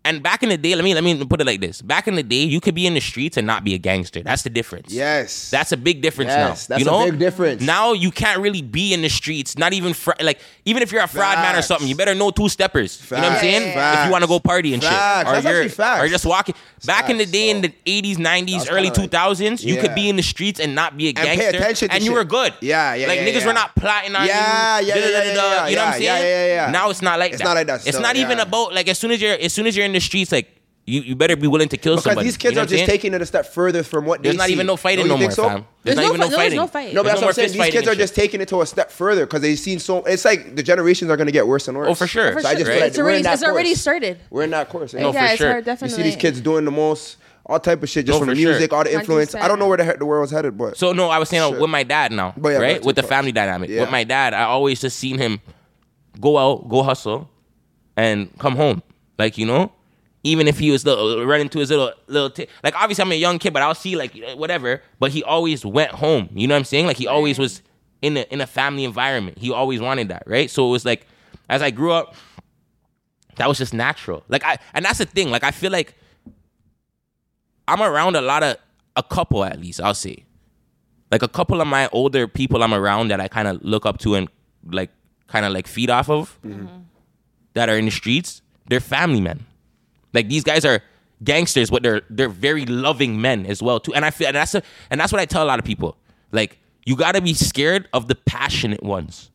And 0.05 0.21
back 0.21 0.43
in 0.43 0.49
the 0.49 0.57
day, 0.57 0.75
let 0.75 0.83
me 0.83 0.93
let 0.93 1.03
me 1.03 1.25
put 1.25 1.41
it 1.41 1.47
like 1.47 1.59
this: 1.61 1.81
back 1.81 2.07
in 2.07 2.13
the 2.15 2.23
day, 2.23 2.43
you 2.43 2.61
could 2.61 2.75
be 2.75 2.85
in 2.85 2.93
the 2.93 3.01
streets 3.01 3.37
and 3.37 3.45
not 3.47 3.63
be 3.63 3.73
a 3.73 3.77
gangster. 3.79 4.21
That's 4.21 4.43
the 4.43 4.49
difference. 4.51 4.93
yes, 4.93 5.49
That's 5.49 5.71
a 5.71 5.77
big 5.77 6.01
difference 6.01 6.29
Yes, 6.29 6.69
now. 6.69 6.75
that's 6.77 6.85
you 6.85 6.91
a 6.91 7.11
big 7.11 7.19
difference. 7.19 7.61
Now 7.63 7.93
you 7.93 8.11
can't 8.11 8.39
really 8.39 8.61
be 8.61 8.93
in 8.93 9.01
the 9.01 9.09
streets. 9.09 9.57
Not 9.57 9.73
even 9.73 9.93
fr- 9.93 10.11
like 10.21 10.39
even 10.63 10.83
if 10.83 10.91
you're 10.91 11.01
a 11.01 11.07
fraud 11.07 11.39
man 11.39 11.55
or 11.55 11.61
something, 11.63 11.87
you 11.87 11.95
better 11.95 12.13
know 12.13 12.29
two 12.29 12.49
steppers. 12.49 13.01
You 13.09 13.17
know 13.17 13.23
what 13.23 13.31
I'm 13.33 13.39
saying? 13.39 13.73
Facts. 13.73 13.99
If 13.99 14.05
you 14.05 14.11
want 14.11 14.23
to 14.23 14.27
go 14.27 14.39
party 14.39 14.73
and 14.75 14.83
Facts. 14.83 14.95
shit, 14.95 15.27
or 15.27 15.41
That's 15.41 15.45
you're 15.61 15.69
facts. 15.69 16.03
or 16.03 16.07
just 16.07 16.25
walking. 16.25 16.55
Back 16.85 17.09
in 17.09 17.17
the 17.17 17.23
facts. 17.23 17.31
day, 17.31 17.49
in 17.49 17.61
the 17.61 17.73
80s, 17.87 18.17
90s, 18.17 18.67
early 18.69 18.91
kinda 18.91 19.01
like- 19.01 19.09
2000s, 19.11 19.63
you 19.65 19.73
Yeah. 19.75 19.81
could 19.81 19.95
be 19.95 20.07
in 20.07 20.17
the 20.17 20.21
streets 20.23 20.59
and 20.59 20.75
not 20.75 20.95
be 20.97 21.07
a 21.09 21.13
pay 21.13 21.35
gangster, 21.35 21.87
to 21.87 21.91
and 21.93 22.03
you 22.03 22.13
were 22.13 22.23
good. 22.23 22.53
Yeah, 22.61 22.93
yeah, 22.93 23.07
Like 23.07 23.21
yeah, 23.21 23.25
niggas 23.27 23.39
yeah. 23.41 23.47
were 23.47 23.53
not 23.53 23.75
plotting 23.75 24.15
on 24.15 24.27
Yeah, 24.27 24.79
you. 24.81 24.87
yeah, 24.87 24.95
yeah, 24.95 25.01
yeah, 25.05 25.09
yeah, 25.09 25.67
You 25.67 25.75
know 25.75 25.81
what 25.81 25.87
I'm 25.87 25.93
saying? 25.93 26.03
yeah, 26.03 26.19
yeah, 26.19 26.65
yeah. 26.67 26.71
Now 26.71 26.91
it's 26.91 27.01
not 27.01 27.17
like 27.17 27.31
that. 27.31 27.35
It's 27.41 27.43
not 27.43 27.55
like 27.55 27.67
that 27.67 27.87
It's 27.87 27.99
not 27.99 28.15
even 28.17 28.39
about 28.39 28.73
like 28.73 28.87
as 28.87 28.99
soon 28.99 29.09
as 29.11 29.19
you're 29.19 29.33
as 29.41 29.51
soon 29.51 29.65
as 29.65 29.75
you're 29.75 29.85
in 29.85 29.94
the 29.95 29.99
streets, 30.01 30.31
like 30.31 30.51
you, 30.87 31.01
you 31.01 31.15
better 31.15 31.35
be 31.35 31.47
willing 31.47 31.67
to 31.69 31.77
kill 31.77 31.93
because 31.95 32.03
somebody. 32.03 32.27
these 32.27 32.37
kids 32.37 32.51
You 32.51 32.57
know 32.57 32.61
are 32.61 32.67
just 32.67 32.85
taking 32.85 33.15
it 33.15 33.21
a 33.21 33.25
step 33.25 33.47
further 33.47 33.81
from 33.81 34.05
what 34.05 34.21
There's 34.21 34.35
they 34.35 34.37
not 34.37 34.45
see. 34.47 34.53
even 34.53 34.67
no 34.67 34.77
fighting 34.77 35.07
Don't 35.07 35.17
no 35.19 35.25
more, 35.25 35.31
so? 35.31 35.49
fam. 35.49 35.65
There's 35.81 35.95
There's 35.95 35.95
not 35.95 36.01
no 36.03 36.07
even 36.09 36.19
no 36.19 36.25
fi- 36.25 36.29
there's 36.29 36.37
fighting. 36.43 36.57
no 36.57 36.67
fight. 36.67 36.93
No, 36.93 37.01
but 37.01 37.03
There's 37.09 37.13
that's 37.13 37.21
no 37.21 37.27
what 37.27 37.37
more 37.37 37.43
I'm 37.43 37.49
saying. 37.49 37.61
These 37.63 37.73
kids 37.73 37.87
and 37.87 37.97
are 37.97 37.99
just 37.99 38.13
shit. 38.15 38.21
taking 38.23 38.41
it 38.41 38.47
to 38.49 38.61
a 38.61 38.65
step 38.67 38.91
further 38.91 39.25
because 39.25 39.41
they've 39.41 39.57
seen 39.57 39.79
so. 39.79 40.03
It's 40.03 40.23
like 40.25 40.55
the 40.55 40.61
generations 40.61 41.09
are 41.09 41.17
going 41.17 41.25
to 41.25 41.31
get 41.33 41.47
worse 41.47 41.67
and 41.67 41.75
worse. 41.75 41.87
Oh, 41.89 41.95
for 41.95 42.05
sure. 42.05 42.33
For 42.33 42.41
So 42.41 42.49
I 42.49 42.53
just 42.53 42.65
sure. 42.65 42.73
feel 42.73 42.81
like 42.81 42.87
it's 42.89 42.97
we're 42.99 43.03
already 43.05 43.17
in 43.17 43.23
that 43.23 43.33
it's 43.33 43.43
already 43.43 43.73
started. 43.73 44.19
We're 44.29 44.43
in 44.43 44.51
that 44.51 44.69
course. 44.69 44.93
No, 44.93 45.11
yeah. 45.11 45.25
for 45.27 45.31
it's 45.33 45.37
sure. 45.37 45.51
hard, 45.63 45.81
You 45.81 45.89
see 45.89 46.03
these 46.03 46.15
kids 46.17 46.39
doing 46.39 46.65
the 46.65 46.71
most, 46.71 47.17
all 47.47 47.59
type 47.59 47.81
of 47.81 47.89
shit, 47.89 48.05
just 48.05 48.15
No, 48.15 48.19
from 48.19 48.27
the 48.29 48.35
for 48.35 48.41
sure. 48.41 48.51
music, 48.51 48.71
all 48.71 48.83
the 48.83 48.93
influence. 48.93 49.33
I 49.33 49.47
don't 49.47 49.57
know 49.57 49.67
where 49.67 49.77
the 49.77 49.83
heck 49.85 49.97
the 49.97 50.05
world's 50.05 50.31
headed, 50.31 50.55
but 50.55 50.77
So 50.77 50.93
no, 50.93 51.09
I 51.09 51.17
was 51.17 51.29
saying 51.29 51.41
uh, 51.41 51.59
with 51.59 51.69
my 51.71 51.81
dad 51.81 52.11
now, 52.11 52.35
But 52.37 52.49
yeah, 52.49 52.57
right? 52.59 52.85
With 52.85 52.95
the 52.95 53.03
family 53.03 53.31
dynamic. 53.31 53.71
Yeah. 53.71 53.81
With 53.81 53.89
my 53.91 54.03
dad, 54.03 54.35
I 54.35 54.43
always 54.43 54.81
just 54.81 54.99
seen 54.99 55.17
him 55.17 55.41
go 56.21 56.37
out, 56.37 56.69
go 56.69 56.83
hustle, 56.83 57.27
and 57.97 58.29
come 58.37 58.55
home. 58.55 58.83
Like 59.17 59.37
you 59.39 59.45
know, 59.47 59.71
even 60.25 60.47
if 60.47 60.57
he 60.57 60.71
was 60.71 60.83
little, 60.83 61.23
running 61.23 61.47
to 61.49 61.59
his 61.59 61.69
little 61.69 61.93
little 62.07 62.31
t- 62.31 62.47
like 62.63 62.75
obviously 62.75 63.03
I'm 63.03 63.11
a 63.11 63.15
young 63.15 63.37
kid, 63.37 63.53
but 63.53 63.61
I'll 63.61 63.75
see 63.75 63.95
like 63.95 64.19
whatever. 64.35 64.81
But 64.99 65.11
he 65.11 65.23
always 65.23 65.63
went 65.63 65.91
home. 65.91 66.29
You 66.33 66.47
know 66.47 66.55
what 66.55 66.59
I'm 66.59 66.65
saying? 66.65 66.87
Like 66.87 66.97
he 66.97 67.05
always 67.05 67.37
was 67.37 67.61
in 68.01 68.17
a 68.17 68.21
in 68.31 68.41
a 68.41 68.47
family 68.47 68.83
environment. 68.83 69.37
He 69.37 69.51
always 69.51 69.79
wanted 69.79 70.09
that, 70.09 70.23
right? 70.25 70.49
So 70.49 70.67
it 70.67 70.71
was 70.71 70.83
like 70.83 71.05
as 71.47 71.61
I 71.61 71.69
grew 71.69 71.91
up, 71.91 72.15
that 73.35 73.47
was 73.47 73.59
just 73.59 73.71
natural. 73.73 74.23
Like 74.27 74.43
I 74.43 74.57
and 74.73 74.83
that's 74.83 74.97
the 74.97 75.05
thing. 75.05 75.29
Like 75.29 75.43
I 75.43 75.51
feel 75.51 75.71
like 75.71 75.93
I'm 77.67 77.83
around 77.83 78.15
a 78.15 78.21
lot 78.21 78.41
of 78.41 78.57
a 78.95 79.03
couple 79.03 79.45
at 79.45 79.61
least, 79.61 79.79
I'll 79.79 79.93
say. 79.93 80.25
Like 81.11 81.21
a 81.21 81.27
couple 81.27 81.61
of 81.61 81.67
my 81.67 81.87
older 81.91 82.27
people 82.27 82.63
I'm 82.63 82.73
around 82.73 83.09
that 83.09 83.21
I 83.21 83.27
kind 83.27 83.47
of 83.47 83.61
look 83.63 83.85
up 83.85 83.99
to 83.99 84.15
and 84.15 84.27
like 84.65 84.89
kind 85.27 85.45
of 85.45 85.53
like 85.53 85.67
feed 85.67 85.91
off 85.91 86.09
of 86.09 86.39
mm-hmm. 86.43 86.65
that 87.53 87.69
are 87.69 87.77
in 87.77 87.85
the 87.85 87.91
streets, 87.91 88.41
they're 88.67 88.79
family 88.79 89.21
men. 89.21 89.45
Like 90.15 90.29
these 90.29 90.43
guys 90.43 90.65
are 90.65 90.81
gangsters, 91.23 91.69
but 91.69 91.83
they're 91.83 92.01
they're 92.09 92.29
very 92.29 92.65
loving 92.65 93.21
men 93.21 93.45
as 93.45 93.61
well 93.61 93.79
too. 93.79 93.93
And 93.93 94.03
I 94.03 94.09
feel 94.11 94.27
and 94.27 94.35
that's 94.35 94.55
a, 94.55 94.63
and 94.89 94.99
that's 94.99 95.11
what 95.11 95.21
I 95.21 95.25
tell 95.25 95.43
a 95.43 95.45
lot 95.45 95.59
of 95.59 95.65
people. 95.65 95.97
Like 96.31 96.57
you 96.85 96.95
got 96.95 97.13
to 97.13 97.21
be 97.21 97.33
scared 97.33 97.87
of 97.93 98.07
the 98.07 98.15
passionate 98.15 98.81
ones, 98.83 99.29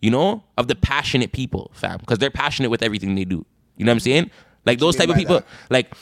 you 0.00 0.10
know, 0.10 0.42
of 0.56 0.68
the 0.68 0.74
passionate 0.74 1.32
people, 1.32 1.70
fam, 1.74 1.98
because 1.98 2.18
they're 2.18 2.30
passionate 2.30 2.70
with 2.70 2.82
everything 2.82 3.14
they 3.14 3.24
do. 3.24 3.44
You 3.76 3.84
know 3.84 3.90
what 3.90 3.94
I'm 3.96 4.00
saying? 4.00 4.30
Like 4.66 4.78
those 4.78 4.96
type 4.96 5.08
of 5.08 5.16
people, 5.16 5.36
that? 5.36 5.46
like 5.70 5.94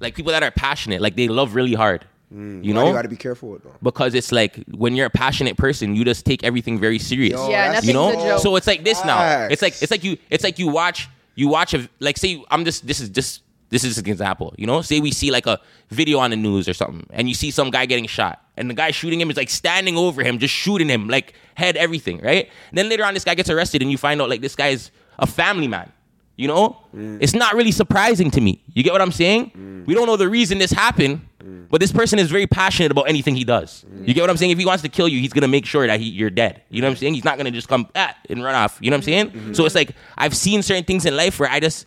like 0.00 0.14
people 0.14 0.32
that 0.32 0.42
are 0.42 0.50
passionate, 0.50 1.00
like 1.00 1.16
they 1.16 1.28
love 1.28 1.54
really 1.54 1.74
hard. 1.74 2.04
Mm, 2.34 2.64
you 2.64 2.74
know, 2.74 2.88
you 2.88 2.92
got 2.92 3.02
to 3.02 3.08
be 3.08 3.16
careful 3.16 3.50
with 3.50 3.62
though. 3.62 3.72
because 3.82 4.12
it's 4.14 4.32
like 4.32 4.56
when 4.72 4.96
you're 4.96 5.06
a 5.06 5.10
passionate 5.10 5.56
person, 5.56 5.94
you 5.94 6.04
just 6.04 6.26
take 6.26 6.42
everything 6.42 6.76
very 6.78 6.98
serious 6.98 7.34
Yo, 7.38 7.48
Yeah, 7.48 7.68
nothing's 7.68 7.86
you 7.86 7.92
know 7.94 8.08
a 8.10 8.12
joke. 8.14 8.40
so 8.40 8.56
it's 8.56 8.66
like 8.66 8.82
this 8.82 9.02
now 9.04 9.46
it's 9.46 9.62
like 9.62 9.80
it's 9.80 9.92
like 9.92 10.02
you 10.02 10.18
it's 10.28 10.42
like 10.42 10.58
you 10.58 10.66
watch 10.66 11.08
you 11.36 11.46
watch 11.46 11.72
a 11.74 11.88
like 12.00 12.16
say 12.18 12.42
i'm 12.50 12.64
just 12.64 12.86
this 12.86 13.00
is 13.00 13.08
just 13.08 13.42
this 13.68 13.84
is 13.84 13.98
an 13.98 14.08
example 14.08 14.54
you 14.56 14.66
know? 14.66 14.80
Say 14.82 15.00
we 15.00 15.10
see 15.10 15.30
like 15.30 15.46
a 15.46 15.60
video 15.90 16.18
on 16.18 16.30
the 16.30 16.36
news 16.36 16.68
or 16.68 16.74
something 16.74 17.06
and 17.10 17.28
you 17.28 17.34
see 17.34 17.50
some 17.50 17.70
guy 17.70 17.86
getting 17.86 18.06
shot 18.06 18.42
and 18.56 18.70
the 18.70 18.74
guy 18.74 18.90
shooting 18.90 19.20
him 19.20 19.30
is 19.30 19.36
like 19.36 19.50
standing 19.50 19.96
over 19.96 20.22
him 20.22 20.38
just 20.38 20.54
shooting 20.54 20.88
him 20.88 21.08
like 21.08 21.34
head 21.54 21.76
everything 21.76 22.20
right? 22.20 22.48
And 22.70 22.78
then 22.78 22.88
later 22.88 23.04
on 23.04 23.14
this 23.14 23.24
guy 23.24 23.34
gets 23.34 23.50
arrested 23.50 23.82
and 23.82 23.90
you 23.90 23.98
find 23.98 24.20
out 24.20 24.28
like 24.28 24.40
this 24.40 24.56
guy 24.56 24.68
is 24.68 24.90
a 25.18 25.26
family 25.26 25.68
man 25.68 25.92
you 26.36 26.48
know? 26.48 26.78
Mm. 26.94 27.18
It's 27.20 27.34
not 27.34 27.54
really 27.54 27.72
surprising 27.72 28.30
to 28.32 28.40
me. 28.40 28.62
You 28.74 28.82
get 28.82 28.92
what 28.92 29.00
i'm 29.00 29.12
saying? 29.12 29.50
Mm. 29.50 29.86
We 29.86 29.94
don't 29.94 30.06
know 30.06 30.16
the 30.16 30.28
reason 30.28 30.58
this 30.58 30.70
happened 30.70 31.26
mm. 31.42 31.66
but 31.68 31.80
this 31.80 31.92
person 31.92 32.18
is 32.18 32.30
very 32.30 32.46
passionate 32.46 32.92
about 32.92 33.08
anything 33.08 33.34
he 33.36 33.44
does. 33.44 33.84
You 34.04 34.14
get 34.14 34.20
what 34.20 34.30
i'm 34.30 34.36
saying? 34.36 34.50
If 34.50 34.58
he 34.58 34.66
wants 34.66 34.82
to 34.82 34.88
kill 34.88 35.08
you 35.08 35.20
he's 35.20 35.32
gonna 35.32 35.48
make 35.48 35.66
sure 35.66 35.86
that 35.86 36.00
he, 36.00 36.06
you're 36.06 36.30
dead. 36.30 36.62
You 36.70 36.80
know 36.80 36.88
what 36.88 36.92
i'm 36.92 36.96
saying? 36.96 37.14
He's 37.14 37.24
not 37.24 37.36
gonna 37.38 37.50
just 37.50 37.68
come 37.68 37.88
ah, 37.94 38.14
and 38.28 38.42
run 38.42 38.54
off. 38.54 38.78
You 38.80 38.90
know 38.90 38.96
what 38.96 38.98
i'm 38.98 39.04
saying? 39.04 39.30
Mm-hmm. 39.30 39.52
So 39.54 39.64
it's 39.64 39.74
like 39.74 39.92
i've 40.16 40.36
seen 40.36 40.62
certain 40.62 40.84
things 40.84 41.06
in 41.06 41.16
life 41.16 41.40
where 41.40 41.50
i 41.50 41.60
just 41.60 41.86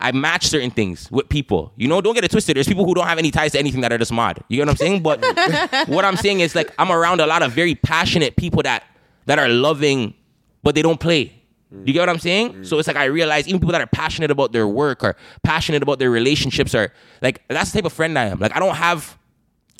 I 0.00 0.12
match 0.12 0.46
certain 0.46 0.70
things 0.70 1.10
with 1.10 1.28
people. 1.28 1.72
You 1.76 1.88
know, 1.88 2.00
don't 2.00 2.14
get 2.14 2.24
it 2.24 2.30
twisted. 2.30 2.56
There's 2.56 2.68
people 2.68 2.84
who 2.84 2.94
don't 2.94 3.06
have 3.06 3.18
any 3.18 3.30
ties 3.30 3.52
to 3.52 3.58
anything 3.58 3.80
that 3.80 3.92
are 3.92 3.98
just 3.98 4.12
mod. 4.12 4.42
You 4.48 4.58
get 4.58 4.66
what 4.66 4.70
I'm 4.70 4.76
saying? 4.76 5.02
But 5.02 5.20
what 5.88 6.04
I'm 6.04 6.16
saying 6.16 6.40
is 6.40 6.54
like 6.54 6.72
I'm 6.78 6.92
around 6.92 7.20
a 7.20 7.26
lot 7.26 7.42
of 7.42 7.52
very 7.52 7.74
passionate 7.74 8.36
people 8.36 8.62
that 8.62 8.84
that 9.26 9.38
are 9.38 9.48
loving, 9.48 10.14
but 10.62 10.74
they 10.74 10.82
don't 10.82 11.00
play. 11.00 11.37
Mm. 11.74 11.86
You 11.86 11.92
get 11.92 12.00
what 12.00 12.08
I'm 12.08 12.18
saying? 12.18 12.64
So 12.64 12.76
mm. 12.76 12.78
it's 12.78 12.88
like 12.88 12.96
I 12.96 13.04
realize 13.06 13.46
even 13.48 13.60
people 13.60 13.72
that 13.72 13.80
are 13.80 13.86
passionate 13.86 14.30
about 14.30 14.52
their 14.52 14.66
work 14.66 15.04
or 15.04 15.16
passionate 15.42 15.82
about 15.82 15.98
their 15.98 16.10
relationships 16.10 16.74
are 16.74 16.92
like 17.22 17.42
that's 17.48 17.72
the 17.72 17.78
type 17.78 17.86
of 17.86 17.92
friend 17.92 18.18
I 18.18 18.26
am. 18.26 18.38
Like 18.38 18.54
I 18.56 18.58
don't 18.58 18.76
have 18.76 19.18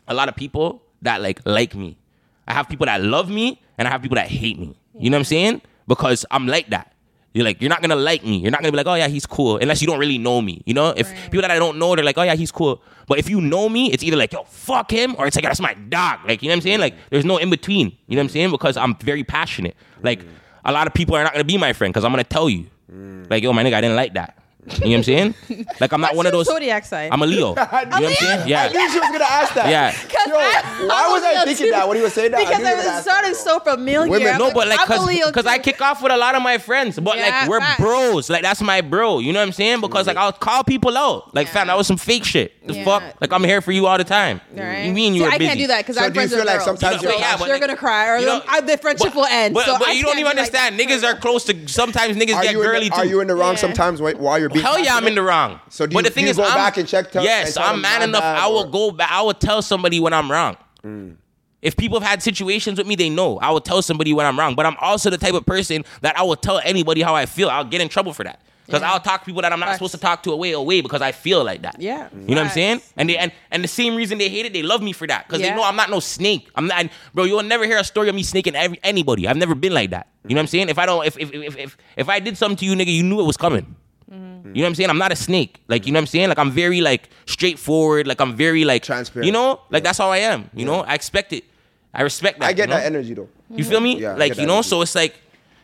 a 0.06 0.14
lot 0.14 0.28
of 0.28 0.36
people 0.36 0.82
that 1.02 1.22
like 1.22 1.40
like 1.44 1.74
me. 1.74 1.98
I 2.46 2.54
have 2.54 2.68
people 2.68 2.86
that 2.86 3.02
love 3.02 3.30
me 3.30 3.60
and 3.76 3.86
I 3.86 3.90
have 3.90 4.02
people 4.02 4.16
that 4.16 4.28
hate 4.28 4.58
me. 4.58 4.76
You 4.94 5.10
know 5.10 5.16
what 5.16 5.20
I'm 5.20 5.24
saying? 5.24 5.62
Because 5.86 6.24
I'm 6.30 6.46
like 6.46 6.70
that. 6.70 6.94
You're 7.34 7.44
like, 7.44 7.60
you're 7.60 7.68
not 7.68 7.82
gonna 7.82 7.94
like 7.96 8.24
me. 8.24 8.38
You're 8.38 8.50
not 8.50 8.62
gonna 8.62 8.72
be 8.72 8.78
like, 8.78 8.86
oh 8.86 8.94
yeah, 8.94 9.06
he's 9.06 9.26
cool, 9.26 9.58
unless 9.58 9.80
you 9.80 9.86
don't 9.86 9.98
really 9.98 10.18
know 10.18 10.40
me. 10.40 10.62
You 10.64 10.74
know, 10.74 10.94
if 10.96 11.10
Right. 11.10 11.24
people 11.24 11.42
that 11.42 11.50
I 11.50 11.58
don't 11.58 11.78
know, 11.78 11.94
they're 11.94 12.04
like, 12.04 12.18
oh 12.18 12.22
yeah, 12.22 12.34
he's 12.34 12.50
cool. 12.50 12.82
But 13.06 13.18
if 13.18 13.28
you 13.30 13.40
know 13.40 13.68
me, 13.68 13.92
it's 13.92 14.02
either 14.02 14.16
like, 14.16 14.32
yo, 14.32 14.44
fuck 14.44 14.90
him, 14.90 15.14
or 15.18 15.26
it's 15.26 15.36
like, 15.36 15.44
that's 15.44 15.60
my 15.60 15.74
dog. 15.74 16.20
Like, 16.26 16.42
you 16.42 16.48
know 16.48 16.52
what 16.52 16.56
I'm 16.56 16.62
saying? 16.62 16.80
Like, 16.80 16.94
there's 17.10 17.24
no 17.24 17.36
in 17.36 17.48
between. 17.48 17.96
You 18.06 18.16
know 18.16 18.20
what 18.20 18.24
I'm 18.24 18.28
saying? 18.30 18.50
Because 18.50 18.76
I'm 18.76 18.96
very 18.96 19.24
passionate. 19.24 19.76
Like, 20.02 20.24
mm. 20.24 20.28
A 20.68 20.72
lot 20.72 20.86
of 20.86 20.92
people 20.92 21.16
are 21.16 21.24
not 21.24 21.32
gonna 21.32 21.44
be 21.44 21.56
my 21.56 21.72
friend 21.72 21.92
because 21.92 22.04
I'm 22.04 22.12
gonna 22.12 22.24
tell 22.24 22.48
you, 22.50 22.66
mm. 22.92 23.28
like, 23.30 23.42
yo, 23.42 23.52
my 23.52 23.64
nigga, 23.64 23.74
I 23.74 23.80
didn't 23.80 23.96
like 23.96 24.14
that. 24.14 24.36
You 24.74 24.80
know 24.84 24.90
what 24.90 24.96
I'm 24.96 25.02
saying? 25.04 25.34
Like, 25.80 25.92
I'm 25.92 26.00
not 26.00 26.14
one 26.14 26.26
of 26.26 26.32
those. 26.32 26.46
zodiac 26.46 26.84
sign. 26.84 27.10
I'm 27.12 27.22
a 27.22 27.26
Leo. 27.26 27.48
You 27.48 27.54
know 27.54 27.56
what 27.62 27.92
I'm 27.94 28.12
saying? 28.14 28.40
I 28.42 28.46
Yeah. 28.46 28.68
knew 28.68 28.90
she 28.90 28.98
was 28.98 29.08
gonna 29.10 29.24
ask 29.24 29.54
that. 29.54 29.68
Yeah. 29.68 29.94
Yo, 30.26 30.86
why 30.86 31.08
was 31.10 31.22
I 31.22 31.44
thinking 31.44 31.70
that 31.70 31.86
when 31.88 31.96
he 31.96 32.02
was 32.02 32.12
saying 32.12 32.32
that? 32.32 32.40
I 32.40 32.44
Because 32.44 32.58
knew 32.58 32.66
he 32.66 32.72
it 32.72 32.76
was 32.76 32.84
gonna 32.84 32.96
was 32.96 33.06
ask 33.06 33.08
starting 33.08 33.32
that, 33.32 33.36
so 33.38 33.60
familiar. 33.60 34.10
Women- 34.10 34.28
I'm 34.34 34.38
No, 34.38 34.52
but 34.52 34.68
like, 34.68 34.78
I'm 34.80 34.84
a 34.84 34.96
cause, 34.96 35.06
Leo 35.06 35.30
cause 35.32 35.46
I 35.46 35.56
too. 35.58 35.62
kick 35.72 35.80
off 35.80 36.02
with 36.02 36.12
a 36.12 36.16
lot 36.16 36.34
of 36.34 36.42
my 36.42 36.58
friends, 36.58 36.98
but 36.98 37.16
Yeah, 37.16 37.40
like 37.40 37.48
we're 37.48 37.60
facts. 37.60 37.80
bros. 37.80 38.30
Like 38.30 38.42
that's 38.42 38.60
my 38.62 38.80
bro. 38.80 39.18
You 39.18 39.32
know 39.32 39.40
what 39.40 39.46
I'm 39.46 39.52
saying? 39.52 39.80
Because 39.80 40.06
like 40.06 40.16
I'll 40.16 40.32
call 40.32 40.64
people 40.64 40.96
out. 40.96 41.34
Like, 41.34 41.48
fam, 41.48 41.66
Yeah. 41.66 41.72
that 41.74 41.78
was 41.78 41.86
some 41.86 41.96
fake 41.96 42.24
shit. 42.24 42.52
The 42.66 42.74
Yeah. 42.74 42.84
fuck? 42.84 43.02
Like 43.20 43.32
I'm 43.32 43.44
here 43.44 43.60
for 43.60 43.72
you 43.72 43.86
all 43.86 43.96
the 43.98 44.04
time. 44.04 44.40
Right. 44.54 44.84
You 44.84 44.92
mean 44.92 45.14
you 45.14 45.20
See, 45.22 45.26
were 45.26 45.32
I 45.32 45.38
busy? 45.38 45.48
can't 45.48 45.58
do 45.60 45.66
that 45.68 45.78
because 45.78 45.96
So 45.96 46.02
I'm 46.02 46.08
do 46.12 46.14
you 46.14 46.14
friends 46.20 46.30
feel 46.32 46.38
with 46.40 46.46
like 46.46 46.56
girls. 46.58 46.64
sometimes 46.66 47.02
You 47.02 47.08
know, 47.08 47.14
you're 47.14 47.20
yeah, 47.20 47.36
but 47.36 47.44
they're 47.46 47.54
like- 47.54 47.60
gonna 47.62 47.76
cry, 47.76 48.08
or 48.08 48.18
you 48.18 48.26
know- 48.26 48.40
the, 48.60 48.66
the 48.66 48.78
friendship 48.78 49.08
but- 49.08 49.16
will 49.16 49.26
end. 49.26 49.54
But, 49.54 49.64
so 49.66 49.78
but 49.78 49.88
I 49.88 49.92
you 49.92 50.02
don't 50.02 50.12
can't 50.14 50.20
even 50.20 50.32
be 50.36 50.40
like- 50.42 50.54
understand. 50.54 50.78
niggas 50.78 51.04
are 51.08 51.16
close 51.16 51.44
to. 51.44 51.68
Sometimes 51.68 52.16
niggas 52.16 52.34
Are 52.34 52.42
get 52.42 52.52
you, 52.52 52.62
in 52.62 52.66
girly 52.68 52.88
the, 52.88 52.94
are 52.96 53.02
too. 53.04 53.08
you 53.08 53.20
in 53.20 53.26
the 53.28 53.34
wrong 53.34 53.54
Yeah. 53.54 53.60
sometimes 53.60 54.00
wh- 54.00 54.18
while 54.20 54.38
you're 54.38 54.48
being 54.58 54.66
Hell 54.66 54.78
yeah, 54.78 54.96
I'm 54.96 55.06
in 55.06 55.14
the 55.14 55.22
wrong. 55.22 55.60
So 55.70 55.86
do 55.86 55.94
but 55.94 56.04
you- 56.04 56.10
the 56.10 56.14
thing 56.14 56.26
is, 56.26 56.36
go 56.36 56.44
I'm, 56.44 56.54
back 56.54 56.76
and 56.76 56.86
check- 56.88 57.10
tell- 57.12 57.24
yes, 57.24 57.56
and 57.56 57.64
I'm 57.64 57.80
man 57.80 58.02
enough. 58.02 58.20
bad," 58.22 58.38
I 58.38 58.46
will 58.48 58.64
or- 58.66 58.70
go 58.70 58.90
back. 58.90 59.10
I 59.10 59.22
will 59.22 59.34
tell 59.34 59.62
somebody 59.62 60.00
when 60.00 60.12
I'm 60.12 60.30
wrong. 60.30 60.56
Mm. 60.84 61.16
If 61.60 61.76
people 61.76 61.98
have 61.98 62.08
had 62.08 62.22
situations 62.22 62.78
with 62.78 62.86
me, 62.86 62.94
they 62.94 63.10
know. 63.10 63.38
I 63.40 63.50
will 63.50 63.60
tell 63.60 63.82
somebody 63.82 64.12
when 64.14 64.24
I'm 64.26 64.38
wrong. 64.38 64.54
But 64.54 64.64
I'm 64.66 64.76
also 64.80 65.10
the 65.10 65.18
type 65.18 65.34
of 65.34 65.44
person 65.44 65.84
that 66.02 66.16
I 66.16 66.22
will 66.22 66.36
tell 66.36 66.60
anybody 66.64 67.02
how 67.02 67.16
I 67.16 67.26
feel. 67.26 67.50
I'll 67.50 67.64
get 67.64 67.80
in 67.80 67.88
trouble 67.88 68.12
for 68.12 68.22
that. 68.24 68.40
Because 68.64 68.82
Yeah. 68.82 68.92
I'll 68.92 69.00
talk 69.00 69.22
to 69.22 69.26
people 69.26 69.40
that 69.42 69.50
I'm 69.52 69.58
not 69.58 69.70
Facts. 69.70 69.78
supposed 69.78 69.94
to 69.94 69.98
talk 69.98 70.22
to 70.24 70.32
away 70.32 70.52
away 70.52 70.82
because 70.82 71.00
I 71.00 71.10
feel 71.10 71.42
like 71.42 71.62
that. 71.62 71.76
Yeah. 71.80 72.08
You 72.12 72.34
know 72.34 72.42
what 72.42 72.48
I'm 72.48 72.52
saying? 72.52 72.82
And 72.98 73.08
they 73.08 73.16
and, 73.16 73.32
and 73.50 73.64
the 73.64 73.68
same 73.68 73.96
reason 73.96 74.18
they 74.18 74.28
hate 74.28 74.44
it, 74.44 74.52
they 74.52 74.62
love 74.62 74.82
me 74.82 74.92
for 74.92 75.06
that. 75.06 75.26
Because 75.26 75.40
Yeah. 75.40 75.50
they 75.50 75.56
know 75.56 75.64
I'm 75.64 75.74
not 75.74 75.88
no 75.90 76.00
snake. 76.00 76.48
I'm 76.54 76.66
not 76.66 76.86
bro, 77.14 77.24
you'll 77.24 77.42
never 77.42 77.64
hear 77.64 77.78
a 77.78 77.82
story 77.84 78.08
of 78.10 78.14
me 78.14 78.22
snaking 78.22 78.54
every, 78.54 78.78
anybody. 78.84 79.26
I've 79.26 79.38
never 79.38 79.54
been 79.54 79.72
like 79.72 79.90
that. 79.90 80.06
You 80.28 80.34
know 80.34 80.40
what 80.40 80.42
I'm 80.42 80.46
saying? 80.48 80.68
If 80.68 80.78
I 80.78 80.84
don't 80.86 81.04
if 81.06 81.18
if 81.18 81.32
if 81.32 81.56
if, 81.56 81.76
if 81.96 82.08
I 82.10 82.20
did 82.20 82.36
something 82.36 82.58
to 82.58 82.64
you, 82.66 82.74
nigga, 82.74 82.94
you 82.94 83.02
knew 83.02 83.18
it 83.20 83.24
was 83.24 83.38
coming. 83.38 83.74
Mm-hmm. 84.12 84.48
You 84.48 84.54
know 84.54 84.60
what 84.62 84.66
I'm 84.68 84.74
saying? 84.74 84.90
I'm 84.90 84.98
not 84.98 85.12
a 85.12 85.16
snake. 85.16 85.60
Like, 85.68 85.86
you 85.86 85.92
know 85.92 85.98
what 85.98 86.02
I'm 86.02 86.06
saying? 86.06 86.28
Like 86.28 86.38
I'm 86.38 86.50
very 86.50 86.80
like 86.80 87.10
straightforward. 87.26 88.06
Like 88.06 88.20
I'm 88.20 88.34
very 88.36 88.64
like 88.64 88.82
Transparent. 88.82 89.26
You 89.26 89.32
know? 89.32 89.60
Like 89.70 89.84
that's 89.84 89.98
how 89.98 90.10
I 90.10 90.18
am. 90.18 90.50
You 90.54 90.64
know? 90.64 90.80
I 90.80 90.94
expect 90.94 91.32
it. 91.32 91.44
I 91.92 92.02
respect 92.02 92.40
that. 92.40 92.46
I 92.46 92.52
get 92.52 92.68
you 92.68 92.74
know? 92.74 92.80
that 92.80 92.86
energy 92.86 93.14
though. 93.14 93.28
You 93.50 93.64
feel 93.64 93.80
me? 93.80 93.98
Yeah, 94.00 94.14
like 94.14 94.36
you 94.36 94.46
know, 94.46 94.54
energy. 94.54 94.68
so 94.68 94.82
it's 94.82 94.94
like, 94.94 95.14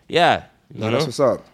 yeah. 0.09 0.45
You 0.73 0.81
No, 0.81 0.87
know? 0.91 0.93
that's 0.93 1.07
what's 1.07 1.21
up. 1.21 1.47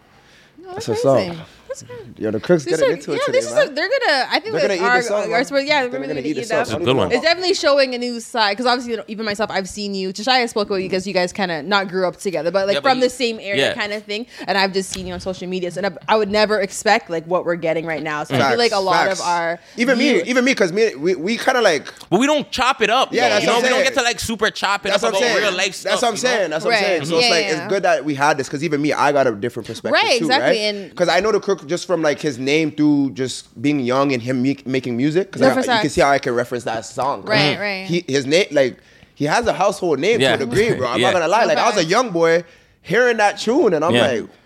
No, 0.57 0.73
That's 0.73 0.85
that's 0.85 1.03
what's 1.03 1.29
up. 1.39 1.47
Amazing. 1.71 1.87
That's 1.89 2.03
good. 2.15 2.19
Yo, 2.23 2.31
the 2.31 2.39
crooks 2.39 2.63
These 2.65 2.77
getting 2.77 2.89
are- 2.91 2.97
into 2.97 3.11
it 3.11 3.15
yeah, 3.15 3.19
today, 3.25 3.37
this 3.39 3.45
is 3.45 3.51
a, 3.51 3.69
they're 3.73 3.89
gonna. 3.89 4.27
I 4.29 4.39
think 4.39 4.43
They're 4.43 4.51
gonna 4.53 4.67
that 4.67 4.75
eat 4.77 4.81
our, 4.81 4.97
this 4.97 5.07
up, 5.11 5.13
our, 5.15 5.27
man. 5.27 5.45
our- 5.53 5.59
yeah, 5.61 5.81
They're 5.81 5.89
we're 5.89 5.91
gonna 5.97 6.07
gonna 6.07 6.19
eat 6.21 6.25
eat 6.25 6.33
this 6.33 6.51
it 6.51 6.53
up. 6.53 6.67
up. 6.67 6.73
What 6.73 6.79
do 6.79 6.79
you 6.81 6.85
Good 6.85 6.85
think 6.91 6.97
one. 6.97 7.11
It's 7.11 7.21
definitely 7.21 7.53
showing 7.53 7.95
a 7.95 7.97
new 7.97 8.19
side 8.19 8.51
because 8.57 8.65
obviously, 8.65 9.03
even 9.07 9.25
myself, 9.25 9.49
I've 9.51 9.69
seen 9.69 9.95
you. 9.95 10.13
Josiah 10.13 10.47
spoke 10.47 10.69
with 10.69 10.81
you 10.81 10.89
because 10.89 11.07
you 11.07 11.13
guys 11.13 11.31
kind 11.33 11.51
of 11.51 11.65
not 11.65 11.87
grew 11.87 12.07
up 12.07 12.17
together, 12.17 12.51
but 12.51 12.67
like 12.67 12.75
Yeah, 12.75 12.79
but 12.81 12.89
from 12.89 12.97
you- 12.99 13.03
the 13.05 13.09
same 13.09 13.39
area 13.39 13.69
yeah. 13.69 13.73
kind 13.73 13.93
of 13.93 14.03
thing. 14.03 14.27
And 14.47 14.57
I've 14.57 14.73
just 14.73 14.89
seen 14.91 15.07
you 15.07 15.13
on 15.13 15.19
social 15.19 15.47
media, 15.47 15.71
and 15.77 15.85
I, 15.85 15.91
I 16.09 16.17
would 16.17 16.29
never 16.29 16.59
expect 16.59 17.09
like 17.09 17.25
what 17.25 17.45
we're 17.45 17.55
getting 17.55 17.85
right 17.85 18.03
now. 18.03 18.23
So 18.23 18.35
I 18.35 18.37
feel 18.37 18.47
Facts, 18.47 18.57
like 18.57 18.71
a 18.73 18.79
lot 18.79 19.07
facts. 19.07 19.19
of 19.19 19.25
our 19.25 19.59
even 19.77 19.97
me, 19.97 20.21
even 20.23 20.43
me, 20.45 20.51
because 20.51 20.71
me, 20.71 20.95
we, 20.95 21.15
we 21.15 21.37
kind 21.37 21.57
of 21.57 21.63
like 21.63 21.91
But 22.09 22.19
we 22.19 22.25
don't 22.27 22.49
chop 22.51 22.81
it 22.81 22.89
up. 22.89 23.13
Yeah, 23.13 23.23
though. 23.23 23.29
that's 23.29 23.41
you 23.43 23.47
know, 23.47 23.53
what 23.55 23.65
I'm 23.65 23.71
we 23.71 23.75
don't 23.75 23.83
get 23.83 23.93
to 23.95 24.01
like 24.03 24.19
super 24.19 24.49
chop 24.49 24.85
it 24.85 24.89
That's 24.89 25.03
up 25.03 25.13
what 25.13 25.21
I'm 25.23 25.29
about 25.29 25.35
saying. 25.39 25.47
real 25.49 25.57
life 25.57 25.75
stuff. 25.75 25.91
That's 25.91 26.01
what 26.01 26.09
I'm 26.09 26.17
saying. 26.17 26.49
That's 26.49 26.65
what 26.65 26.73
I'm 26.73 26.79
saying. 26.83 27.05
So 27.05 27.17
it's 27.17 27.29
like 27.29 27.45
it's 27.45 27.67
good 27.71 27.83
that 27.83 28.03
we 28.05 28.15
had 28.15 28.37
this 28.37 28.47
because 28.47 28.63
even 28.63 28.81
me, 28.81 28.93
I 28.93 29.11
got 29.11 29.27
a 29.27 29.35
different 29.35 29.67
perspective 29.67 29.93
Right, 29.93 30.19
too, 30.19 30.25
exactly, 30.25 30.65
right? 30.65 30.89
Because 30.89 31.09
I 31.09 31.19
know 31.19 31.31
the 31.31 31.39
crook 31.61 31.69
just 31.69 31.87
from 31.87 32.01
like 32.01 32.19
his 32.19 32.37
name 32.37 32.71
through 32.71 33.11
just 33.11 33.59
being 33.61 33.79
young 33.79 34.11
and 34.13 34.21
him 34.21 34.41
me- 34.41 34.59
making 34.65 34.97
music. 34.97 35.31
Because 35.31 35.41
No, 35.41 35.73
you 35.75 35.81
can 35.81 35.89
see 35.89 36.01
how 36.01 36.09
I 36.09 36.19
can 36.19 36.33
reference 36.33 36.63
that 36.65 36.85
song. 36.85 37.23
Right, 37.23 37.57
right. 37.59 37.85
He 37.87 38.03
his 38.07 38.25
name 38.25 38.47
like 38.51 38.77
he 39.15 39.25
has 39.25 39.45
a 39.47 39.53
household 39.53 39.99
name 39.99 40.19
Yeah. 40.19 40.35
to 40.37 40.43
a 40.43 40.45
degree, 40.45 40.73
bro. 40.75 40.87
I'm 40.87 40.99
Yeah. 41.01 41.07
not 41.11 41.13
gonna 41.13 41.27
lie. 41.27 41.45
Like 41.45 41.57
I 41.57 41.69
was 41.69 41.77
a 41.77 41.85
young 41.85 42.11
boy 42.11 42.43
hearing 42.81 43.17
that 43.17 43.39
tune, 43.39 43.73
and 43.73 43.85
I'm 43.85 43.93
Yeah. 43.93 44.07
like, 44.07 44.21
this 44.21 44.27
guy's, 44.27 44.40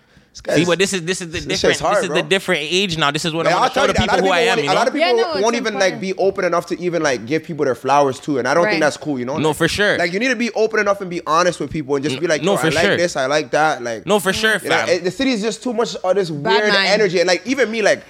See, 0.53 0.65
but 0.65 0.77
this 0.77 0.91
is 0.91 1.03
this 1.05 1.21
is 1.21 1.27
the 1.31 1.39
This 1.39 1.61
different. 1.61 1.79
hard, 1.79 1.95
this 1.97 2.03
is 2.03 2.07
bro. 2.09 2.17
the 2.21 2.27
different 2.27 2.61
age 2.63 2.97
now. 2.97 3.09
This 3.09 3.23
is 3.23 3.33
what 3.33 3.45
Like, 3.45 3.53
I 3.53 3.55
I'll 3.55 3.61
want 3.61 3.73
to 3.73 3.79
tell 3.79 3.83
show 3.83 3.87
you 3.87 3.93
the 3.93 3.99
that. 3.99 4.09
A 4.09 4.11
lot 4.11 4.15
people 4.15 4.19
of 4.19 4.25
who 4.25 4.31
I 4.33 4.39
people, 4.41 4.51
am. 4.51 4.57
won't, 4.57 4.65
You 4.65 4.71
a 4.71 4.75
lot 4.75 4.87
of 4.87 4.93
people 4.93 5.07
Yeah, 5.07 5.33
no, 5.35 5.41
won't 5.41 5.55
even 5.55 5.73
like 5.75 6.01
be 6.01 6.13
open 6.15 6.43
enough 6.45 6.65
to 6.67 6.79
even 6.79 7.01
like 7.01 7.25
give 7.25 7.43
people 7.43 7.63
their 7.65 7.73
flowers 7.75 8.19
too, 8.19 8.37
and 8.37 8.47
I 8.47 8.53
don't 8.53 8.65
Right. 8.65 8.71
think 8.71 8.81
that's 8.83 8.97
cool. 8.97 9.17
You 9.17 9.25
know? 9.25 9.37
No, 9.37 9.49
Like- 9.49 9.57
for 9.57 9.67
sure. 9.69 9.97
Like 9.97 10.11
you 10.11 10.19
need 10.19 10.27
to 10.27 10.35
be 10.35 10.51
open 10.51 10.79
enough 10.81 10.99
and 10.99 11.09
be 11.09 11.21
honest 11.25 11.59
with 11.61 11.71
people 11.71 11.95
and 11.95 12.03
just 12.03 12.19
be 12.19 12.27
like, 12.27 12.41
No, 12.43 12.51
no, 12.55 12.57
for 12.57 12.67
I 12.67 12.69
like 12.71 12.97
this, 12.97 13.15
I 13.15 13.27
like 13.27 13.51
that. 13.51 13.81
Like 13.81 14.05
No, 14.05 14.19
for 14.19 14.33
sure, 14.33 14.57
you 14.61 14.69
know, 14.69 14.85
the 14.99 15.11
city 15.11 15.31
is 15.31 15.41
just 15.41 15.63
too 15.63 15.73
much 15.73 15.95
of 15.95 16.15
this 16.15 16.29
Bad 16.29 16.51
weird 16.61 16.73
mind. 16.73 16.87
energy, 16.89 17.19
and 17.19 17.27
like 17.27 17.41
even 17.47 17.71
me, 17.71 17.81
like 17.81 18.03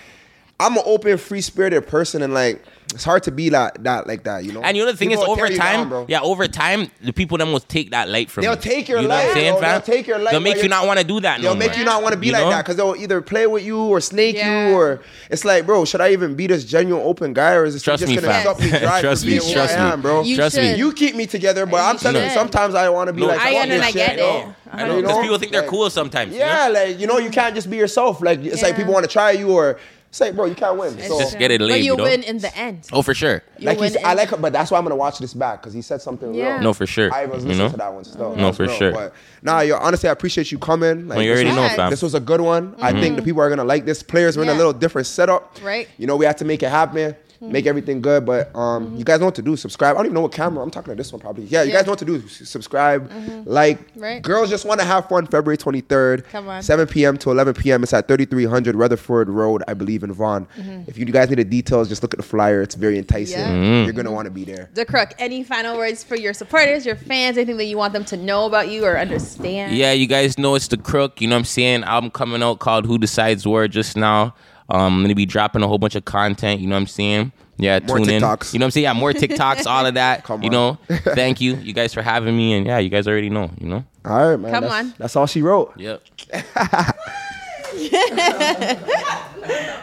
I'm 0.60 0.78
an 0.78 0.84
open, 0.86 1.18
free 1.18 1.42
spirited 1.42 1.86
person, 1.86 2.22
and 2.22 2.34
like 2.34 2.64
it's 2.94 3.04
hard 3.04 3.24
to 3.24 3.32
be 3.32 3.50
like 3.50 3.84
that, 3.84 4.08
like 4.08 4.24
that. 4.24 4.46
You 4.46 4.54
know? 4.54 4.62
And 4.62 4.78
you 4.78 4.86
know 4.86 4.92
the 4.92 4.98
thing 4.98 5.10
People 5.10 5.24
is, 5.24 5.30
over 5.30 5.50
time, 5.50 5.58
down, 5.58 5.90
bro. 5.90 6.06
yeah, 6.08 6.22
over 6.22 6.48
time, 6.48 6.90
the 7.02 7.12
people 7.12 7.38
then 7.38 7.52
will 7.52 7.60
take 7.60 7.92
that 7.92 8.08
light 8.08 8.30
from 8.30 8.44
They'll 8.44 8.54
you. 8.56 8.62
take 8.62 8.88
your 8.88 9.02
you 9.02 9.08
know 9.10 9.16
what 9.16 9.22
I'm 9.22 9.28
light, 9.28 9.34
saying, 9.34 9.54
bro. 9.60 9.62
They'll 9.70 9.82
take 9.82 10.08
your 10.08 10.18
light 10.20 10.32
They'll 10.32 10.40
make 10.40 10.64
you 10.64 10.70
not 10.70 10.88
want 10.88 11.00
to 11.00 11.06
do 11.06 11.20
that 11.20 11.40
no 11.40 11.44
They'll 11.50 11.56
more. 11.56 11.68
make 11.68 11.78
you 11.78 11.84
not 11.84 12.02
want 12.04 12.14
to 12.14 12.20
be 12.20 12.28
You 12.28 12.34
like 12.34 12.44
know? 12.44 12.50
that 12.52 12.64
because 12.64 12.78
they'll 12.78 12.96
either 12.96 13.22
play 13.22 13.48
with 13.48 13.66
you 13.66 13.84
or 13.84 14.00
snake 14.00 14.38
Yeah. 14.38 14.70
you 14.70 14.76
or 14.78 15.02
it's 15.30 15.44
like, 15.44 15.66
bro, 15.66 15.84
should 15.84 16.00
I 16.00 16.12
even 16.14 16.36
be 16.36 16.48
this 16.48 16.64
genuine 16.64 17.04
open 17.06 17.34
guy 17.34 17.56
or 17.56 17.66
is 17.66 17.74
this 17.74 17.84
Trust 17.84 18.00
just 18.02 18.10
me, 18.10 18.16
gonna 18.16 18.28
fam. 18.28 18.42
stop 18.44 18.60
me 18.62 18.70
dry 18.70 19.02
Trust 19.02 19.26
me, 19.26 19.40
trust 19.40 19.78
me. 19.78 20.02
bro? 20.02 20.22
You 20.22 20.36
Trust 20.38 20.56
me. 20.56 20.76
You 20.76 20.94
keep 20.94 21.16
me 21.16 21.26
together, 21.26 21.66
but 21.66 21.82
I'm 21.82 21.98
telling 21.98 22.24
you, 22.24 22.30
sometimes 22.30 22.76
I 22.76 22.88
want 22.90 23.08
to 23.10 23.14
be 23.14 23.24
like, 23.24 23.42
I 23.42 23.52
fuck 23.56 23.64
under- 23.64 23.84
I 23.84 23.92
get 23.92 24.20
it. 24.20 24.48
I 24.72 24.88
know 24.88 24.96
You 24.96 25.02
because 25.02 25.16
know? 25.18 25.22
people 25.22 25.38
think 25.38 25.52
they're 25.52 25.68
cool 25.68 25.90
sometimes. 25.90 26.32
you 26.34 26.40
know? 26.40 26.46
Yeah, 26.46 26.68
like 26.70 27.00
you 27.00 27.08
know, 27.08 27.18
you 27.18 27.30
can't 27.30 27.56
just 27.56 27.70
be 27.70 27.76
yourself. 27.78 28.22
Like 28.22 28.40
it's 28.44 28.62
like 28.62 28.76
people 28.78 28.94
want 28.94 29.06
to 29.06 29.12
try 29.12 29.32
you, 29.32 29.52
or 29.52 29.78
Say, 30.16 30.32
bro, 30.32 30.46
you 30.46 30.56
can't 30.56 30.78
win. 30.78 30.98
So, 31.02 31.20
Just 31.20 31.38
get 31.38 31.52
it 31.52 31.60
But 31.60 31.68
laid, 31.68 31.80
you 31.84 31.92
you 31.92 31.98
know? 31.98 32.04
win 32.06 32.24
in 32.24 32.38
the 32.38 32.58
end. 32.58 32.88
Oh, 32.94 33.02
for 33.02 33.14
sure. 33.14 33.44
You 33.58 33.66
like 33.66 33.78
win 33.82 33.92
he's, 33.92 34.02
I 34.02 34.12
in- 34.12 34.18
like, 34.18 34.40
but 34.40 34.54
that's 34.54 34.72
why 34.72 34.78
I'm 34.78 34.86
gonna 34.86 34.96
watch 34.96 35.20
this 35.20 35.34
back 35.34 35.62
because 35.62 35.74
he 35.74 35.82
said 35.82 36.02
something 36.02 36.34
Yeah. 36.34 36.54
real. 36.54 36.62
No, 36.62 36.74
for 36.74 36.86
sure. 36.86 37.14
I 37.14 37.26
was 37.26 37.44
you 37.44 37.50
listening 37.50 37.66
know? 37.68 37.72
to 37.72 37.78
that 37.78 37.94
one 37.94 38.06
still. 38.06 38.30
No, 38.30 38.36
That 38.36 38.48
was 38.48 38.56
for 38.56 38.64
real. 38.64 38.76
sure. 38.78 38.92
But 38.94 39.14
nah, 39.44 39.60
yo, 39.60 39.76
honestly, 39.76 40.08
I 40.08 40.14
appreciate 40.14 40.54
you 40.54 40.58
coming. 40.58 41.10
Like, 41.10 41.18
Well, 41.18 41.26
you 41.26 41.32
this 41.32 41.36
already 41.44 41.50
was- 41.50 41.56
know, 41.58 41.64
Yeah. 41.64 41.76
fam. 41.76 41.90
This 41.90 42.02
was 42.02 42.14
a 42.14 42.22
good 42.22 42.40
one. 42.40 42.76
I 42.80 42.94
mm-hmm. 42.94 43.02
think 43.02 43.16
the 43.18 43.24
people 43.24 43.42
are 43.42 43.50
gonna 43.50 43.66
like 43.66 43.84
this. 43.84 44.02
Players 44.04 44.38
were 44.38 44.44
in 44.44 44.48
a 44.48 44.54
Yeah. 44.54 44.58
little 44.58 44.72
different 44.72 45.06
setup. 45.08 45.58
Right. 45.62 45.90
You 45.98 46.08
know, 46.08 46.16
we 46.16 46.26
had 46.26 46.38
to 46.38 46.46
make 46.46 46.64
it 46.64 46.70
happen, 46.70 47.14
Mm-hmm. 47.46 47.54
make 47.54 47.66
everything 47.66 48.02
good. 48.02 48.26
But 48.26 48.56
um, 48.56 48.88
mm-hmm. 48.88 48.98
you 48.98 49.04
guys 49.06 49.20
know 49.20 49.28
what 49.28 49.36
to 49.36 49.42
do. 49.42 49.56
Subscribe. 49.56 49.96
I 49.96 50.00
don't 50.00 50.08
even 50.08 50.14
know 50.16 50.22
what 50.22 50.32
camera. 50.32 50.64
I'm 50.64 50.72
talking 50.72 50.92
to 50.92 50.96
this 50.96 51.12
one 51.14 51.22
probably. 51.22 51.46
Yeah, 51.46 51.64
you 51.64 51.72
Yeah. 51.72 51.78
guys 51.78 51.86
know 51.86 51.92
what 51.94 52.00
to 52.00 52.06
do. 52.06 52.24
S- 52.26 52.50
Subscribe, 52.50 53.10
mm-hmm. 53.10 53.50
like. 53.50 53.80
Right. 53.96 54.22
Girls 54.22 54.50
just 54.50 54.66
want 54.66 54.80
to 54.80 54.86
have 54.86 55.08
fun. 55.08 55.28
February 55.28 55.58
23rd, 55.58 56.26
Come 56.26 56.48
on. 56.50 56.62
7 56.64 56.88
p.m. 56.88 57.18
to 57.18 57.32
11 57.32 57.54
p.m. 57.56 57.84
It's 57.84 57.94
at 57.94 58.08
3300 58.08 58.76
Rutherford 58.76 59.30
Road, 59.30 59.64
I 59.68 59.74
believe, 59.74 60.04
in 60.04 60.12
Vaughan. 60.12 60.48
If 60.88 60.98
you 60.98 61.06
guys 61.06 61.30
need 61.30 61.40
the 61.40 61.44
details, 61.44 61.90
just 61.90 62.02
look 62.02 62.14
at 62.14 62.18
the 62.18 62.26
flyer. 62.26 62.62
It's 62.62 62.76
very 62.76 62.98
enticing. 62.98 63.40
Yeah. 63.40 63.84
You're 63.84 63.94
gonna 63.94 64.12
want 64.12 64.26
to 64.26 64.32
be 64.32 64.44
there. 64.44 64.70
The 64.74 64.86
Crook, 64.86 65.14
any 65.20 65.44
final 65.44 65.78
words 65.78 66.04
for 66.04 66.16
your 66.16 66.34
supporters, 66.34 66.86
your 66.86 66.96
fans, 66.96 67.38
anything 67.38 67.58
that 67.58 67.66
you 67.66 67.78
want 67.78 67.94
them 67.94 68.06
to 68.06 68.18
know 68.18 68.46
about 68.46 68.70
you 68.70 68.86
or 68.86 68.98
understand? 68.98 69.76
Yeah, 69.76 69.92
you 69.92 70.08
guys 70.08 70.38
know 70.38 70.56
it's 70.56 70.68
the 70.68 70.78
crook. 70.78 71.22
You 71.22 71.28
know 71.28 71.36
what 71.36 71.40
I'm 71.40 71.46
saying? 71.46 71.84
Album 71.84 72.12
coming 72.12 72.42
out 72.44 72.60
called 72.60 72.86
Who 72.86 72.98
Decides 72.98 73.48
Where 73.48 73.68
just 73.68 73.96
now. 73.98 74.34
Um, 74.70 74.96
I'm 74.96 75.02
gonna 75.04 75.16
be 75.16 75.26
dropping 75.26 75.62
a 75.64 75.68
whole 75.68 75.78
bunch 75.78 75.96
of 75.96 76.06
content. 76.06 76.62
You 76.62 76.68
know 76.68 76.76
what 76.76 76.82
I'm 76.82 76.88
saying? 76.88 77.32
Yeah, 77.58 77.80
More 77.88 77.98
tune 78.00 78.10
in. 78.10 78.16
You 78.16 78.20
know 78.20 78.28
what 78.28 78.54
I'm 78.54 78.72
saying? 78.72 78.84
Yeah, 78.84 78.94
more 78.94 79.14
TikToks, 79.14 79.66
all 79.66 79.86
of 79.86 79.94
that. 79.94 80.24
Come 80.26 80.44
you 80.44 80.50
on. 80.50 80.52
know, 80.52 80.78
thank 81.14 81.40
you, 81.40 81.56
you 81.56 81.74
guys 81.74 81.94
for 81.94 82.02
having 82.02 82.36
me, 82.36 82.54
and 82.54 82.66
yeah, 82.66 82.80
you 82.80 82.90
guys 82.90 83.08
already 83.08 83.30
know. 83.30 83.50
You 83.60 83.68
know. 83.68 83.86
All 84.04 84.30
right, 84.30 84.38
man. 84.38 84.52
Come 84.52 84.64
that's, 84.64 84.74
on. 84.74 84.94
That's 84.98 85.16
all 85.16 85.28
she 85.28 85.42
wrote. 85.42 85.74
Yep. 85.78 86.02